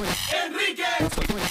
Enrique 0.00 0.84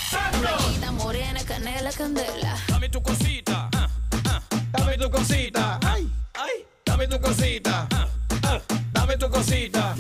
Santos. 0.10 0.62
Morenita, 0.62 0.92
morena, 0.92 1.44
canela, 1.46 1.92
candela. 1.92 2.56
Dame 2.68 2.90
tu 2.90 3.02
cosita. 3.02 3.70
ah, 3.76 3.88
ah, 4.30 4.42
Dame 4.72 4.98
tu 4.98 5.10
cosita. 5.10 5.80
Ay, 5.86 6.10
ay. 6.36 6.66
Dame 6.86 7.08
tu 7.08 7.20
cosita. 7.20 7.88
ah, 8.44 8.60
Dame 8.94 9.18
tu 9.18 9.30
cosita. 9.30 9.96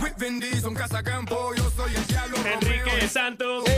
With 0.00 0.14
Vin 0.18 0.40
Diesel, 0.40 0.68
un 0.68 0.74
cazacampo, 0.74 1.54
yo 1.54 1.70
soy 1.76 1.94
el 1.94 2.06
diablo. 2.06 2.36
Enrique 2.44 3.08
Santos. 3.08 3.64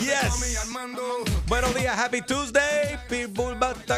Yes. 0.00 0.34
Buenos 1.46 1.74
días, 1.74 1.98
Happy 1.98 2.20
Tuesday. 2.22 2.98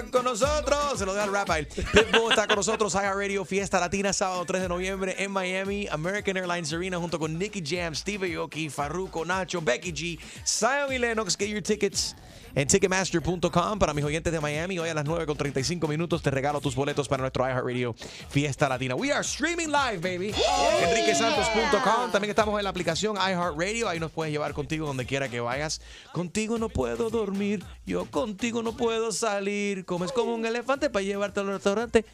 Con 0.04 0.24
nosotros. 0.24 0.98
Se 0.98 1.06
lo 1.06 1.14
deja 1.14 1.24
el 1.24 1.32
rap 1.32 1.50
a 1.50 1.58
él. 1.58 1.66
Pitbull 1.66 2.30
está 2.30 2.46
con 2.46 2.56
nosotros. 2.56 2.92
Radio 2.92 3.46
Fiesta 3.46 3.80
Latina, 3.80 4.12
sábado 4.12 4.45
3 4.45 4.62
de 4.62 4.68
noviembre 4.68 5.14
en 5.18 5.30
Miami. 5.30 5.88
American 5.90 6.36
Airlines 6.36 6.70
Arena 6.70 6.98
junto 6.98 7.18
con 7.18 7.38
Nicky 7.38 7.62
Jam, 7.64 7.95
Steve 7.95 8.34
Aoki, 8.37 8.68
Farruko, 8.68 9.24
Nacho, 9.24 9.62
Becky 9.62 9.92
G, 9.92 10.20
Zion 10.46 10.92
y 10.92 10.98
Lennox. 10.98 11.34
Get 11.38 11.48
your 11.48 11.62
tickets 11.62 12.14
en 12.56 12.66
Ticketmaster.com 12.66 13.78
para 13.78 13.92
mis 13.92 14.02
oyentes 14.02 14.33
de 14.33 14.41
Miami. 14.41 14.78
Hoy 14.78 14.88
a 14.88 14.95
las 14.95 15.05
9 15.05 15.27
con 15.27 15.37
35 15.37 15.87
minutos 15.87 16.23
te 16.23 16.30
regalo 16.30 16.62
tus 16.62 16.74
boletos 16.74 17.06
para 17.06 17.20
nuestro 17.20 17.45
iHeartRadio 17.45 17.95
Fiesta 18.30 18.66
Latina. 18.66 18.95
We 18.95 19.12
are 19.12 19.20
streaming 19.20 19.69
live, 19.69 19.98
baby. 19.98 20.34
EnriqueSantos.com. 20.82 22.10
También 22.10 22.30
estamos 22.30 22.59
en 22.59 22.65
la 22.65 22.70
aplicación 22.70 23.16
iHeartRadio. 23.16 23.91
Ahí 23.91 24.01
nos 24.01 24.10
puedes 24.10 24.32
llevar 24.32 24.55
contigo 24.55 24.87
donde 24.87 25.05
quiera 25.05 25.29
que 25.29 25.41
vayas. 25.41 25.82
Contigo 26.12 26.56
no 26.56 26.70
puedo 26.70 27.10
dormir. 27.10 27.62
Yo 27.84 28.06
contigo 28.06 28.62
no 28.62 28.74
puedo 28.74 29.12
salir. 29.12 29.84
Comes 29.84 30.10
como 30.12 30.34
un 30.34 30.46
elefante 30.46 30.88
para 30.88 31.04
llevarte 31.04 31.41
al 31.41 31.48
restaurante. 31.48 32.07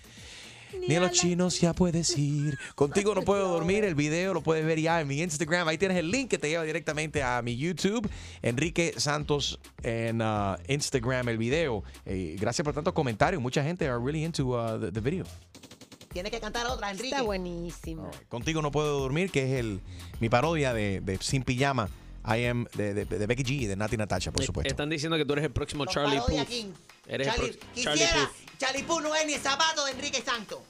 Ni 0.89 0.95
a 0.97 1.01
los 1.01 1.13
chinos 1.13 1.61
ya 1.61 1.73
puedes 1.73 2.17
ir. 2.19 2.59
Contigo 2.75 3.15
no 3.15 3.23
puedo 3.23 3.49
dormir. 3.49 3.85
El 3.85 3.95
video 3.95 4.35
lo 4.35 4.43
puedes 4.43 4.65
ver 4.65 4.81
ya 4.81 5.01
en 5.01 5.09
mi 5.09 5.21
Instagram. 5.21 5.69
Ahí 5.69 5.79
tienes 5.79 5.97
el 5.99 6.11
link 6.11 6.29
que 6.31 6.39
te 6.39 6.49
lleva 6.49 6.65
directamente 6.65 7.23
a 7.23 7.41
mi 7.43 7.57
YouTube. 7.57 8.09
Enrique 8.43 8.95
Santos 8.97 9.61
en 9.83 10.21
uh, 10.23 10.57
Instagram, 10.69 11.29
el 11.29 11.39
video. 11.39 11.85
Eh, 12.07 12.37
gracias 12.41 12.65
por 12.65 12.75
tantos 12.75 12.93
comentarios. 12.95 13.41
Mucha 13.43 13.63
gente 13.63 13.89
are 13.89 13.99
really 14.03 14.25
into 14.25 14.47
uh, 14.59 14.79
the, 14.81 14.91
the 14.91 15.01
video. 15.01 15.25
Tiene 16.13 16.31
que 16.31 16.41
cantar 16.41 16.67
otra, 16.67 16.91
Enrique. 16.91 17.09
Está 17.09 17.23
buenísimo. 17.23 18.11
Contigo 18.29 18.61
no 18.61 18.71
puedo 18.71 18.99
dormir, 19.01 19.31
que 19.31 19.45
es 19.45 19.61
el 19.61 19.81
mi 20.21 20.29
parodia 20.29 20.75
de, 20.75 21.01
de 21.01 21.17
Sin 21.19 21.43
Pijama. 21.43 21.89
I 22.25 22.45
am 22.47 22.67
de, 22.77 22.95
de- 22.95 23.05
de 23.05 23.27
Becky 23.27 23.43
G 23.43 23.51
y 23.63 23.67
de 23.67 23.75
Nati 23.77 23.97
Natasha, 23.97 24.31
por 24.31 24.45
supuesto. 24.45 24.71
Están 24.71 24.89
diciendo 24.91 25.17
que 25.17 25.25
tú 25.25 25.33
eres 25.33 25.45
el 25.45 25.51
próximo 25.53 25.87
Charlie 25.87 26.19
Puth. 26.21 26.75
Eres 27.07 27.27
el 27.29 27.35
Charlie, 27.35 27.59
quisiera, 27.75 28.13
Puth. 28.15 28.59
Charlie 28.59 28.83
Puth 28.85 29.03
no 29.03 29.15
es 29.17 29.27
ni 29.27 29.33
el 29.35 29.41
zapato 29.41 29.85
de 29.85 29.91
Enrique 29.91 30.23
Santos. 30.23 30.61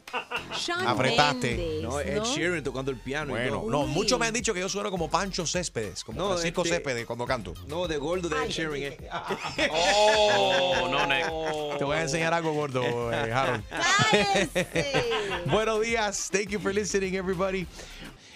Shawn 0.58 0.86
Apretaste. 0.86 1.56
Mendes, 1.56 1.83
No, 1.83 2.00
Ed 2.00 2.16
¿no? 2.16 2.25
Sheeran 2.25 2.62
tocando 2.64 2.91
el 2.91 2.97
piano. 2.98 3.33
y 3.36 3.41
Bueno, 3.42 3.61
todo. 3.61 3.70
no, 3.70 3.86
muchos 3.86 4.19
me 4.19 4.27
han 4.27 4.33
dicho 4.33 4.55
que 4.55 4.60
yo 4.60 4.69
sueno 4.70 4.91
como 4.91 5.10
Pancho 5.10 5.47
Céspedes, 5.47 6.03
como 6.03 6.19
No, 6.19 6.28
Francisco 6.30 6.62
este- 6.62 6.77
Céspedes 6.77 7.05
cuando 7.06 7.27
canto. 7.27 7.53
No, 7.66 7.86
de 7.86 7.98
gordo 7.98 8.30
de 8.30 8.44
Ed 8.47 8.48
Sheeran. 8.50 8.77
eh. 8.77 9.10
Oh, 9.70 10.88
no, 10.91 11.06
Nick. 11.06 11.78
Te 11.78 11.84
voy 11.84 11.97
a 11.98 12.03
enseñar 12.03 12.33
algo 12.33 12.53
gordo, 12.55 13.12
eh, 13.12 13.33
Harold. 13.33 13.62
Buenos 15.47 15.80
días. 15.83 16.28
Thank 16.33 16.48
you 16.48 16.58
for 16.60 16.72
listening, 16.75 17.14
everybody. 17.14 17.66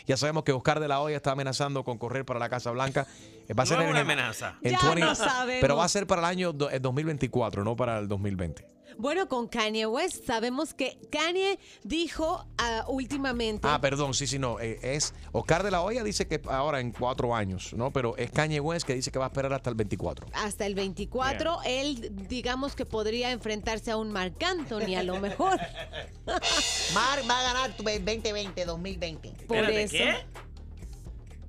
Ya 0.06 0.17
sabemos 0.17 0.44
que 0.44 0.52
Oscar 0.52 0.80
de 0.80 0.89
la 0.89 1.00
Hoya 1.00 1.17
está 1.17 1.33
amenazando 1.33 1.83
con 1.83 1.98
correr 1.98 2.24
para 2.24 2.39
la 2.39 2.48
Casa 2.48 2.70
Blanca. 2.70 3.06
Eh, 3.48 3.55
Va 3.55 3.62
a 3.62 3.66
No 3.66 3.70
ser 3.70 3.80
es 3.83 3.91
una 3.91 4.00
amenaza. 4.00 4.58
en 4.62 4.72
Ya 4.72 4.78
20 4.83 5.00
lo 5.00 5.14
sabemos. 5.14 5.61
Pero 5.61 5.77
va 5.77 5.84
a 5.84 5.89
ser 5.89 6.06
para 6.06 6.20
el 6.22 6.27
año 6.27 6.52
do- 6.52 6.70
eh, 6.70 6.80
2024, 6.80 7.64
no 7.64 7.77
para 7.77 7.98
el 7.98 8.08
2020. 8.08 8.66
Bueno, 8.98 9.28
con 9.28 9.47
Kanye 9.47 9.84
West 9.84 10.25
sabemos 10.27 10.72
que 10.72 10.97
Kanye 11.12 11.58
dijo 11.83 12.47
ah, 12.56 12.84
últimamente. 12.89 13.69
Ah, 13.70 13.78
perdón, 13.78 14.14
sí, 14.14 14.27
sí, 14.27 14.39
no. 14.39 14.58
eh, 14.58 14.78
es 14.80 15.12
Oscar 15.33 15.62
de 15.64 15.70
la 15.70 15.83
Hoya 15.83 16.02
dice 16.02 16.27
que 16.27 16.41
ahora 16.48 16.80
en 16.80 16.92
cuatro 16.92 17.34
años, 17.34 17.74
¿no? 17.74 17.91
Pero 17.92 18.17
es 18.17 18.30
Kanye 18.30 18.58
West 18.58 18.86
que 18.86 18.94
dice 18.94 19.11
que 19.11 19.19
va 19.19 19.27
a 19.27 19.28
esperar 19.28 19.52
hasta 19.52 19.69
el 19.69 19.77
24. 19.77 20.28
hasta 20.33 20.64
el 20.64 20.74
24, 20.74 21.58
él 21.67 22.11
digamos 22.27 22.74
que 22.74 22.86
podría 22.86 23.33
enfrentarse 23.33 23.90
a 23.90 23.98
un 23.98 24.11
Marc 24.12 24.42
Anthony 24.42 24.95
a 24.96 25.02
lo 25.02 25.20
mejor. 25.20 25.61
Mar 26.95 27.18
va 27.29 27.40
a 27.40 27.42
ganar 27.42 27.77
tu 27.77 27.83
2020, 27.83 28.64
2020. 28.64 29.29
Por 29.46 29.56
Espérate, 29.58 29.83
eso. 29.83 29.92
¿qué? 29.95 30.45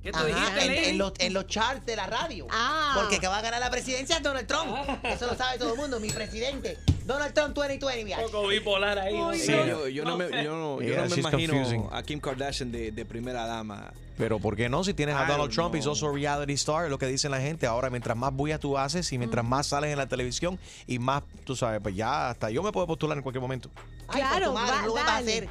¿Qué 0.03 0.11
tú 0.11 0.19
Ajá, 0.19 0.25
dijiste, 0.27 0.89
en 0.89 0.97
los, 0.97 1.13
en 1.19 1.33
los 1.33 1.47
charts 1.47 1.85
de 1.85 1.95
la 1.95 2.07
radio. 2.07 2.47
Ah. 2.49 2.93
Porque 2.95 3.19
que 3.19 3.27
va 3.27 3.37
a 3.37 3.41
ganar 3.41 3.59
la 3.59 3.69
presidencia 3.69 4.17
es 4.17 4.23
Donald 4.23 4.47
Trump. 4.47 4.75
Eso 5.03 5.27
lo 5.27 5.35
sabe 5.35 5.57
todo 5.57 5.73
el 5.73 5.77
mundo, 5.77 5.99
mi 5.99 6.09
presidente. 6.09 6.77
Donald 7.07 7.33
Trump 7.33 7.55
2020, 7.55 8.15
Un 8.15 8.31
poco 8.31 8.47
bipolar 8.47 8.99
ahí. 8.99 9.17
¿no? 9.17 9.33
Sí, 9.33 9.47
yo, 9.67 9.87
yo 9.87 10.03
no 10.03 10.17
me, 10.17 10.29
yo 10.43 10.55
no, 10.55 10.81
yo 10.81 10.87
Yeah, 10.87 10.95
no 10.97 11.03
me 11.03 11.07
she's 11.09 11.17
imagino 11.19 11.53
confusing. 11.53 11.87
a 11.91 12.03
Kim 12.03 12.19
Kardashian 12.19 12.71
de, 12.71 12.91
de 12.91 13.05
primera 13.05 13.45
dama. 13.45 13.93
Pero 14.17 14.39
¿por 14.39 14.55
qué 14.55 14.67
no? 14.67 14.83
Si 14.83 14.93
tienes 14.95 15.15
a 15.15 15.25
I 15.25 15.27
Donald 15.27 15.51
Trump, 15.53 15.75
he's 15.75 15.85
also 15.87 16.09
a 16.09 16.11
reality 16.13 16.53
star, 16.53 16.85
es 16.85 16.89
lo 16.89 16.97
que 16.97 17.05
dice 17.05 17.29
la 17.29 17.39
gente. 17.39 17.65
Ahora, 17.67 17.89
mientras 17.89 18.17
más 18.17 18.33
bulla 18.33 18.57
tú 18.59 18.77
haces 18.77 19.11
y 19.13 19.17
mientras 19.17 19.45
más 19.45 19.67
sales 19.67 19.91
en 19.91 19.97
la 19.97 20.07
televisión 20.07 20.59
y 20.87 20.97
más, 20.99 21.23
tú 21.45 21.55
sabes, 21.55 21.79
pues 21.81 21.95
ya 21.95 22.29
hasta 22.31 22.49
yo 22.49 22.61
me 22.63 22.71
puedo 22.71 22.87
postular 22.87 23.15
en 23.17 23.21
cualquier 23.23 23.41
momento. 23.41 23.69
Ay, 24.07 24.21
Claro, 24.21 24.53
madre, 24.53 24.71
va- 24.77 24.85
lo 24.87 24.93
va 24.95 25.01
a 25.03 25.17
hacer. 25.17 25.47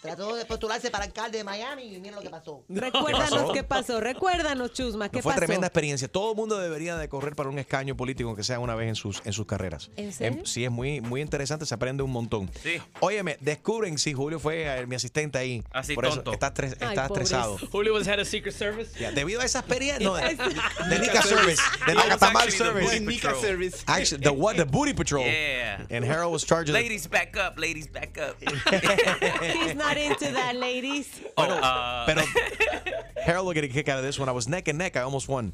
Trató 0.00 0.34
de 0.34 0.44
postularse 0.46 0.90
para 0.90 1.04
alcalde 1.04 1.38
de 1.38 1.44
Miami 1.44 1.94
y 1.94 2.00
mira 2.00 2.16
lo 2.16 2.22
que 2.22 2.30
pasó. 2.30 2.64
Recuérdanos 2.68 3.52
qué 3.52 3.62
pasó, 3.62 4.00
recuérdanos, 4.00 4.72
Chusma, 4.72 5.08
qué 5.08 5.18
No 5.18 5.22
fue 5.22 5.30
pasó. 5.30 5.44
tremenda 5.44 5.68
experiencia. 5.68 6.08
Todo 6.08 6.32
el 6.32 6.36
mundo 6.36 6.58
debería 6.58 6.96
de 6.96 7.08
correr 7.08 7.36
para 7.36 7.48
un 7.50 7.58
escaño 7.60 7.96
político, 7.96 8.34
que 8.34 8.42
sea 8.42 8.58
una 8.58 8.74
vez 8.74 8.88
en 8.88 8.96
sus, 8.96 9.22
en 9.24 9.32
sus 9.32 9.46
carreras. 9.46 9.92
¿En 9.96 10.12
serio? 10.12 10.40
Em, 10.40 10.44
sí, 10.44 10.64
es 10.64 10.72
muy, 10.72 10.81
muy 11.00 11.20
interesante, 11.20 11.66
se 11.66 11.74
aprende 11.74 12.02
un 12.02 12.10
montón. 12.10 12.50
Sí. 12.62 12.80
Óyeme, 13.00 13.36
descubren 13.40 13.98
si 13.98 14.12
Julio 14.12 14.38
fue 14.38 14.64
eh, 14.80 14.86
mi 14.86 14.96
asistente 14.96 15.38
ahí. 15.38 15.62
Así 15.70 15.94
Por 15.94 16.06
eso 16.06 16.22
está, 16.32 16.52
tres- 16.52 16.76
Ay, 16.80 16.88
está 16.88 17.06
estresado. 17.06 17.58
Julio 17.70 17.94
was 17.94 18.06
head 18.06 18.18
of 18.20 18.26
Secret 18.28 18.54
Service. 18.54 18.98
Ya, 18.98 19.12
debido 19.12 19.40
a 19.40 19.44
esa 19.44 19.60
experiencia, 19.60 20.04
no, 20.06 20.14
de, 20.14 20.22
de 20.34 20.98
Nica 20.98 21.22
Service, 21.22 21.62
de 21.86 22.50
Service. 22.50 22.84
booty 22.84 23.00
Nica 23.00 23.28
patrol. 23.28 23.42
Service. 23.42 23.84
Actually, 23.86 24.22
the 24.22 24.30
what? 24.32 24.56
The 24.56 24.64
Booty 24.64 24.94
Patrol. 24.94 25.24
Yeah. 25.24 25.86
And 25.90 26.04
Harold 26.04 26.32
was 26.32 26.44
charged 26.44 26.72
Ladies, 26.72 27.06
back 27.06 27.36
up. 27.36 27.58
Ladies, 27.58 27.86
back 27.88 28.18
up. 28.18 28.36
He's 28.42 29.74
not 29.74 29.96
into 29.96 30.30
that, 30.32 30.56
ladies. 30.56 31.08
oh, 31.36 31.44
uh, 31.44 32.06
Pero 32.06 32.22
Harold 33.22 33.46
will 33.46 33.54
get 33.54 33.64
a 33.64 33.68
kick 33.68 33.88
out 33.88 33.98
of 33.98 34.04
this 34.04 34.18
one. 34.18 34.28
I 34.28 34.32
was 34.32 34.48
neck 34.48 34.68
and 34.68 34.78
neck. 34.78 34.96
I 34.96 35.02
almost 35.02 35.28
won. 35.28 35.52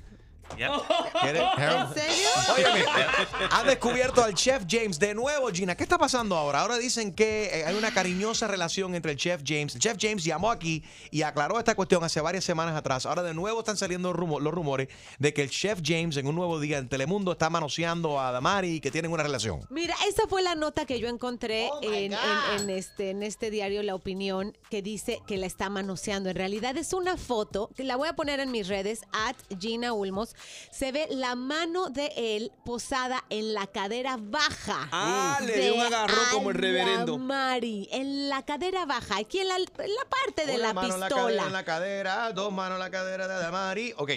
Yep. 0.56 0.70
¿En 1.22 1.94
serio? 1.94 2.28
Óyeme, 2.54 2.84
han 3.50 3.66
descubierto 3.66 4.22
al 4.22 4.34
Chef 4.34 4.64
James 4.68 4.98
de 4.98 5.14
nuevo, 5.14 5.48
Gina. 5.52 5.76
¿Qué 5.76 5.82
está 5.82 5.98
pasando 5.98 6.36
ahora? 6.36 6.60
Ahora 6.62 6.78
dicen 6.78 7.12
que 7.12 7.46
eh, 7.60 7.64
hay 7.66 7.74
una 7.76 7.92
cariñosa 7.92 8.46
relación 8.48 8.94
entre 8.94 9.12
el 9.12 9.18
Chef 9.18 9.42
James. 9.44 9.74
El 9.74 9.80
Chef 9.80 9.96
James 10.00 10.24
llamó 10.24 10.50
aquí 10.50 10.82
y 11.10 11.22
aclaró 11.22 11.58
esta 11.58 11.74
cuestión 11.74 12.02
hace 12.04 12.20
varias 12.20 12.44
semanas 12.44 12.76
atrás. 12.76 13.06
Ahora 13.06 13.22
de 13.22 13.34
nuevo 13.34 13.60
están 13.60 13.76
saliendo 13.76 14.12
rumo- 14.12 14.40
los 14.40 14.52
rumores 14.54 14.88
de 15.18 15.34
que 15.34 15.42
el 15.42 15.50
Chef 15.50 15.80
James 15.84 16.16
en 16.16 16.26
un 16.26 16.34
nuevo 16.34 16.58
día 16.60 16.78
en 16.78 16.88
Telemundo 16.88 17.32
está 17.32 17.50
manoseando 17.50 18.20
a 18.20 18.32
Damari 18.32 18.76
y 18.76 18.80
que 18.80 18.90
tienen 18.90 19.12
una 19.12 19.22
relación. 19.22 19.60
Mira, 19.70 19.94
esa 20.08 20.26
fue 20.28 20.42
la 20.42 20.54
nota 20.54 20.86
que 20.86 20.98
yo 21.00 21.08
encontré 21.08 21.68
Oh, 21.72 21.80
my 21.80 21.86
en, 22.04 22.12
God. 22.12 22.18
en- 22.56 22.60
en 22.62 22.70
este, 22.70 23.10
en 23.10 23.22
este 23.22 23.50
diario 23.50 23.82
La 23.82 23.94
Opinión 23.94 24.56
que 24.70 24.82
dice 24.82 25.20
que 25.26 25.36
la 25.36 25.46
está 25.46 25.68
manoseando. 25.70 26.30
En 26.30 26.36
realidad 26.36 26.76
es 26.76 26.92
una 26.92 27.16
foto 27.16 27.70
que 27.76 27.84
la 27.84 27.96
voy 27.96 28.08
a 28.08 28.14
poner 28.14 28.40
en 28.40 28.50
mis 28.50 28.68
redes, 28.68 29.00
at 29.12 29.36
Gina 29.58 29.92
Ulmos. 29.92 30.34
Se 30.70 30.92
ve 30.92 31.06
la 31.10 31.34
mano 31.34 31.90
de 31.90 32.12
él 32.16 32.52
posada 32.64 33.24
en 33.30 33.54
la 33.54 33.66
cadera 33.66 34.16
baja. 34.18 34.88
Ah, 34.92 35.38
le 35.44 35.58
dio 35.58 35.74
un 35.74 35.80
agarrón 35.82 36.24
como 36.32 36.50
el 36.50 36.56
reverendo. 36.56 37.18
Mari, 37.18 37.88
en 37.92 38.28
la 38.28 38.44
cadera 38.44 38.86
baja, 38.86 39.16
aquí 39.18 39.38
en 39.40 39.48
la, 39.48 39.56
en 39.56 39.64
la 39.94 40.04
parte 40.08 40.46
de 40.46 40.54
Una 40.56 40.68
la 40.68 40.74
mano 40.74 40.94
en 40.94 41.00
la 41.00 41.08
pistola. 41.08 41.24
cadera, 41.26 41.46
en 41.46 41.52
la 41.52 41.64
cadera, 41.64 42.32
dos 42.32 42.52
manos 42.52 42.76
en 42.76 42.80
la 42.80 42.90
cadera 42.90 43.28
de 43.28 43.34
Damari. 43.42 43.94
Ok. 43.96 44.10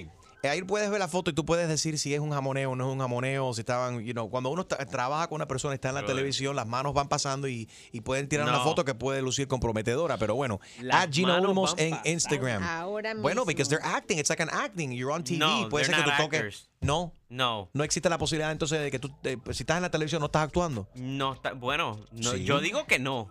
Eh, 0.43 0.49
Ahí 0.49 0.61
puedes 0.63 0.89
ver 0.89 0.99
la 0.99 1.07
foto 1.07 1.29
y 1.31 1.33
tú 1.33 1.45
puedes 1.45 1.67
decir 1.67 1.97
si 1.99 2.13
es 2.13 2.19
un 2.19 2.31
jamoneo 2.31 2.71
o 2.71 2.75
no 2.75 2.87
es 2.87 2.93
un 2.93 2.99
jamoneo, 2.99 3.53
si 3.53 3.61
estaban, 3.61 4.01
you 4.03 4.13
know, 4.13 4.29
cuando 4.29 4.49
uno 4.49 4.67
tra- 4.67 4.87
trabaja 4.89 5.27
con 5.27 5.35
una 5.37 5.47
persona, 5.47 5.73
está 5.75 5.89
en 5.89 5.95
la 5.95 6.05
televisión, 6.05 6.55
las 6.55 6.67
manos 6.67 6.93
van 6.93 7.07
pasando 7.09 7.47
y, 7.47 7.69
y 7.91 8.01
pueden 8.01 8.27
tirar 8.27 8.47
una 8.47 8.59
foto 8.61 8.83
que 8.85 8.95
puede 8.95 9.21
lucir 9.21 9.47
comprometedora, 9.47 10.17
pero 10.17 10.35
bueno, 10.35 10.59
Las 10.81 11.05
at 11.05 11.11
Gina 11.13 11.39
van 11.39 11.55
en. 11.77 11.99
Instagram. 12.05 12.63
Ahora 12.63 13.13
Bueno, 13.15 13.41
mismo. 13.41 13.45
because 13.45 13.69
they're 13.69 13.85
acting, 13.85 14.17
it's 14.19 14.29
like 14.29 14.41
an 14.41 14.49
acting, 14.51 14.91
you're 14.91 15.13
on 15.13 15.23
TV, 15.23 15.37
No, 15.39 15.69
puede 15.69 15.85
ser 15.85 15.95
que 15.95 16.03
tú 16.03 16.11
toques. 16.17 16.69
No, 16.81 17.13
No. 17.29 17.69
no 17.73 17.83
existe 17.83 18.09
la 18.09 18.17
posibilidad 18.17 18.51
entonces 18.51 18.79
de 18.81 18.89
que 18.91 18.97
tú, 18.99 19.09
eh, 19.23 19.37
pues, 19.43 19.57
si 19.57 19.63
estás 19.63 19.77
en 19.77 19.83
la 19.83 19.91
televisión, 19.91 20.19
no 20.19 20.25
estás 20.25 20.43
actuando. 20.43 20.89
No 20.95 21.33
está. 21.33 21.53
Bueno, 21.53 21.99
no, 22.11 22.31
Sí. 22.31 22.43
yo 22.43 22.59
digo 22.59 22.85
que 22.87 22.97
no. 22.99 23.29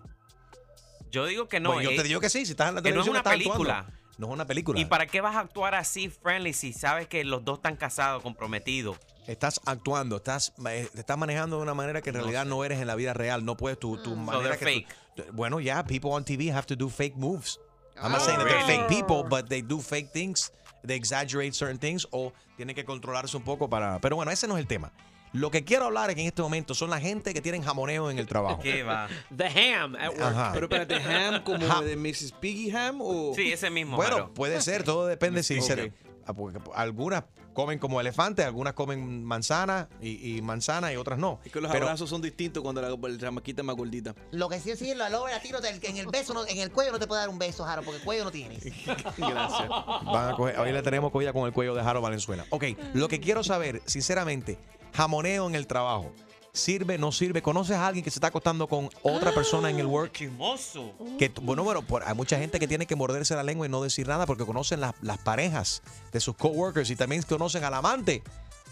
Yo 1.11 1.26
digo 1.26 1.49
que 1.49 1.58
no. 1.58 1.73
Bueno, 1.73 1.90
yo 1.90 1.90
eh, 1.90 1.96
te 1.96 2.02
digo 2.05 2.20
que 2.20 2.31
sí, 2.31 2.44
si 2.46 2.52
estás 2.52 2.69
en 2.69 2.76
la 2.76 2.82
que 2.82 2.93
no 2.93 3.00
es 3.00 3.05
televisión, 3.06 3.11
una 3.14 3.19
estás 3.19 3.32
película. 3.32 3.79
actuando. 3.81 4.00
No 4.20 4.26
es 4.26 4.32
una 4.34 4.46
película. 4.46 4.78
¿Y 4.78 4.84
para 4.84 5.06
qué 5.06 5.22
vas 5.22 5.34
a 5.34 5.40
actuar 5.40 5.75
así 5.75 6.11
friendly 6.11 6.52
si 6.52 6.75
sabes 6.75 7.08
que 7.08 7.25
los 7.25 7.43
dos 7.43 7.58
están 7.58 7.76
casados, 7.76 8.22
comprometidos? 8.22 8.99
Estás 9.26 9.58
actuando, 9.64 10.17
estás, 10.17 10.52
eh, 10.69 10.88
te 10.93 11.00
estás 11.00 11.17
manejando 11.17 11.56
de 11.56 11.62
una 11.62 11.72
manera 11.72 12.02
que 12.02 12.11
en 12.11 12.17
No 12.17 12.20
realidad 12.22 12.43
sé. 12.43 12.49
no 12.50 12.62
eres 12.62 12.81
en 12.81 12.87
la 12.87 12.96
vida 12.96 13.14
real. 13.14 13.44
No 13.46 13.56
puedes 13.56 13.78
tu, 13.78 13.96
tu 14.02 14.14
manera 14.17 14.56
they're 14.58 14.84
que 14.84 14.87
tú- 15.17 15.22
bueno, 15.32 15.58
ya, 15.61 15.84
people 15.84 16.11
on 16.11 16.25
TV 16.25 16.52
have 16.52 16.67
to 16.67 16.76
do 16.76 16.90
fake 16.90 17.17
moves. 17.17 17.58
I'm 17.96 18.12
not 18.12 18.20
Oh, 18.20 18.25
saying 18.25 18.38
that 18.38 18.46
they're 18.49 18.67
fake 18.67 18.88
people, 18.88 19.25
but 19.28 19.49
they 19.49 19.62
do 19.62 19.81
fake 19.81 20.11
things. 20.12 20.52
They 20.87 20.96
exaggerate 20.96 21.52
certain 21.55 21.78
things 21.78 22.06
o 22.11 22.32
tienen 22.56 22.75
que 22.75 22.84
controlarse 22.84 23.37
un 23.37 23.43
poco 23.43 23.69
para. 23.70 24.00
Pero 24.00 24.17
bueno, 24.17 24.31
ese 24.31 24.46
no 24.46 24.55
es 24.56 24.61
el 24.61 24.67
tema. 24.67 24.93
Lo 25.32 25.50
que 25.50 25.65
quiero 25.65 25.85
hablar 25.87 26.11
en 26.11 26.19
este 26.19 26.43
momento 26.43 26.75
son 26.75 26.91
la 26.91 26.99
gente 27.00 27.32
que 27.32 27.41
tienen 27.41 27.62
jamoneo 27.62 28.11
en 28.11 28.19
el 28.19 28.27
trabajo. 28.27 28.59
¿Qué 28.61 28.82
va? 28.82 29.09
The 29.37 29.47
ham 29.47 29.94
at 29.97 30.09
work. 30.09 30.21
Ajá. 30.23 30.50
Pero 30.53 30.67
espérate, 30.67 30.97
ham 30.97 31.43
como 31.44 31.67
Ja- 31.67 31.82
de 31.82 31.97
Mrs. 31.97 32.32
Piggy 32.41 32.71
ham 32.71 32.99
o. 33.00 33.32
Sí, 33.37 33.53
ese 33.53 33.71
mismo. 33.71 33.97
Bueno, 33.97 34.17
Jaro. 34.17 34.35
puede 34.35 34.61
ser, 34.61 34.82
todo 34.82 35.06
depende 35.06 35.43
si 35.44 35.61
se- 35.61 35.93
ah, 36.27 36.32
porque 36.35 36.59
algunas 36.75 37.25
comen 37.55 37.79
como 37.79 38.00
elefantes, 38.00 38.44
algunas 38.47 38.73
comen 38.75 39.25
manzana 39.25 39.88
y, 40.00 40.37
y 40.37 40.43
manzana 40.43 40.93
y 40.93 40.97
otras 40.97 41.19
no. 41.19 41.41
Es 41.44 41.53
que 41.53 41.61
los 41.61 41.71
Pero- 41.71 41.85
abrazos 41.87 42.09
son 42.11 42.23
distintos 42.23 42.62
cuando 42.62 42.81
la, 42.82 42.88
la 42.91 43.19
chamaquita 43.19 43.62
es 43.62 43.67
más 43.67 43.77
gordita. 43.77 44.15
Lo 44.32 44.49
que 44.49 44.59
sí 44.61 44.71
es 44.71 44.79
decir, 44.81 44.97
la 44.97 45.11
loba 45.11 45.31
latino, 45.31 45.61
del- 45.61 45.79
en 45.85 45.97
el 45.97 46.06
beso, 46.09 46.35
no- 46.35 46.47
en 46.47 46.59
el 46.59 46.73
cuello 46.73 46.91
no 46.93 46.99
te 46.99 47.06
puede 47.06 47.21
dar 47.21 47.29
un 47.29 47.38
beso, 47.38 47.65
Jaro, 47.65 47.82
porque 47.82 47.99
el 47.99 48.05
cuello 48.05 48.25
no 48.25 48.31
tienes. 48.32 48.65
Gracias. 49.17 49.69
Van 49.69 50.29
a 50.31 50.35
coger- 50.37 50.59
hoy 50.59 50.73
le 50.73 50.82
tenemos 50.82 51.11
cogida 51.12 51.32
con 51.32 51.47
el 51.47 51.53
cuello 51.53 51.75
de 51.75 51.82
Jaro 51.82 52.00
Valenzuela. 52.00 52.44
Ok, 52.50 52.65
lo 52.94 53.09
que 53.09 53.21
quiero 53.21 53.43
saber, 53.44 53.81
sinceramente, 53.87 54.59
jamoneo 54.94 55.46
en 55.48 55.54
el 55.54 55.66
trabajo. 55.66 56.12
¿Sirve, 56.52 56.98
no 56.98 57.12
sirve? 57.12 57.42
¿Conoces 57.42 57.76
a 57.76 57.87
alguien 57.87 58.02
que 58.04 58.10
se 58.10 58.16
está 58.19 58.26
acostando 58.26 58.66
con 58.66 58.90
otra 59.04 59.32
persona 59.32 59.70
en 59.70 59.78
el 59.78 59.87
work? 59.87 60.12
Chismoso. 60.12 60.92
Que, 61.16 61.28
bueno, 61.40 61.62
bueno, 61.62 61.82
por- 61.82 62.02
hay 62.02 62.14
mucha 62.14 62.38
gente 62.38 62.58
que 62.58 62.66
tiene 62.66 62.87
que 62.87 62.96
morderse 62.96 63.37
la 63.37 63.44
lengua 63.44 63.66
y 63.66 63.69
no 63.69 63.81
decir 63.81 64.08
nada 64.08 64.26
porque 64.26 64.44
conocen 64.44 64.81
las- 64.81 64.94
las 65.00 65.19
parejas 65.19 65.81
de 66.12 66.19
sus 66.19 66.34
coworkers 66.34 66.90
y 66.90 66.96
también 66.96 67.22
conocen 67.22 67.62
al 67.62 67.75
amante 67.75 68.25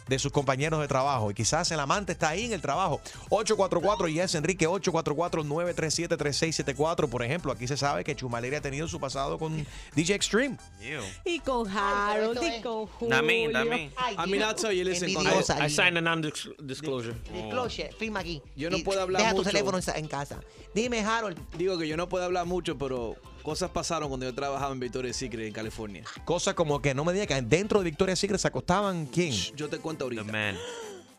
de 0.09 0.19
sus 0.19 0.33
compañeros 0.33 0.81
de 0.81 0.89
trabajo. 0.89 1.31
Y 1.31 1.35
quizás 1.35 1.71
el 1.71 1.81
amante 1.81 2.13
está 2.13 2.31
ahí 2.31 2.45
en 2.47 2.53
el 2.53 2.61
trabajo. 2.61 3.01
844 3.31 4.09
y 4.09 4.21
es 4.21 4.35
Enrique 4.35 4.69
844-937-3674. 4.69 7.09
Por 7.09 7.23
ejemplo, 7.23 7.53
aquí 7.53 7.67
se 7.67 7.77
sabe 7.77 8.05
que 8.05 8.15
Chumaleri 8.17 8.57
ha 8.57 8.61
tenido 8.61 8.89
su 8.89 8.99
pasado 9.01 9.39
con 9.39 9.67
DJ 9.95 10.15
Extreme. 10.15 10.57
Ew. 10.81 11.03
Y 11.25 11.41
con 11.41 11.69
Harold 11.69 12.41
y 12.43 12.63
con 12.63 12.87
Julio. 12.87 13.17
También. 13.17 13.53
Ay, 13.97 14.15
I 14.15 14.31
mean, 14.31 14.43
I'll 14.43 14.55
tell 14.55 14.73
you, 14.73 14.85
listen, 14.85 15.13
cuando- 15.13 15.31
envidiosa, 15.31 15.55
I 15.55 15.69
Gina. 15.71 15.85
signed 15.85 15.99
a 15.99 16.01
non-disclosure. 16.01 17.15
Disclosure, 17.33 17.91
firma 17.99 18.21
aquí. 18.21 18.43
Yo 18.57 18.71
no 18.71 18.79
puedo 18.79 19.01
hablar 19.03 19.21
Deja 19.23 19.33
tu 19.33 19.39
mucho. 19.39 19.51
teléfono 19.51 19.79
en 19.95 20.09
casa. 20.09 20.41
Dime, 20.75 21.01
Harold. 21.01 21.37
Digo 21.57 21.79
que 21.79 21.89
yo 21.89 21.97
no 21.97 22.09
puedo 22.09 22.25
hablar 22.25 22.47
mucho, 22.47 22.77
pero 22.79 23.17
cosas 23.49 23.71
pasaron 23.71 24.11
cuando 24.11 24.27
yo 24.27 24.35
trabajaba 24.35 24.75
en 24.75 24.81
Victoria's 24.81 25.17
Secret 25.17 25.47
en 25.47 25.55
California. 25.55 26.05
Cosas 26.27 26.53
como 26.53 26.83
que 26.83 26.93
no 26.93 27.03
me 27.03 27.15
diga 27.15 27.25
que 27.25 27.41
dentro 27.41 27.79
de 27.79 27.87
Victoria's 27.87 28.19
Secret 28.19 28.39
se 28.39 28.47
acostaban 28.47 29.07
quién? 29.07 29.33
Yo 29.57 29.71
te 29.71 29.79
cuento 29.79 30.07
The 30.07 30.19
ahorita. 30.19 30.31
man. 30.31 30.55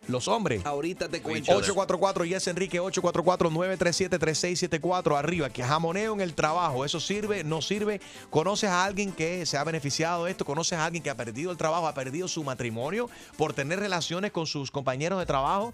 Los 0.08 0.28
hombres. 0.28 0.64
Ahorita 0.64 1.10
te 1.10 1.24
cuento. 1.24 1.52
844 1.52 2.26
y 2.26 2.36
es 2.36 2.48
Enrique 2.48 2.80
844-937-3674 2.82 5.18
arriba, 5.18 5.50
que 5.50 5.64
jamoneo 5.64 6.14
en 6.14 6.22
el 6.22 6.36
trabajo, 6.36 6.86
¿eso 6.86 7.00
sirve? 7.00 7.44
¿No 7.44 7.64
sirve? 7.64 8.00
¿Conoces 8.30 8.70
a 8.70 8.86
alguien 8.86 9.12
que 9.12 9.48
se 9.48 9.58
ha 9.58 9.64
beneficiado 9.64 10.26
de 10.26 10.32
esto? 10.32 10.46
¿Conoces 10.46 10.78
a 10.78 10.86
alguien 10.86 11.02
que 11.02 11.10
ha 11.10 11.16
perdido 11.16 11.50
el 11.50 11.58
trabajo, 11.58 11.88
ha 11.88 11.96
perdido 11.96 12.28
su 12.28 12.44
matrimonio 12.44 13.10
por 13.38 13.54
tener 13.54 13.80
relaciones 13.80 14.32
con 14.32 14.46
sus 14.46 14.70
compañeros 14.70 15.18
de 15.18 15.26
trabajo? 15.26 15.72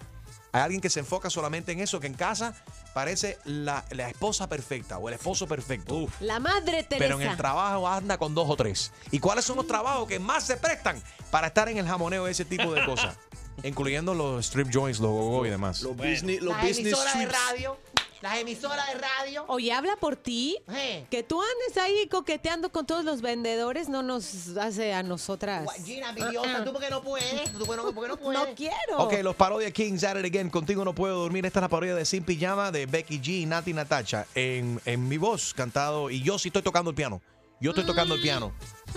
Hay 0.56 0.62
alguien 0.62 0.80
que 0.80 0.88
se 0.88 1.00
enfoca 1.00 1.28
solamente 1.28 1.72
en 1.72 1.80
eso, 1.80 2.00
que 2.00 2.06
en 2.06 2.14
casa 2.14 2.54
parece 2.94 3.36
la, 3.44 3.84
la 3.90 4.08
esposa 4.08 4.48
perfecta 4.48 4.96
o 4.96 5.06
el 5.08 5.14
esposo 5.14 5.46
perfecto. 5.46 6.06
La 6.20 6.40
madre 6.40 6.82
Teresa. 6.82 6.96
Pero 6.98 7.20
en 7.20 7.28
el 7.28 7.36
trabajo 7.36 7.86
anda 7.86 8.16
con 8.16 8.34
dos 8.34 8.48
o 8.48 8.56
tres. 8.56 8.90
¿Y 9.10 9.18
cuáles 9.18 9.44
son 9.44 9.56
los 9.56 9.66
trabajos 9.66 10.08
que 10.08 10.18
más 10.18 10.46
se 10.46 10.56
prestan 10.56 11.02
para 11.30 11.48
estar 11.48 11.68
en 11.68 11.76
el 11.76 11.86
jamoneo 11.86 12.24
de 12.24 12.32
ese 12.32 12.46
tipo 12.46 12.72
de 12.72 12.86
cosas? 12.86 13.14
Incluyendo 13.64 14.14
los 14.14 14.46
strip 14.46 14.68
joints, 14.72 14.98
los 14.98 15.10
gogo 15.10 15.44
y 15.44 15.50
demás. 15.50 15.82
Los 15.82 15.94
business, 15.94 16.40
los 16.40 16.58
business 16.62 16.96
de 17.18 17.26
radio. 17.26 17.76
Las 18.22 18.38
emisoras 18.38 18.86
de 18.92 18.94
radio. 18.98 19.44
Oye, 19.48 19.72
habla 19.72 19.96
por 19.96 20.16
ti. 20.16 20.56
Eh. 20.74 21.06
Que 21.10 21.22
tú 21.22 21.40
andes 21.42 21.76
ahí 21.76 22.08
coqueteando 22.08 22.70
con 22.72 22.86
todos 22.86 23.04
los 23.04 23.20
vendedores 23.20 23.88
no 23.88 24.02
nos 24.02 24.56
hace 24.56 24.94
a 24.94 25.02
nosotras. 25.02 25.64
Gua- 25.66 25.84
Gina, 25.84 26.08
envidiosa, 26.10 26.64
tú 26.64 26.72
porque 26.72 26.90
no 26.90 27.02
puedes. 27.02 27.52
Tú 27.52 27.66
porque 27.66 27.82
no, 27.82 27.92
porque 27.94 28.08
no 28.08 28.16
puedes. 28.16 28.40
No 28.40 28.54
quiero. 28.54 28.98
Ok, 28.98 29.14
los 29.22 29.36
Parodia 29.36 29.70
Kings 29.70 30.02
at 30.04 30.16
it 30.18 30.24
again. 30.24 30.48
Contigo 30.50 30.84
no 30.84 30.94
puedo 30.94 31.18
dormir. 31.20 31.44
Esta 31.46 31.58
es 31.60 31.62
la 31.62 31.68
parodia 31.68 31.94
de 31.94 32.04
Sin 32.04 32.24
Pijama 32.24 32.72
de 32.72 32.86
Becky 32.86 33.18
G 33.20 33.42
y 33.42 33.46
Nati 33.46 33.72
Natacha. 33.74 34.26
En, 34.34 34.80
en 34.86 35.08
mi 35.08 35.18
voz, 35.18 35.52
cantado. 35.54 36.10
Y 36.10 36.22
yo 36.22 36.38
sí 36.38 36.48
estoy 36.48 36.62
tocando 36.62 36.90
el 36.90 36.96
piano. 36.96 37.20
Yo 37.60 37.70
estoy 37.70 37.86
tocando 37.86 38.14
el 38.14 38.20
piano. 38.22 38.52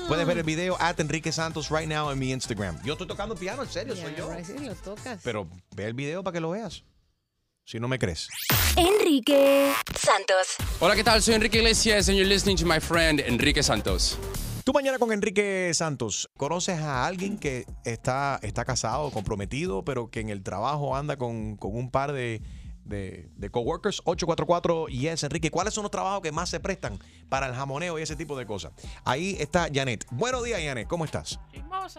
Puedes 0.07 0.25
ver 0.27 0.38
el 0.38 0.44
video 0.44 0.75
at 0.80 1.00
Enrique 1.00 1.31
Santos 1.31 1.69
right 1.69 1.88
now 1.88 2.12
en 2.12 2.19
mi 2.19 2.31
Instagram. 2.31 2.81
Yo 2.83 2.94
estoy 2.94 3.07
tocando 3.07 3.33
el 3.33 3.39
piano, 3.39 3.63
en 3.63 3.69
serio, 3.69 3.95
soy 3.95 4.13
yo. 4.18 4.27
Yeah, 4.27 4.36
right, 4.38 4.45
sí, 4.45 4.66
lo 4.66 4.75
tocas. 4.75 5.19
Pero 5.24 5.48
ve 5.75 5.86
el 5.86 5.94
video 5.94 6.24
para 6.24 6.33
que 6.33 6.39
lo 6.42 6.50
veas. 6.50 6.83
Si 7.69 7.80
no 7.80 7.88
me 7.88 8.00
crees. 8.00 8.30
Enrique 8.75 9.71
Santos. 9.95 10.56
Hola, 10.80 10.95
¿qué 10.95 11.04
tal? 11.04 11.21
Soy 11.21 11.36
Enrique 11.36 11.60
Iglesias 11.60 12.10
and 12.10 12.18
you're 12.18 12.27
listening 12.27 12.57
to 12.57 12.66
my 12.66 12.80
friend 12.80 13.19
Enrique 13.19 13.62
Santos. 13.62 14.18
Tú 14.63 14.74
mañana 14.74 14.98
con 14.98 15.12
Enrique 15.12 15.71
Santos, 15.75 16.31
¿conoces 16.36 16.80
a 16.80 17.06
alguien 17.06 17.38
que 17.38 17.68
está, 17.86 18.39
está 18.42 18.66
casado, 18.66 19.12
comprometido, 19.12 19.86
pero 19.86 20.10
que 20.10 20.19
en 20.19 20.30
el 20.30 20.42
trabajo 20.42 20.95
anda 20.95 21.18
con, 21.18 21.57
con 21.57 21.75
un 21.75 21.92
par 21.92 22.12
de, 22.12 22.42
de, 22.86 23.30
de 23.36 23.50
coworkers? 23.51 24.01
844 24.04 24.88
yes, 24.88 25.21
Enrique. 25.21 25.51
¿Cuáles 25.51 25.75
son 25.75 25.83
los 25.83 25.92
trabajos 25.92 26.21
que 26.24 26.31
más 26.31 26.50
se 26.50 26.60
prestan 26.60 26.98
para 27.30 27.45
el 27.45 27.54
jamoneo 27.54 28.00
y 28.00 28.01
ese 28.01 28.16
tipo 28.16 28.36
de 28.36 28.48
cosas? 28.48 28.71
Ahí 29.06 29.38
está 29.39 29.68
Janet. 29.71 30.07
Buenos 30.10 30.44
días, 30.44 30.60
Janet. 30.60 30.88
¿Cómo 30.88 31.06
estás? 31.06 31.39
Buenos 31.54 31.94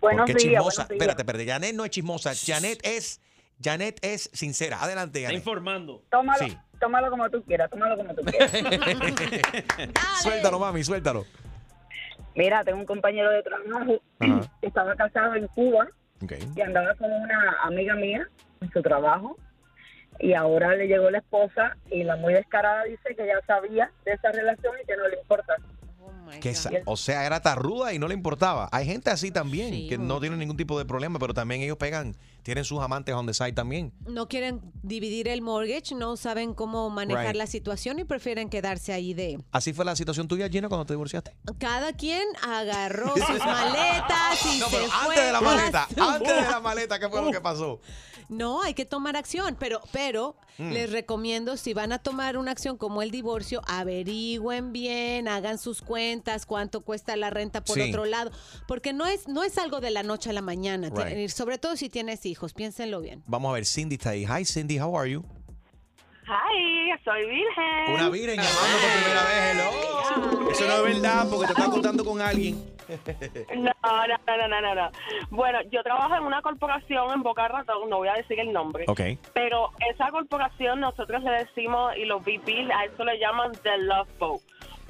¿Por 0.00 0.26
qué 0.26 0.34
días, 0.34 0.42
chismosa? 0.42 0.62
buenos 0.62 0.76
días. 0.76 0.90
Espérate, 0.92 1.22
espérate. 1.22 1.44
Janet 1.44 1.74
no 1.74 1.84
es 1.84 1.90
chismosa. 1.90 2.32
Janet 2.36 2.78
es, 2.84 3.20
Janet 3.62 3.98
es 4.02 4.30
sincera. 4.32 4.82
Adelante, 4.82 5.18
Está 5.18 5.28
Janet. 5.30 5.40
informando. 5.40 6.02
Tómalo, 6.10 6.46
Sí. 6.46 6.56
tómalo 6.80 7.10
como 7.10 7.28
tú 7.30 7.42
quieras, 7.44 7.70
tómalo 7.70 7.96
como 7.96 8.14
tú 8.14 8.22
quieras. 8.24 8.50
suéltalo, 10.22 10.58
mami, 10.58 10.84
suéltalo. 10.84 11.24
Mira, 12.34 12.62
tengo 12.64 12.78
un 12.78 12.86
compañero 12.86 13.30
de 13.30 13.42
trabajo 13.42 14.00
Ajá. 14.20 14.40
que 14.60 14.66
estaba 14.68 14.94
casado 14.94 15.34
en 15.34 15.46
Cuba 15.48 15.88
Ok. 16.22 16.32
y 16.56 16.60
andaba 16.60 16.94
con 16.94 17.10
una 17.12 17.56
amiga 17.62 17.94
mía 17.94 18.28
en 18.60 18.70
su 18.70 18.82
trabajo 18.82 19.36
y 20.20 20.34
ahora 20.34 20.74
le 20.74 20.86
llegó 20.88 21.10
la 21.10 21.18
esposa 21.18 21.76
y 21.90 22.02
la 22.04 22.16
muy 22.16 22.34
descarada 22.34 22.84
dice 22.84 23.14
que 23.16 23.26
ya 23.26 23.40
sabía 23.46 23.90
de 24.04 24.12
esa 24.12 24.30
relación 24.32 24.74
y 24.82 24.86
que 24.86 24.96
no 24.96 25.06
le 25.08 25.18
importa. 25.20 25.54
Que 26.40 26.50
esa- 26.50 26.70
o 26.84 26.96
sea, 26.96 27.24
era 27.26 27.40
tarruda 27.40 27.92
y 27.92 27.98
no 27.98 28.08
le 28.08 28.14
importaba. 28.14 28.68
Hay 28.72 28.86
gente 28.86 29.10
así 29.10 29.30
también, 29.30 29.72
Sí, 29.72 29.88
que 29.88 29.98
no 29.98 30.20
tienen 30.20 30.38
ningún 30.38 30.56
tipo 30.56 30.78
de 30.78 30.84
problema, 30.84 31.18
pero 31.18 31.34
también 31.34 31.62
ellos 31.62 31.76
pegan, 31.76 32.16
tienen 32.42 32.64
sus 32.64 32.80
amantes 32.80 33.14
on 33.14 33.26
the 33.26 33.34
side 33.34 33.52
también. 33.52 33.92
No 34.06 34.28
quieren 34.28 34.60
dividir 34.82 35.28
el 35.28 35.42
mortgage, 35.42 35.94
no 35.94 36.16
saben 36.16 36.54
cómo 36.54 36.88
manejar 36.90 37.26
Right. 37.28 37.36
la 37.36 37.46
situación 37.46 37.98
y 37.98 38.04
prefieren 38.04 38.48
quedarse 38.48 38.92
ahí 38.92 39.14
de... 39.14 39.38
Así 39.52 39.72
fue 39.72 39.84
la 39.84 39.96
situación 39.96 40.28
tuya, 40.28 40.48
Gina, 40.48 40.68
cuando 40.68 40.86
te 40.86 40.92
divorciaste. 40.94 41.34
Cada 41.58 41.92
quien 41.92 42.22
agarró 42.42 43.12
sus 43.14 43.38
maletas 43.38 44.46
y 44.54 44.58
No, 44.58 44.68
se 44.68 44.76
pero 44.76 44.88
fue. 44.90 45.04
antes 45.08 45.24
de 45.26 45.32
la 45.32 45.40
maleta, 45.40 45.88
antes 46.00 46.34
de 46.36 46.42
la 46.50 46.60
maleta, 46.60 46.98
¿qué 46.98 47.08
fue 47.08 47.22
lo 47.22 47.30
que 47.30 47.40
pasó? 47.40 47.80
No, 48.28 48.62
hay 48.62 48.74
que 48.74 48.84
tomar 48.84 49.16
acción, 49.16 49.56
pero, 49.58 49.80
pero 49.92 50.36
Mm. 50.58 50.72
les 50.72 50.90
recomiendo 50.90 51.56
si 51.56 51.72
van 51.72 51.92
a 51.92 51.98
tomar 52.00 52.36
una 52.36 52.50
acción 52.50 52.76
como 52.76 53.00
el 53.02 53.10
divorcio, 53.12 53.62
averigüen 53.68 54.72
bien, 54.72 55.28
hagan 55.28 55.56
sus 55.58 55.82
cuentas, 55.82 56.46
cuánto 56.46 56.80
cuesta 56.80 57.14
la 57.16 57.30
renta 57.30 57.62
por 57.62 57.76
Sí. 57.76 57.82
otro 57.88 58.04
lado, 58.04 58.30
porque 58.66 58.92
no 58.92 59.06
es 59.06 59.28
no 59.28 59.44
es 59.44 59.56
algo 59.56 59.80
de 59.80 59.90
la 59.90 60.02
noche 60.02 60.30
a 60.30 60.32
la 60.32 60.42
mañana, 60.42 60.90
Right. 60.90 61.28
Sobre 61.30 61.58
todo 61.58 61.76
si 61.76 61.88
tienes 61.88 62.26
hijos, 62.26 62.54
piénsenlo 62.54 63.00
bien. 63.00 63.22
Vamos 63.26 63.50
a 63.50 63.52
ver, 63.54 63.66
Cindy 63.66 63.94
está 63.94 64.10
ahí. 64.10 64.24
Hi, 64.26 64.44
Cindy, 64.44 64.78
how 64.80 64.96
are 64.98 65.10
you? 65.10 65.24
Hi, 66.28 66.92
soy 67.04 67.24
virgen. 67.26 67.94
Una 67.94 68.10
virgen 68.10 68.36
llamando 68.36 68.78
por 68.82 68.90
primera 69.00 69.22
vez, 69.24 69.54
hello. 69.54 70.50
Eso 70.50 70.66
no 70.66 70.86
es 70.86 70.94
verdad 70.94 71.26
porque 71.30 71.46
te 71.46 71.52
estás 71.52 71.68
contando 71.68 72.04
con 72.04 72.20
alguien. 72.20 72.62
No, 73.56 73.72
no, 73.82 74.36
no, 74.36 74.48
no, 74.48 74.60
no, 74.60 74.74
no. 74.74 74.90
Bueno, 75.30 75.58
yo 75.70 75.82
trabajo 75.82 76.14
en 76.16 76.24
una 76.24 76.42
corporación 76.42 77.12
en 77.14 77.22
Boca 77.22 77.48
Ratón, 77.48 77.88
no 77.88 77.98
voy 77.98 78.08
a 78.08 78.14
decir 78.14 78.38
el 78.40 78.52
nombre. 78.52 78.84
Ok. 78.88 79.00
Pero 79.32 79.70
esa 79.90 80.10
corporación 80.10 80.80
nosotros 80.80 81.22
le 81.22 81.30
decimos, 81.30 81.96
y 81.96 82.04
los 82.04 82.22
VP 82.22 82.68
a 82.72 82.84
eso 82.84 83.04
le 83.04 83.18
llaman 83.18 83.52
The 83.62 83.78
Love 83.78 84.08
Boat. 84.18 84.40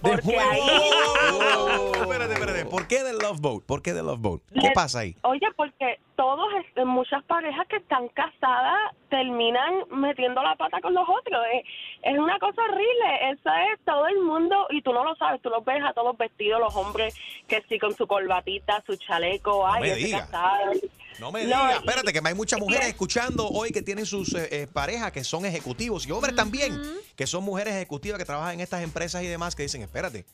De 0.02 0.10
Porque 0.10 0.38
ahí... 0.38 0.60
Oh, 1.30 1.92
espérate, 1.94 2.32
espérate. 2.34 2.64
¿Por 2.66 2.86
qué 2.86 3.02
del 3.02 3.18
Love 3.18 3.40
Boat? 3.40 3.64
¿Por 3.64 3.82
qué 3.82 3.92
del 3.92 4.06
Love 4.06 4.20
Boat? 4.20 4.40
¿Qué 4.60 4.70
pasa 4.74 5.00
ahí? 5.00 5.16
Oye, 5.22 5.46
porque 5.56 5.98
todos, 6.16 6.48
muchas 6.86 7.22
parejas 7.24 7.66
que 7.68 7.76
están 7.76 8.08
casadas 8.08 8.78
terminan 9.08 9.84
metiendo 9.90 10.42
la 10.42 10.54
pata 10.56 10.80
con 10.80 10.94
los 10.94 11.06
otros. 11.08 11.40
Es, 11.52 11.64
es 12.02 12.18
una 12.18 12.38
cosa 12.38 12.62
horrible. 12.62 13.30
Eso 13.30 13.50
es 13.72 13.80
todo 13.84 14.06
el 14.06 14.20
mundo, 14.20 14.66
y 14.70 14.82
tú 14.82 14.92
no 14.92 15.04
lo 15.04 15.14
sabes, 15.16 15.42
tú 15.42 15.50
los 15.50 15.64
ves 15.64 15.82
a 15.84 15.92
todos 15.92 16.16
vestidos, 16.16 16.60
los 16.60 16.74
hombres 16.76 17.14
que 17.46 17.62
sí 17.68 17.78
con 17.78 17.94
su 17.94 18.06
corbatita, 18.06 18.82
su 18.86 18.96
chaleco, 18.96 19.66
ay, 19.66 19.82
me 19.82 19.94
diga. 19.96 20.20
casada. 20.20 20.70
No 21.18 21.32
me 21.32 21.44
digas, 21.44 21.76
espérate, 21.76 22.12
que 22.12 22.20
hay 22.24 22.34
muchas 22.34 22.60
mujeres 22.60 22.86
escuchando 22.88 23.48
hoy 23.48 23.70
que 23.70 23.82
tienen 23.82 24.06
sus 24.06 24.34
eh, 24.34 24.48
eh, 24.50 24.66
parejas 24.72 25.10
que 25.10 25.24
son 25.24 25.44
ejecutivos 25.44 26.06
y 26.06 26.12
hombres 26.12 26.34
también, 26.36 26.80
que 27.16 27.26
son 27.26 27.42
mujeres 27.44 27.74
ejecutivas 27.74 28.18
que 28.18 28.24
trabajan 28.24 28.54
en 28.54 28.60
estas 28.60 28.82
empresas 28.82 29.22
y 29.22 29.26
demás 29.26 29.56
que 29.56 29.64
dicen, 29.64 29.82
espérate, 29.82 30.24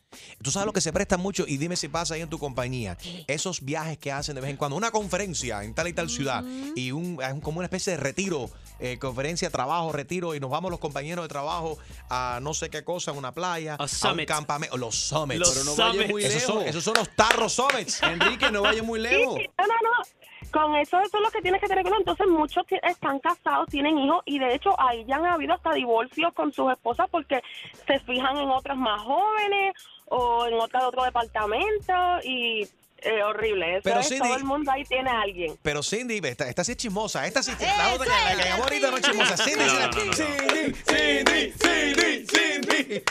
tú 0.43 0.51
sabes 0.51 0.67
lo 0.67 0.73
que 0.73 0.81
se 0.81 0.93
presta 0.93 1.17
mucho 1.17 1.45
y 1.47 1.57
dime 1.57 1.77
si 1.77 1.89
pasa 1.89 2.15
ahí 2.15 2.21
en 2.21 2.29
tu 2.29 2.39
compañía, 2.39 2.99
esos 3.27 3.65
viajes 3.65 3.97
que 3.99 4.13
hacen 4.13 4.35
de 4.35 4.41
vez 4.43 4.51
en 4.51 4.57
cuando, 4.57 4.77
una 4.77 4.91
conferencia 4.91 5.65
en 5.65 5.75
tal 5.75 5.89
y 5.89 5.93
tal 5.95 6.11
ciudad 6.11 6.45
y 6.77 6.93
un, 6.93 7.19
es 7.23 7.43
como 7.43 7.59
una 7.59 7.67
especie 7.67 7.93
de 7.95 7.99
retiro, 7.99 8.51
eh, 8.79 8.99
conferencia, 8.99 9.49
trabajo, 9.51 9.93
retiro 9.93 10.35
y 10.35 10.41
nos 10.41 10.51
vamos 10.51 10.71
los 10.71 10.81
compañeros 10.81 11.25
de 11.25 11.29
trabajo 11.29 11.79
a 12.11 12.41
no 12.43 12.53
sé 12.53 12.69
qué 12.69 12.85
cosa, 12.85 13.13
a 13.13 13.15
una 13.15 13.33
playa, 13.33 13.77
a, 13.79 14.13
un 14.13 14.25
campamento, 14.27 14.77
los 14.77 14.95
summits. 14.97 15.41
Los 15.41 15.51
Pero 15.53 15.65
no 15.65 15.77
vayas 15.77 15.93
summits. 15.93 16.11
muy 16.11 16.25
esos, 16.25 16.35
lejos. 16.35 16.55
son, 16.55 16.67
esos 16.67 16.85
son 16.85 16.95
los 16.95 17.09
tarros 17.17 17.53
summits. 17.55 18.03
Enrique, 18.03 18.51
no 18.51 18.63
vayas 18.63 18.85
muy 18.85 19.01
Sí, 19.01 19.07
lejos. 19.07 19.35
sí, 19.39 19.47
no, 19.59 19.67
no, 19.67 19.75
no. 19.75 20.24
Con 20.55 20.77
eso 20.77 21.01
eso 21.01 21.17
es 21.19 21.23
lo 21.23 21.31
que 21.31 21.43
tienes 21.43 21.61
que 21.61 21.67
tener 21.67 21.83
cuidado. 21.83 22.01
Entonces 22.01 22.27
muchos 22.29 22.65
están 22.83 23.19
casados, 23.19 23.67
tienen 23.69 23.99
hijos 23.99 24.23
y 24.25 24.39
de 24.39 24.55
hecho 24.55 24.79
ahí 24.81 25.05
ya 25.07 25.17
han 25.17 25.27
habido 25.27 25.53
hasta 25.55 25.73
divorcios 25.75 26.33
con 26.33 26.53
sus 26.53 26.71
esposas 26.73 27.09
porque 27.11 27.43
se 27.87 27.99
fijan 28.01 28.37
en 28.39 28.49
otras 28.49 28.77
más 28.77 29.03
jóvenes 29.03 29.75
o 30.07 30.47
en 30.47 30.55
otras 30.55 30.83
de 30.85 30.89
otro 30.89 31.03
departamento 31.05 31.93
y 32.23 32.69
eh, 32.99 33.23
horrible. 33.23 33.73
Eso 33.79 33.81
Pero 33.85 34.01
es, 34.01 34.11
Cindy- 34.11 34.19
todo 34.29 34.37
el 34.37 34.45
mundo 34.45 34.71
ahí 34.71 34.85
tiene 34.85 35.11
a 35.11 35.21
alguien. 35.23 35.59
Pero 35.63 35.83
Cindy, 35.83 36.21
esta, 36.25 36.49
esta 36.49 36.63
sí 36.65 36.73
es 36.73 36.79
chismosa. 36.79 37.27
Esta 37.27 37.43
sí, 37.43 37.53
la 37.61 37.93
otra 37.93 38.07
que 38.07 38.35
la 38.37 38.43
que 38.43 38.49
llamó 38.49 38.63
ahorita 38.65 38.91
no 38.91 38.97
es 38.97 39.03
chismosa. 39.03 39.37
Cindy, 39.37 39.65
No, 39.65 39.71
sí 39.71 39.77
la- 39.77 39.87
no, 39.89 39.99
no, 39.99 40.05
no. 40.05 40.13
Cindy, 40.15 40.75
Cindy, 40.87 41.53
Cindy, 41.53 42.27
Cindy. 42.27 43.03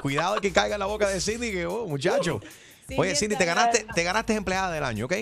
Cuidado 0.00 0.40
que 0.40 0.52
caiga 0.52 0.76
en 0.76 0.80
la 0.80 0.86
boca 0.86 1.08
de 1.08 1.20
Cindy, 1.20 1.50
que 1.52 1.66
oh, 1.66 1.86
muchacho. 1.86 2.40
Oye, 2.96 3.14
Cindy, 3.16 3.36
te 3.36 3.44
ganaste, 3.44 3.86
te 3.94 4.02
ganaste 4.04 4.34
empleada 4.34 4.70
del 4.70 4.84
año, 4.84 5.04
¿ok? 5.06 5.14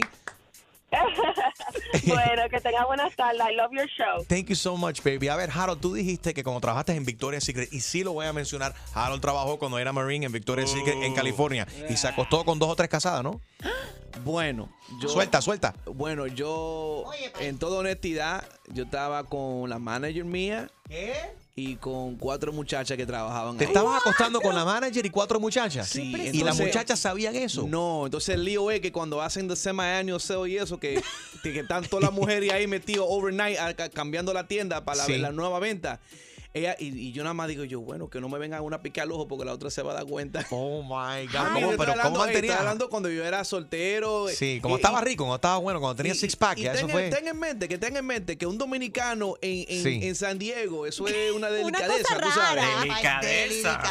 bueno, 2.07 2.43
que 2.51 2.61
tenga 2.61 2.85
buenas 2.85 3.15
tardes. 3.15 3.41
I 3.41 3.55
love 3.55 3.71
your 3.73 3.89
show. 3.89 4.25
Thank 4.27 4.49
you 4.49 4.57
so 4.57 4.77
much, 4.77 5.03
baby. 5.03 5.29
A 5.29 5.37
ver, 5.37 5.51
Harold, 5.51 5.81
tú 5.81 5.95
dijiste 5.95 6.35
que 6.35 6.43
cuando 6.43 6.61
trabajaste 6.61 6.95
en 6.95 7.05
Victoria's 7.05 7.45
Secret, 7.45 7.73
y 7.73 7.81
sí 7.81 8.05
lo 8.05 8.13
voy 8.13 8.27
a 8.27 8.33
mencionar, 8.33 8.75
Harold 8.95 9.21
trabajó 9.21 9.59
cuando 9.59 9.79
era 9.79 9.93
Marine 9.93 10.27
en 10.27 10.33
Victoria's 10.33 10.71
Secret 10.71 10.97
en 11.03 11.15
California 11.15 11.67
y 11.89 11.97
se 11.97 12.09
acostó 12.09 12.45
con 12.45 12.59
dos 12.59 12.69
o 12.69 12.77
tres 12.77 12.89
casadas, 12.89 13.23
¿no? 13.23 13.41
Bueno, 14.25 14.69
yo. 15.01 15.09
Suelta, 15.09 15.41
suelta. 15.41 15.73
Bueno, 15.87 16.27
yo, 16.27 17.05
en 17.39 17.59
toda 17.59 17.79
honestidad, 17.79 18.45
yo 18.69 18.83
estaba 18.85 19.25
con 19.25 19.71
la 19.71 19.79
manager 19.79 20.25
mía. 20.25 20.69
¿Qué? 20.89 21.15
Y 21.63 21.77
con 21.77 22.17
cuatro 22.17 22.53
muchachas 22.55 22.97
que 22.97 23.05
trabajaban 23.05 23.59
¿Te 23.59 23.65
ahí. 23.65 23.69
estabas 23.71 24.01
acostando 24.01 24.41
con 24.41 24.55
la 24.55 24.65
manager 24.65 25.05
y 25.05 25.11
cuatro 25.11 25.39
muchachas? 25.39 25.87
Sí, 25.89 26.15
¿Y 26.33 26.43
las 26.43 26.59
muchachas 26.59 26.99
sabían 26.99 27.37
eso? 27.37 27.67
No, 27.69 28.07
entonces 28.07 28.35
el 28.35 28.45
lío 28.45 28.71
es 28.71 28.81
que 28.81 28.91
cuando 28.91 29.21
hacen 29.21 29.47
de 29.47 29.57
semi-annual 29.57 30.21
sale 30.21 30.49
y 30.51 30.57
eso, 30.57 30.81
que, 30.81 31.03
que, 31.43 31.53
que 31.53 31.61
están 31.61 31.85
todas 31.85 32.05
las 32.05 32.13
mujeres 32.19 32.51
ahí 32.51 32.67
metidas 32.67 33.05
overnight 33.07 33.59
a- 33.59 33.89
cambiando 33.91 34.33
la 34.33 34.49
tienda 34.49 34.85
para 34.85 34.99
la, 34.99 35.05
Sí. 35.05 35.19
la 35.19 35.33
nueva 35.33 35.59
venta. 35.59 36.01
Ella, 36.53 36.75
y, 36.81 36.87
y 36.89 37.13
yo 37.13 37.23
nada 37.23 37.33
más 37.35 37.47
digo 37.47 37.63
yo, 37.63 37.81
bueno, 37.81 38.11
que 38.11 38.21
no 38.21 38.29
me 38.29 38.37
vengan 38.39 38.63
una 38.65 38.77
a 38.79 38.83
picar 38.83 39.05
el 39.07 39.13
ojo 39.13 39.29
porque 39.29 39.45
la 39.45 39.53
otra 39.53 39.71
se 39.71 39.83
va 39.83 39.93
a 39.93 39.95
dar 39.95 40.07
cuenta. 40.07 40.45
Oh 40.51 40.83
my 40.83 41.27
God. 41.29 41.77
Pero 41.79 41.93
hablando, 41.93 42.03
¿cómo 42.03 42.17
eh, 42.17 42.27
mantenía? 42.27 42.59
hablando 42.59 42.89
cuando 42.91 43.09
yo 43.09 43.25
era 43.25 43.45
soltero. 43.45 44.27
Sí, 44.35 44.59
como 44.61 44.75
Y- 44.75 44.79
estaba 44.81 45.01
y- 45.01 45.05
rico, 45.05 45.23
cuando 45.25 45.37
estaba 45.37 45.59
bueno, 45.59 45.79
cuando 45.79 45.95
tenía 45.97 46.13
six 46.15 46.35
pack, 46.35 46.59
y 46.59 46.63
ya 46.63 46.73
eso 46.73 46.87
ten, 46.87 46.91
fue. 46.91 47.09
ten 47.11 47.29
en 47.29 47.39
mente, 47.39 47.69
que 47.69 47.79
ten 47.79 47.97
en 47.97 48.05
mente 48.05 48.37
que 48.37 48.47
un 48.47 48.59
dominicano 48.59 49.37
en, 49.41 49.65
en, 49.69 49.83
Sí. 49.85 50.01
en 50.03 50.15
San 50.17 50.39
Diego, 50.41 50.87
eso 50.87 51.07
es 51.07 51.31
una 51.33 51.47
Una 51.51 51.51
delicadeza, 51.51 52.15
cosa 52.15 52.21
tú 52.21 52.31
sabes. 52.33 52.65
rara. 52.65 52.81
Delicadeza. 52.81 53.83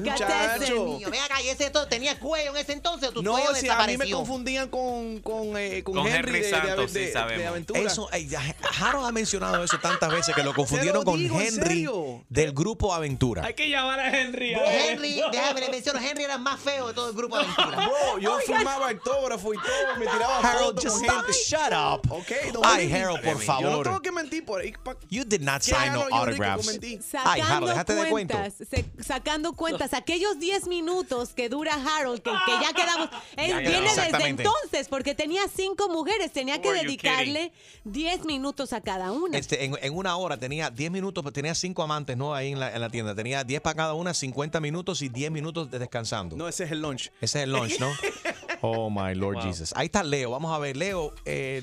Muchacho. 0.00 0.86
Mío, 0.98 1.10
ven 1.10 1.20
acá, 1.20 1.42
¿y 1.42 1.48
ese 1.48 1.70
todo 1.70 1.86
tenía 1.86 2.18
cuello 2.18 2.50
en 2.50 2.56
ese 2.56 2.72
entonces 2.72 3.10
tu 3.12 3.22
No, 3.22 3.32
cuello 3.32 3.54
si 3.54 3.68
a 3.68 3.86
mí 3.86 3.96
me 3.96 4.10
confundían 4.10 4.68
con, 4.68 5.20
con, 5.20 5.56
eh, 5.56 5.82
con, 5.82 5.94
Con 5.96 6.06
Henry, 6.06 6.18
Henry 6.18 6.32
de, 6.40 6.44
de, 6.46 6.50
Santos, 6.50 6.92
de- 6.92 7.00
sí 7.00 7.06
de 7.06 7.12
sabemos. 7.12 7.46
aventura. 7.46 7.80
Eso, 7.80 8.08
ay, 8.12 8.26
ya, 8.26 8.40
Harold 8.80 9.06
ha 9.06 9.12
mencionado 9.12 9.62
eso 9.64 9.78
tantas 9.80 10.10
veces 10.10 10.34
que 10.34 10.42
lo 10.42 10.54
confundieron 10.54 11.04
con 11.04 11.18
digo, 11.18 11.40
¿en 11.40 11.46
Henry 11.48 11.86
serio? 11.92 12.24
del 12.28 12.52
grupo 12.52 12.92
Aventura. 12.94 13.44
Hay 13.44 13.54
que 13.54 13.68
llamar 13.68 13.98
a 14.00 14.08
Henry. 14.20 14.54
a. 14.54 14.64
Henry, 14.64 15.22
déjame 15.32 15.60
le 15.60 15.68
menciono, 15.70 15.98
Henry 16.00 16.24
era 16.24 16.34
el 16.34 16.40
más 16.40 16.60
feo 16.60 16.88
de 16.88 16.94
todo 16.94 17.08
el 17.10 17.14
grupo 17.16 17.36
aventura. 17.36 17.86
Bro, 17.86 18.18
yo 18.20 18.38
firmaba 18.38 18.88
autógrafo 18.90 19.54
y 19.54 19.56
todo, 19.56 19.96
me 19.98 20.06
tiraba 20.06 20.38
Harold, 20.38 20.76
fotos 20.76 20.84
just 20.84 20.96
con 20.96 21.04
stop, 21.04 21.24
gente. 21.26 21.38
shut 21.44 21.72
up. 21.72 22.12
Ok, 22.12 22.30
no 22.54 22.60
Ay, 22.64 22.92
Harold, 22.92 23.20
por 23.22 23.32
Yo 23.32 23.38
no 23.38 23.40
favor. 23.44 23.84
tengo 23.84 24.00
que 24.00 24.09
mentir 24.22 24.44
por 24.44 24.62
You 25.10 25.24
did 25.24 25.40
not 25.40 25.62
¿Qué 25.62 25.74
sign 25.74 25.92
no 25.92 26.02
autographs. 26.10 26.68
Ay, 26.68 26.98
Sacando 27.00 27.44
Harold, 27.44 27.68
déjate 27.70 27.94
de 27.94 28.08
cuento. 28.08 28.34
cuentas, 28.34 28.68
se- 28.68 28.84
sacando 29.02 29.52
cuentas, 29.52 29.94
aquellos 29.94 30.38
10 30.38 30.66
minutos 30.68 31.30
que 31.30 31.48
dura 31.48 31.74
Harold, 31.74 32.22
que, 32.22 32.30
que 32.30 32.52
ya 32.60 32.72
quedamos, 32.72 33.08
él 33.36 33.48
Ya, 33.50 33.60
ya, 33.62 33.68
viene 33.70 33.94
desde 33.94 34.26
entonces, 34.28 34.88
porque 34.88 35.14
tenía 35.14 35.42
cinco 35.54 35.88
mujeres, 35.88 36.32
tenía 36.32 36.60
que 36.60 36.72
dedicarle 36.72 37.52
10 37.84 38.24
minutos 38.24 38.72
a 38.72 38.80
cada 38.80 39.12
una. 39.12 39.38
Este, 39.38 39.64
en, 39.64 39.76
en 39.80 39.96
una 39.96 40.16
hora 40.16 40.36
tenía 40.36 40.70
10 40.70 40.90
minutos, 40.90 41.22
pero 41.24 41.32
tenía 41.32 41.54
5 41.54 41.82
amantes, 41.82 42.16
¿no? 42.16 42.34
Ahí 42.34 42.52
en 42.52 42.60
la, 42.60 42.74
en 42.74 42.80
la 42.80 42.90
tienda. 42.90 43.14
Tenía 43.14 43.44
10 43.44 43.60
para 43.60 43.74
cada 43.74 43.94
una, 43.94 44.14
50 44.14 44.60
minutos 44.60 45.02
y 45.02 45.08
10 45.08 45.30
minutos 45.30 45.70
de 45.70 45.78
descansando. 45.78 46.36
No, 46.36 46.46
ese 46.48 46.64
es 46.64 46.70
el 46.72 46.80
lunch. 46.82 47.10
Ese 47.20 47.38
es 47.38 47.44
el 47.44 47.52
lunch, 47.52 47.78
¿no? 47.80 47.90
Oh 48.62 48.90
my 48.90 49.14
Lord 49.14 49.36
Wow. 49.36 49.42
Jesus. 49.44 49.72
Ahí 49.76 49.86
está 49.86 50.02
Leo. 50.02 50.30
Vamos 50.30 50.52
a 50.54 50.58
ver, 50.58 50.76
Leo. 50.76 51.12
eh, 51.24 51.62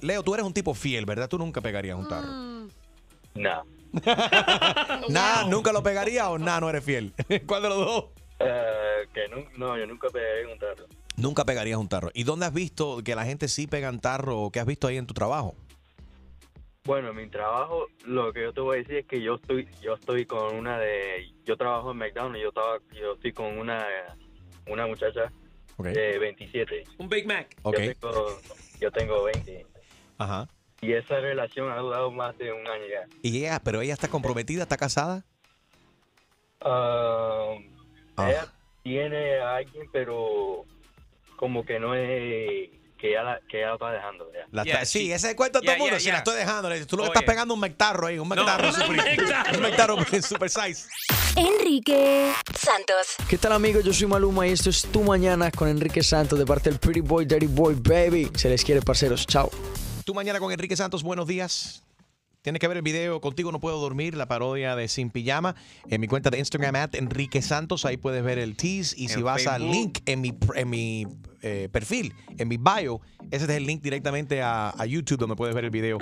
Leo, 0.00 0.22
tú 0.22 0.34
eres 0.34 0.44
un 0.46 0.52
tipo 0.52 0.74
fiel, 0.74 1.04
¿verdad? 1.06 1.28
Tú 1.28 1.38
nunca 1.38 1.60
pegarías 1.60 1.96
un 1.96 2.08
tarro. 2.08 2.28
No. 3.34 3.62
Nada, 5.08 5.44
nunca 5.48 5.72
lo 5.72 5.82
pegarías 5.82 6.26
o 6.28 6.38
nada, 6.38 6.60
no 6.60 6.70
eres 6.70 6.84
fiel. 6.84 7.12
¿Cuál 7.46 7.62
de 7.62 7.68
los 7.68 7.78
dos? 7.78 8.04
Eh, 8.38 9.06
que 9.12 9.28
nu- 9.28 9.46
no, 9.56 9.76
yo 9.78 9.86
nunca 9.86 10.08
pegué 10.08 10.50
un 10.50 10.58
tarro. 10.58 10.86
Nunca 11.16 11.44
pegarías 11.44 11.78
un 11.78 11.88
tarro. 11.88 12.10
¿Y 12.14 12.24
dónde 12.24 12.46
has 12.46 12.54
visto 12.54 13.02
que 13.04 13.14
la 13.14 13.24
gente 13.24 13.48
sí 13.48 13.66
pegan 13.66 14.00
tarro 14.00 14.38
o 14.40 14.50
qué 14.50 14.60
has 14.60 14.66
visto 14.66 14.86
ahí 14.86 14.96
en 14.96 15.06
tu 15.06 15.14
trabajo? 15.14 15.54
Bueno, 16.84 17.10
en 17.10 17.16
mi 17.16 17.28
trabajo, 17.28 17.86
lo 18.06 18.32
que 18.32 18.42
yo 18.42 18.52
te 18.52 18.60
voy 18.60 18.76
a 18.76 18.78
decir 18.80 18.96
es 18.96 19.06
que 19.06 19.20
yo 19.22 19.34
estoy, 19.36 19.68
yo 19.82 19.94
estoy 19.94 20.24
con 20.26 20.56
una 20.56 20.78
de, 20.78 21.30
yo 21.44 21.56
trabajo 21.56 21.92
en 21.92 21.98
McDonald's, 21.98 22.42
yo 22.42 22.48
estaba, 22.48 22.78
yo 22.98 23.12
estoy 23.12 23.32
con 23.32 23.56
una, 23.58 23.86
una 24.66 24.86
muchacha 24.88 25.30
De 25.90 26.18
27. 26.18 26.84
Un 26.98 27.08
Big 27.08 27.26
Mac. 27.26 27.56
Ok. 27.62 27.78
Yo 27.78 27.94
tengo, 27.94 28.40
yo 28.80 28.90
tengo 28.92 29.22
20. 29.24 29.66
Ajá. 30.18 30.48
Y 30.80 30.92
esa 30.92 31.20
relación 31.20 31.70
ha 31.70 31.76
durado 31.76 32.10
más 32.10 32.36
de 32.38 32.52
un 32.52 32.66
año 32.66 32.84
ya. 32.90 33.06
¿Y 33.22 33.38
ella, 33.38 33.60
pero 33.64 33.80
ella 33.80 33.94
está 33.94 34.08
comprometida, 34.08 34.62
está 34.64 34.76
casada? 34.76 35.24
Um, 36.64 37.72
Ah. 38.16 38.28
Ella 38.30 38.52
tiene 38.82 39.38
a 39.38 39.56
alguien, 39.56 39.88
pero 39.90 40.64
como 41.36 41.64
que 41.64 41.80
no 41.80 41.94
es 41.94 42.68
que 43.02 43.10
la, 43.14 43.40
que 43.50 43.58
ella 43.58 43.68
lo 43.70 43.74
está 43.74 43.90
dejando. 43.90 44.30
ya. 44.32 44.46
La 44.52 44.62
Yeah, 44.62 44.74
está- 44.74 44.84
sí, 44.86 44.98
she- 45.00 45.14
ese 45.14 45.26
es 45.26 45.30
el 45.32 45.36
cuento 45.36 45.58
de 45.58 45.66
todo 45.66 45.72
Yeah, 45.72 45.74
el 45.74 45.78
mundo. 45.80 45.90
yeah, 45.90 45.98
Si 45.98 46.04
yeah. 46.04 46.12
la 46.12 46.18
estoy 46.18 46.36
dejando, 46.36 46.86
tú 46.86 46.96
lo 46.96 47.02
que 47.02 47.08
estás 47.08 47.22
pegando 47.24 47.52
un 47.54 47.60
mectarro 47.60 48.06
ahí, 48.06 48.18
un 48.18 48.28
mectarro 48.28 48.66
No. 48.66 48.72
super, 48.72 48.96
Mectarro. 48.96 49.56
un 49.56 49.62
mectarro 49.62 49.96
super 50.22 50.48
size. 50.48 50.88
Enrique 51.36 52.32
Santos. 52.54 53.16
¿Qué 53.28 53.38
tal 53.38 53.52
amigos? 53.52 53.82
Yo 53.84 53.92
soy 53.92 54.06
Maluma 54.06 54.46
y 54.46 54.52
esto 54.52 54.70
es 54.70 54.82
Tu 54.82 55.02
Mañana 55.02 55.50
con 55.50 55.68
Enrique 55.68 56.02
Santos 56.02 56.38
de 56.38 56.46
parte 56.46 56.70
del 56.70 56.78
Pretty 56.78 57.00
Boy, 57.00 57.24
Dirty 57.24 57.46
Boy, 57.46 57.74
Baby. 57.74 58.30
Se 58.36 58.48
les 58.48 58.64
quiere, 58.64 58.82
parceros. 58.82 59.26
Chao. 59.26 59.50
Tú 60.04 60.14
mañana 60.14 60.38
con 60.38 60.52
Enrique 60.52 60.76
Santos, 60.76 61.02
buenos 61.02 61.26
días. 61.26 61.82
Tienes 62.42 62.60
que 62.60 62.68
ver 62.68 62.76
el 62.76 62.82
video 62.82 63.20
Contigo 63.20 63.50
No 63.52 63.60
Puedo 63.60 63.78
Dormir, 63.80 64.16
la 64.16 64.26
parodia 64.26 64.74
de 64.76 64.88
Sin 64.88 65.10
Pijama, 65.10 65.54
en 65.88 66.00
mi 66.00 66.08
cuenta 66.08 66.28
de 66.30 66.38
Instagram, 66.38 66.74
at 66.76 66.94
Enrique 66.94 67.40
Santos. 67.40 67.84
Ahí 67.84 67.96
puedes 67.96 68.22
ver 68.24 68.38
el 68.38 68.56
tease. 68.56 68.94
Y 68.98 69.08
si 69.08 69.22
vas 69.22 69.46
al 69.46 69.70
link 69.70 69.98
en 70.06 70.20
mi, 70.20 70.36
en 70.54 70.68
mi 70.70 71.06
eh, 71.42 71.68
perfil, 71.70 72.14
en 72.38 72.48
mi 72.48 72.56
bio, 72.56 73.00
ese 73.30 73.44
es 73.44 73.50
el 73.50 73.66
link 73.66 73.82
directamente 73.82 74.42
a, 74.42 74.70
a 74.70 74.86
YouTube 74.86 75.18
donde 75.18 75.36
puedes 75.36 75.54
ver 75.54 75.64
el 75.64 75.70
video. 75.70 75.98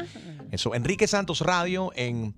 Eso, 0.50 0.74
Enrique 0.74 1.06
Santos 1.06 1.40
Radio 1.40 1.90
en 1.94 2.34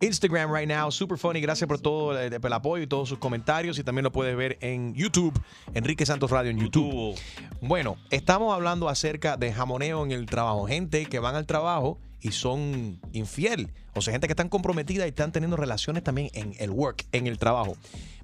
Instagram 0.00 0.52
right 0.52 0.68
now. 0.68 0.90
Super 0.90 1.18
funny. 1.18 1.40
Gracias 1.40 1.66
por 1.66 1.80
todo 1.80 2.18
el, 2.18 2.32
el 2.32 2.52
apoyo 2.52 2.82
y 2.82 2.86
todos 2.86 3.08
sus 3.08 3.18
comentarios. 3.18 3.78
Y 3.78 3.84
también 3.84 4.04
lo 4.04 4.12
puedes 4.12 4.36
ver 4.36 4.58
en 4.60 4.94
YouTube, 4.94 5.38
Enrique 5.74 6.04
Santos 6.04 6.30
Radio 6.30 6.50
en 6.50 6.58
YouTube. 6.58 7.18
Bueno, 7.60 7.96
estamos 8.10 8.54
hablando 8.54 8.88
acerca 8.88 9.36
de 9.36 9.52
jamoneo 9.52 10.04
en 10.04 10.12
el 10.12 10.26
trabajo. 10.26 10.66
Gente 10.66 11.06
que 11.06 11.18
van 11.18 11.34
al 11.34 11.46
trabajo 11.46 11.98
y 12.20 12.32
son 12.32 13.00
infiel. 13.12 13.72
O 13.94 14.02
sea, 14.02 14.12
gente 14.12 14.26
que 14.26 14.32
están 14.32 14.48
comprometida 14.48 15.06
y 15.06 15.08
están 15.08 15.32
teniendo 15.32 15.56
relaciones 15.56 16.02
también 16.02 16.28
en 16.34 16.54
el 16.58 16.70
work, 16.70 17.06
en 17.12 17.26
el 17.26 17.38
trabajo. 17.38 17.76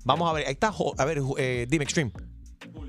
Vamos 0.05 0.29
a 0.29 0.33
ver, 0.35 0.47
ahí 0.47 0.53
está, 0.53 0.73
a 0.99 1.05
ver, 1.05 1.23
eh, 1.39 1.67
dime 1.69 1.85
Extreme. 1.85 2.13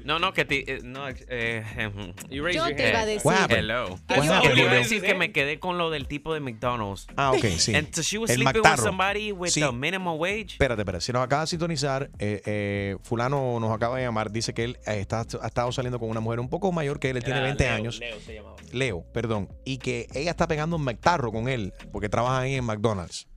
No, 0.04 0.20
no, 0.20 0.34
que 0.34 0.44
te, 0.46 0.74
eh, 0.76 0.80
no, 0.84 1.08
eh, 1.10 1.64
You 2.30 2.44
raise 2.44 2.58
Yo 2.58 2.68
your 2.68 2.76
te 2.76 2.90
iba 2.90 3.00
a 3.02 3.06
decir. 3.06 3.26
What 3.26 3.36
happened? 3.38 3.60
Hello. 3.60 4.00
What 4.10 4.26
happened, 4.26 4.54
te 4.56 4.62
iba 4.62 4.72
a 4.72 4.76
decir 4.76 5.02
que 5.02 5.16
me 5.16 5.32
quedé 5.32 5.60
con 5.60 5.78
lo 5.78 5.90
del 5.90 6.08
tipo 6.08 6.34
de 6.34 6.40
McDonald's. 6.42 7.08
Ah, 7.16 7.32
ok, 7.32 7.46
sí. 7.58 7.74
And 7.76 7.94
so 7.94 8.02
she 8.02 8.18
was 8.18 8.30
El 8.30 8.38
sleeping 8.38 8.56
with 8.62 8.64
Mactarro. 8.64 8.84
somebody 8.84 9.32
with 9.32 9.50
Sí. 9.52 9.62
the 9.62 9.72
minimum 9.72 10.20
wage. 10.20 10.54
Espérate, 10.54 10.82
espérate. 10.82 11.06
Si 11.06 11.14
nos 11.14 11.24
acaba 11.24 11.44
de 11.44 11.48
sintonizar, 11.48 12.10
eh, 12.20 12.42
eh, 12.46 12.98
fulano 13.04 13.60
nos 13.60 13.72
acaba 13.72 13.98
de 13.98 14.04
llamar. 14.04 14.32
Dice 14.32 14.54
que 14.54 14.64
él 14.66 14.78
eh, 14.86 15.00
está, 15.00 15.22
ha 15.42 15.48
estado 15.48 15.72
saliendo 15.72 16.00
con 16.00 16.10
una 16.10 16.20
mujer 16.20 16.40
un 16.40 16.50
poco 16.50 16.72
mayor 16.72 17.00
que 17.00 17.10
él. 17.10 17.18
Él 17.18 17.24
tiene 17.24 17.40
Era 17.40 17.48
20 17.48 17.64
Leo, 17.64 17.74
años. 17.74 18.00
Leo 18.00 18.20
se 18.20 18.34
llamaba. 18.36 18.56
Leo, 18.72 19.04
perdón. 19.14 19.50
Y 19.66 19.78
que 19.78 20.08
ella 20.14 20.32
está 20.32 20.48
pegando 20.48 20.76
un 20.76 20.84
McTarro 20.84 21.32
con 21.32 21.48
él 21.48 21.74
porque 21.92 22.10
trabaja 22.10 22.40
ahí 22.40 22.56
en 22.56 22.66
McDonald's. 22.66 23.28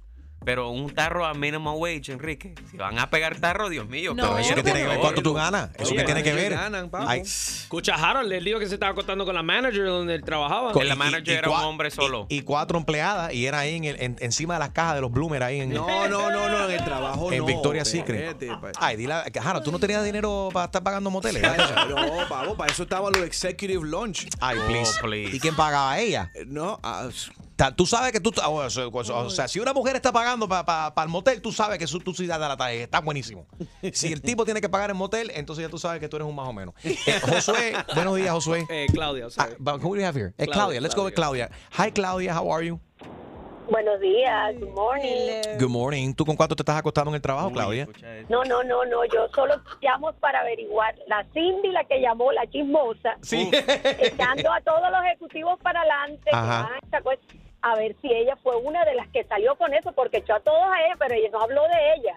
Pero 0.45 0.71
un 0.71 0.95
tarro 0.95 1.26
a 1.26 1.35
minimum 1.35 1.75
wage, 1.76 2.12
Enrique. 2.12 2.55
Si 2.71 2.76
van 2.76 2.97
a 3.00 3.11
pegar 3.11 3.37
tarro, 3.40 3.69
Dios 3.69 3.88
mío. 3.88 4.14
No. 4.14 4.23
Pero 4.23 4.38
eso 4.38 4.55
que 4.55 4.62
tiene 4.62 4.81
que 4.83 4.87
ver 4.87 4.99
cuánto 5.00 5.21
tú 5.21 5.35
ganas. 5.35 5.71
Eso 5.75 5.88
Oye, 5.88 5.97
que 5.97 6.05
tiene 6.05 6.23
que 6.23 6.33
ver. 6.35 6.52
ganan, 6.52 6.88
Escucha, 7.21 7.95
Harold, 7.97 8.33
el 8.33 8.45
lío 8.45 8.61
que 8.61 8.69
se 8.69 8.75
estaba 8.75 8.93
acostando 8.93 9.25
con 9.25 9.35
la 9.35 9.43
manager 9.43 9.87
donde 9.87 10.14
él 10.14 10.23
trabajaba. 10.23 10.71
Con- 10.71 10.87
la 10.87 10.95
manager 10.95 11.38
era 11.38 11.50
un 11.50 11.57
hombre 11.64 11.90
solo. 11.90 12.26
Y, 12.28 12.37
y 12.38 12.43
cuatro 12.43 12.78
empleadas 12.78 13.33
y 13.35 13.45
era 13.47 13.59
ahí 13.59 13.75
en 13.75 13.85
el- 13.85 14.00
en- 14.00 14.16
encima 14.21 14.55
de 14.55 14.61
las 14.61 14.71
cajas 14.71 14.95
de 14.95 15.00
los 15.00 15.11
Bloomer 15.11 15.43
ahí 15.43 15.61
en, 15.62 15.73
No, 15.73 16.07
no, 16.09 16.31
no, 16.31 16.49
no, 16.49 16.64
en 16.66 16.71
el 16.71 16.85
trabajo 16.85 17.33
en 17.33 17.38
no. 17.38 17.47
Victoria's 17.47 17.88
Secret. 17.88 18.38
pa- 18.61 18.71
Ay, 18.78 18.97
dile, 18.97 19.14
a- 19.14 19.25
Jaro, 19.43 19.62
tú 19.62 19.73
no 19.73 19.81
tenías 19.81 20.05
dinero 20.05 20.50
para 20.52 20.66
estar 20.66 20.83
pagando 20.83 21.11
moteles. 21.11 21.43
No, 21.88 22.28
pavo, 22.28 22.57
para 22.57 22.71
eso 22.73 22.85
estaban 22.85 23.12
los 23.12 23.23
executive 23.23 23.83
lunch. 23.85 24.28
Ay, 24.40 24.59
please. 24.69 24.93
Oh, 24.99 25.02
please. 25.07 25.37
¿Y 25.37 25.40
quién 25.40 25.57
pagaba 25.57 25.93
a 25.93 26.00
ella? 26.00 26.31
No, 26.47 26.78
Ta- 26.83 27.09
Tú 27.75 27.86
sabes 27.86 28.12
que 28.12 28.20
tú, 28.20 28.32
ah, 28.42 28.50
o 28.50 28.68
sea, 28.68 28.86
o 28.88 29.30
sea, 29.30 29.48
si 29.48 29.60
una 29.60 29.72
mujer 29.72 29.96
está 29.96 30.12
pagando 30.12 30.46
para 30.48 30.92
el 31.02 31.08
motel, 31.08 31.40
tú 31.40 31.52
sabes 31.52 31.78
que 31.78 31.84
eso, 31.84 31.98
tú 32.00 32.12
sí 32.12 32.26
das 32.26 32.38
la 32.38 32.56
talla, 32.56 32.82
está 32.82 33.00
buenísimo. 33.00 33.46
Si 33.92 34.12
el 34.12 34.20
tipo 34.20 34.44
tiene 34.44 34.60
que 34.60 34.68
pagar 34.68 34.90
el 34.90 34.96
motel, 34.96 35.30
entonces 35.34 35.64
ya 35.64 35.70
tú 35.70 35.78
sabes 35.78 36.00
que 36.00 36.08
tú 36.08 36.16
eres 36.16 36.28
un 36.28 36.34
más 36.34 36.48
o 36.48 36.52
menos. 36.52 36.75
Eh, 36.84 36.96
Josué, 37.22 37.72
buenos 37.94 38.16
días, 38.16 38.30
Josué. 38.30 38.66
Eh, 38.68 38.86
Claudia, 38.92 39.30
sorry. 39.30 39.52
Ah, 39.52 39.56
but 39.58 39.75
who 39.82 39.94
do 39.94 40.00
we 40.00 40.04
have 40.04 40.14
here? 40.18 40.34
Eh, 40.36 40.44
Claudia, 40.44 40.52
Claudia, 40.52 40.80
let's 40.82 40.94
go 40.94 41.04
with 41.04 41.14
Claudia. 41.14 41.50
Hi, 41.78 41.90
Claudia, 41.90 42.34
how 42.38 42.50
are 42.52 42.66
you? 42.66 42.78
Buenos 43.70 43.98
días, 44.00 44.54
good 44.60 44.75
morning. 44.75 45.58
Good 45.58 45.68
morning. 45.70 46.14
¿Tú 46.14 46.25
con 46.25 46.36
cuánto 46.36 46.54
te 46.54 46.62
estás 46.62 46.76
acostando 46.76 47.10
en 47.10 47.16
el 47.16 47.22
trabajo, 47.22 47.50
Claudia? 47.50 47.88
No, 48.28 48.44
no, 48.44 48.62
no, 48.62 48.84
no, 48.84 49.04
yo 49.06 49.26
solo 49.34 49.54
llamo 49.80 50.12
para 50.20 50.40
averiguar. 50.40 50.94
La 51.08 51.26
Cindy, 51.32 51.72
la 51.72 51.82
que 51.84 52.00
llamó, 52.00 52.30
la 52.32 52.46
chismosa, 52.48 53.16
Sí. 53.22 53.50
echando 53.98 54.52
a 54.52 54.60
todos 54.60 54.82
los 54.92 55.00
ejecutivos 55.06 55.58
para 55.62 55.80
adelante, 55.80 56.22
que 56.30 56.36
Ajá. 56.36 56.62
van 56.62 56.72
a 56.75 56.78
esta 56.78 57.00
cuest- 57.02 57.40
a 57.73 57.76
ver 57.76 57.96
si 58.00 58.12
ella 58.12 58.37
fue 58.42 58.56
una 58.56 58.85
de 58.85 58.94
las 58.94 59.08
que 59.08 59.25
salió 59.25 59.56
con 59.56 59.75
eso, 59.75 59.92
porque 59.92 60.18
echó 60.18 60.35
a 60.35 60.40
todos 60.40 60.61
a 60.62 60.87
ella, 60.87 60.94
pero 60.99 61.14
ella 61.14 61.28
no 61.32 61.40
habló 61.42 61.62
de 61.62 61.94
ella. 61.96 62.16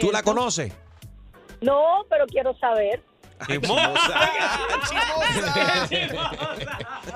¿Tú 0.00 0.10
la 0.10 0.22
conoces? 0.22 0.72
No, 1.60 2.04
pero 2.08 2.26
quiero 2.26 2.56
saber. 2.58 3.02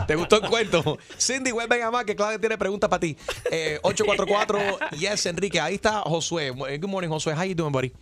¿Te 0.06 0.14
gustó 0.16 0.42
el 0.42 0.48
cuento? 0.48 0.98
Cindy, 1.18 1.52
vuelve 1.52 1.76
a 1.76 1.78
llamar 1.86 2.04
que 2.04 2.16
Claudia 2.16 2.38
tiene 2.38 2.58
preguntas 2.58 2.88
para 2.90 3.00
ti. 3.00 3.16
Eh, 3.50 3.78
844 3.82 4.58
Yes, 4.98 5.26
Enrique. 5.26 5.60
Ahí 5.60 5.74
está 5.76 6.00
Josué. 6.02 6.48
Eh, 6.68 6.78
Good 6.78 6.88
morning, 6.88 7.08
Josué. 7.08 7.34
How 7.34 7.44
you 7.44 7.54
doing, 7.54 7.72
buddy? 7.72 7.92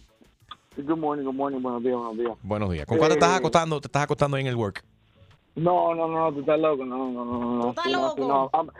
Good 0.76 0.98
morning, 0.98 1.24
good 1.24 1.34
morning, 1.34 1.62
buenos 1.62 1.82
días, 1.82 1.94
buenos 1.96 2.16
días. 2.18 2.32
Buenos 2.42 2.70
días. 2.72 2.86
¿Con 2.86 2.98
cuánto 2.98 3.14
Eh, 3.14 3.18
estás 3.18 3.38
acostando? 3.38 3.80
¿Te 3.80 3.86
estás 3.88 4.02
acostando 4.02 4.36
ahí 4.36 4.40
en 4.42 4.48
el 4.48 4.56
work? 4.56 4.84
No, 5.56 5.94
no, 5.94 6.08
no, 6.08 6.32
tú 6.32 6.40
estás 6.40 6.58
loco, 6.58 6.84
no, 6.84 6.96
no, 7.12 7.24
no, 7.24 7.38
no. 7.38 7.68
estás 7.70 7.84
tú 7.84 7.90
no, 7.92 8.14
tú 8.14 8.22
loco? 8.22 8.50
no. 8.52 8.60
I'm, 8.60 8.70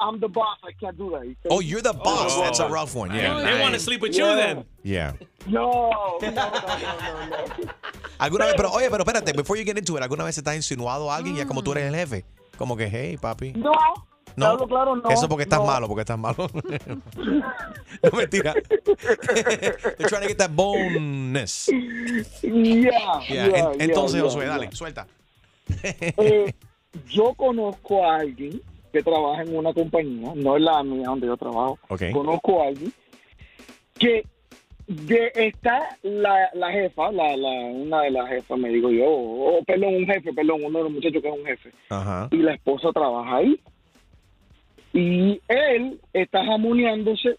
I'm 0.00 0.20
the 0.20 0.28
boss, 0.28 0.58
I 0.62 0.72
can't 0.78 0.96
do 0.96 1.10
that. 1.10 1.24
Oh, 1.50 1.60
you're 1.60 1.82
the 1.82 1.92
boss. 1.92 2.38
That's 2.40 2.60
a 2.60 2.68
rough 2.68 2.94
one. 2.94 3.12
Yeah. 3.12 3.40
They 3.40 3.60
want 3.60 3.74
to 3.74 3.80
sleep 3.80 4.00
with 4.00 4.14
you 4.14 4.26
then. 4.26 4.64
Yeah. 4.84 5.14
No, 5.48 5.90
no, 5.90 6.18
no, 6.22 6.30
no, 6.30 7.26
no. 7.26 7.72
¿Alguna 8.18 8.44
vez, 8.46 8.54
pero 8.56 8.70
oye, 8.70 8.88
pero 8.90 9.02
espérate, 9.02 9.32
before 9.32 9.56
you 9.58 9.64
get 9.64 9.76
into 9.76 9.96
it, 9.96 10.02
¿alguna 10.02 10.22
vez 10.24 10.34
se 10.36 10.42
te 10.42 10.50
ha 10.50 10.54
insinuado 10.54 11.10
a 11.10 11.16
alguien 11.16 11.34
ya 11.34 11.46
como 11.46 11.62
tú 11.62 11.72
eres 11.72 11.84
el 11.92 11.94
jefe? 11.96 12.24
Como 12.56 12.76
que, 12.76 12.88
hey, 12.88 13.16
papi. 13.16 13.52
No, 13.54 13.72
No, 14.36 14.56
claro, 14.56 14.68
claro, 14.68 14.96
no. 14.96 15.10
Eso 15.10 15.28
porque 15.28 15.42
estás 15.42 15.58
no. 15.58 15.66
malo, 15.66 15.88
porque 15.88 16.02
estás 16.02 16.18
malo. 16.18 16.48
no, 17.16 18.10
mentira. 18.16 18.54
They're 19.98 20.08
trying 20.08 20.22
to 20.22 20.28
get 20.28 20.38
that 20.38 20.54
bonus. 20.54 21.68
Yeah, 21.68 22.22
Yeah, 22.42 23.22
yeah, 23.28 23.72
en- 23.72 23.80
entonces, 23.80 24.20
yeah, 24.20 24.22
Josué, 24.22 24.44
yeah. 24.44 24.56
dale, 24.58 24.70
suelta. 24.72 25.06
Eh, 26.18 26.52
yo 27.08 27.34
conozco 27.34 28.04
a 28.04 28.16
alguien 28.16 28.60
que 28.92 29.02
trabaja 29.02 29.42
en 29.42 29.56
una 29.56 29.72
compañía, 29.72 30.32
no 30.34 30.56
es 30.56 30.62
la 30.62 30.82
mía 30.82 31.06
donde 31.06 31.28
yo 31.28 31.36
trabajo. 31.36 31.78
Conozco 32.12 32.62
a 32.62 32.66
alguien 32.68 32.92
que 33.98 34.24
de, 34.88 35.30
está 35.36 35.96
la, 36.02 36.50
la 36.54 36.72
jefa, 36.72 37.12
la, 37.12 37.36
la, 37.36 37.50
una 37.50 38.02
de 38.02 38.10
las 38.10 38.28
jefas, 38.28 38.58
me 38.58 38.70
digo 38.70 38.90
yo, 38.90 39.06
o 39.08 39.62
perdón, 39.64 39.94
un 39.94 40.06
jefe, 40.06 40.32
perdón, 40.32 40.64
uno 40.64 40.78
de 40.78 40.84
los 40.84 40.92
muchachos 40.92 41.22
que 41.22 41.28
es 41.28 41.38
un 41.38 41.46
jefe. 41.46 41.70
Ajá. 41.90 42.28
y 42.32 42.38
la 42.38 42.54
esposa 42.54 42.90
trabaja 42.92 43.36
ahí. 43.36 43.60
Y 44.92 45.40
él 45.46 46.00
está 46.12 46.44
jamoneándose 46.44 47.38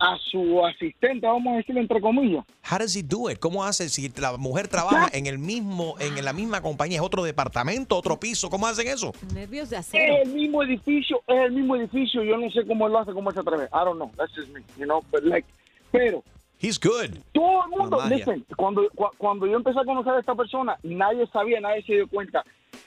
a 0.00 0.16
su 0.30 0.64
asistente, 0.64 1.26
vamos 1.26 1.54
a 1.54 1.56
decirlo 1.56 1.80
entre 1.80 2.00
comillas. 2.00 2.44
How 2.70 2.78
does 2.78 2.94
he 2.96 3.02
do 3.02 3.28
it? 3.30 3.38
¿Cómo 3.38 3.64
hace 3.64 3.88
si 3.88 4.08
la 4.10 4.36
mujer 4.36 4.68
trabaja 4.68 5.08
en 5.12 5.26
el 5.26 5.38
mismo, 5.38 5.96
en 5.98 6.24
la 6.24 6.32
misma 6.32 6.60
compañía, 6.60 6.98
es 6.98 7.02
otro 7.04 7.24
departamento, 7.24 7.96
otro 7.96 8.18
piso? 8.18 8.48
¿Cómo 8.48 8.66
hacen 8.66 8.86
eso? 8.88 9.12
Nervios 9.34 9.70
de 9.70 9.76
acero. 9.76 10.14
Es 10.18 10.28
el 10.28 10.34
mismo 10.34 10.62
edificio, 10.62 11.20
es 11.26 11.36
el 11.46 11.52
mismo 11.52 11.74
edificio. 11.76 12.22
Yo 12.22 12.36
no 12.36 12.50
sé 12.50 12.64
cómo 12.66 12.86
él 12.86 12.92
lo 12.92 12.98
hace, 13.00 13.12
cómo 13.12 13.30
se 13.32 13.40
atreve. 13.40 13.64
I 13.72 13.84
don't 13.84 13.96
know, 13.96 14.10
that's 14.16 14.32
just 14.34 14.48
me, 14.50 14.60
you 14.78 14.84
know, 14.84 15.02
but 15.10 15.24
like, 15.24 15.46
pero 15.90 16.22
He's 16.60 16.78
good. 16.78 17.10
todo 17.32 17.64
el 17.64 17.70
mundo, 17.70 17.98
listen, 18.08 18.44
cuando, 18.56 18.88
cu- 18.94 19.10
cuando 19.16 19.46
yo 19.46 19.56
empecé 19.56 19.78
a 19.80 19.84
conocer 19.84 20.12
a 20.14 20.20
esta 20.20 20.34
persona, 20.34 20.76
nadie 20.82 21.26
sabía, 21.28 21.60
nadie 21.60 21.82
se 21.82 21.94
dio 21.94 22.08
cuenta. 22.08 22.44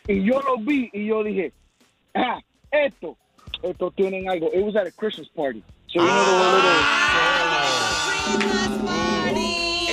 Y 0.08 0.24
yo 0.26 0.42
lo 0.42 0.58
vi 0.58 0.90
y 0.94 1.08
yo 1.08 1.24
dije, 1.24 1.54
ah, 2.14 2.40
esto, 2.70 3.16
esto 3.64 3.92
tienen 3.92 4.30
algo. 4.30 4.48
It 4.54 4.64
was 4.66 4.76
at 4.76 4.88
a 4.88 4.92
Christmas 4.92 5.30
party. 5.30 5.64
The 5.94 6.00
little- 6.00 6.12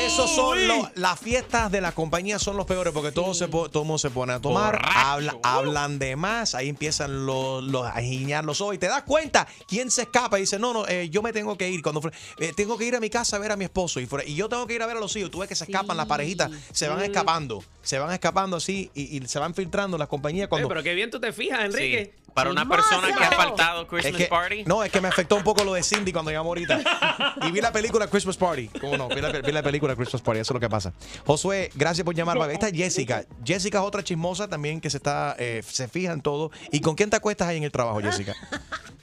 Esos 0.06 0.30
son 0.34 0.66
los, 0.66 0.88
las 0.96 1.18
fiestas 1.20 1.70
de 1.70 1.80
la 1.80 1.92
compañía 1.92 2.38
son 2.40 2.56
los 2.56 2.66
peores 2.66 2.92
porque 2.92 3.12
todo, 3.12 3.34
se, 3.34 3.46
todo 3.46 3.68
el 3.72 3.78
mundo 3.86 3.98
se 3.98 4.10
pone 4.10 4.32
a 4.32 4.40
tomar, 4.40 4.80
habla- 4.84 5.36
hablan 5.44 5.98
de 6.00 6.16
más, 6.16 6.54
ahí 6.56 6.68
empiezan 6.68 7.24
los, 7.24 7.62
los, 7.62 7.86
a 7.86 8.00
giñar 8.00 8.44
los 8.44 8.60
ojos 8.60 8.74
y 8.74 8.78
te 8.78 8.88
das 8.88 9.02
cuenta 9.04 9.46
quién 9.68 9.90
se 9.92 10.02
escapa 10.02 10.38
y 10.38 10.42
dice, 10.42 10.58
no, 10.58 10.72
no, 10.72 10.88
eh, 10.88 11.08
yo 11.08 11.22
me 11.22 11.32
tengo 11.32 11.56
que 11.56 11.68
ir, 11.70 11.82
cuando 11.82 12.00
eh, 12.38 12.52
tengo 12.56 12.76
que 12.76 12.86
ir 12.86 12.96
a 12.96 13.00
mi 13.00 13.10
casa 13.10 13.36
a 13.36 13.38
ver 13.38 13.52
a 13.52 13.56
mi 13.56 13.64
esposo 13.64 14.00
y, 14.00 14.06
fuera- 14.06 14.24
y 14.26 14.34
yo 14.34 14.48
tengo 14.48 14.66
que 14.66 14.74
ir 14.74 14.82
a 14.82 14.86
ver 14.86 14.96
a 14.96 15.00
los 15.00 15.14
hijos, 15.14 15.30
tú 15.30 15.38
ves 15.38 15.48
que 15.48 15.54
se 15.54 15.64
escapan 15.64 15.96
las 15.96 16.06
parejitas, 16.06 16.50
se 16.72 16.88
van 16.88 17.00
escapando, 17.02 17.62
se 17.82 17.98
van 18.00 18.12
escapando 18.12 18.56
así 18.56 18.90
y, 18.94 19.18
y 19.18 19.28
se 19.28 19.38
van 19.38 19.54
filtrando 19.54 19.96
las 19.98 20.08
compañías 20.08 20.46
Eh, 20.46 20.48
cuando... 20.48 20.68
pero 20.68 20.82
qué 20.82 20.94
bien 20.94 21.10
tú 21.10 21.20
te 21.20 21.32
fijas, 21.32 21.60
Enrique. 21.64 22.14
Para 22.34 22.50
una 22.50 22.68
persona 22.68 23.08
que 23.16 23.24
ha 23.24 23.30
faltado 23.32 23.82
Es 23.82 23.88
Christmas 23.88 24.16
que- 24.16 24.26
Party. 24.26 24.64
No, 24.64 24.84
es 24.84 24.92
que 24.92 25.00
me 25.00 25.08
afectó 25.08 25.36
un 25.36 25.42
poco 25.42 25.64
lo 25.64 25.74
de 25.74 25.82
Cindy 25.82 26.12
cuando 26.12 26.30
llamó 26.30 26.50
ahorita. 26.50 26.80
Y 27.42 27.50
vi 27.50 27.60
la 27.60 27.72
película 27.72 28.06
Christmas 28.08 28.36
Party. 28.36 28.68
¿Cómo 28.80 28.96
no? 28.96 29.08
Vi 29.08 29.20
la, 29.20 29.30
vi 29.32 29.52
la 29.52 29.62
película 29.62 29.94
Christmas 29.96 30.22
Party, 30.22 30.40
eso 30.40 30.52
es 30.52 30.54
lo 30.54 30.60
que 30.60 30.68
pasa. 30.68 30.92
Josué, 31.26 31.70
gracias 31.74 32.04
por 32.04 32.14
llamar. 32.14 32.40
Ahí 32.40 32.54
está 32.54 32.70
Jessica. 32.70 33.24
Jessica 33.44 33.78
es 33.78 33.84
otra 33.84 34.02
chismosa 34.04 34.48
también 34.48 34.80
que 34.80 34.90
se 34.90 34.96
está, 34.98 35.34
eh, 35.38 35.62
se 35.66 35.88
fija 35.88 36.12
en 36.12 36.20
todo. 36.20 36.50
¿Y 36.70 36.80
con 36.80 36.94
quién 36.94 37.10
te 37.10 37.16
acuestas 37.16 37.48
ahí 37.48 37.56
en 37.56 37.64
el 37.64 37.72
trabajo, 37.72 38.00
Jessica? 38.00 38.34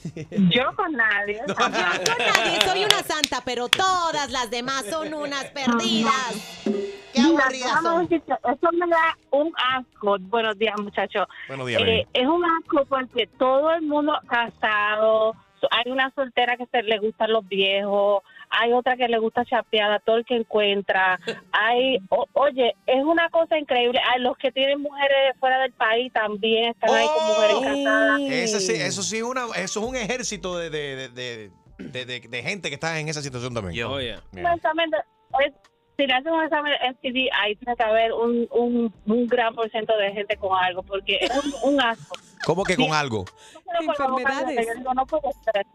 Yo 0.50 0.74
con 0.76 0.92
nadie. 0.92 1.40
Yo 1.46 1.54
con 1.54 1.72
nadie 1.72 2.60
soy 2.64 2.84
una 2.84 3.02
santa, 3.02 3.42
pero 3.44 3.68
todas 3.68 4.30
las 4.30 4.50
demás 4.50 4.84
son 4.90 5.14
unas 5.14 5.44
perdidas. 5.46 6.62
Qué 7.12 7.20
aburridas 7.20 7.80
Eso 8.10 8.72
me 8.72 8.86
da 8.86 9.18
un 9.30 9.52
asco. 9.74 10.16
Buenos 10.20 10.58
días, 10.58 10.74
muchachos. 10.80 11.26
Buenos 11.48 11.66
días, 11.66 11.82
Eh, 11.82 12.06
es 12.12 12.26
un 12.26 12.44
asco 12.44 12.84
porque 12.86 13.26
todo 13.38 13.72
el 13.72 13.82
mundo 13.82 14.18
casado. 14.28 15.34
Hay 15.70 15.92
una 15.92 16.10
soltera 16.14 16.56
que 16.56 16.66
se 16.66 16.82
le 16.82 16.98
gustan 16.98 17.32
los 17.32 17.46
viejos. 17.46 18.22
Hay 18.54 18.72
otra 18.72 18.96
que 18.96 19.08
le 19.08 19.18
gusta 19.18 19.44
chapear 19.44 19.90
a 19.92 19.98
todo 19.98 20.16
el 20.16 20.24
que 20.26 20.36
encuentra. 20.36 21.18
Hay, 21.52 21.98
o- 22.10 22.26
oye, 22.34 22.74
es 22.86 23.02
una 23.04 23.28
cosa 23.30 23.56
increíble. 23.58 23.98
Hay 24.12 24.20
los 24.20 24.36
que 24.36 24.52
tienen 24.52 24.80
mujeres 24.80 25.34
fuera 25.40 25.58
del 25.60 25.72
país 25.72 26.12
también 26.12 26.70
están 26.70 26.90
ahí 26.90 27.06
con 27.06 27.26
mujeres 27.28 27.56
casadas. 27.84 28.20
Ese 28.20 28.60
sí, 28.60 28.72
eso 28.74 29.02
sí 29.02 29.16
es 29.16 29.22
una, 29.22 29.46
eso 29.56 29.80
es 29.80 29.86
un 29.86 29.96
ejército 29.96 30.58
de, 30.58 30.70
de, 30.70 30.96
de, 30.96 31.08
de- 31.08 31.50
de- 31.78 32.04
de- 32.04 32.20
de 32.28 32.42
gente 32.42 32.68
que 32.68 32.74
está 32.74 32.98
en 33.00 33.08
esa 33.08 33.22
situación 33.22 33.54
también. 33.54 33.86
Oh, 33.86 33.98
yeah. 34.00 34.22
es- 34.34 35.52
si 35.96 36.06
le 36.06 36.14
hacen 36.14 36.32
un 36.32 36.42
examen 36.42 36.72
de 36.72 36.88
MTV, 36.88 37.28
ahí 37.38 37.54
tiene 37.56 37.76
que 37.76 37.82
haber 37.82 38.12
un, 38.14 38.48
un, 38.50 38.92
un 39.06 39.26
gran 39.26 39.54
por 39.54 39.70
ciento 39.70 39.94
de 39.98 40.10
gente 40.12 40.36
con 40.36 40.56
algo, 40.58 40.82
porque 40.82 41.18
es 41.20 41.30
un, 41.62 41.74
un 41.74 41.80
asco. 41.80 42.16
¿Cómo 42.46 42.64
que 42.64 42.76
con 42.76 42.92
algo? 42.94 43.24
Enfermedades. 43.80 44.66
Yo 44.66 44.74
digo, 44.74 44.94
no 44.94 45.06
puede 45.06 45.30
ser. 45.44 45.66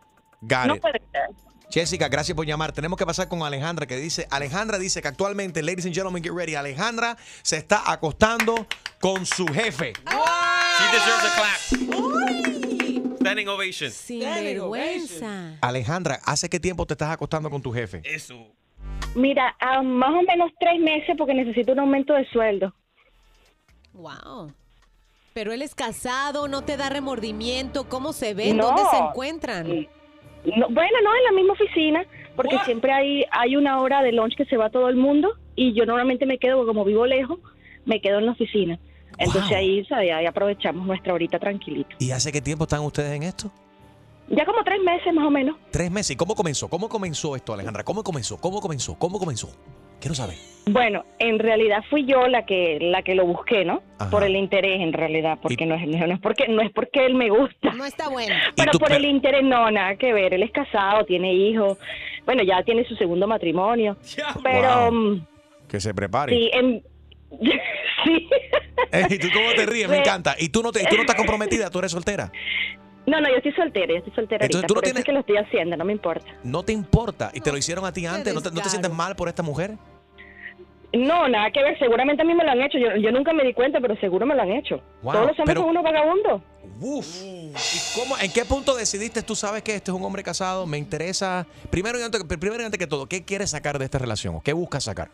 Got 0.42 0.66
No 0.66 0.76
it. 0.76 0.82
puede 0.82 1.02
ser. 1.12 1.30
Jessica, 1.70 2.08
gracias 2.08 2.36
por 2.36 2.46
llamar. 2.46 2.72
Tenemos 2.72 2.98
que 2.98 3.06
pasar 3.06 3.28
con 3.28 3.44
Alejandra 3.44 3.86
que 3.86 3.98
dice, 3.98 4.28
Alejandra 4.32 4.80
dice 4.80 5.02
que 5.02 5.08
actualmente, 5.10 5.62
ladies 5.62 5.86
and 5.86 5.94
gentlemen, 5.94 6.24
get 6.24 6.32
ready, 6.32 6.56
Alejandra 6.56 7.18
se 7.42 7.58
está 7.58 7.92
acostando 7.92 8.66
con 9.02 9.26
su 9.26 9.46
jefe. 9.48 9.94
She 9.94 10.86
deserves 10.92 11.26
a 11.26 11.36
clap. 11.36 13.18
Standing 13.20 13.48
ovation. 13.50 13.92
Sin 13.92 14.22
vergüenza. 14.22 15.58
Alejandra, 15.62 16.20
¿hace 16.24 16.50
qué 16.50 16.60
tiempo 16.60 16.86
te 16.86 16.94
estás 16.94 17.12
acostando 17.12 17.50
con 17.50 17.62
tu 17.62 17.74
jefe? 17.74 18.02
Eso. 18.06 18.54
Mira, 19.16 19.56
a 19.60 19.82
más 19.82 20.12
o 20.12 20.22
menos 20.22 20.52
tres 20.60 20.80
meses 20.80 21.16
porque 21.18 21.34
necesito 21.34 21.74
un 21.74 21.80
aumento 21.80 22.14
de 22.14 22.26
sueldo. 22.30 22.74
Wow. 23.94 24.54
Pero 25.34 25.52
él 25.52 25.62
es 25.62 25.76
casado, 25.76 26.48
no 26.48 26.62
te 26.64 26.78
da 26.78 26.90
remordimiento. 26.90 27.90
¿Cómo 27.90 28.14
se 28.14 28.34
ven? 28.34 28.58
No. 28.58 28.68
¿Dónde 28.68 28.84
se 28.90 28.98
encuentran? 28.98 29.88
No, 30.56 30.70
bueno, 30.70 30.98
no, 31.04 31.16
en 31.16 31.24
la 31.24 31.32
misma 31.34 31.54
oficina, 31.54 32.06
porque 32.36 32.58
siempre 32.66 32.92
hay, 32.94 33.26
hay 33.32 33.56
una 33.56 33.82
hora 33.82 34.02
de 34.02 34.12
lunch 34.12 34.36
que 34.36 34.46
se 34.46 34.58
va 34.58 34.70
todo 34.70 34.88
el 34.90 34.96
mundo 34.96 35.34
y 35.56 35.74
yo 35.74 35.86
normalmente 35.86 36.26
me 36.26 36.38
quedo, 36.38 36.66
como 36.66 36.86
vivo 36.86 37.06
lejos, 37.06 37.40
me 37.86 38.00
quedo 38.00 38.20
en 38.20 38.28
la 38.28 38.32
oficina. 38.32 38.80
Entonces 39.18 39.52
ahí, 39.52 39.84
¿sabes? 39.86 40.12
ahí 40.14 40.26
aprovechamos 40.26 40.86
nuestra 40.86 41.14
horita 41.14 41.40
tranquilito. 41.40 41.96
¿Y 42.00 42.12
hace 42.12 42.32
qué 42.32 42.42
tiempo 42.42 42.66
están 42.66 42.82
ustedes 42.82 43.12
en 43.14 43.24
esto? 43.24 43.52
Ya 44.30 44.46
como 44.46 44.64
tres 44.64 44.82
meses 44.84 45.14
más 45.14 45.26
o 45.26 45.32
menos. 45.32 45.56
Tres 45.72 45.90
meses. 45.90 46.12
¿Y 46.12 46.16
cómo 46.16 46.36
comenzó? 46.36 46.68
¿Cómo 46.70 46.90
comenzó 46.90 47.36
esto, 47.36 47.54
Alejandra? 47.54 47.84
¿Cómo 47.84 48.04
comenzó? 48.04 48.38
¿Cómo 48.38 48.60
comenzó? 48.60 48.96
¿Cómo 49.00 49.20
comenzó? 49.20 49.50
Quiero 50.00 50.16
saber. 50.16 50.36
Bueno, 50.70 51.06
en 51.20 51.40
realidad 51.40 51.82
fui 51.90 52.04
yo 52.06 52.28
la 52.28 52.46
que 52.46 52.78
la 52.82 53.02
que 53.02 53.16
lo 53.16 53.26
busqué, 53.26 53.64
¿no? 53.64 53.82
Ajá. 54.00 54.10
Por 54.10 54.24
el 54.26 54.36
interés, 54.36 54.82
en 54.82 54.92
realidad, 54.92 55.38
porque 55.42 55.66
no 55.66 55.76
es, 55.76 55.88
no 55.88 56.14
es 56.14 56.20
porque 56.20 56.48
no 56.50 56.62
es 56.62 56.72
porque 56.72 57.06
él 57.06 57.16
me 57.16 57.30
gusta. 57.30 57.72
No 57.74 57.86
está 57.86 58.10
bueno. 58.10 58.36
Pero 58.58 58.74
por 58.74 58.90
pero- 58.90 58.96
el 58.96 59.06
interés 59.06 59.44
no, 59.46 59.72
nada 59.72 59.96
que 59.96 60.12
ver. 60.12 60.34
Él 60.34 60.44
es 60.44 60.52
casado, 60.52 61.06
tiene 61.06 61.34
hijos. 61.34 61.78
Bueno, 62.26 62.44
ya 62.44 62.62
tiene 62.64 62.84
su 62.84 62.96
segundo 62.96 63.28
matrimonio. 63.28 63.96
Pero 64.44 64.92
Wow. 64.92 64.92
mm, 64.92 65.26
Que 65.70 65.80
se 65.80 65.94
prepare. 65.94 66.34
sí, 66.36 66.50
en, 66.54 66.84
sí. 68.04 68.30
Ey, 68.92 69.06
¿Y 69.10 69.20
tú 69.20 69.28
cómo 69.34 69.54
te 69.56 69.66
ríes? 69.66 69.88
Me 69.88 69.96
Ve- 69.96 70.02
encanta. 70.02 70.36
¿Y 70.38 70.50
tú 70.50 70.62
no, 70.64 70.74
te, 70.74 70.84
tú 70.86 70.96
no 70.96 71.02
estás 71.02 71.16
comprometida? 71.16 71.70
¿Tú 71.70 71.80
eres 71.80 71.92
soltera? 71.92 72.30
No, 73.08 73.20
no, 73.22 73.30
yo 73.30 73.38
estoy 73.38 73.54
soltera, 73.54 73.88
yo 73.88 73.98
estoy 74.00 74.14
soltera 74.14 74.46
Entonces, 74.46 74.56
ahorita, 74.64 74.68
¿tú 74.68 74.74
no 74.74 74.80
por 74.80 74.84
eso 74.86 74.94
tienes- 74.94 75.00
es 75.00 75.06
que 75.06 75.12
lo 75.14 75.20
estoy 75.22 75.38
haciendo, 75.38 75.78
no 75.78 75.86
me 75.86 75.94
importa. 75.94 76.28
No 76.44 76.62
te 76.64 76.74
importa. 76.74 77.32
Y 77.34 77.40
te 77.42 77.52
lo 77.52 77.58
hicieron 77.58 77.86
a 77.86 77.92
ti 77.94 78.06
antes. 78.06 78.34
¿No 78.34 78.42
te, 78.42 78.52
no 78.52 78.62
te 78.62 78.70
sientes 78.70 78.92
mal 78.92 79.16
por 79.16 79.28
esta 79.30 79.42
mujer? 79.44 79.76
No, 80.94 81.28
nada 81.28 81.52
que 81.52 81.62
ver, 81.62 81.78
seguramente 81.80 82.22
a 82.22 82.26
mí 82.26 82.34
me 82.34 82.44
lo 82.46 82.52
han 82.52 82.62
hecho, 82.62 82.78
yo, 82.78 82.96
yo 82.96 83.12
nunca 83.12 83.34
me 83.34 83.44
di 83.44 83.54
cuenta, 83.54 83.80
pero 83.82 83.96
seguro 83.98 84.26
me 84.26 84.34
lo 84.36 84.42
han 84.42 84.52
hecho. 84.54 84.82
Wow, 85.04 85.14
Todos 85.14 85.28
los 85.28 85.40
hombres 85.40 85.46
pero- 85.48 85.62
son 85.62 85.70
unos 85.70 85.84
vagabundos. 85.84 86.42
Uf. 86.80 87.24
¿Y 87.24 87.52
cómo, 88.00 88.18
en 88.20 88.32
qué 88.32 88.46
punto 88.46 88.76
decidiste 88.76 89.22
tú 89.22 89.36
sabes 89.36 89.64
que 89.64 89.76
este 89.76 89.92
es 89.92 89.98
un 89.98 90.04
hombre 90.04 90.24
casado? 90.24 90.66
Me 90.66 90.78
interesa. 90.78 91.46
Primero 91.70 92.00
y 92.00 92.04
antes, 92.04 92.24
primero 92.24 92.62
y 92.62 92.66
antes 92.66 92.78
que 92.80 92.88
todo, 92.88 93.06
¿qué 93.08 93.24
quieres 93.26 93.50
sacar 93.52 93.80
de 93.80 93.86
esta 93.86 94.00
relación? 94.00 94.36
¿O 94.36 94.42
qué 94.42 94.54
buscas 94.54 94.84
sacar? 94.86 95.10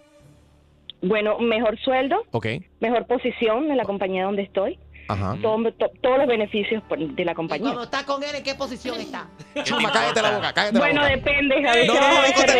Bueno, 1.01 1.38
mejor 1.39 1.77
sueldo, 1.79 2.23
Ok. 2.32 2.47
mejor 2.79 3.06
posición 3.08 3.69
en 3.69 3.77
la 3.77 3.84
compañía 3.84 4.23
donde 4.25 4.43
estoy, 4.43 4.77
Ajá. 5.08 5.38
todo- 5.42 5.72
to- 5.74 5.92
todos 6.02 6.18
los 6.20 6.28
beneficios 6.28 6.82
de 6.89 7.26
la 7.26 7.36
compañía. 7.36 7.63
Cuando 7.66 7.84
está 7.84 8.06
con 8.06 8.24
él, 8.24 8.36
¿en 8.36 8.44
qué 8.44 8.56
posición 8.56 9.00
está? 9.00 9.28
Chuma, 9.63 9.92
cállate 9.92 10.22
la 10.22 10.32
boca, 10.36 10.54
cállate 10.54 10.78
Bueno, 10.80 11.02
la 11.02 11.08
boca. 11.10 11.16
depende, 11.18 11.56
Javier. 11.63 11.88
No, 11.88 11.94
¿qué 11.94 12.00
no, 12.00 12.08
no, 12.08 12.16
no 12.16 12.22
conteste, 12.24 12.54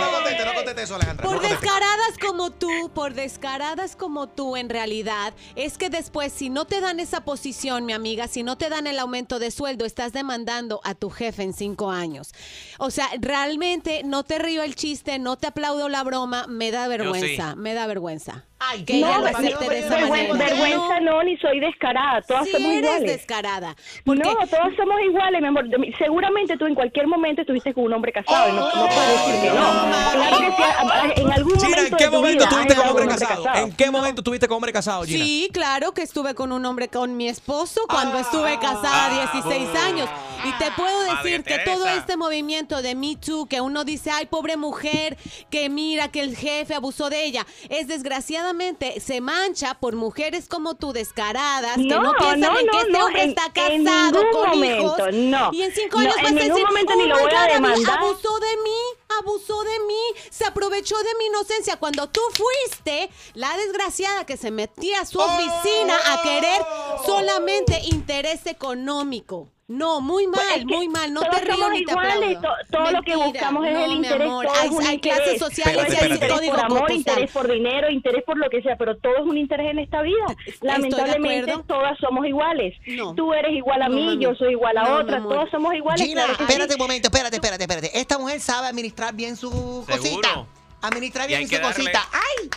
no 0.00 0.10
conteste, 0.10 0.44
no 0.44 0.54
conteste 0.54 0.82
eso, 0.82 0.94
Alejandra. 0.96 1.24
Por 1.26 1.36
no 1.36 1.48
descaradas 1.48 2.18
como 2.20 2.50
tú, 2.50 2.90
por 2.94 3.14
descaradas 3.14 3.96
como 3.96 4.28
tú 4.28 4.56
en 4.56 4.68
realidad, 4.68 5.34
es 5.56 5.78
que 5.78 5.90
después 5.90 6.32
si 6.32 6.50
no 6.50 6.64
te 6.64 6.80
dan 6.80 7.00
esa 7.00 7.24
posición, 7.24 7.86
mi 7.86 7.92
amiga, 7.92 8.28
si 8.28 8.42
no 8.42 8.56
te 8.58 8.68
dan 8.68 8.86
el 8.86 8.98
aumento 8.98 9.38
de 9.38 9.50
sueldo, 9.50 9.84
estás 9.84 10.12
demandando 10.12 10.80
a 10.84 10.94
tu 10.94 11.10
jefe 11.10 11.42
en 11.42 11.52
cinco 11.52 11.90
años. 11.90 12.32
O 12.78 12.90
sea, 12.90 13.06
realmente 13.20 14.02
no 14.04 14.24
te 14.24 14.38
río 14.38 14.62
el 14.62 14.74
chiste, 14.74 15.18
no 15.18 15.36
te 15.36 15.46
aplaudo 15.46 15.88
la 15.88 16.02
broma, 16.02 16.46
me 16.48 16.70
da 16.70 16.88
vergüenza, 16.88 17.54
me 17.56 17.74
da 17.74 17.86
vergüenza. 17.86 18.44
Ay, 18.70 18.84
que 18.84 18.96
ella 18.98 19.18
no, 19.18 19.20
lo 19.20 19.26
acepte 19.26 19.68
de 19.68 19.78
esa 19.80 19.96
vergüenza, 19.96 20.34
vergüenza 20.34 21.00
no, 21.00 21.22
ni 21.22 21.36
soy 21.38 21.60
descarada, 21.60 22.22
todas 22.22 22.44
Sí 22.44 22.52
somos 22.52 22.68
eres 22.72 22.82
iguales. 22.84 23.10
descarada. 23.16 23.76
No, 24.04 24.14
todas 24.22 24.76
somos 24.76 25.00
iguales, 25.06 25.40
mi 25.40 25.48
amor. 25.48 25.64
Seguramente 25.98 26.56
tú 26.56 26.66
en 26.66 26.74
cualquier 26.74 27.06
momento 27.06 27.42
estuviste 27.42 27.74
con 27.74 27.84
un 27.84 27.92
hombre 27.92 28.12
casado 28.12 28.48
y 28.48 28.52
no, 28.52 28.60
no 28.60 28.88
puedes 28.88 29.26
decir 29.26 29.40
que 29.42 29.48
no. 29.58 30.10
Claro 30.12 30.38
que 30.38 30.46
sí, 30.56 30.62
a- 30.62 31.12
en 31.16 31.32
algún 31.32 31.54
momento 31.54 31.78
¿en 31.80 31.96
qué 31.96 32.04
de 32.04 32.10
tu 32.10 32.16
momento 32.16 32.44
estuviste 32.44 32.74
con 32.74 32.84
estado 32.84 32.90
hombre 32.90 33.06
casado? 33.08 33.44
¿En 33.54 33.72
qué 33.72 33.90
momento 33.90 34.20
estuviste 34.20 34.48
con 34.48 34.54
hombre 34.56 34.72
casado, 34.72 35.02
Gina? 35.04 35.24
Sí, 35.24 35.50
claro 35.52 35.92
que 35.92 36.02
estuve 36.02 36.34
con 36.34 36.52
un 36.52 36.64
hombre, 36.64 36.88
con 36.88 37.16
mi 37.16 37.28
esposo, 37.28 37.80
cuando 37.88 38.18
estuve 38.18 38.58
casada 38.58 39.28
16 39.32 39.68
años. 39.86 40.08
Y 40.46 40.52
te 40.62 40.70
puedo 40.72 41.00
decir 41.16 41.42
que 41.42 41.58
todo 41.60 41.86
este 41.88 42.16
movimiento 42.18 42.82
de 42.82 42.94
Me 42.94 43.16
Too, 43.16 43.46
que 43.46 43.60
uno 43.62 43.84
dice, 43.84 44.10
ay, 44.10 44.26
pobre 44.26 44.56
mujer, 44.56 45.16
que 45.50 45.68
mira 45.70 46.08
que 46.08 46.20
el 46.20 46.36
jefe 46.36 46.74
abusó 46.74 47.08
de 47.10 47.24
ella, 47.24 47.46
es 47.70 47.88
desgraciadamente 47.88 48.53
se 49.00 49.20
mancha 49.20 49.74
por 49.74 49.96
mujeres 49.96 50.48
como 50.48 50.74
tú, 50.74 50.92
descaradas, 50.92 51.76
que 51.76 51.82
no 51.84 52.02
No, 52.02 52.14
piensan 52.18 52.40
no, 52.40 52.58
en 52.58 52.66
que 52.66 52.72
no, 52.72 52.78
este 52.80 52.90
no, 52.92 53.04
hombre 53.06 53.22
en- 53.22 53.28
está 53.30 53.52
casado 53.52 54.22
con 54.32 54.48
momento, 54.50 54.96
hijos. 55.08 55.14
no. 55.14 55.50
Y 55.52 55.62
en 55.62 55.72
cinco 55.74 55.96
No, 55.96 56.02
años 56.02 56.16
en 56.18 56.22
vas 56.22 56.32
a 56.32 56.34
decir, 56.48 56.64
momento 56.66 56.92
"Oh 56.94 56.96
ni 56.96 57.06
lo 57.06 57.18
voy 57.18 57.32
a 57.34 57.42
demandar". 57.54 57.98
abusó 57.98 58.38
de 58.40 58.56
mí, 58.62 58.80
abusó 59.20 59.62
de 59.64 59.78
mí, 59.86 60.20
se 60.30 60.44
aprovechó 60.44 60.96
de 60.98 61.14
mi 61.18 61.26
inocencia. 61.26 61.76
Cuando 61.76 62.08
tú 62.08 62.20
fuiste 62.32 63.10
la 63.34 63.56
desgraciada 63.56 64.24
que 64.26 64.36
se 64.36 64.50
metía 64.50 65.00
a 65.00 65.06
su 65.06 65.18
oficina 65.18 65.94
a 66.12 66.22
querer 66.22 66.62
solamente 67.06 67.80
interés 67.90 68.46
económico. 68.46 69.48
No, 69.66 70.02
muy 70.02 70.26
mal, 70.26 70.40
Pues 70.44 70.58
es 70.58 70.66
que 70.66 70.76
muy 70.76 70.88
mal. 70.88 71.10
No 71.14 71.22
te 71.22 71.40
río 71.40 71.54
somos 71.54 71.70
ni 71.70 71.84
te 71.86 71.90
iguales, 71.92 72.36
aplaudo. 72.36 72.40
to- 72.42 72.66
todo 72.70 72.90
lo 72.90 73.02
que 73.02 73.16
Mentira, 73.16 73.24
buscamos 73.26 73.66
es 73.66 73.72
no, 73.72 73.84
el 73.86 73.92
interés, 73.92 74.20
amor. 74.28 74.44
todo 74.46 74.54
Hay, 74.56 74.66
es 74.66 74.72
un 74.72 74.82
hay 74.86 74.94
interés. 74.96 75.18
clases 75.20 75.38
sociales 75.38 75.86
ser 75.88 76.02
hay 76.04 76.12
interés 76.12 76.32
código 76.34 76.52
por 76.56 76.64
amor, 76.66 76.92
interés 76.92 77.30
por 77.32 77.50
dinero, 77.50 77.90
interés 77.90 78.24
por 78.24 78.36
lo 78.36 78.50
que 78.50 78.60
sea, 78.60 78.76
pero 78.76 78.96
todo 78.98 79.14
es 79.16 79.22
un 79.22 79.38
interés 79.38 79.70
en 79.70 79.78
esta 79.78 80.02
vida. 80.02 80.26
Lamentablemente 80.60 81.54
todas 81.66 81.98
somos 81.98 82.26
iguales. 82.26 82.74
Tú 83.16 83.32
eres 83.32 83.52
igual 83.52 83.80
a 83.80 83.88
mí, 83.88 84.18
yo 84.20 84.34
soy 84.34 84.52
igual 84.52 84.76
a 84.76 84.82
No, 84.84 84.94
otra, 84.96 85.22
todos 85.22 85.48
somos 85.50 85.74
iguales. 85.74 86.06
Gina, 86.06 86.24
claro 86.26 86.42
espérate 86.44 86.74
un 86.74 86.80
momento, 86.80 87.08
espérate, 87.08 87.36
espérate, 87.36 87.62
espérate. 87.64 87.98
Esta 87.98 88.18
mujer 88.18 88.40
sabe 88.40 88.66
administrar 88.68 89.14
bien 89.14 89.34
su 89.36 89.50
cosita. 89.88 90.44
Administrar 90.82 91.24
Y 91.30 91.36
bien 91.36 91.48
su 91.48 91.54
darle- 91.54 91.68
cosita. 91.74 92.06
¡Ay! 92.12 92.50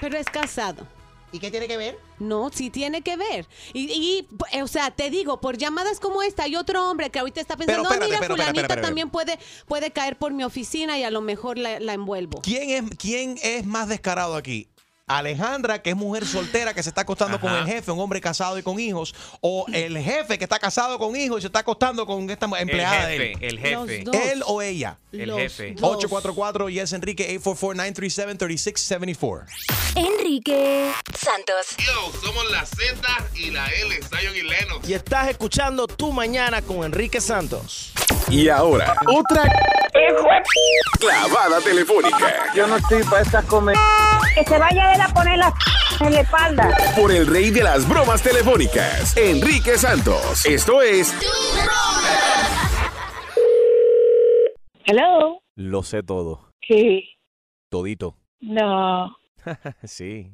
Pero 0.00 0.16
es 0.16 0.26
casado. 0.30 0.86
¿Y 1.32 1.38
qué 1.38 1.50
tiene 1.50 1.66
que 1.66 1.76
ver? 1.78 1.98
No, 2.18 2.50
sí 2.52 2.68
tiene 2.68 3.00
que 3.02 3.16
ver. 3.16 3.48
Y, 3.72 3.90
y, 3.90 4.28
eh, 4.52 4.62
o 4.62 4.68
sea, 4.68 4.90
te 4.90 5.08
digo, 5.10 5.40
por 5.40 5.56
llamadas 5.56 5.98
como 5.98 6.22
esta, 6.22 6.42
hay 6.44 6.56
otro 6.56 6.90
hombre 6.90 7.10
que 7.10 7.18
ahorita 7.18 7.40
está 7.40 7.56
pensando, 7.56 7.82
espérate, 7.84 8.04
"Ah, 8.04 8.08
mira, 8.08 8.20
pero, 8.20 8.34
fulanita 8.34 8.50
espérate, 8.50 8.60
espérate. 8.74 8.86
también 8.86 9.10
puede, 9.10 9.38
puede 9.66 9.90
caer 9.92 10.18
por 10.18 10.32
mi 10.32 10.44
oficina 10.44 10.98
y 10.98 11.04
a 11.04 11.10
lo 11.10 11.22
mejor 11.22 11.56
la, 11.58 11.80
la 11.80 11.94
envuelvo. 11.94 12.42
¿Quién 12.42 12.70
es, 12.86 12.96
¿Quién 12.98 13.38
es 13.42 13.64
más 13.64 13.88
descarado 13.88 14.36
aquí? 14.36 14.68
Alejandra, 15.18 15.82
que 15.82 15.90
es 15.90 15.96
mujer 15.96 16.26
soltera 16.26 16.72
que 16.74 16.82
se 16.82 16.88
está 16.88 17.02
acostando 17.02 17.38
con 17.40 17.52
el 17.52 17.66
jefe, 17.66 17.90
un 17.90 18.00
hombre 18.00 18.20
casado 18.20 18.58
y 18.58 18.62
con 18.62 18.78
hijos, 18.80 19.14
o 19.40 19.66
el 19.72 19.98
jefe 19.98 20.38
que 20.38 20.44
está 20.44 20.58
casado 20.58 20.98
con 20.98 21.14
hijos 21.16 21.38
y 21.38 21.42
se 21.42 21.46
está 21.48 21.60
acostando 21.60 22.06
con 22.06 22.28
esta 22.30 22.46
empleada 22.58 23.06
de 23.06 23.18
jefe, 23.18 23.46
él. 23.46 23.58
el 23.58 23.58
jefe. 23.58 24.04
Él 24.32 24.42
o 24.46 24.62
ella. 24.62 24.98
El 25.12 25.28
Los 25.28 25.38
jefe. 25.38 25.74
dos. 25.78 25.96
844 25.96 26.68
Yes 26.70 26.92
Enrique 26.92 27.38
844-937-3674. 27.40 29.44
Enrique 29.96 30.90
Santos. 31.18 31.66
Yo, 31.78 32.12
somos 32.22 32.50
la 32.50 32.64
Z 32.64 32.96
y 33.34 33.50
la 33.50 33.66
L, 33.68 33.94
Zion 34.02 34.36
y 34.36 34.42
Lennox. 34.42 34.88
Y 34.88 34.94
estás 34.94 35.28
escuchando 35.28 35.86
Tu 35.86 36.12
Mañana 36.12 36.62
con 36.62 36.84
Enrique 36.84 37.20
Santos. 37.20 37.92
Y 38.28 38.48
ahora, 38.48 38.94
otra 39.08 39.42
clavada 40.98 41.60
telefónica 41.60 42.52
Yo 42.54 42.66
no 42.66 42.76
estoy 42.76 43.02
para 43.04 43.22
estas 43.22 43.44
comer. 43.44 43.76
Que 44.34 44.44
se 44.44 44.58
vaya 44.58 44.94
él 44.94 45.00
a 45.02 45.08
poner 45.14 45.38
la 45.38 45.54
en 46.00 46.12
la 46.12 46.20
espalda. 46.20 46.70
por 46.96 47.12
el 47.12 47.26
rey 47.26 47.50
de 47.50 47.62
las 47.62 47.88
bromas 47.88 48.22
telefónicas, 48.22 49.16
Enrique 49.16 49.78
Santos. 49.78 50.44
Esto 50.46 50.82
es 50.82 51.14
Hello. 54.84 55.40
Lo 55.54 55.82
sé 55.82 56.02
todo. 56.02 56.50
¿Qué? 56.60 57.04
Todito. 57.68 58.16
No. 58.40 59.16
sí. 59.84 60.30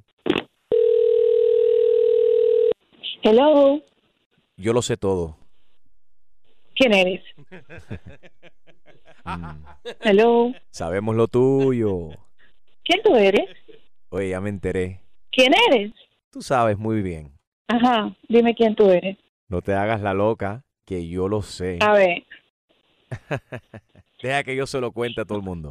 Hello. 3.22 3.80
Yo 4.56 4.72
lo 4.72 4.82
sé 4.82 4.96
todo. 4.96 5.36
¿Quién 6.74 6.94
eres? 6.94 7.22
Hello. 10.00 10.52
Sabemos 10.70 11.14
lo 11.14 11.28
tuyo. 11.28 12.08
¿Quién 12.84 13.02
tú 13.02 13.14
eres? 13.16 13.50
Oye, 14.10 14.30
ya 14.30 14.40
me 14.40 14.48
enteré. 14.48 15.02
¿Quién 15.30 15.52
eres? 15.70 15.92
Tú 16.30 16.40
sabes 16.40 16.78
muy 16.78 17.02
bien. 17.02 17.32
Ajá. 17.68 18.14
Dime 18.28 18.54
quién 18.54 18.74
tú 18.74 18.90
eres. 18.90 19.18
No 19.48 19.60
te 19.60 19.74
hagas 19.74 20.00
la 20.00 20.14
loca, 20.14 20.64
que 20.86 21.06
yo 21.08 21.28
lo 21.28 21.42
sé. 21.42 21.78
A 21.82 21.92
ver. 21.92 22.24
Deja 24.22 24.42
que 24.44 24.56
yo 24.56 24.66
se 24.66 24.80
lo 24.80 24.92
cuente 24.92 25.20
a 25.20 25.24
todo 25.24 25.38
el 25.38 25.44
mundo. 25.44 25.70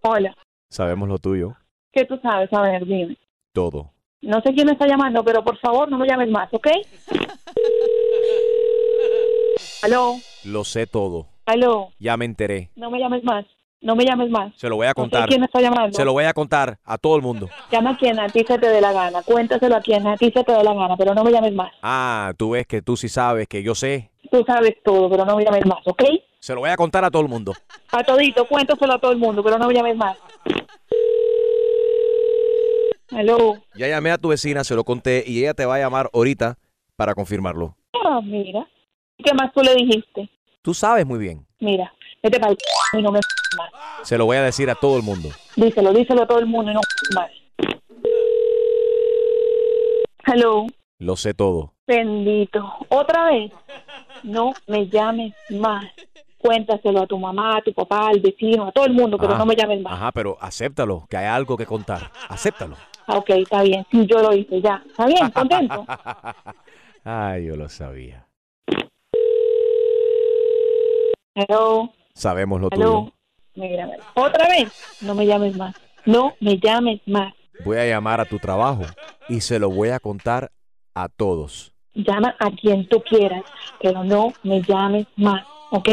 Hola. 0.00 0.34
Sabemos 0.70 1.08
lo 1.08 1.18
tuyo. 1.18 1.54
¿Qué 1.92 2.04
tú 2.06 2.18
sabes? 2.22 2.50
A 2.52 2.62
ver, 2.62 2.86
dime. 2.86 3.16
Todo. 3.52 3.92
No 4.22 4.40
sé 4.40 4.52
quién 4.54 4.66
me 4.66 4.72
está 4.72 4.86
llamando, 4.86 5.22
pero 5.22 5.44
por 5.44 5.58
favor 5.58 5.90
no 5.90 5.98
me 5.98 6.08
llames 6.08 6.30
más, 6.30 6.52
¿ok? 6.52 6.68
Aló. 9.82 10.14
Lo 10.44 10.64
sé 10.64 10.86
todo. 10.86 11.28
Aló. 11.46 11.92
Ya 11.98 12.16
me 12.16 12.24
enteré. 12.24 12.70
No 12.76 12.90
me 12.90 12.98
llames 12.98 13.22
más. 13.24 13.44
No 13.80 13.94
me 13.94 14.04
llames 14.04 14.28
más. 14.28 14.52
Se 14.56 14.68
lo 14.68 14.76
voy 14.76 14.86
a 14.86 14.90
No 14.90 14.94
sé 14.94 15.00
contar. 15.02 15.28
quién 15.28 15.40
me 15.40 15.46
está 15.46 15.60
llamando. 15.60 15.96
Se 15.96 16.04
lo 16.04 16.12
voy 16.12 16.24
a 16.24 16.32
contar 16.32 16.78
a 16.84 16.98
todo 16.98 17.14
el 17.16 17.22
mundo. 17.22 17.48
Llama 17.70 17.90
a 17.90 17.96
quien 17.96 18.18
a 18.18 18.26
ti 18.28 18.44
se 18.46 18.58
te 18.58 18.68
dé 18.68 18.80
la 18.80 18.92
gana. 18.92 19.22
Cuéntaselo 19.22 19.76
a 19.76 19.80
quien 19.80 20.06
a 20.06 20.16
ti 20.16 20.32
se 20.34 20.42
te 20.42 20.52
dé 20.52 20.64
la 20.64 20.74
gana, 20.74 20.96
pero 20.96 21.14
no 21.14 21.22
me 21.22 21.30
llames 21.30 21.54
más. 21.54 21.72
Ah, 21.82 22.32
tú 22.36 22.50
ves 22.50 22.66
que 22.66 22.82
tú 22.82 22.96
sí 22.96 23.08
sabes 23.08 23.46
que 23.46 23.62
yo 23.62 23.74
sé. 23.76 24.10
Tú 24.30 24.44
sabes 24.46 24.76
todo, 24.84 25.08
pero 25.08 25.24
no 25.24 25.36
me 25.36 25.44
llames 25.44 25.64
más, 25.64 25.78
¿ok? 25.86 26.02
Se 26.40 26.54
lo 26.54 26.60
voy 26.60 26.70
a 26.70 26.76
contar 26.76 27.04
a 27.04 27.10
todo 27.10 27.22
el 27.22 27.28
mundo. 27.28 27.52
A 27.92 28.02
todito, 28.02 28.46
cuéntaselo 28.46 28.94
a 28.94 28.98
todo 28.98 29.12
el 29.12 29.18
mundo, 29.18 29.42
pero 29.44 29.58
no 29.58 29.68
me 29.68 29.74
llames 29.74 29.96
más. 29.96 30.16
Aló. 33.10 33.62
Ya 33.74 33.88
llamé 33.88 34.10
a 34.10 34.18
tu 34.18 34.28
vecina, 34.28 34.64
se 34.64 34.74
lo 34.74 34.84
conté 34.84 35.24
y 35.26 35.38
ella 35.40 35.54
te 35.54 35.64
va 35.64 35.76
a 35.76 35.78
llamar 35.78 36.10
ahorita 36.12 36.58
para 36.96 37.14
confirmarlo. 37.14 37.76
Ah, 38.04 38.20
mira. 38.22 38.66
¿Qué 39.24 39.32
más 39.34 39.52
tú 39.52 39.60
le 39.62 39.74
dijiste? 39.74 40.28
Tú 40.62 40.74
sabes 40.74 41.06
muy 41.06 41.18
bien. 41.18 41.46
Mira, 41.60 41.92
vete 42.22 42.38
para 42.40 42.52
el 42.52 42.58
y 42.98 43.02
no 43.02 43.10
me 43.12 43.20
más. 43.56 43.70
Se 44.02 44.18
lo 44.18 44.26
voy 44.26 44.36
a 44.36 44.42
decir 44.42 44.68
a 44.70 44.74
todo 44.74 44.96
el 44.96 45.02
mundo. 45.02 45.30
Díselo, 45.56 45.92
díselo 45.92 46.22
a 46.22 46.26
todo 46.26 46.38
el 46.38 46.46
mundo 46.46 46.70
y 46.70 46.74
no 46.74 46.80
más. 47.14 47.30
Hello. 50.26 50.66
Lo 50.98 51.16
sé 51.16 51.32
todo. 51.34 51.72
Bendito. 51.86 52.64
Otra 52.88 53.26
vez. 53.30 53.52
No 54.22 54.52
me 54.66 54.88
llames 54.88 55.34
más. 55.50 55.84
Cuéntaselo 56.38 57.02
a 57.02 57.06
tu 57.06 57.18
mamá, 57.18 57.56
a 57.58 57.62
tu 57.62 57.72
papá, 57.72 58.08
al 58.08 58.20
vecino, 58.20 58.68
a 58.68 58.72
todo 58.72 58.84
el 58.84 58.92
mundo, 58.92 59.16
pero 59.18 59.30
Ajá. 59.32 59.38
no 59.40 59.46
me 59.46 59.56
llames 59.56 59.80
más. 59.80 59.92
Ajá, 59.94 60.12
pero 60.12 60.36
acéptalo, 60.40 61.06
que 61.08 61.16
hay 61.16 61.26
algo 61.26 61.56
que 61.56 61.66
contar. 61.66 62.10
Acéptalo. 62.28 62.76
Ah, 63.06 63.16
Ok, 63.18 63.30
está 63.30 63.62
bien. 63.62 63.86
Sí, 63.90 64.06
yo 64.06 64.20
lo 64.20 64.32
hice 64.34 64.60
ya. 64.60 64.82
¿Está 64.86 65.06
bien? 65.06 65.30
¿Contento? 65.30 65.84
Ay, 67.04 67.46
yo 67.46 67.56
lo 67.56 67.68
sabía. 67.68 68.26
Hello. 71.34 71.90
Sabemos 72.18 72.60
lo 72.60 72.68
Hello. 72.72 72.84
tuyo. 72.84 73.12
Mira, 73.54 73.86
mira. 73.86 73.98
Otra 74.14 74.48
vez. 74.48 74.72
No 75.02 75.14
me 75.14 75.24
llames 75.24 75.56
más. 75.56 75.74
No 76.04 76.34
me 76.40 76.58
llames 76.58 77.00
más. 77.06 77.32
Voy 77.64 77.76
a 77.78 77.86
llamar 77.86 78.20
a 78.20 78.24
tu 78.24 78.38
trabajo 78.40 78.82
y 79.28 79.40
se 79.40 79.58
lo 79.60 79.70
voy 79.70 79.90
a 79.90 80.00
contar 80.00 80.50
A 80.94 81.08
todos. 81.08 81.72
Llama 81.94 82.34
a 82.40 82.50
quien 82.50 82.88
tú 82.88 83.00
quieras, 83.02 83.44
pero 83.80 84.02
no 84.02 84.32
me 84.42 84.60
llames 84.62 85.06
más, 85.16 85.44
¿ok? 85.70 85.88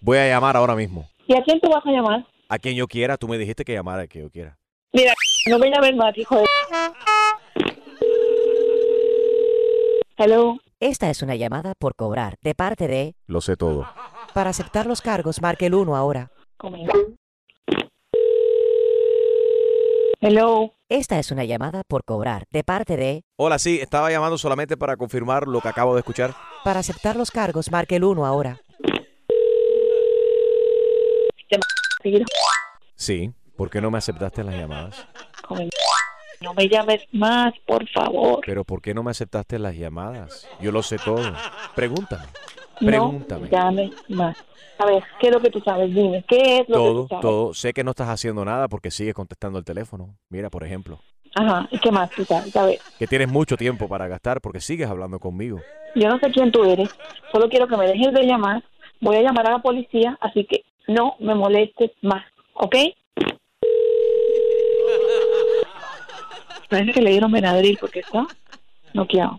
Voy 0.00 0.18
a 0.18 0.26
llamar 0.26 0.56
ahora 0.56 0.74
mismo. 0.74 1.08
¿Y 1.28 1.34
a 1.36 1.42
quién 1.44 1.60
tú 1.60 1.70
vas 1.70 1.86
a 1.86 1.90
llamar? 1.90 2.26
A 2.48 2.58
quien 2.58 2.74
yo 2.74 2.88
quiera. 2.88 3.16
Tú 3.16 3.28
me 3.28 3.38
dijiste 3.38 3.64
que 3.64 3.72
llamara 3.72 4.02
a 4.02 4.06
quien 4.08 4.24
yo 4.24 4.30
quiera. 4.30 4.58
Mira, 4.92 5.12
no 5.48 5.58
me 5.60 5.70
llames 5.70 5.94
más, 5.94 6.18
hijo 6.18 6.36
de... 6.36 6.46
Hello. 10.16 10.56
Esta 10.80 11.10
es 11.10 11.22
una 11.22 11.36
llamada 11.36 11.74
por 11.78 11.94
cobrar 11.94 12.34
de 12.42 12.54
parte 12.56 12.88
de... 12.88 13.14
Lo 13.26 13.40
sé 13.40 13.56
todo. 13.56 13.86
Para 14.34 14.50
aceptar 14.50 14.86
los 14.86 15.00
cargos, 15.00 15.42
marque 15.42 15.66
el 15.66 15.74
1 15.74 15.96
ahora. 15.96 16.30
Hello. 20.20 20.72
Esta 20.88 21.18
es 21.18 21.30
una 21.30 21.44
llamada 21.44 21.82
por 21.86 22.04
cobrar 22.04 22.44
de 22.50 22.62
parte 22.62 22.96
de... 22.96 23.22
Hola, 23.36 23.58
sí. 23.58 23.78
Estaba 23.80 24.10
llamando 24.10 24.36
solamente 24.36 24.76
para 24.76 24.96
confirmar 24.96 25.48
lo 25.48 25.60
que 25.60 25.68
acabo 25.68 25.94
de 25.94 26.00
escuchar. 26.00 26.34
Para 26.64 26.80
aceptar 26.80 27.16
los 27.16 27.30
cargos, 27.30 27.70
marque 27.70 27.96
el 27.96 28.04
1 28.04 28.26
ahora. 28.26 28.60
Sí. 32.96 33.32
¿Por 33.56 33.70
qué 33.70 33.80
no 33.80 33.90
me 33.90 33.98
aceptaste 33.98 34.44
las 34.44 34.54
llamadas? 34.54 35.06
No 36.40 36.54
me 36.54 36.68
llames 36.68 37.06
más, 37.12 37.52
por 37.66 37.88
favor. 37.88 38.40
Pero 38.46 38.64
¿por 38.64 38.80
qué 38.80 38.94
no 38.94 39.02
me 39.02 39.10
aceptaste 39.10 39.58
las 39.58 39.74
llamadas? 39.74 40.46
Yo 40.60 40.72
lo 40.72 40.82
sé 40.82 40.96
todo. 40.98 41.34
Pregúntame. 41.74 42.26
No 42.80 42.86
Pregúntame. 42.86 43.42
me 43.42 43.48
llames 43.50 43.90
más. 44.08 44.36
A 44.78 44.86
ver, 44.86 45.02
¿qué 45.20 45.26
es 45.28 45.32
lo 45.34 45.40
que 45.40 45.50
tú 45.50 45.60
sabes? 45.60 45.94
Dime, 45.94 46.24
¿qué 46.26 46.58
es 46.60 46.60
lo 46.60 46.64
que 46.66 46.72
Todo, 46.72 47.02
tú 47.02 47.08
sabes? 47.08 47.22
todo. 47.22 47.54
Sé 47.54 47.72
que 47.74 47.84
no 47.84 47.90
estás 47.90 48.08
haciendo 48.08 48.44
nada 48.44 48.68
porque 48.68 48.90
sigues 48.90 49.12
contestando 49.14 49.58
el 49.58 49.64
teléfono. 49.64 50.16
Mira, 50.30 50.48
por 50.50 50.64
ejemplo, 50.64 50.98
Ajá, 51.34 51.68
¿y 51.70 51.78
qué 51.78 51.92
más 51.92 52.10
tú 52.10 52.24
sabes? 52.24 52.56
A 52.56 52.64
ver, 52.64 52.78
que 52.98 53.06
tienes 53.06 53.28
mucho 53.28 53.56
tiempo 53.56 53.86
para 53.88 54.08
gastar 54.08 54.40
porque 54.40 54.60
sigues 54.60 54.88
hablando 54.88 55.18
conmigo. 55.20 55.60
yo 55.94 56.08
no 56.08 56.18
sé 56.18 56.30
quién 56.32 56.50
tú 56.50 56.64
eres. 56.64 56.88
Solo 57.32 57.48
quiero 57.48 57.68
que 57.68 57.76
me 57.76 57.86
dejes 57.86 58.12
de 58.12 58.24
llamar. 58.24 58.64
Voy 59.00 59.16
a 59.16 59.22
llamar 59.22 59.46
a 59.48 59.52
la 59.52 59.58
policía, 59.60 60.18
así 60.20 60.44
que 60.44 60.62
no 60.88 61.14
me 61.20 61.34
molestes 61.34 61.90
más, 62.02 62.24
¿ok? 62.54 62.74
Parece 66.68 66.92
que 66.92 67.00
le 67.02 67.10
dieron 67.10 67.32
Benadryl 67.32 67.76
porque 67.80 68.00
está 68.00 68.26
noqueado. 68.94 69.38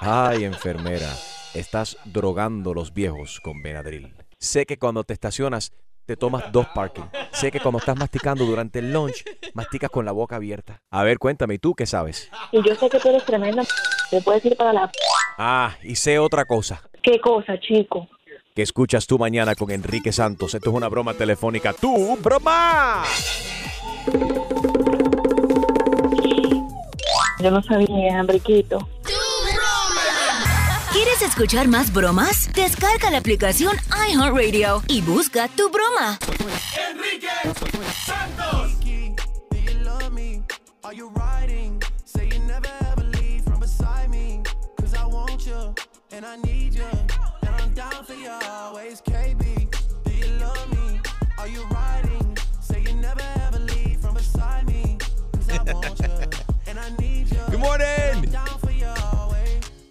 Ay, 0.00 0.44
enfermera, 0.44 1.08
estás 1.54 1.96
drogando 2.04 2.74
los 2.74 2.92
viejos 2.92 3.40
con 3.40 3.62
Benadryl. 3.62 4.14
Sé 4.38 4.66
que 4.66 4.78
cuando 4.78 5.04
te 5.04 5.12
estacionas 5.14 5.72
te 6.06 6.16
tomas 6.16 6.52
dos 6.52 6.66
parking. 6.74 7.04
Sé 7.32 7.50
que 7.50 7.60
cuando 7.60 7.78
estás 7.78 7.96
masticando 7.96 8.44
durante 8.44 8.80
el 8.80 8.92
lunch, 8.92 9.24
masticas 9.54 9.90
con 9.90 10.04
la 10.04 10.12
boca 10.12 10.36
abierta. 10.36 10.78
A 10.90 11.02
ver, 11.02 11.18
cuéntame, 11.18 11.54
¿y 11.54 11.58
tú 11.58 11.74
qué 11.74 11.86
sabes? 11.86 12.30
Y 12.52 12.62
yo 12.62 12.74
sé 12.74 12.90
que 12.90 13.00
tú 13.00 13.08
eres 13.08 13.24
tremenda. 13.24 13.62
Te 14.10 14.20
puedes 14.20 14.44
ir 14.44 14.56
para 14.56 14.72
la... 14.72 14.92
Ah, 15.38 15.74
y 15.82 15.96
sé 15.96 16.18
otra 16.18 16.44
cosa. 16.44 16.82
¿Qué 17.02 17.18
cosa, 17.20 17.58
chico? 17.58 18.08
Que 18.54 18.62
escuchas 18.62 19.06
tú 19.06 19.18
mañana 19.18 19.54
con 19.54 19.70
Enrique 19.70 20.12
Santos. 20.12 20.54
Esto 20.54 20.70
es 20.70 20.76
una 20.76 20.88
broma 20.88 21.14
telefónica. 21.14 21.72
¡Tú, 21.72 22.16
broma! 22.22 23.04
Yo 27.40 27.50
no 27.50 27.62
sabía, 27.62 28.18
Enriquito. 28.18 28.88
¿Quieres 31.04 31.20
escuchar 31.20 31.68
más 31.68 31.92
bromas? 31.92 32.50
Descarga 32.54 33.10
la 33.10 33.18
aplicación 33.18 33.76
iHeartRadio 34.08 34.82
y 34.88 35.02
busca 35.02 35.48
tu 35.48 35.68
broma. 35.68 36.18
Enrique 36.90 37.28
Santos. 38.06 38.80
Do 38.80 39.58
you 39.58 39.84
love 39.84 40.12
me? 40.14 40.42
Are 40.82 40.94
you 40.94 41.10
riding? 41.10 41.78
Say 42.06 42.30
you 42.32 42.38
never 42.46 42.70
ever 42.90 43.04
leave 43.20 43.44
from 43.44 43.60
beside 43.60 44.08
me. 44.08 44.42
Cause 44.80 44.94
I 44.94 45.04
want 45.04 45.46
you 45.46 45.74
and 46.10 46.24
I 46.24 46.36
need 46.36 46.72
you. 46.72 46.86
And 47.42 47.54
I'm 47.54 47.74
down 47.74 48.02
for 48.06 48.14
you 48.14 48.30
always, 48.48 49.02
KB. 49.02 49.68
Do 50.04 50.10
you 50.10 50.32
love 50.40 50.70
me? 50.70 51.00
Are 51.36 51.48
you 51.48 51.66
riding? 51.66 52.34
Say 52.62 52.80
you 52.80 52.94
never 52.94 53.20
ever 53.46 53.58
leave 53.58 54.00
from 54.00 54.14
beside 54.14 54.66
me. 54.66 54.96
Cause 55.34 55.50
I 55.50 55.62
want 55.70 56.00
you 56.00 56.06
and 56.66 56.78
I 56.78 56.88
need 56.98 57.30
you. 57.30 57.40
Good 57.50 57.60
morning. 57.60 58.63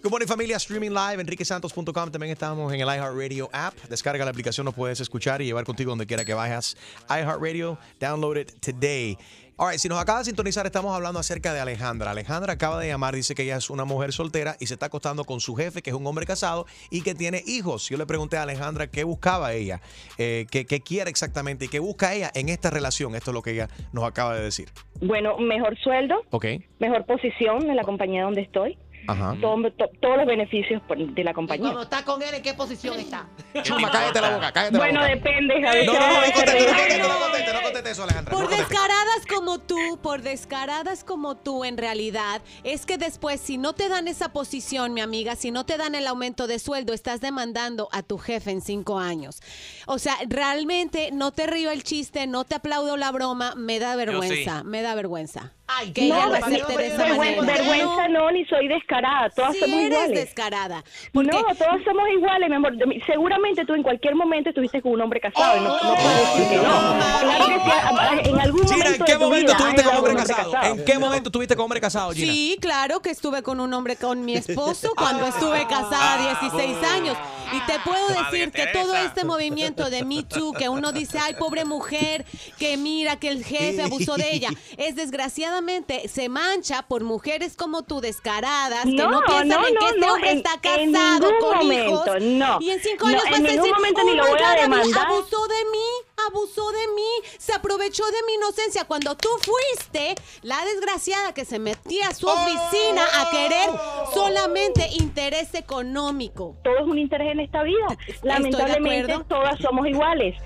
Good 0.04 0.10
morning 0.10 0.26
familia, 0.26 0.56
streaming 0.58 0.90
live, 0.90 1.18
enriquesantos.com. 1.22 2.10
También 2.10 2.30
estamos 2.30 2.70
en 2.74 2.78
el 2.82 2.86
iHeartRadio 2.86 3.48
app. 3.54 3.74
Descarga 3.88 4.22
la 4.22 4.30
aplicación, 4.32 4.66
nos 4.66 4.74
puedes 4.74 5.00
escuchar 5.00 5.40
y 5.40 5.46
llevar 5.46 5.64
contigo 5.64 5.92
donde 5.92 6.06
quiera 6.06 6.26
que 6.26 6.34
vayas. 6.34 6.76
iHeartRadio, 7.08 7.78
download 7.98 8.36
it 8.36 8.50
today. 8.60 9.16
All 9.56 9.70
right, 9.70 9.78
si 9.78 9.88
nos 9.88 9.98
acaba 9.98 10.18
de 10.18 10.26
sintonizar, 10.26 10.66
estamos 10.66 10.94
hablando 10.94 11.18
acerca 11.20 11.54
de 11.54 11.60
Alejandra. 11.60 12.10
Alejandra 12.10 12.52
acaba 12.52 12.78
de 12.80 12.88
llamar, 12.88 13.14
dice 13.14 13.34
que 13.34 13.44
ella 13.44 13.56
es 13.56 13.70
una 13.70 13.86
mujer 13.86 14.12
soltera 14.12 14.56
y 14.60 14.66
se 14.66 14.74
está 14.74 14.86
acostando 14.86 15.24
con 15.24 15.40
su 15.40 15.54
jefe, 15.54 15.80
que 15.80 15.88
es 15.88 15.96
un 15.96 16.06
hombre 16.06 16.26
casado 16.26 16.66
y 16.90 17.00
que 17.00 17.14
tiene 17.14 17.42
hijos. 17.46 17.88
Yo 17.88 17.96
le 17.96 18.04
pregunté 18.04 18.36
a 18.36 18.42
Alejandra 18.42 18.88
qué 18.88 19.04
buscaba 19.04 19.54
ella, 19.54 19.80
eh, 20.18 20.44
qué, 20.50 20.66
qué 20.66 20.80
quiere 20.80 21.08
exactamente 21.08 21.64
y 21.64 21.68
qué 21.68 21.78
busca 21.78 22.12
ella 22.12 22.30
en 22.34 22.50
esta 22.50 22.68
relación. 22.68 23.14
Esto 23.14 23.30
es 23.30 23.34
lo 23.34 23.40
que 23.42 23.52
ella 23.52 23.70
nos 23.92 24.04
acaba 24.04 24.34
de 24.36 24.42
decir. 24.42 24.68
Bueno, 25.00 25.38
mejor 25.38 25.78
sueldo, 25.78 26.16
Ok. 26.30 26.44
mejor 26.78 27.06
posición 27.06 27.70
en 27.70 27.76
la 27.76 27.84
compañía 27.84 28.24
donde 28.24 28.42
estoy. 28.42 28.76
Ajá. 29.06 29.36
Todo- 29.40 29.70
to- 29.72 29.90
todos 30.00 30.16
los 30.18 30.26
beneficios 30.26 30.82
de 30.88 31.24
la 31.24 31.34
compañía. 31.34 31.62
Cuando 31.64 31.82
está 31.82 32.04
con 32.04 32.22
él, 32.22 32.34
¿en 32.34 32.42
qué 32.42 32.54
posición 32.54 32.98
está? 32.98 33.26
Chuma, 33.62 33.90
cállate 33.90 34.20
la 34.20 34.30
boca, 34.34 34.52
cállate 34.52 34.76
Bueno, 34.78 35.00
la 35.00 35.08
boca. 35.08 35.14
depende, 35.14 35.54
Javi. 35.62 35.86
No, 35.86 35.92
no, 35.92 36.00
no, 36.00 36.06
no 36.06 36.32
conteste, 36.32 36.60
no 36.60 36.66
conteste, 36.66 36.98
no 37.08 37.18
conteste, 37.18 37.52
no 37.52 37.62
conteste 37.62 37.90
eso, 37.90 38.02
Alejandra. 38.04 38.32
Por 38.34 38.44
no 38.50 38.56
descaradas 38.56 39.26
como 39.28 39.58
tú, 39.58 39.98
por 40.02 40.22
descaradas 40.22 41.04
como 41.04 41.36
tú 41.36 41.64
en 41.64 41.76
realidad, 41.76 42.40
es 42.62 42.86
que 42.86 42.98
después 42.98 43.40
si 43.40 43.58
no 43.58 43.72
te 43.74 43.88
dan 43.88 44.08
esa 44.08 44.32
posición, 44.32 44.94
mi 44.94 45.00
amiga, 45.00 45.36
si 45.36 45.50
no 45.50 45.64
te 45.66 45.76
dan 45.76 45.94
el 45.94 46.06
aumento 46.06 46.46
de 46.46 46.58
sueldo, 46.58 46.92
estás 46.92 47.20
demandando 47.20 47.88
a 47.92 48.02
tu 48.02 48.18
jefe 48.18 48.50
en 48.50 48.60
cinco 48.60 48.98
años. 48.98 49.40
O 49.86 49.98
sea, 49.98 50.14
realmente 50.28 51.10
no 51.12 51.30
te 51.32 51.46
río 51.46 51.70
el 51.70 51.82
chiste, 51.84 52.26
no 52.26 52.44
te 52.44 52.54
aplaudo 52.54 52.96
la 52.96 53.10
broma, 53.12 53.54
me 53.56 53.78
da 53.78 53.96
vergüenza, 53.96 54.62
me 54.64 54.82
da 54.82 54.94
vergüenza. 54.94 55.52
Ay, 55.66 55.92
que 55.92 56.04
ella 56.04 56.26
No, 56.26 56.26
lo 56.26 56.46
de 56.46 56.86
esa 56.86 57.04
vergüenza, 57.04 58.08
no, 58.08 58.30
ni 58.30 58.44
soy 58.44 58.68
descarada. 58.68 59.30
Todas 59.30 59.52
Sí 59.54 59.60
somos 59.60 59.76
eres 59.78 59.90
iguales. 59.92 60.14
descarada. 60.24 60.84
No, 61.14 61.22
todas 61.22 61.82
somos 61.84 62.08
iguales, 62.14 62.50
mi 62.50 62.56
amor. 62.56 62.72
Seguramente 63.06 63.64
tú 63.64 63.74
en 63.74 63.82
cualquier 63.82 64.14
momento 64.14 64.50
estuviste 64.50 64.82
con 64.82 64.92
un 64.92 65.00
hombre 65.00 65.20
casado. 65.20 65.60
no, 65.60 65.68
no 65.68 65.94
puedes 65.94 66.34
decir 66.36 66.48
que 66.50 66.56
no. 66.56 66.98
Claro 67.20 67.46
que 67.46 67.54
sí, 67.54 68.30
en 68.30 68.40
algún 68.40 68.64
Chira, 68.66 68.76
momento 68.84 69.04
¿en 69.04 69.04
qué 69.06 69.12
de 69.12 69.18
tu 69.18 69.24
momento 69.24 69.52
vida 69.52 69.56
estuviste 69.56 69.82
con 69.84 69.96
hombre 69.96 70.12
estado 70.22 70.50
casado? 70.50 70.74
¿En 70.74 70.84
qué 70.84 70.98
momento 70.98 71.28
estuviste 71.28 71.56
con 71.56 71.64
hombre 71.64 71.80
casado, 71.80 72.12
Gina? 72.12 72.32
Sí, 72.32 72.58
claro 72.60 73.00
que 73.00 73.10
estuve 73.10 73.42
con 73.42 73.60
un 73.60 73.72
hombre, 73.72 73.96
con 73.96 74.22
mi 74.24 74.36
esposo, 74.36 74.92
cuando 74.96 75.26
estuve 75.26 75.66
casada 75.66 76.36
16 76.40 76.76
años. 76.94 77.16
Y 77.52 77.60
te 77.66 77.78
puedo 77.80 78.08
decir 78.08 78.50
que 78.50 78.66
todo 78.68 78.94
este 78.96 79.24
movimiento 79.24 79.90
de 79.90 80.04
Me 80.04 80.22
Too, 80.22 80.52
que 80.52 80.68
uno 80.68 80.92
dice, 80.92 81.18
ay, 81.18 81.34
pobre 81.34 81.64
mujer, 81.64 82.24
que 82.58 82.76
mira 82.76 83.16
que 83.16 83.28
el 83.28 83.44
jefe 83.44 83.82
abusó 83.82 84.16
de 84.16 84.34
ella, 84.34 84.48
es 84.76 84.96
desgraciadamente 84.96 86.08
se 86.08 86.28
mancha 86.28 86.82
por 86.82 87.04
mujeres 87.04 87.56
como 87.56 87.82
tú, 87.82 88.00
descaradas, 88.00 88.84
que 88.84 88.92
no, 88.92 89.10
No, 89.10 89.20
piensan 89.26 89.48
no, 89.48 89.66
en 89.66 89.74
que 89.74 89.80
no, 89.80 89.86
este 89.88 90.00
no, 90.00 90.12
hombre 90.14 90.30
en- 90.30 90.36
está 90.38 90.60
casado 90.60 91.28
con 91.40 91.56
momento, 91.58 91.90
hijos. 92.06 92.22
no. 92.22 92.58
Y 92.60 92.70
en 92.70 92.80
cinco 92.80 93.04
No, 93.08 93.10
años 93.10 93.24
en 93.26 93.30
vas 93.32 93.40
a 93.40 93.54
decir, 93.56 93.74
momento 93.74 94.04
ni 94.04 94.10
"Oh 94.12 94.14
lo 94.16 94.26
voy 94.28 94.40
a 94.42 94.60
demandar". 94.62 95.06
abusó 95.06 95.46
de 95.46 95.64
mí, 95.70 95.88
abusó 96.28 96.70
de 96.72 96.86
mí, 96.94 97.28
se 97.38 97.52
aprovechó 97.52 98.04
de 98.06 98.22
mi 98.26 98.34
inocencia. 98.34 98.84
Cuando 98.84 99.16
tú 99.16 99.28
fuiste 99.42 100.14
la 100.42 100.64
desgraciada 100.64 101.32
que 101.34 101.44
se 101.44 101.58
metía 101.58 102.08
a 102.08 102.14
su 102.14 102.26
oficina 102.26 103.02
a 103.20 103.30
querer 103.30 103.70
solamente 104.12 104.88
interés 104.98 105.54
económico. 105.54 106.56
Todo 106.62 106.78
es 106.78 106.86
un 106.86 106.98
interés 106.98 107.32
en 107.32 107.40
esta 107.40 107.62
vida. 107.62 107.86
Lamentablemente 108.22 109.18
todas 109.28 109.58
somos 109.60 109.86
iguales. 109.86 110.36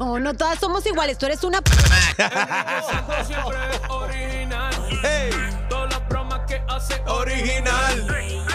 No, 0.00 0.18
no 0.18 0.34
todas 0.34 0.58
somos 0.58 0.84
iguales. 0.86 1.18
Tú 1.18 1.26
eres 1.26 1.44
una... 1.44 1.60
siempre 3.26 3.58
es 3.72 3.90
original. 3.90 4.74
Todas 5.68 5.92
las 5.92 6.08
bromas 6.08 6.40
que 6.46 6.60
hace 6.66 6.94
original. 7.06 8.45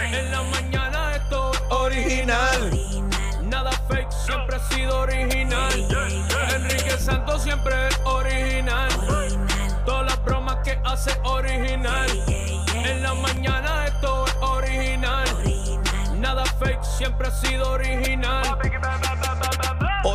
Siempre 7.39 7.87
es 7.87 7.99
original. 8.05 8.89
Todas 9.85 10.05
las 10.05 10.23
bromas 10.23 10.57
que 10.63 10.79
hace 10.85 11.11
original. 11.23 12.07
En 12.85 13.01
la 13.01 13.13
mañana 13.15 13.85
esto 13.87 14.25
es 14.27 14.35
original. 14.41 15.25
Nada 16.19 16.45
fake, 16.45 16.83
siempre 16.83 17.27
ha 17.27 17.31
sido 17.31 17.71
original. 17.71 18.59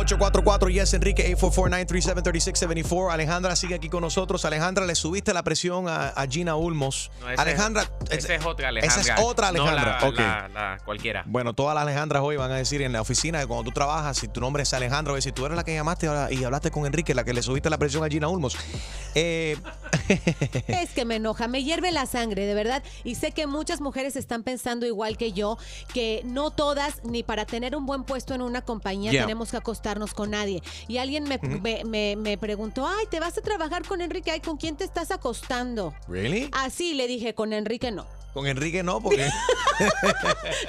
844 0.07 0.69
Yes 0.69 0.93
Enrique 0.93 1.35
844-937-3674 1.37 3.11
Alejandra 3.11 3.55
sigue 3.57 3.75
aquí 3.75 3.89
con 3.89 4.01
nosotros 4.01 4.45
Alejandra 4.45 4.85
le 4.85 4.95
subiste 4.95 5.33
la 5.33 5.43
presión 5.43 5.89
a, 5.89 6.07
a 6.09 6.27
Gina 6.27 6.55
Ulmos 6.55 7.11
No, 7.21 7.29
esa 7.29 7.41
Alejandra 7.41 7.83
es, 8.09 8.19
esa 8.23 8.35
es 8.35 8.45
otra 8.45 8.69
Alejandra. 8.69 9.01
esa 9.01 9.13
es 9.13 9.19
otra 9.21 9.51
No 9.51 9.63
Alejandra 9.67 9.99
la- 9.99 10.47
la- 10.47 10.47
la 10.47 10.77
cualquiera. 10.85 11.23
Bueno, 11.25 11.53
todas 11.53 11.75
las 11.75 11.81
Alejandras 11.83 12.23
hoy 12.23 12.37
van 12.37 12.51
a 12.51 12.55
decir 12.55 12.81
en 12.81 12.93
la 12.93 13.01
oficina 13.01 13.39
que 13.41 13.47
cuando 13.47 13.65
tú 13.65 13.71
trabajas, 13.73 14.17
si 14.17 14.27
tu 14.29 14.39
nombre 14.39 14.63
es 14.63 14.73
Alejandra, 14.73 15.13
o 15.13 15.19
si 15.21 15.31
tú 15.31 15.45
eres 15.45 15.57
la 15.57 15.63
que 15.63 15.73
llamaste 15.73 16.07
ahora 16.07 16.31
y 16.31 16.43
hablaste 16.43 16.71
con 16.71 16.85
Enrique, 16.85 17.13
la 17.13 17.23
que 17.25 17.33
le 17.33 17.41
subiste 17.41 17.69
la 17.69 17.77
presión 17.77 18.03
a 18.03 18.07
Gina 18.07 18.27
Ulmos. 18.29 18.55
Eh, 19.15 19.57
Es 20.67 20.91
que 20.91 21.03
me 21.05 21.15
enoja, 21.17 21.47
me 21.49 21.63
hierve 21.63 21.91
la 21.91 22.05
sangre, 22.05 22.45
de 22.45 22.53
verdad. 22.53 22.81
Y 23.03 23.15
sé 23.15 23.31
que 23.31 23.45
muchas 23.47 23.81
mujeres 23.81 24.15
están 24.15 24.43
pensando 24.43 24.85
igual 24.85 25.17
que 25.17 25.33
yo, 25.33 25.57
que 25.93 26.21
no 26.23 26.51
todas, 26.51 27.03
ni 27.03 27.23
para 27.23 27.45
tener 27.45 27.75
un 27.75 27.85
buen 27.85 28.03
puesto 28.05 28.33
en 28.33 28.41
una 28.41 28.61
compañía, 28.61 29.11
Yeah. 29.11 29.23
tenemos 29.23 29.51
que 29.51 29.57
con 30.05 30.31
nadie. 30.31 30.61
Y 30.87 30.97
alguien 30.97 31.23
me, 31.25 31.39
me- 31.61 31.83
me- 31.83 32.15
me 32.15 32.37
preguntó, 32.37 32.87
ay, 32.87 33.05
¿te 33.09 33.19
vas 33.19 33.37
a 33.37 33.41
trabajar 33.41 33.85
con 33.87 34.01
Enrique? 34.01 34.31
Ay, 34.31 34.39
¿con 34.41 34.57
quién 34.57 34.75
te 34.75 34.83
estás 34.83 35.11
acostando? 35.11 35.93
¿Really? 36.07 36.49
Así 36.53 36.93
le 36.93 37.07
dije, 37.07 37.33
con 37.33 37.53
Enrique 37.53 37.91
no. 37.91 38.05
Con 38.37 38.45
Enrique 38.45 38.83
no, 38.83 39.01
porque. 39.01 39.27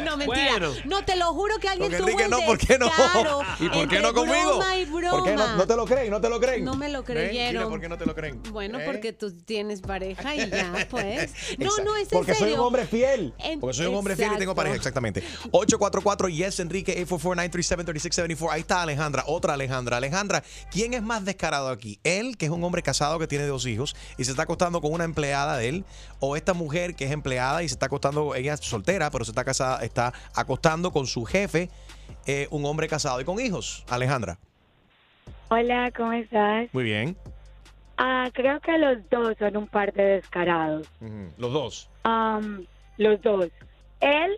No, 0.04 0.16
mentira. 0.16 0.58
Bueno. 0.58 0.72
No, 0.84 1.04
te 1.04 1.16
lo 1.16 1.32
juro 1.34 1.58
que 1.58 1.68
alguien 1.68 1.90
Con 1.90 1.98
tuvo 1.98 2.08
Enrique 2.08 2.24
el 2.24 2.30
no, 2.30 2.40
¿por 2.46 2.58
qué 2.58 2.78
no? 2.78 2.86
descaro 2.86 3.40
¿Y 3.60 3.68
por 3.68 3.72
qué 3.72 3.82
entre 3.82 4.00
no 4.02 4.14
conmigo? 4.14 4.48
broma 4.58 4.76
y 4.78 4.84
broma. 4.86 5.10
¿Por 5.10 5.24
qué 5.24 5.34
no, 5.34 5.56
no 5.56 5.66
te 5.66 5.76
lo 5.76 5.84
creen? 5.86 6.10
¿No 6.10 6.20
te 6.20 6.28
lo 6.30 6.40
creen? 6.40 6.64
No 6.64 6.74
me 6.76 6.88
lo 6.88 7.04
creyeron. 7.04 7.68
¿Por 7.68 7.80
qué 7.80 7.88
no 7.88 7.96
te 7.98 8.06
lo 8.06 8.14
creen? 8.14 8.42
Bueno, 8.50 8.80
¿Eh? 8.80 8.84
porque 8.86 9.12
tú 9.12 9.32
tienes 9.36 9.80
pareja 9.82 10.34
y 10.34 10.50
ya, 10.50 10.86
pues. 10.90 11.30
No, 11.58 11.66
Exacto. 11.66 11.84
no, 11.84 11.96
es 11.96 12.02
en 12.04 12.08
Porque 12.18 12.34
soy 12.34 12.52
un 12.52 12.60
hombre 12.60 12.86
fiel. 12.86 13.34
En- 13.38 13.60
Porque 13.60 13.76
soy 13.76 13.86
un 13.86 13.96
hombre 13.96 14.16
fiel 14.16 14.28
y 14.28 14.38
tengo 14.38 14.52
Exacto. 14.52 14.56
pareja, 14.56 14.76
exactamente. 14.76 15.22
844 15.52 16.28
Yes 16.28 16.60
Enrique 16.60 17.06
844-937-3674. 17.06 18.48
Ahí 18.50 18.60
está 18.60 18.82
Alejandra, 18.82 19.24
otra 19.26 19.54
Alejandra. 19.54 19.96
Alejandra, 19.98 20.42
¿quién 20.70 20.94
es 20.94 21.02
más 21.02 21.24
descarado 21.24 21.68
aquí? 21.68 21.98
¿Él, 22.04 22.36
que 22.36 22.46
es 22.46 22.50
un 22.52 22.62
hombre 22.64 22.82
casado 22.82 23.18
que 23.18 23.26
tiene 23.26 23.46
dos 23.46 23.66
hijos 23.66 23.94
y 24.16 24.24
se 24.24 24.30
está 24.30 24.44
acostando 24.44 24.80
con 24.80 24.92
una 24.92 25.04
empleada 25.04 25.56
de 25.56 25.68
él? 25.68 25.84
¿O 26.20 26.36
esta 26.36 26.52
mujer 26.54 26.94
que 26.94 27.04
es 27.04 27.10
empleada 27.12 27.57
y 27.62 27.68
se 27.68 27.74
está 27.74 27.86
acostando, 27.86 28.34
ella 28.34 28.54
es 28.54 28.60
soltera, 28.60 29.10
pero 29.10 29.24
se 29.24 29.30
está 29.30 29.44
casada, 29.44 29.84
está 29.84 30.12
acostando 30.34 30.90
con 30.90 31.06
su 31.06 31.24
jefe, 31.24 31.70
eh, 32.26 32.48
un 32.50 32.64
hombre 32.64 32.88
casado 32.88 33.20
y 33.20 33.24
con 33.24 33.40
hijos? 33.40 33.84
Alejandra. 33.88 34.38
Hola, 35.48 35.90
¿cómo 35.96 36.12
estás? 36.12 36.68
Muy 36.72 36.84
bien. 36.84 37.16
Ah, 37.96 38.28
creo 38.32 38.60
que 38.60 38.78
los 38.78 38.98
dos 39.10 39.34
son 39.38 39.56
un 39.56 39.66
par 39.66 39.92
de 39.92 40.02
descarados. 40.04 40.88
Los 41.36 41.52
dos. 41.52 41.90
Am, 42.04 42.66
los 42.96 43.20
dos. 43.22 43.48
Él, 44.00 44.36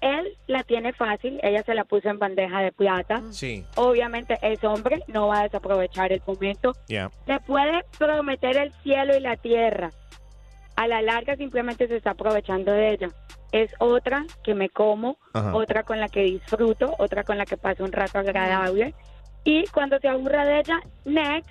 él 0.00 0.38
la 0.46 0.62
tiene 0.62 0.94
fácil, 0.94 1.38
ella 1.42 1.62
se 1.64 1.74
la 1.74 1.84
puso 1.84 2.08
en 2.08 2.18
bandeja 2.18 2.60
de 2.60 2.72
plata. 2.72 3.22
Sí. 3.30 3.64
Obviamente 3.74 4.38
es 4.40 4.64
hombre, 4.64 5.02
no 5.08 5.28
va 5.28 5.40
a 5.40 5.42
desaprovechar 5.42 6.12
el 6.12 6.22
momento. 6.26 6.72
Ya. 6.88 7.10
Le 7.26 7.38
puede 7.40 7.84
prometer 7.98 8.56
el 8.56 8.72
cielo 8.82 9.14
y 9.14 9.20
la 9.20 9.36
tierra. 9.36 9.90
A 10.76 10.86
la 10.86 11.00
larga 11.02 11.36
simplemente 11.36 11.88
se 11.88 11.96
está 11.96 12.10
aprovechando 12.10 12.70
de 12.72 12.92
ella. 12.92 13.08
Es 13.52 13.70
otra 13.78 14.26
que 14.44 14.54
me 14.54 14.68
como, 14.68 15.16
Ajá. 15.32 15.54
otra 15.54 15.82
con 15.84 15.98
la 16.00 16.08
que 16.08 16.22
disfruto, 16.22 16.94
otra 16.98 17.24
con 17.24 17.38
la 17.38 17.46
que 17.46 17.56
paso 17.56 17.84
un 17.84 17.92
rato 17.92 18.18
agradable. 18.18 18.94
Y 19.44 19.64
cuando 19.68 19.98
se 20.00 20.08
aburra 20.08 20.44
de 20.44 20.58
ella, 20.60 20.80
next. 21.04 21.48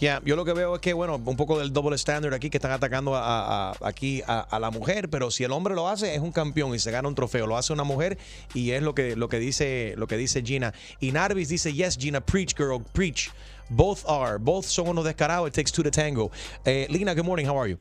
Ya, 0.00 0.22
yo 0.24 0.36
lo 0.36 0.44
que 0.44 0.52
veo 0.52 0.76
es 0.76 0.80
que, 0.80 0.92
bueno, 0.92 1.16
un 1.16 1.36
poco 1.36 1.58
del 1.58 1.72
double 1.72 1.96
standard 1.96 2.32
aquí, 2.32 2.50
que 2.50 2.58
están 2.58 2.70
atacando 2.70 3.16
a, 3.16 3.20
a- 3.20 3.70
a- 3.72 3.74
aquí 3.82 4.22
a, 4.28 4.38
a 4.42 4.60
la 4.60 4.70
mujer, 4.70 5.10
pero 5.10 5.28
si 5.32 5.42
el 5.42 5.50
hombre 5.50 5.74
lo 5.74 5.88
hace, 5.88 6.14
es 6.14 6.20
un 6.20 6.30
campeón 6.30 6.72
y 6.72 6.78
se 6.78 6.92
gana 6.92 7.08
un 7.08 7.16
trofeo. 7.16 7.48
Lo 7.48 7.56
hace 7.56 7.72
una 7.72 7.82
mujer 7.82 8.16
y 8.54 8.70
es 8.70 8.80
lo 8.82 8.94
que, 8.94 9.16
lo 9.16 9.28
que, 9.28 9.40
dice, 9.40 9.94
lo 9.96 10.06
que 10.06 10.16
dice 10.16 10.40
Gina. 10.42 10.72
Y 11.00 11.10
Narvis 11.10 11.48
dice, 11.48 11.72
yes, 11.72 11.98
Gina, 11.98 12.20
preach, 12.20 12.54
girl, 12.56 12.80
preach. 12.92 13.30
Both 13.70 14.04
are. 14.08 14.38
Both 14.38 14.66
son 14.66 14.86
unos 14.88 15.04
descarados. 15.04 15.48
It 15.48 15.54
takes 15.54 15.72
two 15.72 15.82
to 15.82 15.90
tango. 15.90 16.30
Eh, 16.64 16.86
Lina, 16.88 17.12
good 17.14 17.24
morning. 17.26 17.44
How 17.46 17.58
are 17.60 17.68
you? 17.68 17.78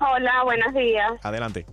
Hola, 0.00 0.42
buenos 0.44 0.74
días. 0.74 1.12
Adelante. 1.22 1.66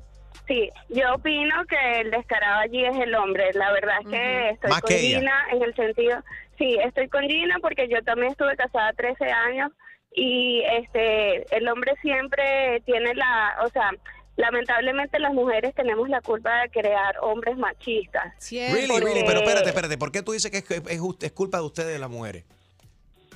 Sí, 0.47 0.69
yo 0.89 1.15
opino 1.15 1.55
que 1.69 2.01
el 2.01 2.11
descarado 2.11 2.61
allí 2.61 2.83
es 2.85 2.95
el 2.97 3.13
hombre. 3.15 3.51
La 3.53 3.71
verdad 3.71 3.97
es 4.01 4.07
que 4.09 4.49
estoy 4.49 4.69
Más 4.69 4.81
con 4.81 4.89
que 4.89 4.99
ella. 4.99 5.19
Gina 5.19 5.33
en 5.51 5.61
el 5.63 5.75
sentido, 5.75 6.23
sí, 6.57 6.77
estoy 6.83 7.07
con 7.09 7.23
Gina 7.23 7.57
porque 7.61 7.87
yo 7.87 8.01
también 8.03 8.31
estuve 8.31 8.55
casada 8.55 8.91
13 8.93 9.25
años 9.31 9.71
y 10.13 10.61
este 10.79 11.55
el 11.55 11.67
hombre 11.69 11.93
siempre 12.01 12.81
tiene 12.85 13.13
la, 13.15 13.55
o 13.63 13.69
sea, 13.69 13.91
lamentablemente 14.35 15.19
las 15.19 15.33
mujeres 15.33 15.73
tenemos 15.75 16.09
la 16.09 16.21
culpa 16.21 16.61
de 16.63 16.69
crear 16.69 17.15
hombres 17.21 17.57
machistas. 17.57 18.33
Really, 18.51 18.87
Porque- 18.87 19.05
really. 19.05 19.23
Pero 19.25 19.39
espérate, 19.39 19.69
espérate. 19.69 19.97
¿Por 19.97 20.11
qué 20.11 20.21
tú 20.21 20.31
dices 20.33 20.51
que 20.51 20.57
es, 20.57 20.81
es 20.89 21.31
culpa 21.31 21.59
de 21.59 21.63
ustedes, 21.63 21.99
las 21.99 22.09
mujeres? 22.09 22.43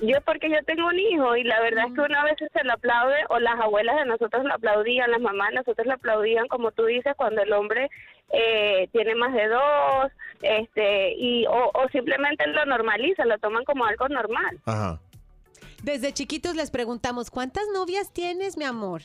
Yo 0.00 0.20
porque 0.26 0.50
yo 0.50 0.62
tengo 0.66 0.88
un 0.88 0.98
hijo 0.98 1.36
y 1.36 1.44
la 1.44 1.60
verdad 1.60 1.86
es 1.88 1.94
que 1.94 2.00
una 2.02 2.22
vez 2.24 2.36
se 2.38 2.64
le 2.64 2.72
aplaude 2.72 3.16
o 3.30 3.38
las 3.38 3.58
abuelas 3.58 3.96
de 3.96 4.04
nosotros 4.04 4.44
lo 4.44 4.52
aplaudían, 4.52 5.10
las 5.10 5.20
mamás 5.20 5.50
de 5.50 5.56
nosotros 5.56 5.86
lo 5.86 5.94
aplaudían, 5.94 6.48
como 6.48 6.70
tú 6.72 6.84
dices, 6.84 7.14
cuando 7.16 7.40
el 7.40 7.52
hombre 7.52 7.88
eh, 8.30 8.88
tiene 8.92 9.14
más 9.14 9.32
de 9.32 9.48
dos, 9.48 10.12
este 10.42 11.14
y 11.14 11.46
o, 11.46 11.70
o 11.72 11.88
simplemente 11.92 12.46
lo 12.48 12.66
normalizan, 12.66 13.28
lo 13.28 13.38
toman 13.38 13.64
como 13.64 13.86
algo 13.86 14.08
normal. 14.08 14.58
Ajá. 14.66 15.00
Desde 15.82 16.12
chiquitos 16.12 16.56
les 16.56 16.70
preguntamos, 16.70 17.30
¿cuántas 17.30 17.64
novias 17.72 18.12
tienes, 18.12 18.56
mi 18.56 18.64
amor? 18.64 19.02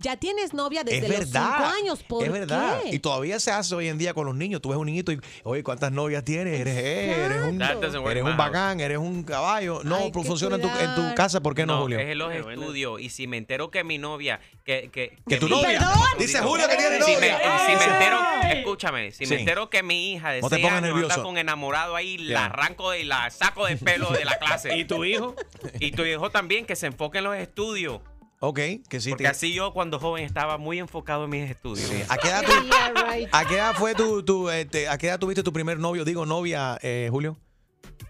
Ya 0.00 0.16
tienes 0.16 0.54
novia 0.54 0.84
desde 0.84 1.06
es 1.06 1.18
los 1.20 1.30
cinco 1.30 1.64
años, 1.80 2.02
¿por 2.02 2.24
es 2.24 2.32
verdad. 2.32 2.80
qué? 2.82 2.94
Y 2.94 2.98
todavía 2.98 3.38
se 3.40 3.50
hace 3.50 3.74
hoy 3.74 3.88
en 3.88 3.98
día 3.98 4.14
con 4.14 4.26
los 4.26 4.34
niños. 4.34 4.60
Tú 4.62 4.68
ves 4.70 4.78
un 4.78 4.86
niñito 4.86 5.12
y, 5.12 5.20
oye, 5.42 5.62
¿cuántas 5.62 5.92
novias 5.92 6.24
tienes? 6.24 6.60
Eres, 6.60 6.76
eh, 6.76 7.24
eres 7.26 7.42
un, 7.42 7.60
work 7.60 8.10
eres 8.10 8.24
un 8.24 8.36
bacán, 8.36 8.80
eres 8.80 8.98
un 8.98 9.22
caballo. 9.24 9.80
No, 9.84 10.10
que 10.12 10.22
funciona 10.24 10.56
en 10.56 10.62
tu, 10.62 10.68
en 10.68 10.94
tu 10.94 11.14
casa. 11.14 11.40
¿Por 11.40 11.54
qué 11.54 11.66
no, 11.66 11.80
Julio? 11.82 11.98
Es 11.98 12.08
en 12.10 12.18
los 12.18 12.32
estudios. 12.34 13.00
Y 13.00 13.10
si 13.10 13.26
me 13.26 13.36
entero 13.36 13.70
que 13.70 13.84
mi 13.84 13.98
novia. 13.98 14.40
Que, 14.64 14.90
que, 14.92 15.18
Que 15.28 15.36
tu 15.36 15.46
mi 15.46 15.52
novia. 15.52 15.78
Perdón. 15.78 15.94
Dice 16.18 16.38
Julio 16.40 16.66
que 16.68 16.76
tiene 16.76 17.02
Si 17.02 17.10
me- 17.16 17.30
novia. 17.32 17.38
Si 17.66 17.72
me, 17.72 17.78
Ay. 17.84 17.90
entero. 17.92 18.18
Escúchame. 18.58 19.12
Si 19.12 19.26
Sí. 19.26 19.34
me 19.34 19.40
entero 19.40 19.68
que 19.70 19.82
mi 19.82 20.12
hija 20.12 20.30
de 20.30 20.40
No 20.40 20.48
te 20.48 20.56
6 20.56 20.62
pongas 20.64 20.78
años 20.82 20.88
nervioso. 20.94 21.08
está 21.10 21.22
con 21.22 21.36
enamorado 21.38 21.96
ahí, 21.96 22.16
la 22.18 22.46
arranco 22.46 22.94
y 22.94 23.04
la 23.04 23.30
saco 23.30 23.66
de 23.66 23.76
pelo 23.76 24.10
de 24.10 24.24
la 24.24 24.38
clase. 24.38 24.74
¿Y 24.78 24.84
tu 24.84 25.04
hijo? 25.04 25.34
Y 25.80 25.90
tu 25.92 26.04
hijo 26.04 26.13
también, 26.32 26.66
que 26.66 26.76
se 26.76 26.86
enfoque 26.86 27.18
en 27.18 27.24
los 27.24 27.36
estudios. 27.36 28.00
Ok, 28.40 28.58
que 28.88 29.00
sí. 29.00 29.10
Porque 29.10 29.24
te- 29.24 29.28
así 29.30 29.54
yo 29.54 29.72
cuando 29.72 29.98
joven 29.98 30.24
estaba 30.24 30.58
muy 30.58 30.78
enfocado 30.78 31.24
en 31.24 31.30
mis 31.30 31.50
estudios. 31.50 31.90
¿A 32.08 32.18
qué 32.18 32.28
edad, 32.28 32.42
tú- 32.44 32.52
¿A 33.32 33.44
qué 33.46 33.54
edad 33.54 33.74
fue 33.74 33.94
tu, 33.94 34.22
tu, 34.22 34.50
este, 34.50 34.88
a 34.88 34.98
qué 34.98 35.06
edad 35.08 35.18
tuviste 35.18 35.42
tu 35.42 35.52
primer 35.52 35.78
novio? 35.78 36.04
Digo, 36.04 36.26
novia, 36.26 36.78
eh, 36.82 37.08
Julio. 37.10 37.38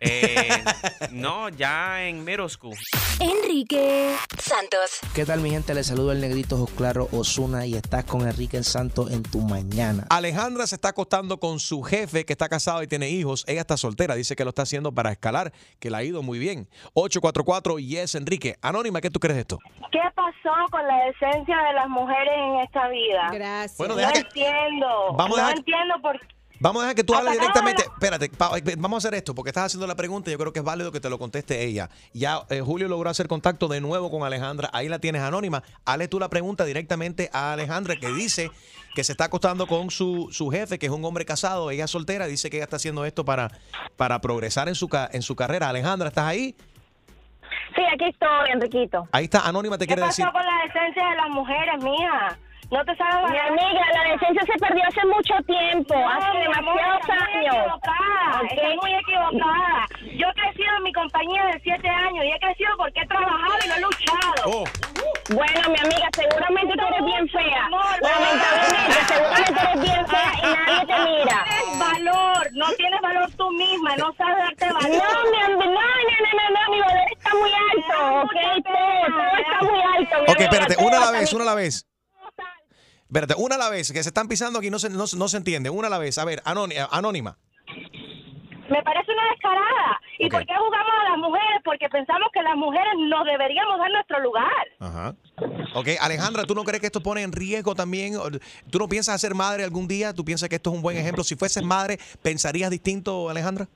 Eh, 0.01 0.49
no, 1.13 1.49
ya 1.49 2.07
en 2.07 2.25
school. 2.49 2.77
Enrique 3.21 4.15
Santos. 4.39 4.99
¿Qué 5.15 5.25
tal 5.25 5.41
mi 5.41 5.51
gente? 5.51 5.75
Les 5.75 5.87
saludo 5.87 6.13
el 6.13 6.21
negrito 6.21 6.57
Ojos 6.57 6.71
Claro 6.77 7.09
Osuna 7.13 7.67
y 7.67 7.75
estás 7.75 8.05
con 8.05 8.27
Enrique 8.29 8.63
Santos 8.63 9.11
en 9.13 9.23
tu 9.23 9.41
mañana. 9.41 10.07
Alejandra 10.11 10.67
se 10.67 10.75
está 10.75 10.89
acostando 10.91 11.39
con 11.39 11.61
su 11.61 11.83
jefe 11.83 12.25
que 12.25 12.33
está 12.33 12.49
casado 12.49 12.83
y 12.83 12.87
tiene 12.87 13.09
hijos. 13.09 13.45
Ella 13.47 13.61
está 13.63 13.77
soltera. 13.77 14.15
Dice 14.15 14.37
que 14.37 14.45
lo 14.45 14.51
está 14.51 14.63
haciendo 14.63 14.93
para 14.93 15.13
escalar, 15.13 15.53
que 15.79 15.91
le 15.91 15.97
ha 15.97 16.03
ido 16.03 16.23
muy 16.23 16.39
bien. 16.39 16.69
844 16.95 17.79
Yes 17.79 18.15
Enrique. 18.15 18.57
Anónima, 18.63 19.01
¿qué 19.01 19.11
tú 19.11 19.21
crees 19.21 19.37
de 19.37 19.41
esto? 19.43 19.59
¿Qué 19.93 20.01
pasó 20.15 20.55
con 20.71 20.87
la 20.87 21.09
esencia 21.09 21.57
de 21.57 21.73
las 21.75 21.89
mujeres 21.89 22.35
en 22.37 22.61
esta 22.61 22.89
vida? 22.89 23.29
Gracias. 23.33 23.79
Bueno, 23.79 23.95
no 23.97 24.13
que- 24.13 24.19
entiendo. 24.19 25.13
Vamos 25.17 25.39
a 25.39 25.43
no 25.43 25.49
dejar- 25.49 25.59
entiendo 25.59 25.95
por 26.03 26.19
qué. 26.21 26.27
Vamos 26.65 26.81
a 26.81 26.85
dejar 26.87 26.97
que 26.97 27.05
tú 27.05 27.15
hables 27.15 27.35
directamente. 27.35 27.83
Espérate, 27.83 28.31
pa- 28.31 28.53
vamos 28.79 29.05
a 29.05 29.07
hacer 29.07 29.19
esto 29.19 29.35
porque 29.35 29.51
estás 29.51 29.67
haciendo 29.67 29.87
la 29.87 29.95
pregunta. 29.97 30.31
y 30.31 30.33
Yo 30.33 30.39
creo 30.39 30.51
que 30.51 30.61
es 30.61 30.65
válido 30.65 30.91
que 30.91 30.99
te 30.99 31.11
lo 31.11 31.19
conteste 31.19 31.63
ella. 31.63 31.91
Ya 32.15 32.41
eh, 32.49 32.63
Julio 32.63 32.89
logró 32.89 33.11
hacer 33.11 33.29
contacto 33.29 33.69
de 33.69 33.83
nuevo 33.83 34.11
con 34.11 34.23
Alejandra. 34.25 34.71
Ahí 34.73 34.89
la 34.89 34.99
tienes 34.99 35.21
anónima. 35.21 35.63
Hazle 35.85 36.09
tú 36.09 36.19
la 36.19 36.31
pregunta 36.31 36.65
directamente 36.65 37.29
a 37.35 37.53
Alejandra 37.53 37.97
que 37.97 38.09
dice 38.09 38.51
que 38.95 39.05
se 39.05 39.13
está 39.13 39.25
acostando 39.25 39.67
con 39.67 39.91
su, 39.91 40.29
su 40.33 40.51
jefe, 40.51 40.79
que 40.79 40.87
es 40.87 40.93
un 40.93 41.05
hombre 41.05 41.27
casado. 41.27 41.71
Ella 41.71 41.85
es 41.85 41.91
soltera. 41.91 42.27
Dice 42.27 42.49
que 42.49 42.57
ella 42.57 42.65
está 42.65 42.77
haciendo 42.77 43.05
esto 43.05 43.27
para, 43.27 43.51
para 43.99 44.23
progresar 44.23 44.69
en 44.71 44.75
su, 44.75 44.89
en 45.13 45.21
su 45.21 45.37
carrera. 45.37 45.69
Alejandra, 45.69 46.09
¿estás 46.09 46.25
ahí? 46.25 46.57
Sí, 47.77 47.83
aquí 47.93 48.05
estoy, 48.09 48.51
Enriquito. 48.53 49.07
Ahí 49.13 49.25
está. 49.25 49.41
Anónima 49.41 49.77
te 49.77 49.85
¿Qué 49.87 49.89
quiere 49.95 50.01
pasó 50.03 50.23
decir. 50.23 50.33
con 50.33 50.43
la 50.43 50.65
esencia 50.65 51.09
de 51.11 51.17
las 51.17 51.29
mueres, 51.29 51.85
mía? 51.85 52.39
No 52.75 52.85
te 52.85 52.97
sabes 52.97 53.31
Mi 53.31 53.39
amiga, 53.39 53.85
la 53.95 54.03
decencia 54.13 54.43
se 54.53 54.59
perdió 54.59 54.83
hace 54.89 55.07
mucho 55.07 55.35
tiempo, 55.47 55.95
hace 55.95 56.39
demasiados 56.39 57.09
años. 57.09 57.55
Equivocada, 57.55 58.41
¿Ok? 58.41 58.51
Estás 58.51 58.77
muy 58.83 58.95
equivocada. 58.95 59.87
Yo 60.19 60.27
he 60.29 60.35
crecido 60.35 60.77
en 60.79 60.83
mi 60.83 60.93
compañía 60.93 61.45
de 61.47 61.61
siete 61.63 61.89
años 61.89 62.25
y 62.25 62.33
he 62.33 62.39
crecido 62.41 62.71
porque 62.77 63.01
he 63.01 63.07
trabajado 63.07 63.55
y 63.65 63.69
lo 63.69 63.75
he 63.77 63.81
luchado. 63.81 64.35
Oh. 64.47 64.65
Bueno, 65.31 65.61
mi 65.71 65.79
amiga, 65.87 66.09
seguramente 66.17 66.75
tú 66.77 66.85
eres 66.85 67.05
bien 67.05 67.29
fea. 67.29 67.69
Lamentablemente, 68.03 68.99
seguramente 69.07 69.61
eres 69.63 69.81
bien 69.81 70.07
fea 70.09 70.33
y 70.37 70.43
nadie 70.57 70.87
te 70.87 70.99
mira. 71.05 71.37
No 71.37 71.45
tienes 71.47 71.79
valor, 71.79 72.49
no 72.55 72.67
tienes 72.77 73.01
valor 73.01 73.31
tú 73.37 73.51
misma, 73.53 73.97
no 73.97 74.13
sabes 74.19 74.37
darte 74.39 74.67
No, 74.67 74.75
valor. 74.75 74.91
mi 75.31 75.41
amor, 75.43 75.67
no, 75.67 75.73
no, 75.73 76.17
no, 76.25 76.31
no, 76.35 76.51
no, 76.51 76.73
mi 76.75 76.81
valor 76.81 77.07
está 77.17 77.31
muy 77.35 77.51
alto, 77.71 78.21
ok, 78.23 78.37
todo, 78.65 79.15
todo 79.15 79.37
está 79.39 79.59
muy 79.63 79.81
alto. 79.97 80.17
mi 80.17 80.23
Ok, 80.25 80.29
amiga, 80.31 80.45
espérate. 80.45 80.77
Una 80.85 80.97
a 80.97 81.01
la 81.01 81.07
está 81.07 81.19
vez, 81.21 81.33
muy- 81.33 81.41
una 81.43 81.51
a 81.53 81.55
la 81.55 81.61
vez. 81.63 81.87
Espérate, 83.15 83.35
una 83.41 83.55
a 83.55 83.59
la 83.59 83.71
vez, 83.71 83.93
que 83.93 84.03
se 84.03 84.09
están 84.09 84.27
pisando 84.27 84.59
aquí, 84.59 84.71
no 84.71 84.81
se, 84.81 84.91
no, 84.91 85.07
se- 85.07 85.17
no 85.17 85.29
se 85.29 85.37
entiende. 85.37 85.71
Una 85.71 85.87
a 85.87 85.91
la 85.91 85.99
vez. 85.99 86.19
A 86.19 86.25
ver, 86.25 86.43
anóni- 86.45 86.75
anónima. 86.91 87.39
Me 88.69 88.83
parece 88.83 89.13
una 89.13 89.31
descarada. 89.31 90.01
¿Y 90.19 90.27
Ok. 90.27 90.33
por 90.33 90.47
qué 90.47 90.53
jugamos 90.59 90.93
a 91.01 91.11
las 91.11 91.19
mujeres? 91.19 91.61
Porque 91.65 91.89
pensamos 91.91 92.29
que 92.33 92.43
las 92.43 92.57
mujeres 92.57 92.93
nos 93.09 93.25
deberíamos 93.25 93.79
dar 93.79 93.91
nuestro 93.93 94.19
lugar. 94.19 94.67
Ajá. 94.81 95.15
Ok, 95.77 95.91
Alejandra, 96.01 96.43
¿tú 96.43 96.57
no 96.57 96.65
crees 96.65 96.81
que 96.81 96.87
esto 96.87 97.01
pone 97.05 97.23
en 97.23 97.31
riesgo 97.31 97.77
también? 97.77 98.15
¿Tú 98.69 98.79
no 98.81 98.89
piensas 98.89 99.21
ser 99.21 99.35
madre 99.37 99.63
algún 99.63 99.87
día? 99.87 100.13
¿Tú 100.13 100.25
piensas 100.25 100.49
que 100.49 100.57
esto 100.57 100.71
es 100.71 100.77
un 100.77 100.83
buen 100.83 100.97
ejemplo? 100.97 101.23
Si 101.23 101.37
fueses 101.37 101.63
madre, 101.63 102.01
¿pensarías 102.21 102.69
distinto, 102.69 103.31
Alejandra? 103.31 103.69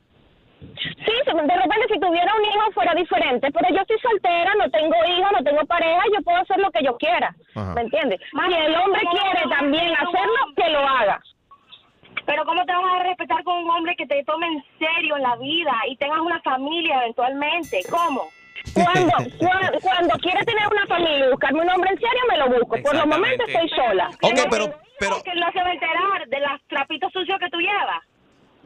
Sí, 0.61 1.13
de 1.25 1.57
repente 1.57 1.87
si 1.93 2.01
tuviera 2.01 2.33
un 2.35 2.45
hijo 2.45 2.73
fuera 2.73 2.95
diferente, 2.95 3.49
pero 3.53 3.69
yo 3.75 3.81
estoy 3.81 3.99
soltera, 4.01 4.55
no 4.55 4.71
tengo 4.71 4.95
hijos, 5.07 5.33
no 5.33 5.45
tengo 5.45 5.65
pareja, 5.67 6.03
yo 6.15 6.23
puedo 6.23 6.39
hacer 6.39 6.59
lo 6.59 6.71
que 6.71 6.85
yo 6.85 6.97
quiera, 6.97 7.35
Ajá. 7.55 7.75
¿me 7.75 7.83
entiendes? 7.83 8.21
Si 8.21 8.55
el 8.55 8.75
hombre 8.77 9.03
¿Cómo 9.05 9.21
quiere 9.21 9.49
también 9.49 9.93
hacerlo, 9.95 10.39
que 10.57 10.71
lo 10.71 10.81
haga. 10.81 11.21
Pero 12.27 12.45
¿cómo 12.45 12.65
te 12.67 12.73
vas 12.73 12.85
a 13.01 13.03
respetar 13.05 13.43
con 13.45 13.65
un 13.65 13.71
hombre 13.71 13.97
que 13.97 14.07
te 14.07 14.23
tome 14.25 14.47
en 14.47 14.65
serio 14.79 15.17
en 15.17 15.23
la 15.23 15.37
vida 15.37 15.73
y 15.89 15.97
tengas 15.97 16.21
una 16.21 16.41
familia 16.43 16.99
eventualmente? 17.03 17.81
¿Cómo? 17.91 18.29
Cuando, 18.75 19.13
cuando, 19.39 19.79
cuando 19.81 20.15
quiera 20.19 20.41
tener 20.45 20.67
una 20.71 20.87
familia 20.87 21.27
y 21.27 21.31
buscarme 21.31 21.61
un 21.63 21.71
hombre 21.71 21.91
en 21.91 21.99
serio, 21.99 22.23
me 22.29 22.37
lo 22.37 22.49
busco. 22.49 22.83
Por 22.83 22.95
los 22.95 23.07
momentos 23.07 23.49
estoy 23.49 23.69
sola. 23.71 24.11
Ok, 24.21 24.41
pero, 24.51 24.75
pero 24.99 25.23
Que 25.23 25.35
no 25.35 25.51
se 25.53 25.59
va 25.59 25.69
a 25.69 25.73
enterar 25.73 26.29
de 26.29 26.41
los 26.41 26.63
trapitos 26.69 27.13
sucios 27.13 27.39
que 27.39 27.49
tú 27.49 27.59
llevas. 27.59 28.05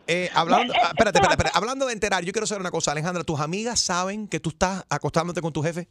Eh, 0.07 0.30
hablando, 0.34 0.72
ah, 0.74 0.88
espérate, 0.88 1.18
espérate, 1.18 1.34
espérate. 1.34 1.59
Hablando 1.59 1.86
de 1.86 1.92
enterar, 1.92 2.24
yo 2.24 2.32
quiero 2.32 2.46
saber 2.46 2.61
una 2.61 2.70
cosa, 2.70 2.92
Alejandra. 2.92 3.24
¿Tus 3.24 3.40
amigas 3.40 3.80
saben 3.80 4.28
que 4.28 4.40
tú 4.40 4.50
estás 4.50 4.84
acostándote 4.90 5.40
con 5.40 5.53
tu 5.53 5.62
jefe? 5.62 5.88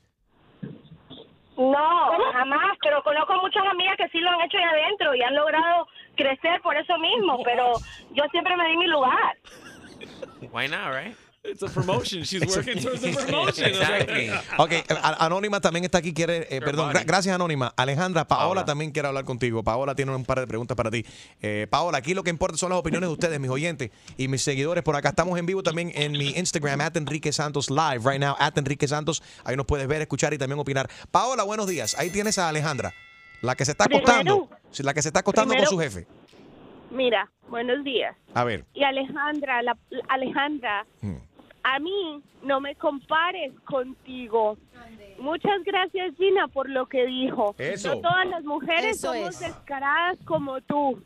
No, 1.58 2.32
jamás, 2.34 2.78
pero 2.82 3.04
conozco 3.04 3.36
muchas 3.42 3.64
amigas 3.70 3.96
que 3.98 4.10
sí 4.10 4.20
lo 4.20 4.32
han 4.32 4.42
hecho 4.42 4.58
ahí 4.58 4.64
adentro 4.64 5.14
y 5.14 5.22
han 5.22 5.36
logrado 5.36 5.88
crecer 6.16 6.62
por 6.62 6.76
eso 6.76 6.98
mismo, 6.98 7.42
pero 7.44 7.74
yo 8.14 8.24
siempre 8.32 8.56
me 8.58 8.68
di 8.68 8.78
mi 8.78 8.88
lugar. 8.88 9.38
Why 10.52 10.68
not, 10.68 10.94
right? 10.94 11.16
It's 11.44 11.64
a 11.64 11.68
promotion. 11.70 12.22
She's 12.24 12.46
working 12.56 12.80
towards 12.84 13.02
the 13.02 13.14
promotion. 13.14 13.66
Exactly. 13.70 14.30
Ok, 14.60 14.72
Anónima 15.20 15.60
también 15.60 15.84
está 15.86 15.98
aquí, 15.98 16.14
quiere, 16.14 16.46
eh, 16.56 16.62
perdón, 16.62 16.92
gra- 16.94 17.04
gracias 17.04 17.34
Anónima. 17.34 17.74
Alejandra, 17.76 18.28
Paola, 18.28 18.44
Paola. 18.46 18.66
también 18.66 18.92
quiere 18.92 19.08
hablar 19.08 19.26
contigo. 19.26 19.64
Paola 19.64 19.96
tiene 19.96 20.14
un 20.16 20.24
par 20.24 20.40
de 20.40 20.46
preguntas 20.46 20.78
para 20.78 20.92
ti. 20.92 21.04
Eh, 21.42 21.66
Paola, 21.70 21.98
aquí 21.98 22.14
lo 22.14 22.24
que 22.24 22.30
importa 22.30 22.58
son 22.58 22.70
las 22.70 22.78
opiniones 22.80 23.10
de 23.10 23.14
ustedes, 23.14 23.40
mis 23.40 23.50
oyentes 23.50 23.90
y 24.18 24.28
mis 24.28 24.44
seguidores. 24.44 24.84
Por 24.84 24.96
acá 24.96 25.10
estamos 25.10 25.40
en 25.40 25.48
vivo 25.48 25.64
también 25.64 25.92
en 25.96 26.12
mi 26.12 26.30
Instagram, 26.30 26.80
at 26.82 26.96
Enrique 26.96 27.32
Santos 27.34 27.72
Live, 27.72 28.02
right 28.10 28.22
now, 28.22 28.36
at 28.38 28.56
Enrique 28.58 28.88
Santos. 28.88 29.24
Ahí 29.44 29.56
nos 29.56 29.66
puedes 29.66 29.88
ver, 29.88 30.02
escuchar 30.02 30.34
y 30.36 30.38
también 30.38 30.60
opinar. 30.60 30.90
Paola, 31.10 31.42
buenos 31.44 31.66
días. 31.68 31.96
Ahí 31.98 32.12
tienes 32.12 32.38
a 32.38 32.50
Alejandra, 32.50 32.94
la 33.42 33.56
que 33.56 33.66
se 33.66 33.72
está 33.72 33.86
acostando, 33.86 34.48
la 34.78 34.94
que 34.94 35.02
se 35.02 35.10
está 35.10 35.22
acostando 35.22 35.54
primero- 35.54 35.70
con 35.72 35.78
su 35.80 35.82
jefe. 35.84 36.06
Mira, 36.92 37.32
buenos 37.48 37.86
días. 37.86 38.14
A 38.34 38.44
ver. 38.44 38.66
Y 38.74 38.84
Alejandra, 38.84 39.62
la, 39.62 39.78
Alejandra, 40.10 40.86
Hmm. 41.02 41.16
A 41.64 41.80
mí 41.80 42.22
no 42.44 42.60
me 42.60 42.76
compares 42.76 43.54
contigo. 43.66 44.58
Muchas 45.20 45.64
gracias 45.64 46.16
Gina 46.18 46.48
por 46.48 46.70
lo 46.70 46.88
que 46.88 47.06
dijo. 47.06 47.54
Eso. 47.58 47.96
No 47.96 48.02
todas 48.02 48.28
las 48.28 48.44
mujeres 48.44 48.98
Eso 48.98 49.14
somos 49.14 49.36
es. 49.36 49.40
descaradas 49.42 50.18
como 50.26 50.60
tú. 50.62 51.02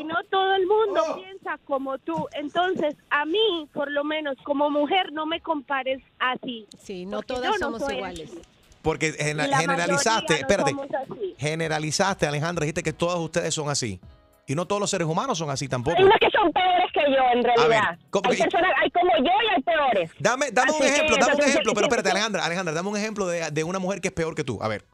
Y 0.00 0.04
no 0.04 0.14
todo 0.30 0.54
el 0.54 0.66
mundo 0.66 1.02
piensa 1.16 1.58
como 1.66 1.98
tú. 1.98 2.26
Entonces, 2.32 2.94
a 3.10 3.26
mí, 3.26 3.68
por 3.74 3.90
lo 3.90 4.04
menos 4.04 4.36
como 4.42 4.70
mujer, 4.70 5.12
no 5.12 5.26
me 5.26 5.40
compares 5.40 6.02
así. 6.18 6.66
Sí, 6.78 7.04
no 7.04 7.18
Porque 7.18 7.34
todas 7.34 7.50
no 7.60 7.66
somos 7.66 7.82
soy 7.82 7.96
iguales. 7.96 8.32
Porque 8.80 9.12
generalizaste, 9.12 10.32
no 10.34 10.38
espérate, 10.40 10.70
somos 10.70 10.86
así. 10.94 11.34
generalizaste, 11.38 12.26
Alejandra, 12.26 12.62
dijiste 12.64 12.82
que 12.82 12.92
todos 12.92 13.18
ustedes 13.18 13.52
son 13.52 13.68
así. 13.68 14.00
Y 14.46 14.54
no 14.54 14.66
todos 14.66 14.80
los 14.80 14.88
seres 14.90 15.08
humanos 15.08 15.38
son 15.38 15.50
así 15.50 15.68
tampoco. 15.68 15.96
Hay 15.98 16.04
unas 16.04 16.18
que 16.20 16.30
son 16.30 16.52
peores 16.52 16.86
que 16.92 17.00
yo, 17.10 17.22
en 17.34 17.42
realidad. 17.42 17.68
ver, 17.68 17.98
¿cómo 18.10 18.30
hay 18.30 18.36
personas, 18.38 18.72
hay 18.80 18.90
como 18.92 19.10
yo 19.18 19.32
y 19.44 19.54
hay 19.56 19.62
peores. 19.62 20.10
Dame, 20.20 20.50
dame 20.52 20.70
un 20.72 20.82
Así 20.82 20.92
ejemplo, 20.92 21.16
dame 21.18 21.34
un 21.34 21.40
ejemplo, 21.42 21.72
pero 21.74 21.86
espérate, 21.86 22.10
Alejandra, 22.10 22.44
Alejandra, 22.44 22.72
dame 22.74 22.88
un 22.88 22.96
ejemplo 22.96 23.26
de, 23.26 23.50
de 23.50 23.64
una 23.64 23.78
mujer 23.80 24.00
que 24.00 24.08
es 24.08 24.14
peor 24.14 24.34
que 24.36 24.44
tú. 24.44 24.58
A 24.62 24.68
ver. 24.68 24.84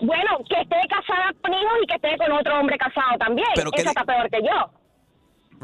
Bueno, 0.00 0.38
que 0.48 0.60
esté 0.60 0.76
casada 0.88 1.32
con 1.42 1.52
hijos 1.52 1.72
y 1.82 1.86
que 1.86 1.94
esté 1.94 2.16
con 2.18 2.30
otro 2.32 2.60
hombre 2.60 2.76
casado 2.78 3.18
también. 3.18 3.48
Pero 3.56 3.70
¿qué 3.72 3.80
Esa 3.80 3.90
está 3.90 4.04
peor 4.04 4.30
que 4.30 4.38
yo. 4.42 4.70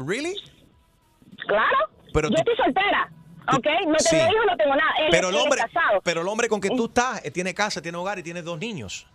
¿Really? 0.05 0.35
Claro. 1.47 1.77
Pero 2.13 2.29
yo 2.29 2.35
tú- 2.35 2.41
estoy 2.41 2.55
soltera. 2.65 3.09
¿Ok? 3.53 3.67
No 3.87 3.99
Sí. 3.99 4.09
tengo 4.17 4.31
hijos, 4.33 4.45
no 4.49 4.57
tengo 4.57 4.75
nada. 4.75 4.91
Él, 4.99 5.07
Pero 5.11 5.29
el 5.29 5.35
hombre, 5.35 5.59
casado. 5.61 6.01
pero 6.03 6.21
el 6.21 6.27
hombre 6.27 6.49
con 6.49 6.59
que 6.59 6.69
tú 6.69 6.85
estás 6.85 7.23
eh, 7.23 7.29
tiene 7.31 7.53
casa, 7.53 7.81
tiene 7.81 7.97
hogar 7.97 8.17
y 8.19 8.23
tiene 8.23 8.41
dos 8.41 8.57
niños. 8.57 9.07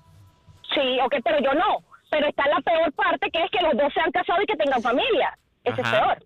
Sí, 0.73 0.99
ok, 1.05 1.17
pero 1.25 1.41
yo 1.41 1.53
no. 1.55 1.79
Pero 2.11 2.29
está 2.29 2.49
la 2.49 2.61
peor 2.61 2.93
parte, 2.93 3.31
que 3.31 3.43
es 3.45 3.51
que 3.51 3.63
los 3.63 3.77
dos 3.77 3.93
sean 3.95 4.11
casados 4.11 4.43
y 4.43 4.47
que 4.47 4.57
tengan 4.57 4.83
familia. 4.83 5.39
Eso 5.65 5.81
Ajá. 5.83 6.17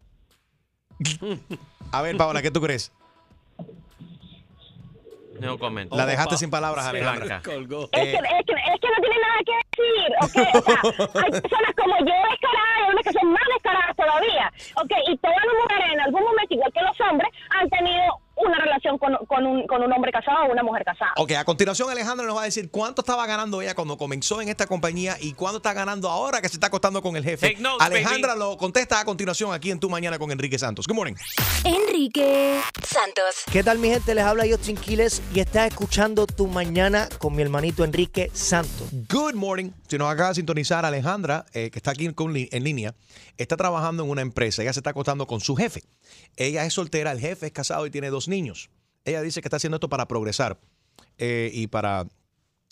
es 0.99 1.19
peor. 1.19 1.41
A 1.93 2.03
ver, 2.03 2.17
Paola, 2.17 2.43
¿qué 2.43 2.51
tú 2.51 2.61
crees? 2.61 2.93
No 5.41 5.59
comento. 5.59 5.97
La 5.97 6.07
dejaste 6.07 6.37
sin 6.37 6.51
palabras, 6.51 6.87
Alejandra. 6.87 7.37
Es, 7.37 7.43
que, 7.43 7.55
es, 7.57 7.69
que, 7.69 7.73
es 7.73 8.81
que 8.81 8.89
no 8.89 8.99
tiene 9.01 9.19
nada 9.21 9.39
que 9.45 9.55
decir, 9.65 10.11
¿ok? 10.23 10.37
O 10.55 10.63
sea, 10.63 11.23
hay 11.23 11.31
personas 11.31 11.75
como 11.77 11.99
yo 11.99 12.15
descaradas 12.31 12.79
y 12.79 12.93
unas 12.93 13.05
que 13.05 13.13
son 13.13 13.33
más 13.33 13.43
descaradas 13.55 13.97
todavía, 13.97 14.53
¿ok? 14.77 14.93
Y 15.09 15.19
todas 15.19 15.37
las 15.37 15.55
mujeres 15.63 15.93
en 15.93 16.01
algún 16.01 16.23
momento, 16.23 16.55
igual 16.55 16.73
que 16.73 16.83
los 16.83 17.01
hombres, 17.01 17.31
han 17.51 17.69
tenido 17.69 18.21
una 18.37 18.59
relación 18.59 18.99
con, 18.99 19.17
con, 19.27 19.47
un, 19.47 19.67
con 19.67 19.83
un 19.83 19.93
hombre 19.93 20.11
casado 20.11 20.45
o 20.49 20.53
una 20.53 20.63
mujer 20.63 20.85
casada. 20.85 21.13
Ok, 21.17 21.33
a 21.33 21.45
continuación 21.45 21.91
Alejandra 21.91 22.27
nos 22.27 22.37
va 22.37 22.43
a 22.43 22.45
decir 22.45 22.71
cuánto 22.71 23.03
estaba 23.03 23.27
ganando 23.27 23.63
ella 23.63 23.75
cuando 23.75 23.97
comenzó 23.97 24.41
en 24.41 24.49
esta 24.49 24.67
compañía 24.67 25.17
y 25.21 25.35
cuánto 25.35 25.59
está 25.59 25.73
ganando 25.73 26.11
ahora 26.11 26.41
que 26.41 26.49
se 26.49 26.57
está 26.57 26.67
acostando 26.67 27.03
con 27.03 27.17
el 27.17 27.25
jefe. 27.25 27.51
Take 27.51 27.63
notes, 27.63 27.87
Alejandra 27.87 28.35
lo 28.35 28.57
contesta 28.57 29.01
a 29.01 29.05
continuación 29.05 29.53
aquí 29.53 29.71
en 29.71 29.79
Tu 29.79 29.89
Mañana 29.89 30.19
con 30.19 30.31
Enrique 30.31 30.59
Santos. 30.59 30.87
Good 30.87 30.97
morning. 30.97 31.15
Enrique 31.65 32.61
Santos. 32.83 33.45
¿Qué 33.51 33.63
tal 33.63 33.79
mi 33.79 33.89
gente? 33.89 34.15
Les 34.15 34.25
habla 34.25 34.45
Justin 34.49 34.77
Quiles 34.77 35.23
y 35.35 35.41
estás 35.41 35.69
escuchando 35.69 36.27
Tu 36.27 36.47
Mañana 36.47 37.09
con 37.19 37.35
mi 37.35 37.43
hermanito 37.43 37.85
Enrique 37.85 38.31
Santos. 38.33 38.89
Good 39.09 39.35
morning. 39.35 39.71
Si 39.89 39.99
nos 39.99 40.11
acaba 40.11 40.31
de 40.31 40.37
sintonizar, 40.37 40.85
Alejandra, 40.85 41.47
eh, 41.53 41.71
que 41.71 41.79
está 41.79 41.93
aquí 41.93 42.13
con 42.13 42.35
en 42.35 42.65
línea, 42.65 42.95
está 43.39 43.57
trabajando 43.57 44.03
en 44.03 44.11
una 44.11 44.23
empresa. 44.23 44.63
Ella 44.63 44.73
se 44.73 44.81
está 44.81 44.91
acostando 44.91 45.27
con 45.27 45.41
su 45.41 45.55
jefe. 45.55 45.83
Ella 46.37 46.65
es 46.65 46.75
soltera, 46.75 47.13
el 47.13 47.21
jefe 47.21 47.47
es 47.47 47.53
casado 47.53 47.87
y 47.87 47.91
tiene 47.91 48.11
dos 48.11 48.29
niños. 48.29 48.71
Ella 49.05 49.23
dice 49.23 49.41
que 49.41 49.49
está 49.49 49.57
haciendo 49.57 49.77
esto 49.77 49.89
para 49.89 50.09
progresar 50.09 50.59
eh, 51.19 51.51
y 51.53 51.67
para 51.67 52.07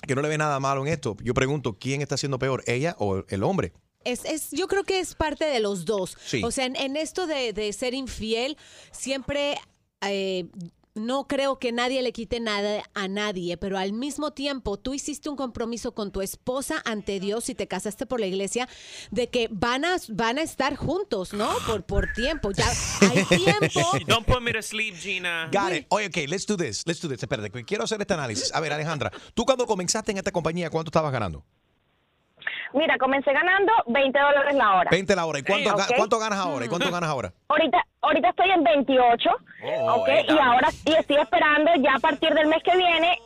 que 0.07 0.15
no 0.15 0.23
le 0.23 0.29
ve 0.29 0.39
nada 0.39 0.59
malo 0.61 0.85
en 0.87 0.93
esto. 0.93 1.17
Yo 1.23 1.35
pregunto, 1.35 1.75
¿quién 1.75 2.03
está 2.03 2.15
haciendo 2.17 2.39
peor, 2.39 2.65
ella 2.67 2.97
o 2.99 3.25
el 3.29 3.43
hombre? 3.43 3.73
Es, 4.05 4.25
es, 4.25 4.51
yo 4.51 4.67
creo 4.67 4.83
que 4.83 4.99
es 4.99 5.15
parte 5.15 5.45
de 5.45 5.61
los 5.61 5.85
dos. 5.85 6.17
Sí. 6.25 6.43
O 6.43 6.51
sea, 6.51 6.67
en, 6.67 6.75
en 6.77 6.97
esto 6.97 7.27
de, 7.27 7.53
de 7.53 7.73
ser 7.73 7.95
infiel, 7.95 8.57
siempre 8.91 9.57
eh, 10.01 10.47
no 10.95 11.27
creo 11.27 11.59
que 11.59 11.73
nadie 11.73 12.03
le 12.03 12.13
quite 12.13 12.41
nada 12.41 12.83
a 12.95 13.09
nadie, 13.09 13.57
pero 13.57 13.79
al 13.79 13.93
mismo 13.93 14.33
tiempo 14.33 14.79
tú 14.79 14.95
hiciste 14.95 15.29
un 15.29 15.37
compromiso 15.37 15.95
con 15.95 16.13
tu 16.13 16.21
esposa 16.21 16.83
ante 16.85 17.19
Dios 17.21 17.49
y 17.49 17.55
te 17.55 17.67
casaste 17.67 18.07
por 18.07 18.21
la 18.21 18.27
iglesia 18.27 18.69
de 19.11 19.29
que 19.31 19.49
van 19.51 19.85
a, 19.85 19.97
van 20.09 20.39
a 20.39 20.43
estar 20.43 20.77
juntos, 20.77 21.33
¿no? 21.33 21.49
Por, 21.67 21.85
por 21.85 22.13
tiempo. 22.13 22.51
Ya 22.53 22.71
hay 23.01 23.25
tiempo. 23.39 23.81
Don't 24.07 24.27
put 24.27 24.41
me 24.41 24.53
to 24.53 24.63
sleep, 24.63 24.95
Gina. 24.97 25.49
Got 25.53 25.73
it. 25.73 25.87
Oye, 25.89 26.07
ok, 26.07 26.29
let's 26.29 26.47
do 26.47 26.57
this. 26.57 26.87
Let's 26.87 27.01
do 27.01 27.09
this. 27.09 27.23
Espérate, 27.23 27.51
quiero 27.65 27.85
hacer 27.85 28.01
este 28.01 28.15
análisis. 28.15 28.55
A 28.55 28.61
ver, 28.61 28.73
Alejandra, 28.73 29.11
tú 29.35 29.45
cuando 29.45 29.67
comenzaste 29.67 30.13
en 30.13 30.19
esta 30.19 30.31
compañía, 30.31 30.71
¿cuánto 30.71 30.91
estabas 30.91 31.13
ganando? 31.13 31.45
Mira, 32.75 32.97
comencé 32.99 33.33
ganando 33.33 33.73
20 33.87 34.19
dólares 34.19 34.55
la 34.55 34.75
hora. 34.77 34.91
20 34.91 35.17
la 35.17 35.27
hora. 35.27 35.39
¿Y 35.39 35.43
cuánto, 35.43 36.19
ganas 36.19 36.39
ahora? 36.39 36.65
¿Y 36.65 36.69
cuánto 36.69 36.91
ganas 36.91 37.11
ahora? 37.11 37.33
Ahorita, 37.49 37.85
ahorita 38.01 38.29
estoy 38.31 38.51
en 38.51 38.65
28, 38.65 39.31
Oh, 39.65 39.95
¿ok? 39.95 40.09
ahí 40.09 40.25
Y 40.29 40.39
ahora 40.39 40.69
y 40.85 40.93
estoy 40.95 41.17
esperando 41.17 41.71
ya 41.81 41.95
a 41.95 41.99
partir 41.99 42.33
del 42.35 42.47
mes 42.47 42.63
que 42.63 42.77
viene, 42.77 43.19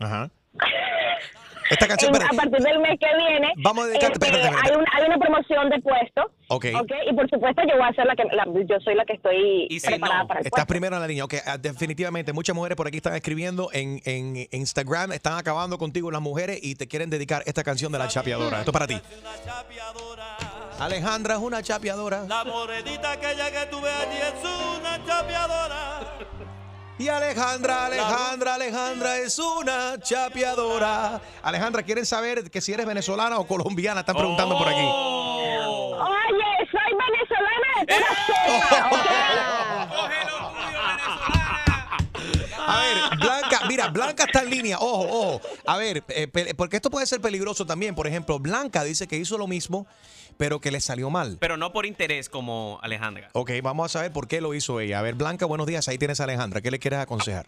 Ajá. 0.00 0.28
Esta 1.70 1.86
canción, 1.88 2.14
en- 2.16 2.22
a 2.22 2.28
partir 2.28 2.58
del 2.58 2.78
mes 2.80 2.98
que 2.98 3.06
viene, 3.16 3.52
Vamos 3.58 3.84
a 3.84 3.88
dedicarte- 3.88 4.12
este, 4.14 4.26
espérate, 4.26 4.44
espérate. 4.48 4.70
hay, 4.72 4.76
un- 4.78 4.86
hay 4.92 5.04
una 5.06 5.18
promoción 5.18 5.70
de 5.70 5.80
puesto, 5.80 6.22
Ok. 6.48 6.64
¿ok? 6.80 6.92
Y 7.10 7.14
por 7.14 7.28
supuesto 7.30 7.62
yo 7.68 7.76
voy 7.76 7.88
a 7.88 7.92
ser 7.92 8.06
la 8.06 8.16
que, 8.16 8.24
la- 8.24 8.44
yo 8.46 8.80
soy 8.80 8.94
la 8.94 9.04
que 9.04 9.12
estoy 9.14 9.68
preparada 9.84 10.26
para 10.26 10.40
el 10.40 10.46
Estás 10.46 10.60
puesto. 10.60 10.66
primero 10.68 10.96
en 10.96 11.02
la 11.02 11.08
línea. 11.08 11.24
Ok, 11.24 11.34
ah, 11.46 11.58
definitivamente. 11.58 12.32
Muchas 12.32 12.54
mujeres 12.56 12.76
por 12.76 12.86
aquí 12.86 12.96
están 12.98 13.14
escribiendo 13.14 13.68
en, 13.72 14.00
en 14.04 14.46
Instagram. 14.52 15.12
Están 15.12 15.38
acabando 15.38 15.78
contigo 15.78 16.10
las 16.10 16.20
mujeres 16.22 16.58
y 16.62 16.74
te 16.74 16.86
quieren 16.88 17.10
dedicar 17.10 17.42
esta 17.46 17.62
canción 17.64 17.92
de 17.92 17.98
la 17.98 18.08
chapeadora. 18.08 18.58
Esto 18.60 18.70
es 18.70 18.72
para 18.72 18.86
ti. 18.86 19.00
Alejandra 20.78 21.34
es 21.34 21.40
una 21.40 21.62
chapeadora. 21.62 22.22
La 22.28 22.44
morenita 22.44 23.12
aquella 23.12 23.50
que 23.50 23.66
tuve 23.70 23.90
allí 23.90 24.16
es 24.18 24.78
una 24.78 25.04
chapeadora. 25.04 26.00
Y 26.98 27.08
Alejandra, 27.08 27.86
Alejandra, 27.86 28.54
Alejandra 28.54 29.18
es 29.18 29.38
una 29.38 29.98
chapeadora. 30.00 31.20
Alejandra, 31.42 31.84
¿quieren 31.84 32.04
saber 32.04 32.50
que 32.50 32.60
si 32.60 32.72
eres 32.72 32.86
venezolana 32.86 33.38
o 33.38 33.46
colombiana? 33.46 34.00
Están 34.00 34.16
preguntando 34.16 34.58
por 34.58 34.68
aquí. 34.68 34.80
Oye, 34.80 36.44
soy 36.72 36.92
venezolana 36.98 37.84
de 37.86 37.94
pura 37.94 39.64
A 42.68 42.80
ver, 42.80 43.18
Blanca, 43.18 43.60
mira, 43.66 43.88
Blanca 43.88 44.24
está 44.24 44.42
en 44.42 44.50
línea. 44.50 44.76
Ojo, 44.78 45.06
ojo. 45.08 45.40
A 45.66 45.78
ver, 45.78 46.02
eh, 46.08 46.28
porque 46.54 46.76
esto 46.76 46.90
puede 46.90 47.06
ser 47.06 47.20
peligroso 47.20 47.64
también. 47.64 47.94
Por 47.94 48.06
ejemplo, 48.06 48.38
Blanca 48.38 48.84
dice 48.84 49.08
que 49.08 49.16
hizo 49.16 49.38
lo 49.38 49.46
mismo, 49.46 49.86
pero 50.36 50.60
que 50.60 50.70
le 50.70 50.80
salió 50.80 51.08
mal. 51.08 51.38
Pero 51.40 51.56
no 51.56 51.72
por 51.72 51.86
interés 51.86 52.28
como 52.28 52.78
Alejandra. 52.82 53.30
Ok, 53.32 53.52
vamos 53.62 53.86
a 53.86 53.98
saber 53.98 54.12
por 54.12 54.28
qué 54.28 54.42
lo 54.42 54.52
hizo 54.52 54.80
ella. 54.80 54.98
A 54.98 55.02
ver, 55.02 55.14
Blanca, 55.14 55.46
buenos 55.46 55.66
días. 55.66 55.88
Ahí 55.88 55.96
tienes 55.96 56.20
a 56.20 56.24
Alejandra. 56.24 56.60
¿Qué 56.60 56.70
le 56.70 56.78
quieres 56.78 57.00
aconsejar? 57.00 57.46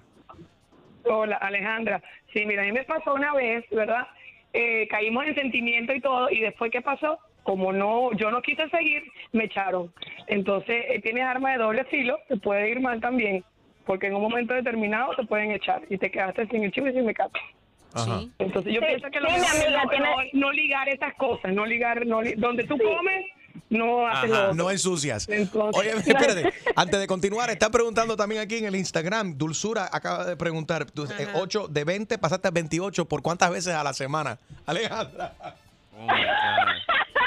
Hola, 1.04 1.36
Alejandra. 1.36 2.02
Sí, 2.32 2.46
mira, 2.46 2.62
a 2.62 2.64
mí 2.64 2.72
me 2.72 2.84
pasó 2.84 3.14
una 3.14 3.34
vez, 3.34 3.64
¿verdad? 3.70 4.06
Eh, 4.52 4.88
caímos 4.88 5.26
en 5.26 5.34
sentimiento 5.34 5.92
y 5.92 6.00
todo, 6.00 6.30
y 6.30 6.40
después, 6.40 6.70
¿qué 6.72 6.80
pasó? 6.80 7.18
Como 7.42 7.72
no, 7.72 8.12
yo 8.12 8.30
no 8.30 8.42
quise 8.42 8.68
seguir, 8.68 9.02
me 9.32 9.44
echaron. 9.44 9.92
Entonces, 10.26 10.84
eh, 10.88 11.00
tienes 11.02 11.24
arma 11.24 11.52
de 11.52 11.58
doble 11.58 11.84
filo, 11.84 12.18
te 12.28 12.36
puede 12.36 12.70
ir 12.70 12.80
mal 12.80 13.00
también, 13.00 13.44
porque 13.90 14.06
en 14.06 14.14
un 14.14 14.22
momento 14.22 14.54
determinado 14.54 15.10
te 15.16 15.24
pueden 15.26 15.50
echar 15.50 15.82
y 15.90 15.98
te 15.98 16.12
quedaste 16.12 16.46
sin 16.46 16.62
el 16.62 16.70
chivo 16.70 16.86
y 16.86 16.92
sin 16.92 17.04
mecate. 17.04 17.40
Ajá. 17.92 18.20
Entonces 18.38 18.72
yo 18.72 18.78
Sí, 18.80 18.86
pienso 18.86 19.10
que 19.10 19.18
lo 19.18 19.26
sí, 19.28 19.34
mejor 19.34 19.46
es 19.56 19.64
amiga, 19.64 19.82
no, 19.82 19.90
tiene- 19.90 20.06
no- 20.32 20.40
no 20.46 20.52
ligar 20.52 20.88
esas 20.88 21.12
cosas, 21.14 21.52
no 21.52 21.66
ligar, 21.66 22.06
no 22.06 22.22
li- 22.22 22.34
donde 22.36 22.62
tú 22.62 22.78
comes, 22.78 23.26
no 23.68 24.06
haces 24.06 24.30
lo 24.30 24.36
Ajá, 24.36 24.52
no 24.54 24.70
ensucias. 24.70 25.28
Entonces- 25.28 25.80
Oye, 25.80 25.90
espérate, 26.36 26.52
antes 26.76 27.00
de 27.00 27.06
continuar, 27.08 27.50
está 27.50 27.68
preguntando 27.68 28.14
también 28.16 28.42
aquí 28.42 28.58
en 28.58 28.66
el 28.66 28.76
Instagram, 28.76 29.36
Dulzura 29.36 29.88
acaba 29.90 30.24
de 30.24 30.36
preguntar, 30.36 30.84
tú, 30.88 31.02
eh, 31.18 31.26
8 31.34 31.66
de 31.66 31.82
20 31.82 32.16
pasaste 32.16 32.46
a 32.46 32.52
28, 32.52 33.06
¿por 33.06 33.22
cuántas 33.22 33.50
veces 33.50 33.74
a 33.74 33.82
la 33.82 33.92
semana? 33.92 34.38
Alejandra, 34.66 35.32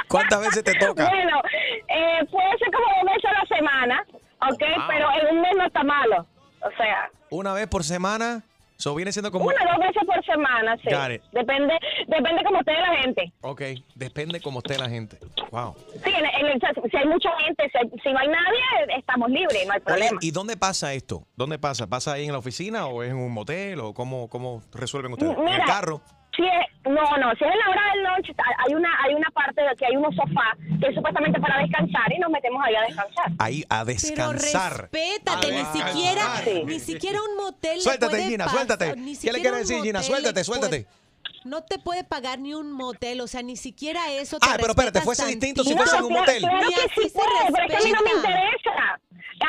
¿cuántas 0.08 0.40
veces 0.40 0.64
te 0.64 0.76
toca? 0.76 1.10
Bueno, 1.10 1.42
eh, 1.90 2.26
puede 2.32 2.58
ser 2.58 2.72
como 2.72 2.86
dos 2.88 3.14
veces 3.14 3.26
a 3.26 3.34
la 3.34 3.58
semana, 3.58 4.06
¿ok? 4.50 4.62
Wow. 4.78 4.86
Pero 4.88 5.08
en 5.20 5.36
un 5.36 5.42
mes 5.42 5.52
no 5.58 5.66
está 5.66 5.84
malo. 5.84 6.26
O 6.66 6.72
sea, 6.78 7.10
Una 7.30 7.54
vez 7.54 7.68
por 7.68 7.84
semana, 7.84 8.44
eso 8.78 8.94
viene 8.96 9.12
siendo 9.12 9.32
como... 9.32 9.46
una 9.46 9.56
o 9.64 9.68
dos 9.68 9.80
veces 9.80 10.04
por 10.06 10.26
semana, 10.26 10.76
sí. 10.78 10.90
Got 10.90 11.12
it. 11.12 11.22
Depende, 11.32 11.74
depende 12.08 12.44
como 12.44 12.60
esté 12.60 12.74
la 12.74 12.96
gente. 13.02 13.34
Ok, 13.42 13.62
depende 13.96 14.42
cómo 14.42 14.60
esté 14.60 14.78
la 14.78 14.90
gente. 14.90 15.18
Wow. 15.52 15.76
Sí, 16.04 16.10
en, 16.12 16.26
en 16.26 16.46
el- 16.48 16.62
si 16.92 16.98
hay 16.98 17.06
mucha 17.08 17.30
gente, 17.40 17.70
si, 17.72 17.78
hay- 17.78 18.00
si 18.02 18.12
no 18.12 18.20
hay 18.20 18.28
nadie, 18.28 18.98
estamos 18.98 19.30
libres, 19.30 19.66
no 19.68 19.74
hay 19.74 19.80
problema. 19.80 20.18
¿y 20.22 20.32
dónde 20.32 20.58
pasa 20.58 20.94
esto? 20.94 21.28
¿Dónde 21.36 21.60
pasa? 21.60 21.88
¿Pasa 21.88 22.14
ahí 22.14 22.26
en 22.26 22.32
la 22.32 22.40
oficina 22.40 22.88
o 22.88 23.04
es 23.04 23.12
en 23.12 23.18
un 23.18 23.32
motel 23.32 23.80
o 23.80 23.94
cómo, 23.94 24.28
cómo 24.30 24.62
resuelven 24.74 25.14
ustedes? 25.14 25.38
¿En 25.38 25.48
el 25.48 25.62
carro? 25.66 26.02
Si 26.36 26.42
es, 26.44 26.90
no, 26.92 27.02
no, 27.18 27.32
si 27.38 27.44
es 27.46 27.52
en 27.52 27.60
la 27.60 27.70
hora 27.70 27.82
del 27.94 28.04
lunch, 28.04 28.36
hay 28.66 28.74
una, 28.74 28.90
hay 29.04 29.14
una 29.14 29.30
parte 29.32 29.62
de 29.62 29.76
que 29.78 29.86
hay 29.86 29.96
unos 29.96 30.16
sofás 30.16 30.58
que 30.82 30.88
es 30.88 30.96
supuestamente 30.96 31.40
para 31.40 31.60
descansar 31.62 32.12
y 32.12 32.20
nos 32.20 32.32
metemos 32.32 32.62
ahí 32.66 32.76
a 32.76 32.82
descansar. 32.82 33.32
Ahí 33.38 33.64
a 33.70 33.86
descansar. 33.86 34.90
Respétate, 34.92 35.52
ni 35.52 35.66
siquiera, 35.66 36.24
ni 36.66 36.80
siquiera 36.80 37.20
un 37.22 37.38
motel 37.38 37.76
le 37.76 37.82
Suéltate, 37.82 38.10
puede 38.12 38.28
Gina, 38.30 38.46
pasar, 38.46 38.58
suéltate. 38.66 38.96
¿Qué 39.22 39.32
le 39.32 39.42
quieres 39.42 39.60
decir, 39.60 39.82
Gina? 39.84 40.02
Suéltate, 40.02 40.44
suéltate. 40.44 40.84
puede- 40.86 41.03
no 41.46 41.64
te 41.64 41.80
puede 41.80 42.04
pagar 42.04 42.40
ni 42.40 42.54
un 42.54 42.72
motel, 42.72 43.22
o 43.22 43.28
sea, 43.28 43.42
ni 43.42 43.56
siquiera 43.56 44.12
eso 44.12 44.40
te 44.40 44.48
Ah, 44.50 44.56
pero 44.58 44.72
espérate, 44.72 45.02
fuese 45.02 45.26
distinto 45.26 45.64
si 45.64 45.76
fuese 45.76 45.98
en 45.98 46.04
un 46.04 46.14
motel. 46.14 46.40
Claro 46.40 46.68
Ni 46.68 46.74
que 46.74 46.82
sí 46.96 47.10
se 47.10 47.20
puede, 47.20 47.52
pero 47.52 47.66
es 47.66 47.72
que 47.72 47.78
a 47.78 47.86
mí 47.86 47.92
no 47.92 48.02
me 48.02 48.12
interesa. 48.12 49.00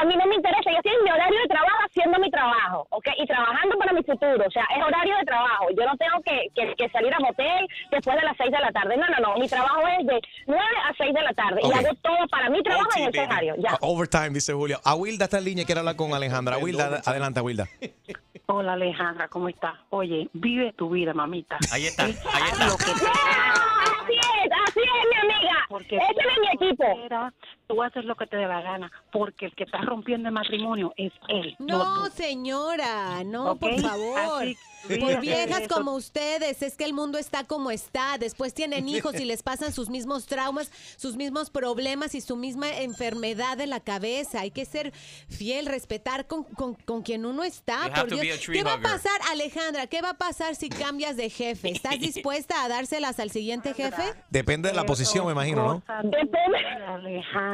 A 0.00 0.04
mí 0.06 0.16
no 0.16 0.26
me 0.26 0.34
interesa. 0.34 0.70
Yo 0.70 0.76
estoy 0.78 0.92
en 0.92 1.04
mi 1.04 1.10
horario 1.10 1.40
de 1.40 1.46
trabajo 1.48 1.78
haciendo 1.86 2.18
mi 2.18 2.30
trabajo, 2.30 2.86
¿ok? 2.90 3.06
Y 3.18 3.26
trabajando 3.26 3.76
para 3.78 3.92
mi 3.92 4.02
futuro. 4.02 4.44
O 4.46 4.50
sea, 4.50 4.64
es 4.76 4.82
horario 4.82 5.16
de 5.18 5.24
trabajo. 5.24 5.66
Yo 5.70 5.84
no 5.86 5.96
tengo 5.96 6.20
que, 6.24 6.48
que, 6.54 6.74
que 6.76 6.88
salir 6.90 7.12
a 7.14 7.20
motel 7.20 7.68
después 7.90 8.16
de 8.16 8.22
las 8.22 8.36
6 8.36 8.50
de 8.50 8.60
la 8.60 8.72
tarde. 8.72 8.96
No, 8.96 9.06
no, 9.08 9.18
no. 9.20 9.38
Mi 9.38 9.48
trabajo 9.48 9.82
es 10.00 10.06
de 10.06 10.20
9 10.46 10.62
a 10.88 10.94
6 10.96 11.14
de 11.14 11.22
la 11.22 11.32
tarde. 11.34 11.60
Ok. 11.62 11.74
Y 11.74 11.78
hago 11.78 11.94
todo 12.02 12.26
para 12.30 12.50
mi 12.50 12.62
trabajo 12.62 12.90
en 12.96 13.08
ese 13.08 13.20
horario. 13.20 13.54
Ya. 13.58 13.70
Ah, 13.72 13.78
Overtime, 13.82 14.30
dice 14.30 14.52
Julio. 14.52 14.80
A 14.84 14.94
Wilda 14.96 15.26
está 15.26 15.38
en 15.38 15.44
línea 15.44 15.62
y 15.62 15.66
quiere 15.66 15.78
hablar 15.80 15.96
con 15.96 16.12
Alejandra. 16.14 16.58
Wilda, 16.58 17.02
adelante, 17.04 17.40
Wilda. 17.40 17.68
Hola 18.46 18.74
Alejandra, 18.74 19.28
¿cómo 19.28 19.48
estás? 19.48 19.74
Oye, 19.88 20.28
vive 20.34 20.74
tu 20.74 20.90
vida, 20.90 21.14
mamita. 21.14 21.56
Ahí 21.72 21.83
está, 21.86 22.04
ahí 22.04 22.10
está. 22.12 22.26
Que 22.76 22.84
te- 22.84 23.10
Así 24.04 24.16
es, 24.16 24.52
así 24.68 24.80
es, 24.80 25.08
mi 25.10 25.32
amiga. 25.32 25.56
Porque 25.68 25.96
Ese 25.96 26.06
es 26.10 26.38
mi 26.40 26.66
equipo. 26.66 26.84
Tú 27.66 27.82
haces 27.82 28.04
lo 28.04 28.14
que 28.14 28.26
te 28.26 28.36
dé 28.36 28.46
la 28.46 28.60
gana, 28.60 28.92
porque 29.10 29.46
el 29.46 29.54
que 29.54 29.64
está 29.64 29.78
rompiendo 29.82 30.28
el 30.28 30.34
matrimonio 30.34 30.92
es 30.96 31.12
él. 31.28 31.56
No, 31.58 32.06
señora, 32.10 33.24
no, 33.24 33.56
por 33.56 33.80
favor. 33.80 34.18
así- 34.42 34.56
por 35.00 35.18
viejas 35.20 35.62
eso. 35.62 35.74
como 35.74 35.94
ustedes, 35.94 36.60
es 36.60 36.76
que 36.76 36.84
el 36.84 36.92
mundo 36.92 37.16
está 37.16 37.44
como 37.44 37.70
está. 37.70 38.18
Después 38.18 38.52
tienen 38.52 38.86
hijos 38.86 39.18
y 39.18 39.24
les 39.24 39.42
pasan 39.42 39.72
sus 39.72 39.88
mismos 39.88 40.26
traumas, 40.26 40.70
sus 40.98 41.16
mismos 41.16 41.48
problemas 41.48 42.14
y 42.14 42.20
su 42.20 42.36
misma 42.36 42.68
enfermedad 42.70 43.56
de 43.56 43.66
la 43.66 43.80
cabeza. 43.80 44.40
Hay 44.42 44.50
que 44.50 44.66
ser 44.66 44.92
fiel, 45.30 45.64
respetar 45.64 46.26
con, 46.26 46.44
con, 46.44 46.74
con 46.74 47.00
quien 47.00 47.24
uno 47.24 47.44
está. 47.44 47.90
Por 47.94 48.10
Dios. 48.20 48.40
¿Qué 48.46 48.62
va 48.62 48.74
a 48.74 48.80
pasar, 48.82 49.18
Alejandra? 49.32 49.86
¿Qué 49.86 50.02
va 50.02 50.10
a 50.10 50.18
pasar 50.18 50.54
si 50.54 50.68
cambias 50.68 51.16
de 51.16 51.30
jefe? 51.30 51.70
¿Estás 51.70 51.98
dispuesta 51.98 52.62
a 52.62 52.68
dárselas 52.68 53.18
al 53.20 53.30
siguiente 53.30 53.72
jefe? 53.72 54.02
Depende 54.28 54.68
de 54.68 54.74
la 54.74 54.84
posición, 54.84 55.24
me 55.24 55.32
imagino, 55.32 55.62
¿no? 55.66 55.82
Alejandra, 55.88 56.94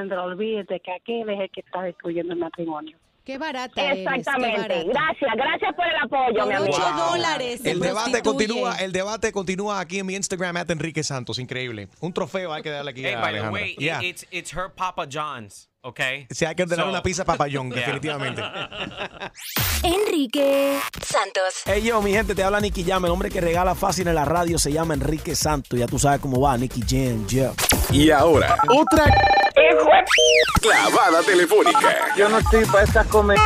olvídate 0.08 0.80
que 0.80 0.92
aquel 0.92 1.28
es 1.30 1.40
el 1.40 1.50
que 1.50 1.60
está 1.60 1.82
destruyendo 1.82 2.32
el 2.32 2.38
matrimonio. 2.38 2.96
Qué 3.24 3.36
barata 3.36 3.80
eres, 3.82 3.98
qué 4.08 4.14
Exactamente. 4.16 4.60
barata. 4.60 4.82
Gracias, 4.88 5.30
gracias 5.36 5.74
por 5.76 5.86
el 5.86 5.96
apoyo, 6.02 6.46
mi 6.46 6.52
Por 6.52 6.54
amigo. 6.54 6.74
ocho 6.76 7.10
dólares 7.10 7.60
se 7.60 7.70
El 7.70 7.80
debate 7.80 8.10
prostituye. 8.22 8.22
continúa, 8.48 8.76
el 8.76 8.92
debate 8.92 9.32
continúa 9.32 9.80
aquí 9.80 9.98
en 9.98 10.06
mi 10.06 10.14
Instagram, 10.16 10.56
at 10.56 10.70
Enrique 10.70 11.04
Santos. 11.04 11.38
Increíble. 11.38 11.88
Un 12.00 12.12
trofeo 12.12 12.52
hay 12.52 12.62
que 12.62 12.70
darle 12.70 12.90
aquí 12.92 13.04
Hey, 13.04 13.12
a 13.12 13.20
by 13.20 13.32
the 13.32 13.38
Alejandra. 13.40 13.52
way, 13.62 13.76
Yeah. 13.78 14.02
it's, 14.02 14.26
it's 14.30 14.52
her 14.56 14.70
Papa 14.74 15.06
John's, 15.12 15.68
okay? 15.82 16.26
Sí, 16.30 16.44
hay 16.46 16.54
que 16.54 16.62
ordenar 16.62 16.86
So- 16.86 16.90
una 16.90 17.02
pizza 17.02 17.24
papayón, 17.24 17.68
Yeah. 17.70 17.80
definitivamente. 17.80 18.42
Enrique 19.82 20.78
Santos. 21.02 21.62
Hey 21.66 21.82
yo, 21.82 22.00
mi 22.02 22.12
gente, 22.12 22.34
te 22.34 22.42
habla 22.42 22.60
Nicky 22.60 22.84
Jam. 22.84 23.04
El 23.04 23.10
hombre 23.12 23.30
que 23.30 23.40
regala 23.40 23.74
fácil 23.74 24.08
en 24.08 24.14
la 24.14 24.24
radio 24.24 24.58
se 24.58 24.72
llama 24.72 24.94
Enrique 24.94 25.34
Santos. 25.36 25.78
Ya 25.78 25.86
tú 25.86 25.98
sabes 25.98 26.20
cómo 26.20 26.40
va, 26.40 26.56
Nicky 26.56 26.82
Jam, 26.88 27.26
yeah. 27.28 27.52
Y 27.92 28.10
ahora, 28.10 28.56
otra 28.68 29.04
clavada 30.60 31.22
telefónica 31.22 32.12
Yo 32.16 32.28
no 32.28 32.38
estoy 32.38 32.64
para 32.66 32.84
estas 32.84 33.06
comer. 33.06 33.38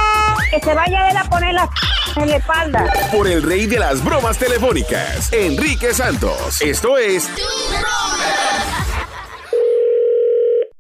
Que 0.51 0.61
se 0.61 0.75
vaya 0.75 1.11
él 1.11 1.17
a 1.17 1.25
poner 1.25 1.55
la 1.55 1.69
en 2.17 2.31
la 2.31 2.37
espalda. 2.37 2.85
por 3.11 3.27
el 3.27 3.43
rey 3.43 3.67
de 3.67 3.79
las 3.79 4.05
bromas 4.05 4.39
telefónicas, 4.39 5.33
Enrique 5.33 5.93
Santos. 5.93 6.61
Esto 6.61 6.97
es 6.97 7.29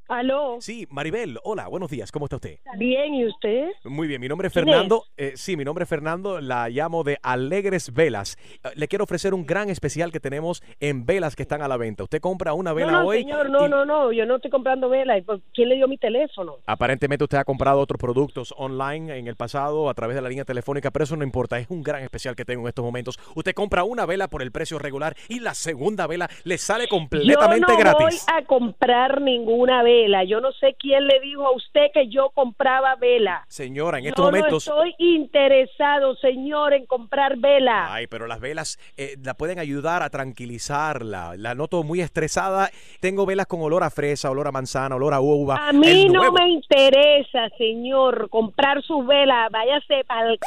¿Aló? 0.09 0.59
Sí, 0.61 0.87
Maribel, 0.91 1.39
hola, 1.45 1.67
buenos 1.67 1.91
días, 1.91 2.13
¿cómo 2.13 2.27
está 2.27 2.37
usted? 2.37 2.59
Bien, 2.77 3.15
¿y 3.15 3.27
usted? 3.27 3.71
Muy 3.85 4.07
bien, 4.07 4.21
mi 4.21 4.29
nombre 4.29 4.49
es 4.49 4.53
¿Quién 4.53 4.67
Fernando. 4.67 5.05
Eh, 5.17 5.33
sí, 5.35 5.57
mi 5.57 5.65
nombre 5.65 5.85
es 5.85 5.89
Fernando, 5.89 6.43
la 6.43 6.69
llamo 6.69 7.05
de 7.05 7.19
Alegres 7.23 7.91
Velas. 7.95 8.37
Eh, 8.65 8.69
Le 8.75 8.87
quiero 8.87 9.05
ofrecer 9.05 9.33
un 9.33 9.47
gran 9.47 9.71
especial 9.71 10.13
que 10.13 10.21
tenemos 10.21 10.63
en 10.79 11.07
velas 11.07 11.35
que 11.35 11.43
están 11.43 11.63
a 11.63 11.69
la 11.69 11.79
venta. 11.79 12.03
Usted 12.03 12.21
compra 12.21 12.53
una 12.53 12.75
vela 12.75 12.93
no, 12.93 13.01
no, 13.01 13.07
hoy. 13.09 13.23
señor, 13.23 13.49
no, 13.49 13.67
y 13.67 13.71
no, 13.71 13.87
no, 13.87 14.13
yo 14.13 14.27
no 14.27 14.37
estoy 14.37 14.51
comprando 14.51 14.91
velas. 14.91 15.23
¿Quién 15.55 15.71
le 15.71 15.77
dio 15.77 15.89
mi 15.89 15.97
teléfono? 15.97 16.57
Aparentemente 16.67 17.25
usted 17.25 17.39
ha 17.39 17.45
comprado 17.45 17.81
otros 17.81 17.99
productos 17.99 18.53
online 18.59 19.17
en 19.17 19.27
el 19.27 19.37
pasado 19.37 19.89
a 19.89 19.95
través 19.95 20.17
de 20.17 20.21
la 20.21 20.29
línea 20.29 20.45
telefónica, 20.45 20.91
pero 20.91 21.05
eso 21.05 21.17
no 21.17 21.25
importa, 21.25 21.59
es 21.59 21.71
un 21.71 21.83
gran 21.83 22.03
especial 22.03 22.37
que 22.37 22.45
tengo 22.45 22.61
en 22.63 22.69
estos 22.69 22.85
momentos. 22.85 23.19
Usted 23.35 23.55
compra 23.55 23.85
una 23.85 24.05
vela 24.05 24.29
por 24.29 24.43
el 24.43 24.53
precio 24.53 24.79
regular 24.79 25.17
y 25.31 25.41
la 25.41 25.55
segunda 25.55 26.07
vela 26.07 26.29
le 26.45 26.59
sale 26.59 26.89
completamente 26.89 27.67
yo 27.67 27.75
no 27.75 27.81
gratis. 27.81 28.27
voy 28.27 28.37
a 28.37 28.45
comprar 28.45 29.23
ninguna 29.23 29.83
vela. 29.83 29.94
Yo 30.27 30.41
no 30.41 30.53
sé 30.53 30.75
quién 30.79 31.07
le 31.07 31.21
dijo 31.21 31.47
a 31.47 31.55
usted 31.55 31.87
que 31.93 32.09
yo 32.09 32.31
compraba 32.31 32.97
vela. 32.97 33.45
Señora, 33.49 33.99
en 33.99 34.05
Yo 34.05 34.09
estos 34.11 34.25
momentos... 34.25 34.67
no 34.69 34.85
estoy 34.85 34.95
interesado, 34.99 36.17
señor, 36.17 36.73
en 36.73 36.87
comprar 36.87 37.37
vela. 37.37 37.93
Ay, 37.93 38.07
pero 38.07 38.27
las 38.27 38.41
velas 38.41 38.79
eh, 38.97 39.17
la 39.23 39.35
pueden 39.35 39.59
ayudar 39.59 40.03
a 40.03 40.11
tranquilizarla. 40.11 41.35
La 41.37 41.55
noto 41.55 41.83
muy 41.83 42.01
estresada. 42.01 42.71
Tengo 43.01 43.27
velas 43.27 43.47
con 43.47 43.63
olor 43.63 43.83
a 43.83 43.91
fresa, 43.91 44.31
olor 44.31 44.49
a 44.49 44.53
manzana, 44.53 44.97
olor 44.97 45.15
a 45.15 45.21
uva. 45.21 45.69
A 45.69 45.73
mí 45.73 46.09
no 46.09 46.33
me 46.33 46.49
interesa, 46.49 47.49
señor, 47.57 48.29
comprar 48.31 48.83
sus 48.83 49.07
velas. 49.07 49.51
Váyase 49.51 50.05
para 50.07 50.31
el... 50.31 50.39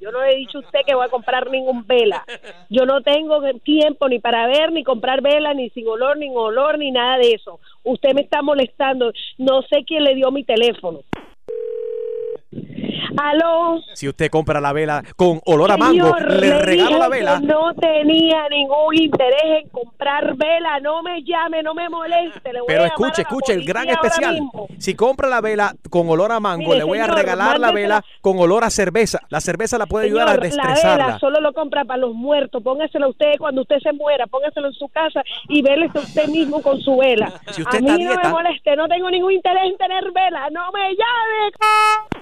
Yo 0.00 0.12
no 0.12 0.22
le 0.22 0.32
he 0.32 0.36
dicho 0.36 0.58
a 0.58 0.60
usted 0.60 0.80
que 0.86 0.94
voy 0.94 1.06
a 1.06 1.10
comprar 1.10 1.50
ningún 1.50 1.86
vela. 1.86 2.24
Yo 2.70 2.86
no 2.86 3.02
tengo 3.02 3.40
tiempo 3.62 4.08
ni 4.08 4.18
para 4.18 4.46
ver, 4.46 4.72
ni 4.72 4.84
comprar 4.84 5.22
vela, 5.22 5.54
ni 5.54 5.70
sin 5.70 5.86
olor, 5.88 6.16
ni 6.16 6.28
olor, 6.28 6.78
ni 6.78 6.90
nada 6.90 7.18
de 7.18 7.32
eso. 7.32 7.60
Usted 7.84 8.14
me 8.14 8.22
está 8.22 8.42
molestando. 8.42 9.12
No 9.38 9.62
sé 9.62 9.84
quién 9.84 10.04
le 10.04 10.14
dio 10.14 10.30
mi 10.30 10.44
teléfono. 10.44 11.00
Aló. 13.16 13.80
Si 13.94 14.08
usted 14.08 14.30
compra 14.30 14.60
la 14.60 14.72
vela 14.72 15.02
con 15.16 15.40
olor 15.46 15.72
a 15.72 15.76
mango, 15.76 16.14
Señor, 16.16 16.40
le 16.40 16.58
regalo 16.60 16.98
la 16.98 17.08
vela. 17.08 17.40
No 17.40 17.74
tenía 17.74 18.48
ningún 18.50 18.94
interés 18.94 19.62
en 19.62 19.68
comprar 19.70 20.36
vela. 20.36 20.78
No 20.80 21.02
me 21.02 21.22
llame, 21.22 21.62
no 21.62 21.74
me 21.74 21.88
moleste. 21.88 22.52
Le 22.52 22.60
voy 22.60 22.66
Pero 22.68 22.84
a 22.84 22.86
escuche, 22.86 23.22
a 23.22 23.22
escuche, 23.22 23.52
el 23.54 23.64
gran 23.64 23.88
especial. 23.88 24.40
Si 24.78 24.94
compra 24.94 25.28
la 25.28 25.40
vela 25.40 25.74
con 25.90 26.08
olor 26.08 26.32
a 26.32 26.40
mango, 26.40 26.68
Mire, 26.68 26.78
le 26.78 26.84
voy 26.84 26.98
a 26.98 27.06
regalar 27.06 27.58
la 27.58 27.72
vela 27.72 28.04
con 28.20 28.38
olor 28.38 28.64
a 28.64 28.70
cerveza. 28.70 29.20
La 29.30 29.40
cerveza 29.40 29.78
la 29.78 29.86
puede 29.86 30.06
ayudar 30.06 30.28
a 30.28 30.32
Señor, 30.32 30.42
la 30.42 30.48
destresarla. 30.64 31.06
vela 31.06 31.18
solo 31.18 31.40
lo 31.40 31.52
compra 31.52 31.84
para 31.84 31.98
los 31.98 32.14
muertos. 32.14 32.62
Póngaselo 32.62 33.08
usted 33.10 33.32
cuando 33.38 33.62
usted 33.62 33.78
se 33.80 33.92
muera. 33.92 34.26
Póngaselo 34.26 34.68
en 34.68 34.74
su 34.74 34.88
casa 34.88 35.22
y 35.48 35.62
vélese 35.62 35.98
usted 35.98 36.28
mismo 36.28 36.62
con 36.62 36.80
su 36.80 36.96
vela. 36.96 37.32
Si 37.50 37.62
usted 37.62 37.78
a 37.78 37.80
mí 37.80 37.88
está 37.88 38.04
no 38.04 38.10
dieta- 38.12 38.28
me 38.28 38.34
moleste. 38.34 38.76
No 38.76 38.86
tengo 38.88 39.10
ningún 39.10 39.32
interés 39.32 39.64
en 39.64 39.76
tener 39.76 40.04
vela. 40.12 40.48
No 40.50 40.70
me 40.72 40.90
llame. 40.90 42.17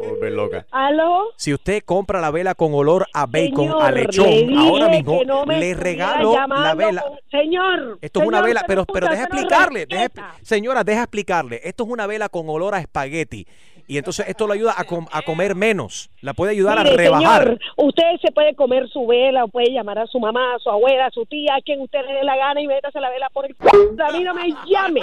Volver 0.00 0.32
loca. 0.32 0.66
¿Aló? 0.70 1.24
Si 1.36 1.52
usted 1.52 1.82
compra 1.84 2.20
la 2.20 2.30
vela 2.30 2.54
con 2.54 2.72
olor 2.74 3.06
a 3.12 3.26
bacon, 3.26 3.66
Señor, 3.68 3.82
a 3.82 3.90
lechón, 3.90 4.58
ahora 4.58 4.88
mismo 4.88 5.24
no 5.24 5.44
le 5.46 5.74
regalo 5.74 6.34
la 6.48 6.74
vela. 6.74 7.02
con- 7.02 7.18
Señor. 7.30 7.98
Esto 8.00 8.20
es 8.20 8.26
una 8.26 8.40
vela, 8.42 8.62
pero, 8.66 8.84
pero 8.86 9.08
deja 9.08 9.24
explicarle. 9.24 9.86
deja 9.86 10.34
señora, 10.42 10.84
deja 10.84 11.02
explicarle. 11.02 11.60
Esto 11.64 11.84
es 11.84 11.90
una 11.90 12.06
vela 12.06 12.28
con 12.28 12.48
olor 12.48 12.74
a 12.74 12.78
espagueti. 12.80 13.46
Y 13.88 13.98
entonces 13.98 14.26
esto 14.28 14.46
le 14.48 14.54
ayuda 14.54 14.74
a, 14.76 14.84
com- 14.84 15.06
a 15.12 15.22
comer 15.22 15.54
menos. 15.54 16.10
La 16.20 16.34
puede 16.34 16.52
ayudar 16.52 16.78
a 16.78 16.82
rebajar. 16.82 17.42
señor, 17.44 17.60
usted 17.76 18.02
se 18.20 18.32
puede 18.32 18.54
comer 18.56 18.88
su 18.88 19.06
vela, 19.06 19.44
o 19.44 19.48
puede 19.48 19.70
llamar 19.72 19.98
a 20.00 20.06
su 20.06 20.18
mamá, 20.18 20.54
a 20.54 20.58
su 20.58 20.68
abuela, 20.70 21.06
a 21.06 21.10
su 21.10 21.24
tía, 21.26 21.54
a 21.56 21.60
quien 21.62 21.80
usted 21.80 22.00
le 22.06 22.14
dé 22.14 22.24
la 22.24 22.36
gana 22.36 22.60
y 22.60 22.66
métase 22.66 22.98
la 23.00 23.10
vela 23.10 23.28
por 23.32 23.46
el. 23.46 23.54
A 24.02 24.12
mí 24.12 24.24
no 24.24 24.34
me 24.34 24.48
llame, 24.66 25.02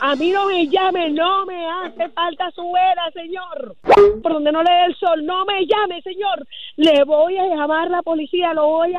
a 0.00 0.14
mí 0.16 0.30
no 0.30 0.46
me 0.46 0.66
llame, 0.68 1.10
no 1.10 1.44
me 1.46 1.66
hace 1.68 2.08
falta 2.10 2.50
su 2.52 2.62
vela, 2.70 3.10
señor. 3.14 3.76
Por 4.22 4.32
donde 4.32 4.52
no 4.52 4.62
le 4.62 4.70
dé 4.70 4.84
el 4.86 4.96
sol, 4.96 5.24
no 5.26 5.44
me 5.44 5.66
llame, 5.66 6.00
señor. 6.02 6.46
Le 6.76 7.02
voy 7.04 7.36
a 7.36 7.46
llamar 7.46 7.88
a 7.88 7.90
la 7.90 8.02
policía, 8.02 8.54
lo 8.54 8.66
voy 8.66 8.94
a... 8.94 8.98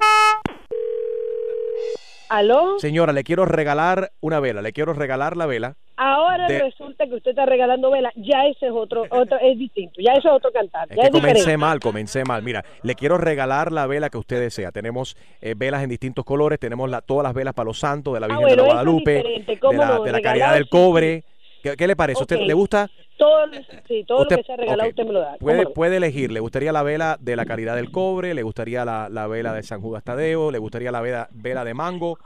¿Aló? 2.29 2.79
Señora, 2.79 3.11
le 3.11 3.23
quiero 3.25 3.45
regalar 3.45 4.11
una 4.21 4.39
vela. 4.39 4.61
Le 4.61 4.71
quiero 4.71 4.93
regalar 4.93 5.35
la 5.35 5.45
vela. 5.45 5.75
Ahora 6.03 6.47
De- 6.47 6.57
resulta 6.63 7.05
que 7.05 7.13
usted 7.13 7.29
está 7.31 7.45
regalando 7.45 7.91
vela, 7.91 8.11
ya 8.15 8.47
ese 8.47 8.65
es 8.65 8.71
otro, 8.71 9.03
otro 9.11 9.37
es 9.39 9.55
distinto, 9.59 10.01
ya 10.01 10.13
ese 10.13 10.27
es 10.29 10.33
otro 10.33 10.51
cantar, 10.51 10.87
Es 10.89 10.95
ya 10.97 11.01
que 11.03 11.07
es 11.07 11.11
comencé 11.11 11.33
diferente. 11.35 11.57
mal, 11.57 11.79
comencé 11.79 12.23
mal. 12.23 12.41
Mira, 12.41 12.65
le 12.81 12.95
quiero 12.95 13.19
regalar 13.19 13.71
la 13.71 13.85
vela 13.85 14.09
que 14.09 14.17
usted 14.17 14.39
desea. 14.39 14.71
Tenemos 14.71 15.15
eh, 15.41 15.53
velas 15.55 15.83
en 15.83 15.89
distintos 15.89 16.25
colores. 16.25 16.57
Tenemos 16.57 16.89
la- 16.89 17.01
todas 17.01 17.23
las 17.23 17.35
velas 17.35 17.53
para 17.53 17.65
los 17.67 17.77
santos, 17.77 18.15
de 18.15 18.19
la 18.19 18.25
Ah, 18.25 18.29
Virgen 18.29 18.41
bueno, 18.47 18.55
de 18.55 18.61
eso 18.61 18.65
es 18.67 18.73
Guadalupe, 18.73 19.15
diferente. 19.17 19.59
¿Cómo 19.59 19.71
de 19.73 19.77
la, 19.77 19.85
no? 19.85 20.03
de 20.03 20.11
la 20.11 20.17
Regalar, 20.17 20.23
caridad 20.23 20.53
del 20.55 20.63
sí, 20.63 20.69
cobre. 20.71 21.23
¿Qué, 21.61 21.77
qué 21.77 21.85
le 21.87 21.95
parece? 21.95 22.19
¿A 22.19 22.23
¿Usted 22.23 22.39
le 22.39 22.53
gusta? 22.55 22.89
Todo, 23.17 23.45
sí, 23.87 24.03
todo 24.07 24.21
Usted- 24.23 24.37
lo 24.37 24.41
que 24.41 24.47
sea 24.47 24.57
regalado 24.57 24.89
ok. 24.89 24.93
usted 24.93 25.05
me 25.05 25.13
lo 25.13 25.19
da. 25.19 25.27
¿cómo 25.33 25.37
Puede, 25.39 25.63
no? 25.65 25.69
puede 25.69 25.97
elegir. 25.97 26.31
¿Le 26.31 26.39
gustaría 26.39 26.71
la 26.71 26.81
vela 26.81 27.17
de 27.19 27.35
la 27.35 27.45
caridad 27.45 27.75
del 27.75 27.91
cobre? 27.91 28.33
¿Le 28.33 28.41
gustaría 28.41 28.83
la, 28.85 29.07
la 29.07 29.27
vela 29.27 29.53
de 29.53 29.61
San 29.61 29.79
Judas 29.81 30.03
Tadeo? 30.03 30.49
¿Le 30.49 30.57
gustaría 30.57 30.91
la 30.91 31.01
vela, 31.01 31.27
vela 31.31 31.63
de 31.63 31.75
mango? 31.75 32.17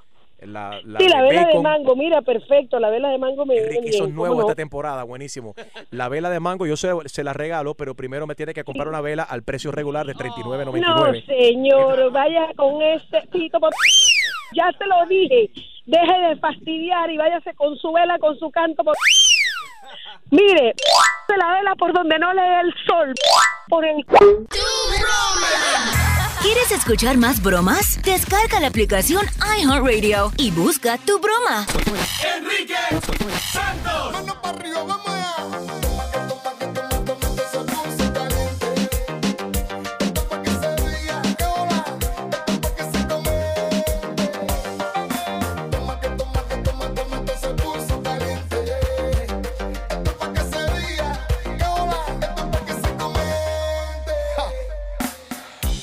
La, 0.41 0.79
la 0.83 0.99
sí, 0.99 1.07
la 1.07 1.21
de 1.23 1.29
vela 1.29 1.47
de 1.47 1.59
mango, 1.59 1.95
mira, 1.95 2.21
perfecto, 2.21 2.77
la 2.79 2.89
vela 2.89 3.09
de 3.09 3.17
mango 3.17 3.45
me 3.45 3.53
viene 3.55 3.69
Ricky, 3.69 3.81
bien. 3.83 3.93
eso 3.93 4.03
es 4.03 4.09
¿cómo 4.09 4.15
nuevo 4.15 4.35
no? 4.35 4.41
esta 4.41 4.55
temporada, 4.55 5.03
buenísimo. 5.03 5.55
La 5.91 6.09
vela 6.09 6.29
de 6.29 6.39
mango 6.41 6.65
yo 6.67 6.75
se, 6.77 6.91
se 7.05 7.23
la 7.23 7.31
regalo, 7.33 7.73
pero 7.75 7.95
primero 7.95 8.27
me 8.27 8.35
tiene 8.35 8.53
que 8.53 8.63
comprar 8.65 8.87
una 8.89 8.99
vela 9.01 9.23
al 9.23 9.43
precio 9.43 9.71
regular 9.71 10.05
de 10.05 10.13
No, 10.13 10.19
39.99. 10.19 11.25
señor, 11.25 12.11
vaya 12.11 12.47
con 12.57 12.81
este 12.81 13.21
pito. 13.31 13.59
por- 13.59 13.71
Ya 14.53 14.71
se 14.77 14.85
lo 14.85 15.05
dije. 15.07 15.49
Deje 15.85 16.19
de 16.29 16.35
fastidiar 16.37 17.09
y 17.11 17.17
váyase 17.17 17.53
con 17.55 17.75
su 17.77 17.91
vela, 17.93 18.19
con 18.19 18.37
su 18.37 18.51
canto. 18.51 18.83
por- 18.83 18.95
Mire, 20.31 20.73
de 21.29 21.37
la 21.37 21.53
vela 21.53 21.75
por 21.75 21.93
donde 21.93 22.19
no 22.19 22.33
le 22.33 22.41
dé 22.41 22.59
el 22.61 22.73
sol. 22.85 23.13
Por 23.69 23.85
el. 23.85 24.05
¿Quieres 26.45 26.71
escuchar 26.71 27.17
más 27.17 27.41
bromas? 27.41 27.99
Descarga 28.03 28.59
la 28.59 28.67
aplicación 28.67 29.25
iHeartRadio 29.57 30.31
y 30.37 30.51
busca 30.51 30.99
tu 30.99 31.17
broma. 31.19 31.65
Enrique 32.37 32.75
Santos. 33.51 34.11
Mano 34.11 34.39
para 34.39 34.59
arriba, 34.59 34.83
vamos 34.83 35.24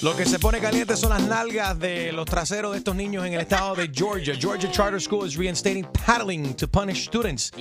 Lo 0.02 0.16
que 0.16 0.26
se 0.26 0.40
pone 0.40 0.58
caliente 0.58 0.96
son 0.96 1.10
las 1.10 1.22
nalgas 1.28 1.78
de 1.78 2.10
los 2.10 2.26
traseros 2.26 2.72
de 2.72 2.78
estos 2.78 2.96
niños 2.96 3.24
en 3.24 3.34
el 3.34 3.40
estado 3.40 3.76
de 3.76 3.88
Georgia. 3.94 4.34
Georgia 4.34 4.68
Charter 4.68 5.00
School 5.00 5.28
is 5.28 5.36
reinstating 5.36 5.86
paddling 6.04 6.54
to 6.54 6.66
punish 6.66 7.06
students. 7.06 7.52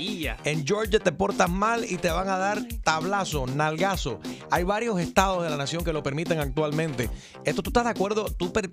En 0.44 0.66
Georgia 0.66 1.00
te 1.00 1.12
portas 1.12 1.48
mal 1.52 1.86
y 1.88 1.98
te 1.98 2.10
van 2.10 2.28
a 2.30 2.38
dar 2.39 2.64
tablazo, 2.84 3.46
nalgazo. 3.46 4.20
Hay 4.50 4.64
varios 4.64 5.00
estados 5.00 5.44
de 5.44 5.52
la 5.52 5.58
nación 5.58 5.84
que 5.84 5.94
lo 5.94 6.02
permiten 6.02 6.39
actualmente. 6.39 7.12
¿Esto 7.46 7.62
tú 7.62 7.70
estás 7.70 7.84
de 7.84 7.92
acuerdo? 7.92 8.26
¿Tú 8.26 8.52
per- 8.52 8.72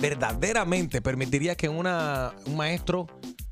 verdaderamente 0.00 1.02
permitirías 1.02 1.58
que 1.58 1.68
una, 1.68 2.32
un 2.46 2.56
maestro 2.56 3.06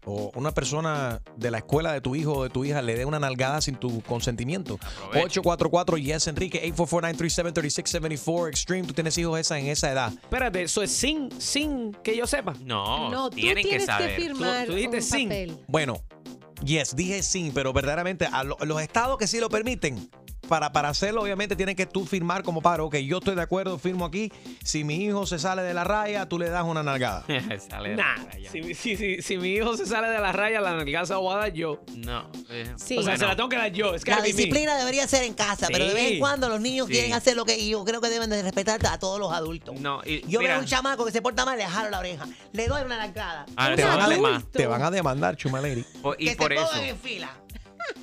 o 0.09 0.31
una 0.35 0.53
persona 0.53 1.21
de 1.37 1.51
la 1.51 1.59
escuela 1.59 1.93
de 1.93 2.01
tu 2.01 2.17
hijo 2.17 2.33
o 2.33 2.43
de 2.45 2.51
tu 2.51 2.65
hija 2.65 2.81
le 2.83 2.95
dé 2.97 3.05
una 3.05 3.19
nalgada 3.19 3.61
sin 3.61 3.77
tu 3.77 4.01
consentimiento? 4.03 4.79
844 5.15 5.97
Yes 5.99 6.27
Enrique 6.27 6.61
844-937-3674 6.75 8.49
Extreme. 8.49 8.87
Tú 8.87 8.95
tienes 8.95 9.17
hijos 9.19 9.39
esa 9.39 9.59
en 9.59 9.67
esa 9.67 9.91
edad. 9.93 10.13
Espérate, 10.13 10.63
eso 10.63 10.83
es 10.83 10.91
sin, 10.91 11.31
sin 11.41 11.93
que 12.03 12.17
yo 12.17 12.27
sepa. 12.27 12.55
No, 12.65 13.11
No, 13.11 13.31
tú 13.31 13.37
tienen 13.37 13.57
que 13.63 13.69
tienes 13.71 13.87
que, 13.87 13.93
saber. 13.93 14.17
firmar 14.21 14.67
Tú- 14.67 14.73
tú 14.73 14.77
dijiste 14.77 14.97
un 14.97 15.03
sin. 15.03 15.29
papel. 15.29 15.59
Bueno, 15.69 16.03
yes, 16.65 16.95
dije 16.97 17.23
sí, 17.23 17.51
pero 17.55 17.73
verdaderamente 17.73 18.27
a 18.27 18.45
lo- 18.45 18.57
los 18.65 18.81
estados 18.83 19.19
que 19.19 19.27
sí 19.27 19.39
lo 19.41 19.49
permiten, 19.49 20.11
para, 20.49 20.73
para 20.73 20.89
hacerlo 20.89 21.23
obviamente 21.23 21.55
tienen 21.55 21.77
que 21.77 21.87
tú 21.87 22.05
firmar 22.07 22.43
como 22.43 22.61
padre, 22.63 22.83
ok, 22.83 22.97
yo 22.97 23.19
estoy 23.19 23.35
de 23.37 23.43
acuerdo, 23.43 23.79
firmo 23.79 24.05
aquí, 24.05 24.33
si 24.65 24.83
mi 24.85 24.97
hijo 25.05 25.27
se 25.27 25.39
sale 25.39 25.63
de 25.63 25.75
la 25.75 25.85
raya, 25.85 26.29
tú 26.29 26.39
le 26.39 26.49
das 26.49 26.65
una 26.65 26.83
nalgada. 26.83 27.25
Sale 27.69 27.91
de 27.91 27.97
Nah, 27.97 28.17
la 28.17 28.25
raya. 28.25 28.51
si, 28.51 28.75
si, 28.75 28.97
si, 28.97 29.23
si 29.23 29.37
mi 29.37 29.51
hijo 29.51 29.77
se 29.77 29.85
sale 29.87 30.09
de 30.09 30.19
la 30.19 30.33
raya, 30.33 30.61
la 30.61 30.75
nalgada 30.77 31.17
voy 31.19 31.35
a 31.35 31.39
dar 31.39 31.53
yo. 31.53 31.81
No. 31.97 32.31
eh, 32.51 32.73
Sí. 32.77 32.97
O 32.99 33.03
sea, 33.03 33.13
bueno. 33.13 33.19
se 33.19 33.27
la 33.27 33.37
tengo 33.37 33.49
que 33.49 33.57
dar 33.57 33.71
yo. 33.73 33.95
Es 33.95 34.05
que 34.05 34.11
La 34.11 34.23
disciplina 34.23 34.77
debería 34.77 35.07
ser 35.07 35.25
en 35.25 35.35
casa, 35.35 35.69
pero 35.71 35.87
de 35.87 35.95
vez 35.95 36.13
en 36.13 36.19
cuando 36.19 36.49
los 36.49 36.61
niños 36.61 36.87
Sí. 36.87 36.93
quieren 36.95 37.13
hacer 37.13 37.37
lo 37.37 37.45
que 37.45 37.59
y 37.59 37.71
yo 37.71 37.85
creo 37.85 38.01
que 38.01 38.09
deben 38.09 38.31
de 38.31 38.43
respetar 38.43 38.81
a 38.87 38.99
todos 38.99 39.19
los 39.21 39.33
adultos. 39.33 39.79
No, 39.81 40.01
y, 40.05 40.21
Yo 40.29 40.41
mira, 40.41 40.55
veo 40.55 40.61
un 40.63 40.67
chamaco 40.67 41.05
que 41.05 41.13
se 41.13 41.21
porta 41.23 41.45
mal, 41.45 41.59
le 41.59 41.67
jalo 41.67 41.91
la 41.91 41.99
oreja, 41.99 42.27
le 42.53 42.67
doy 42.69 42.83
una 42.83 42.97
nalgada. 42.97 43.45
Ah, 43.57 43.73
Te 43.77 43.85
van, 43.85 44.01
a 44.01 44.43
te 44.51 44.67
van 44.67 44.83
a 44.83 44.91
demandar, 44.91 45.37
Chumaleri. 45.37 45.85
y 46.19 46.27
que 46.31 46.37
por 46.37 46.49
se 46.53 46.55
eso. 46.63 46.77
en 46.77 46.97
fila. 46.99 47.31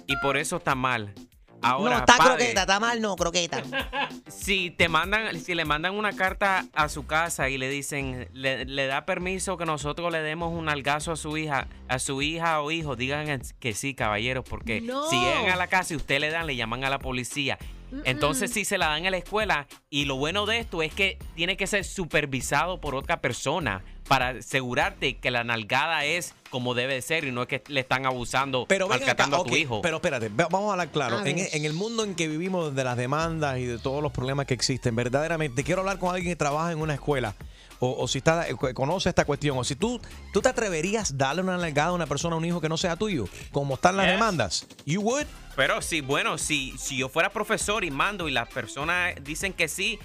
Y 0.08 0.16
por 0.18 0.38
eso 0.38 0.58
está 0.58 0.76
mal. 0.76 1.14
Ahora, 1.62 1.96
no, 1.96 2.00
está 2.02 2.18
padre, 2.18 2.36
croqueta, 2.38 2.62
está 2.62 2.80
mal, 2.80 3.02
no, 3.02 3.16
croqueta. 3.16 3.64
si 4.28 4.70
te 4.72 4.88
mandan, 4.88 5.40
si 5.40 5.56
le 5.56 5.66
mandan 5.66 5.96
una 5.96 6.14
carta 6.16 6.66
a 6.74 6.90
su 6.90 7.06
casa 7.08 7.50
y 7.50 7.58
le 7.58 7.70
dicen, 7.70 8.28
le, 8.34 8.66
le 8.66 8.86
da 8.88 9.06
permiso 9.06 9.58
que 9.58 9.66
nosotros 9.66 10.12
le 10.12 10.22
demos 10.22 10.54
un 10.54 10.70
algazo 10.70 11.12
a 11.12 11.16
su 11.16 11.38
hija, 11.38 11.68
a 11.88 11.98
su 12.00 12.22
hija 12.22 12.62
o 12.62 12.70
hijo, 12.72 12.96
digan 12.96 13.42
que 13.60 13.74
sí, 13.74 13.96
caballeros, 13.96 14.46
porque 14.48 14.82
No. 14.82 15.10
si 15.10 15.20
llegan 15.20 15.50
a 15.50 15.56
la 15.56 15.68
casa 15.68 15.94
y 15.94 15.98
usted 15.98 16.20
le 16.20 16.30
dan, 16.30 16.46
le 16.46 16.56
llaman 16.56 16.84
a 16.84 16.90
la 16.90 17.00
policía. 17.00 17.58
Entonces 18.04 18.52
si 18.52 18.66
se 18.66 18.78
la 18.78 18.88
dan 18.88 19.06
en 19.06 19.12
la 19.12 19.18
escuela 19.18 19.68
y 19.90 20.06
lo 20.06 20.16
bueno 20.18 20.46
de 20.46 20.60
esto 20.60 20.82
es 20.82 20.94
que 20.94 21.18
tiene 21.36 21.58
que 21.58 21.68
ser 21.68 21.84
supervisado 21.86 22.80
por 22.82 22.96
otra 22.96 23.22
persona 23.22 23.84
para 24.08 24.30
asegurarte 24.30 25.18
que 25.18 25.32
la 25.32 25.44
nalgada 25.44 26.06
es 26.06 26.36
como 26.50 26.74
debe 26.76 26.94
de 26.94 27.02
ser 27.02 27.24
y 27.26 27.32
no 27.32 27.42
es 27.42 27.48
que 27.48 27.64
le 27.68 27.80
están 27.80 28.06
abusando 28.06 28.66
Pero 28.68 28.88
ven 28.88 28.98
acá, 28.98 29.06
maltratando 29.08 29.38
a 29.38 29.44
tu 29.44 29.56
hijo. 29.56 29.82
Pero 29.82 29.98
espérate, 29.98 30.30
vamos 30.30 30.70
a 30.70 30.72
hablar 30.74 30.90
claro. 30.90 31.18
A 31.18 31.28
En, 31.28 31.36
ver. 31.38 31.50
en 31.52 31.66
el 31.66 31.74
mundo 31.74 32.04
en 32.04 32.16
que 32.16 32.28
vivimos 32.28 32.76
de 32.76 32.84
las 32.84 32.98
demandas 32.98 33.58
y 33.58 33.66
de 33.66 33.80
todos 33.80 34.04
los 34.04 34.12
problemas 34.12 34.46
que 34.46 34.54
existen, 34.54 34.96
verdaderamente 34.96 35.64
quiero 35.64 35.82
hablar 35.82 35.98
con 35.98 36.14
alguien 36.14 36.32
que 36.34 36.36
trabaja 36.36 36.72
en 36.72 36.80
una 36.80 36.94
escuela. 36.94 37.36
O, 37.80 38.04
o 38.04 38.08
si 38.08 38.20
está, 38.20 38.48
eh, 38.48 38.56
conoce 38.74 39.10
esta 39.10 39.26
cuestión, 39.26 39.58
o 39.58 39.64
si 39.64 39.76
tú, 39.76 40.00
tú 40.32 40.42
te 40.42 40.50
atreverías 40.50 41.18
darle 41.18 41.42
una 41.42 41.58
nalgada 41.58 41.90
a 41.90 41.94
una 41.94 42.08
persona, 42.08 42.36
a 42.36 42.38
un 42.38 42.46
hijo 42.46 42.62
que 42.62 42.70
no 42.70 42.78
sea 42.78 42.96
tuyo, 42.96 43.26
como 43.52 43.76
están 43.76 43.98
las 43.98 44.06
Yes. 44.06 44.14
demandas. 44.14 44.68
You 44.86 45.02
would. 45.02 45.26
Pero 45.56 45.82
sí, 45.82 46.02
bueno, 46.02 46.38
si, 46.38 46.74
si 46.78 46.98
yo 46.98 47.10
fuera 47.10 47.32
profesor 47.32 47.84
y 47.84 47.92
mando 47.92 48.28
y 48.28 48.32
las 48.32 48.48
personas 48.50 49.16
dicen 49.24 49.54
que 49.54 49.68
sí, 49.68 50.00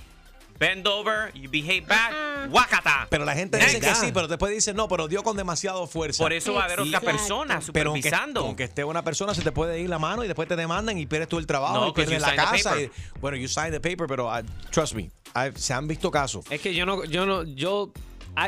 bend 0.60 0.86
over, 0.86 1.32
you 1.34 1.48
behave 1.50 1.86
back, 1.88 2.12
wakata. 2.52 3.06
Pero 3.10 3.24
la 3.24 3.34
gente 3.34 3.56
dice 3.58 3.80
que 3.80 3.94
sí, 3.94 4.12
pero 4.12 4.28
después 4.28 4.52
dice 4.52 4.74
no, 4.74 4.86
pero 4.88 5.08
dio 5.08 5.22
con 5.22 5.36
demasiado 5.36 5.86
fuerza. 5.86 6.22
Por 6.22 6.32
eso 6.34 6.52
va 6.54 6.62
a 6.62 6.64
haber 6.66 6.80
otra 6.80 7.00
persona 7.00 7.60
Pero 7.72 7.90
aunque, 7.90 8.02
supervisando. 8.08 8.40
aunque 8.42 8.64
esté 8.64 8.84
una 8.84 9.02
persona, 9.02 9.34
se 9.34 9.40
te 9.42 9.50
puede 9.52 9.80
ir 9.80 9.88
la 9.88 9.98
mano 9.98 10.22
y 10.22 10.26
después 10.28 10.46
te 10.46 10.54
demandan 10.56 10.98
y 10.98 11.06
pierdes 11.06 11.28
tú 11.28 11.38
el 11.38 11.46
trabajo 11.46 11.88
y 11.88 11.92
pierdes 11.92 12.20
la 12.20 12.36
casa. 12.36 12.74
bueno, 13.20 13.36
you 13.38 13.48
signed 13.48 13.72
the 13.72 13.80
paper, 13.80 14.06
pero 14.06 14.28
uh, 14.28 14.42
trust 14.70 14.94
me, 14.94 15.10
I've- 15.34 15.56
se 15.58 15.72
han 15.72 15.88
visto 15.88 16.10
casos. 16.10 16.44
Es 16.50 16.60
que 16.60 16.74
yo 16.74 16.84
no, 16.84 17.04
yo 17.04 17.24
no, 17.24 17.42
yo, 17.44 17.90
ah, 17.96 18.00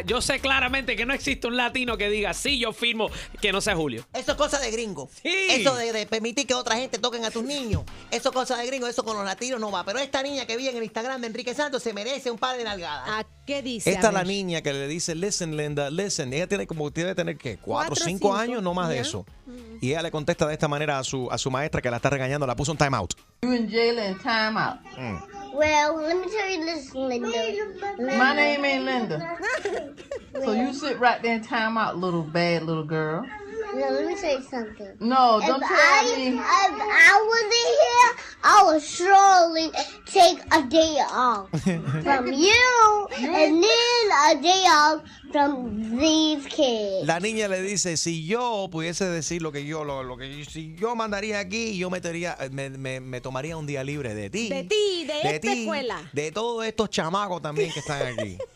yo 0.06 0.20
sé 0.20 0.40
claramente 0.40 0.96
que 0.96 1.06
no 1.06 1.14
existe 1.14 1.46
un 1.46 1.56
latino 1.56 1.96
que 1.96 2.08
diga 2.08 2.34
sí, 2.34 2.58
yo 2.58 2.72
firmo 2.72 3.10
que 3.40 3.52
no 3.52 3.60
sea 3.60 3.76
Julio. 3.76 4.06
Eso 4.12 4.32
es 4.32 4.38
cosa 4.38 4.58
de 4.58 4.70
gringo. 4.70 5.08
Sí. 5.22 5.46
Eso 5.50 5.74
de, 5.74 5.92
de 5.92 6.06
permitir 6.06 6.46
que 6.46 6.54
otra 6.54 6.76
gente 6.76 6.98
toquen 6.98 7.24
a 7.24 7.30
tus 7.30 7.44
niños. 7.44 7.82
Eso 8.10 8.30
es 8.30 8.34
cosa 8.34 8.56
de 8.56 8.66
gringo. 8.66 8.86
Eso 8.86 9.04
con 9.04 9.16
los 9.16 9.24
latinos 9.24 9.60
no 9.60 9.70
va. 9.70 9.84
Pero 9.84 9.98
esta 9.98 10.22
niña 10.22 10.46
que 10.46 10.56
vi 10.56 10.68
en 10.68 10.76
el 10.76 10.82
Instagram 10.82 11.20
de 11.20 11.26
Enrique 11.26 11.54
Santos 11.54 11.82
se 11.82 11.92
merece 11.92 12.30
un 12.30 12.38
par 12.38 12.56
de 12.56 12.64
nalgadas. 12.64 13.08
¿A 13.08 13.26
qué 13.46 13.62
dice? 13.62 13.90
Esta 13.90 14.08
es 14.08 14.14
la 14.14 14.24
niña 14.24 14.62
que 14.62 14.72
le 14.72 14.88
dice, 14.88 15.14
listen, 15.14 15.56
Linda, 15.56 15.90
listen. 15.90 16.32
Ella 16.32 16.46
tiene 16.46 16.66
como, 16.66 16.90
tener 16.92 17.36
que 17.36 17.58
cuatro 17.58 17.92
o 17.92 17.96
Cuatro, 17.96 17.96
cinco 17.96 18.28
cinco, 18.28 18.34
años, 18.34 18.62
no 18.62 18.74
más 18.74 18.88
de 18.88 19.00
eso. 19.00 19.26
Y 19.80 19.90
ella 19.90 20.02
le 20.02 20.10
contesta 20.10 20.46
de 20.46 20.54
esta 20.54 20.68
manera 20.68 20.98
a 20.98 21.04
su, 21.04 21.28
a 21.30 21.38
su 21.38 21.50
maestra 21.50 21.82
que 21.82 21.90
la 21.90 21.96
está 21.96 22.10
regañando, 22.10 22.46
la 22.46 22.54
puso 22.54 22.72
un 22.72 22.78
time 22.78 22.96
out. 22.96 23.14
You 23.42 23.52
in 23.52 23.68
jail 23.68 23.98
and 23.98 24.20
time 24.22 24.58
out. 24.58 25.41
Well, 25.52 25.96
let 26.02 26.16
me 26.16 26.30
tell 26.30 26.50
you 26.50 26.64
this, 26.64 26.94
Linda. 26.94 27.54
My 27.98 28.34
name 28.34 28.64
ain't 28.64 28.84
Linda. 28.84 29.38
So 30.44 30.52
you 30.52 30.72
sit 30.72 30.98
right 30.98 31.22
there 31.22 31.34
and 31.36 31.44
time 31.44 31.76
out, 31.78 31.98
little 31.98 32.22
bad 32.22 32.62
little 32.64 32.84
girl. 32.84 33.28
No, 33.74 33.90
let 33.90 34.06
me 34.06 34.16
say 34.16 34.38
something. 34.50 34.96
No, 35.00 35.38
If 35.40 35.46
don't 35.46 35.60
tell 35.60 35.70
I, 35.70 36.14
me. 36.16 36.28
If 36.28 36.40
I 36.40 37.26
wasn't 37.28 37.68
here, 37.80 38.10
I 38.44 38.64
would 38.66 38.82
surely 38.82 39.70
take 40.06 40.38
a 40.52 40.62
day 40.68 40.98
off 41.10 41.48
from 42.02 42.32
you 42.32 43.08
and 43.18 43.62
then 43.62 44.10
a 44.28 44.40
day 44.42 44.64
off 44.66 45.02
from 45.32 45.98
these 45.98 46.44
kids. 46.46 47.06
La 47.06 47.18
niña 47.20 47.48
le 47.48 47.62
dice, 47.62 47.96
si 47.96 48.26
yo 48.26 48.68
pudiese 48.70 49.06
decir 49.08 49.40
lo 49.42 49.52
que 49.52 49.64
yo, 49.64 49.84
lo, 49.84 50.02
lo 50.02 50.16
que 50.16 50.44
si 50.44 50.74
yo 50.74 50.94
mandaría 50.94 51.38
aquí, 51.38 51.76
yo 51.78 51.88
metería, 51.88 52.36
me, 52.50 52.68
me- 52.70 53.00
me 53.00 53.20
tomaría 53.20 53.56
un 53.56 53.66
día 53.66 53.82
libre 53.84 54.14
de 54.14 54.28
ti. 54.28 54.48
De 54.50 54.64
ti, 54.64 55.04
de, 55.06 55.20
esta 55.22 55.40
ti, 55.40 55.60
escuela. 55.62 56.10
De 56.12 56.30
todos 56.32 56.64
estos 56.66 56.90
chamacos 56.90 57.40
también 57.40 57.70
que 57.72 57.78
están 57.80 58.02
aquí. 58.18 58.38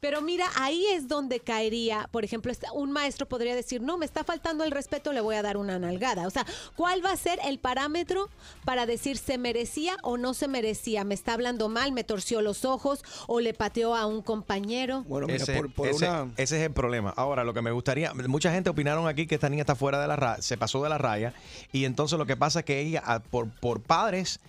Pero 0.00 0.22
mira, 0.22 0.46
ahí 0.56 0.84
es 0.92 1.08
donde 1.08 1.40
caería, 1.40 2.08
por 2.12 2.24
ejemplo, 2.24 2.50
esta- 2.52 2.72
un 2.72 2.90
maestro 2.92 3.26
podría 3.28 3.54
decir, 3.54 3.80
no, 3.80 3.98
me 3.98 4.06
está 4.06 4.24
faltando 4.24 4.64
el 4.64 4.70
respeto, 4.70 5.12
le 5.12 5.20
voy 5.20 5.36
a 5.36 5.42
dar 5.42 5.56
una 5.56 5.78
nalgada. 5.78 6.26
O 6.26 6.30
sea, 6.30 6.44
¿cuál 6.76 7.04
va 7.04 7.12
a 7.12 7.16
ser 7.16 7.38
el 7.44 7.58
parámetro 7.58 8.28
para 8.64 8.86
decir 8.86 9.16
se 9.18 9.38
merecía 9.38 9.96
o 10.02 10.16
no 10.16 10.34
se 10.34 10.48
merecía? 10.48 11.04
¿Me 11.04 11.14
está 11.14 11.34
hablando 11.34 11.68
mal, 11.68 11.92
me 11.92 12.04
torció 12.04 12.40
los 12.42 12.64
ojos 12.64 13.02
o 13.26 13.40
le 13.40 13.54
pateó 13.54 13.94
a 13.94 14.06
un 14.06 14.22
compañero? 14.22 15.04
ese, 15.42 15.52
ese- 15.90 16.06
ese 16.36 16.56
es 16.58 16.62
el 16.66 16.72
problema. 16.72 17.12
Ahora, 17.16 17.44
lo 17.44 17.54
que 17.54 17.62
me 17.62 17.70
gustaría, 17.70 18.12
mucha 18.14 18.52
gente 18.52 18.70
opinaron 18.70 19.06
aquí 19.08 19.26
que 19.26 19.34
esta 19.36 19.48
niña 19.48 19.62
está 19.62 19.74
fuera 19.74 20.00
de 20.00 20.08
la 20.08 20.16
raya, 20.16 20.42
se 20.42 20.56
pasó 20.56 20.82
de 20.82 20.88
la 20.88 20.98
raya, 20.98 21.32
y 21.72 21.84
entonces 21.84 22.18
lo 22.18 22.26
que 22.26 22.36
pasa 22.36 22.60
es 22.60 22.64
que 22.64 22.80
ella, 22.80 23.02
ah, 23.04 23.20
por, 23.20 23.48
por 23.50 23.80
padres, 23.80 24.40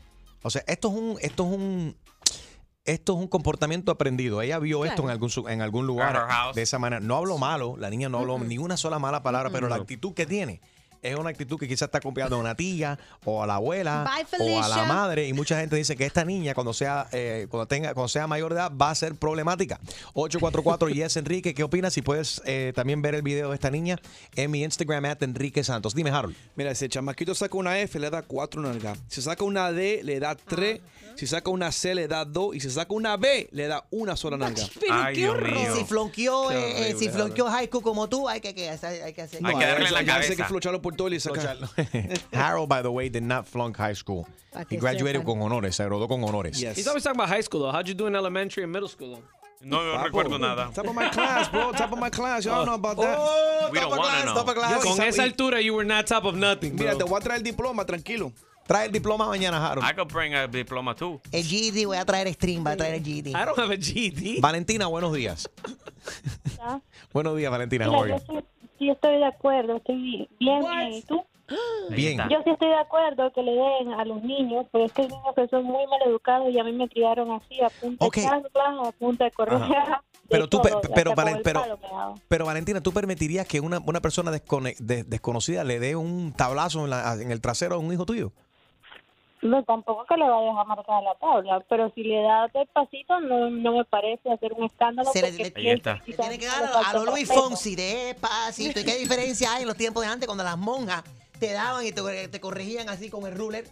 o 0.44 0.50
sea, 0.50 0.64
esto 0.68 0.88
es 0.90 0.94
un, 0.96 1.18
esto 1.22 1.44
es 1.48 1.54
un, 1.54 1.96
esto 2.86 3.14
es 3.14 3.20
un 3.20 3.28
comportamiento 3.28 3.92
aprendido. 3.92 4.42
Ella 4.42 4.60
vio 4.60 4.86
esto 4.86 5.04
en 5.04 5.10
algún, 5.10 5.30
en 5.48 5.62
algún 5.62 5.88
lugar 5.88 6.54
de 6.54 6.62
esa 6.62 6.80
manera. 6.80 7.00
No 7.00 7.16
habló 7.18 7.38
malo, 7.38 7.76
la 7.78 7.90
niña 7.90 8.10
no 8.10 8.20
habló 8.20 8.40
ni 8.40 8.58
una 8.58 8.78
sola 8.78 9.00
mala 9.00 9.22
palabra, 9.24 9.50
pero 9.52 9.70
la 9.70 9.76
actitud 9.76 10.14
que 10.14 10.26
tiene. 10.26 10.62
Es 11.02 11.16
una 11.16 11.30
actitud 11.30 11.58
que 11.60 11.68
quizás 11.68 11.88
está 11.88 12.00
copiando 12.00 12.36
a 12.36 12.40
una 12.40 12.56
tía 12.56 13.00
o 13.26 13.42
a 13.42 13.48
la 13.48 13.56
abuela 13.56 14.10
Bye, 14.38 14.56
o 14.58 14.64
a 14.64 14.68
la 14.68 14.84
madre 14.86 15.28
y 15.28 15.34
mucha 15.34 15.60
gente 15.60 15.76
dice 15.76 15.96
que 15.96 16.06
esta 16.06 16.24
niña 16.26 16.54
cuando 16.54 16.74
sea 16.74 17.08
eh, 17.12 17.48
cuando 17.50 17.68
tenga 17.68 17.94
cuando 17.94 18.08
sea 18.08 18.28
mayor 18.28 18.54
de 18.54 18.60
edad 18.60 18.72
va 18.72 18.92
a 18.92 18.96
ser 18.96 19.16
problemática. 19.16 19.80
844 20.14 20.90
Yes 20.90 21.18
Enrique, 21.18 21.54
¿qué 21.54 21.64
opinas? 21.64 21.94
Si 21.94 22.02
puedes 22.02 22.42
eh, 22.46 22.72
también 22.76 23.02
ver 23.02 23.16
el 23.16 23.22
video 23.22 23.50
de 23.50 23.56
esta 23.56 23.72
niña 23.72 24.00
en 24.36 24.52
mi 24.52 24.64
Instagram 24.64 25.06
at 25.06 25.24
Enrique 25.24 25.64
Santos. 25.64 25.96
Dime 25.96 26.12
Harold. 26.12 26.36
Mira, 26.56 26.74
si 26.76 26.86
el 26.86 26.92
chamaquito 26.92 27.34
saca 27.34 27.58
una 27.58 27.80
F, 27.80 28.00
le 28.00 28.10
da 28.10 28.22
4 28.22 28.62
nalgas. 28.62 29.00
Si 29.08 29.22
saca 29.22 29.44
una 29.44 29.72
D, 29.72 30.02
le 30.04 30.20
da 30.20 30.36
3. 30.36 30.82
Si 31.16 31.28
saca 31.28 31.50
una 31.50 31.72
C, 31.72 31.96
le 31.96 32.08
da 32.08 32.26
2. 32.26 32.56
Y 32.56 32.60
si 32.60 32.70
saca 32.70 32.94
una 32.94 33.18
B, 33.18 33.50
le 33.52 33.68
da 33.68 33.86
una 33.92 34.16
sola 34.16 34.38
nalga. 34.38 34.64
Ay, 34.90 35.24
Y 35.24 35.78
si 35.78 35.86
flonqueó, 35.86 36.50
Qué 36.50 36.90
eh, 36.90 36.96
si 36.98 37.10
flonqueó 37.10 37.50
school 37.66 37.84
como 37.84 38.08
tú, 38.08 38.28
hay 38.28 38.40
que, 38.40 38.54
que. 38.54 38.70
Hay 38.70 39.14
que 39.14 39.22
hacer. 39.22 39.42
No, 39.42 39.50
hay 39.50 39.58
que 39.58 39.66
darle 39.66 39.92
la 39.92 40.06
cabeza. 40.06 40.32
Hay 40.32 40.38
que 40.38 40.44
flocharlo 40.46 40.82
por 40.82 40.91
todo 40.96 41.10
y 41.10 41.20
sacar. 41.20 41.58
Harold, 42.34 42.70
by 42.70 42.82
the 42.82 42.92
way, 42.92 43.10
did 43.10 43.24
not 43.24 43.46
flunk 43.48 43.78
high 43.78 43.94
school. 43.96 44.28
He 44.70 44.78
graduated 44.78 45.22
sepan. 45.22 45.26
con 45.26 45.42
honores, 45.42 45.76
se 45.76 45.84
graduó 45.86 46.08
con 46.08 46.24
honores. 46.24 46.58
He's 46.60 46.88
always 46.88 47.04
talking 47.04 47.20
about 47.20 47.30
high 47.30 47.42
school, 47.42 47.62
though. 47.62 47.72
How'd 47.72 47.88
you 47.88 47.94
do 47.94 48.08
in 48.08 48.16
elementary 48.16 48.64
and 48.64 48.72
middle 48.72 48.90
school, 48.90 49.16
though? 49.16 49.24
No, 49.64 49.84
no 49.84 50.04
recuerdo 50.04 50.40
nada. 50.40 50.72
Top 50.74 50.88
of 50.88 50.96
my 50.96 51.08
class, 51.10 51.48
bro. 51.50 51.72
Top 51.72 51.92
of 51.94 52.00
my 52.00 52.10
class. 52.10 52.44
Y'all 52.46 52.62
Oh. 52.62 52.66
know 52.66 52.74
about 52.74 52.98
that. 52.98 53.16
Oh, 53.18 53.70
We 53.72 53.80
don't 53.80 53.92
wanna 53.96 54.26
know. 54.26 54.82
Con 54.82 55.02
esa 55.02 55.24
altura, 55.24 55.62
you 55.64 55.76
were 55.76 55.86
not 55.86 56.08
top 56.08 56.26
of 56.26 56.34
nothing, 56.36 56.76
Mira, 56.76 56.92
te 56.94 56.98
bro. 56.98 57.08
voy 57.08 57.20
a 57.20 57.22
traer 57.22 57.38
el 57.38 57.44
diploma, 57.44 57.86
tranquilo. 57.86 58.34
Trae 58.68 58.86
el 58.86 58.92
diploma 58.92 59.28
mañana, 59.28 59.58
Harold. 59.64 59.86
I 59.88 59.94
could 59.94 60.08
bring 60.12 60.34
a 60.34 60.48
diploma 60.48 60.96
too. 60.96 61.20
El 61.32 61.44
GD, 61.44 61.86
voy 61.86 61.98
a 61.98 62.06
traer 62.06 62.26
el 62.28 62.34
stream, 62.34 62.64
voy 62.64 62.74
a 62.74 62.78
traer 62.78 62.96
el 62.96 63.04
GD. 63.04 63.30
I 63.36 63.46
don't 63.46 63.58
have 63.60 63.72
a 63.72 63.78
GD. 63.78 64.40
Valentina, 64.42 64.88
buenos 64.88 65.14
días. 65.14 65.48
buenos 67.14 67.38
días, 67.38 67.52
Valentina. 67.52 67.86
How 67.86 68.04
Mira, 68.04 68.18
yo 68.18 68.34
you? 68.34 68.44
Sí, 68.82 68.90
estoy 68.90 69.18
de 69.18 69.26
acuerdo, 69.26 69.76
estoy 69.78 69.96
bien, 69.96 70.28
bien. 70.40 70.94
¿Y 70.94 71.02
tú? 71.04 71.24
Bien. 71.90 72.18
Yo 72.30 72.38
sí 72.44 72.50
estoy 72.50 72.70
de 72.70 72.76
acuerdo 72.78 73.32
que 73.34 73.44
le 73.44 73.52
den 73.52 73.94
a 73.94 74.06
los 74.06 74.24
niños, 74.24 74.66
pero 74.72 74.86
es 74.86 74.94
que 74.94 75.02
hay 75.04 75.08
niños 75.10 75.36
que 75.36 75.48
son 75.50 75.66
muy 75.66 75.86
mal 75.88 76.00
educados 76.06 76.50
y 76.50 76.58
a 76.58 76.64
mí 76.64 76.72
me 76.72 76.88
criaron 76.90 77.30
así, 77.32 77.62
a 77.62 77.70
punta 77.70 78.06
Ok. 78.06 78.16
de 78.16 78.22
chanclas, 78.24 78.88
a 78.88 78.92
punta 78.94 79.26
de 79.26 79.32
correa. 79.32 80.02
Pero 80.30 80.48
tú, 80.48 80.62
todo, 80.62 80.80
pero, 80.96 81.12
Valen- 81.14 81.42
pero, 81.44 81.62
pero 82.30 82.46
Valentina, 82.46 82.80
¿tú 82.80 82.94
permitirías 82.94 83.46
que 83.46 83.60
una, 83.60 83.80
una 83.86 84.00
persona 84.00 84.32
descone- 84.32 84.78
de- 84.80 85.04
desconocida 85.04 85.66
le 85.66 85.78
dé 85.82 85.98
un 85.98 86.32
tablazo 86.32 86.86
en, 86.86 86.90
la- 86.90 87.16
en 87.16 87.32
el 87.32 87.42
trasero 87.42 87.76
a 87.76 87.80
un 87.80 87.92
hijo 87.92 88.06
tuyo? 88.06 88.32
No, 89.42 89.64
tampoco 89.64 90.06
que 90.08 90.16
le 90.18 90.30
vayas 90.30 90.56
a 90.58 90.64
marcar 90.66 91.02
la 91.04 91.16
tabla, 91.16 91.66
pero 91.68 91.92
si 91.96 92.04
le 92.04 92.22
das 92.22 92.52
despacito 92.54 93.20
no, 93.22 93.50
no 93.50 93.78
me 93.78 93.86
parece 93.86 94.32
hacer 94.32 94.54
un 94.54 94.66
escándalo. 94.66 95.10
Se 95.12 95.22
le- 95.22 95.30
porque 95.30 95.44
le- 95.46 95.52
pienso 95.52 95.94
Le 95.94 96.00
que 96.02 96.14
tiene 96.14 96.38
que 96.40 96.46
dar 96.46 96.62
le 96.62 96.68
a, 96.86 96.94
lo 96.94 97.06
Luis. 97.12 97.28
Fonsi, 97.28 97.76
despacito. 97.76 98.80
¿Y 98.80 98.84
qué 98.86 98.98
diferencia 98.98 99.54
hay 99.54 99.64
en 99.64 99.68
los 99.68 99.78
tiempos 99.78 100.04
de 100.04 100.10
antes 100.12 100.28
cuando 100.28 100.44
las 100.44 100.58
monjas 100.58 101.04
te 101.40 101.54
daban 101.54 101.84
y 101.86 101.92
te, 101.92 102.28
te 102.28 102.40
corregían 102.40 102.88
así 102.90 103.10
con 103.10 103.26
el 103.26 103.36
ruler? 103.36 103.66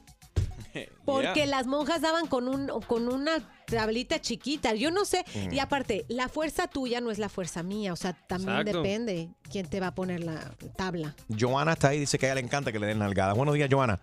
Porque 1.05 1.45
las 1.45 1.65
monjas 1.67 2.01
daban 2.01 2.27
con 2.27 2.47
un 2.47 2.67
con 2.87 3.07
una 3.07 3.37
tablita 3.65 4.19
chiquita. 4.21 4.73
Yo 4.75 4.91
no 4.91 5.05
sé. 5.05 5.23
Mm. 5.35 5.53
Y 5.53 5.59
aparte, 5.59 6.05
la 6.09 6.29
fuerza 6.29 6.67
tuya 6.67 7.01
no 7.01 7.11
es 7.11 7.17
la 7.19 7.29
fuerza 7.29 7.63
mía. 7.63 7.93
O 7.93 7.95
sea, 7.95 8.13
también 8.13 8.59
Exacto. 8.59 8.81
depende 8.81 9.29
quién 9.51 9.67
te 9.67 9.79
va 9.79 9.87
a 9.87 9.95
poner 9.95 10.23
la 10.23 10.51
tabla. 10.75 11.15
Joana 11.39 11.73
está 11.73 11.89
ahí, 11.89 11.99
dice 11.99 12.17
que 12.19 12.25
a 12.25 12.29
ella 12.29 12.35
le 12.35 12.41
encanta 12.41 12.71
que 12.71 12.79
le 12.79 12.87
den 12.87 12.99
nalgadas. 12.99 13.35
Buenos 13.35 13.55
días, 13.55 13.69
Joana. 13.71 13.99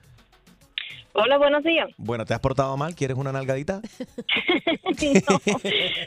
Hola, 1.18 1.38
buenos 1.38 1.64
días. 1.64 1.88
Bueno, 1.96 2.26
¿te 2.26 2.34
has 2.34 2.40
portado 2.40 2.76
mal? 2.76 2.94
¿Quieres 2.94 3.16
una 3.16 3.32
nalgadita? 3.32 3.80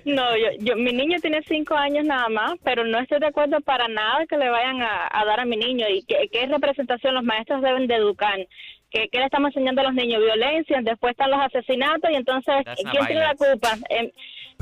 No, 0.05 0.36
yo, 0.36 0.47
yo, 0.60 0.76
mi 0.76 0.91
niño 0.93 1.18
tiene 1.22 1.41
cinco 1.43 1.76
años 1.76 2.05
nada 2.05 2.28
más, 2.30 2.53
pero 2.64 2.84
no 2.86 2.99
estoy 2.99 3.20
de 3.20 3.28
acuerdo 3.28 3.60
para 3.62 3.88
nada 3.88 4.26
que 4.28 4.38
le 4.38 4.49
vayan 4.49 4.82
a, 4.82 5.07
a 5.12 5.26
dar 5.26 5.39
a 5.41 5.45
mi 5.45 5.57
niño. 5.57 5.86
¿Y 5.89 6.03
qué, 6.03 6.30
qué 6.32 6.47
representación 6.47 7.14
los 7.14 7.24
maestros 7.24 7.62
deben 7.62 7.88
de 7.88 7.95
educar? 7.95 8.38
¿Qué, 8.89 9.10
qué 9.12 9.20
le 9.20 9.26
estamos 9.26 9.49
enseñando 9.49 9.82
a 9.82 9.86
los 9.86 9.93
niños? 9.93 10.22
Violencia, 10.24 10.80
después 10.82 11.12
están 11.12 11.30
los 11.30 11.39
asesinatos 11.41 12.10
y 12.10 12.16
entonces, 12.16 12.55
¿quién 12.91 13.05
tiene 13.05 13.22
la 13.22 13.36
culpa? 13.36 13.78
Em, 13.89 14.10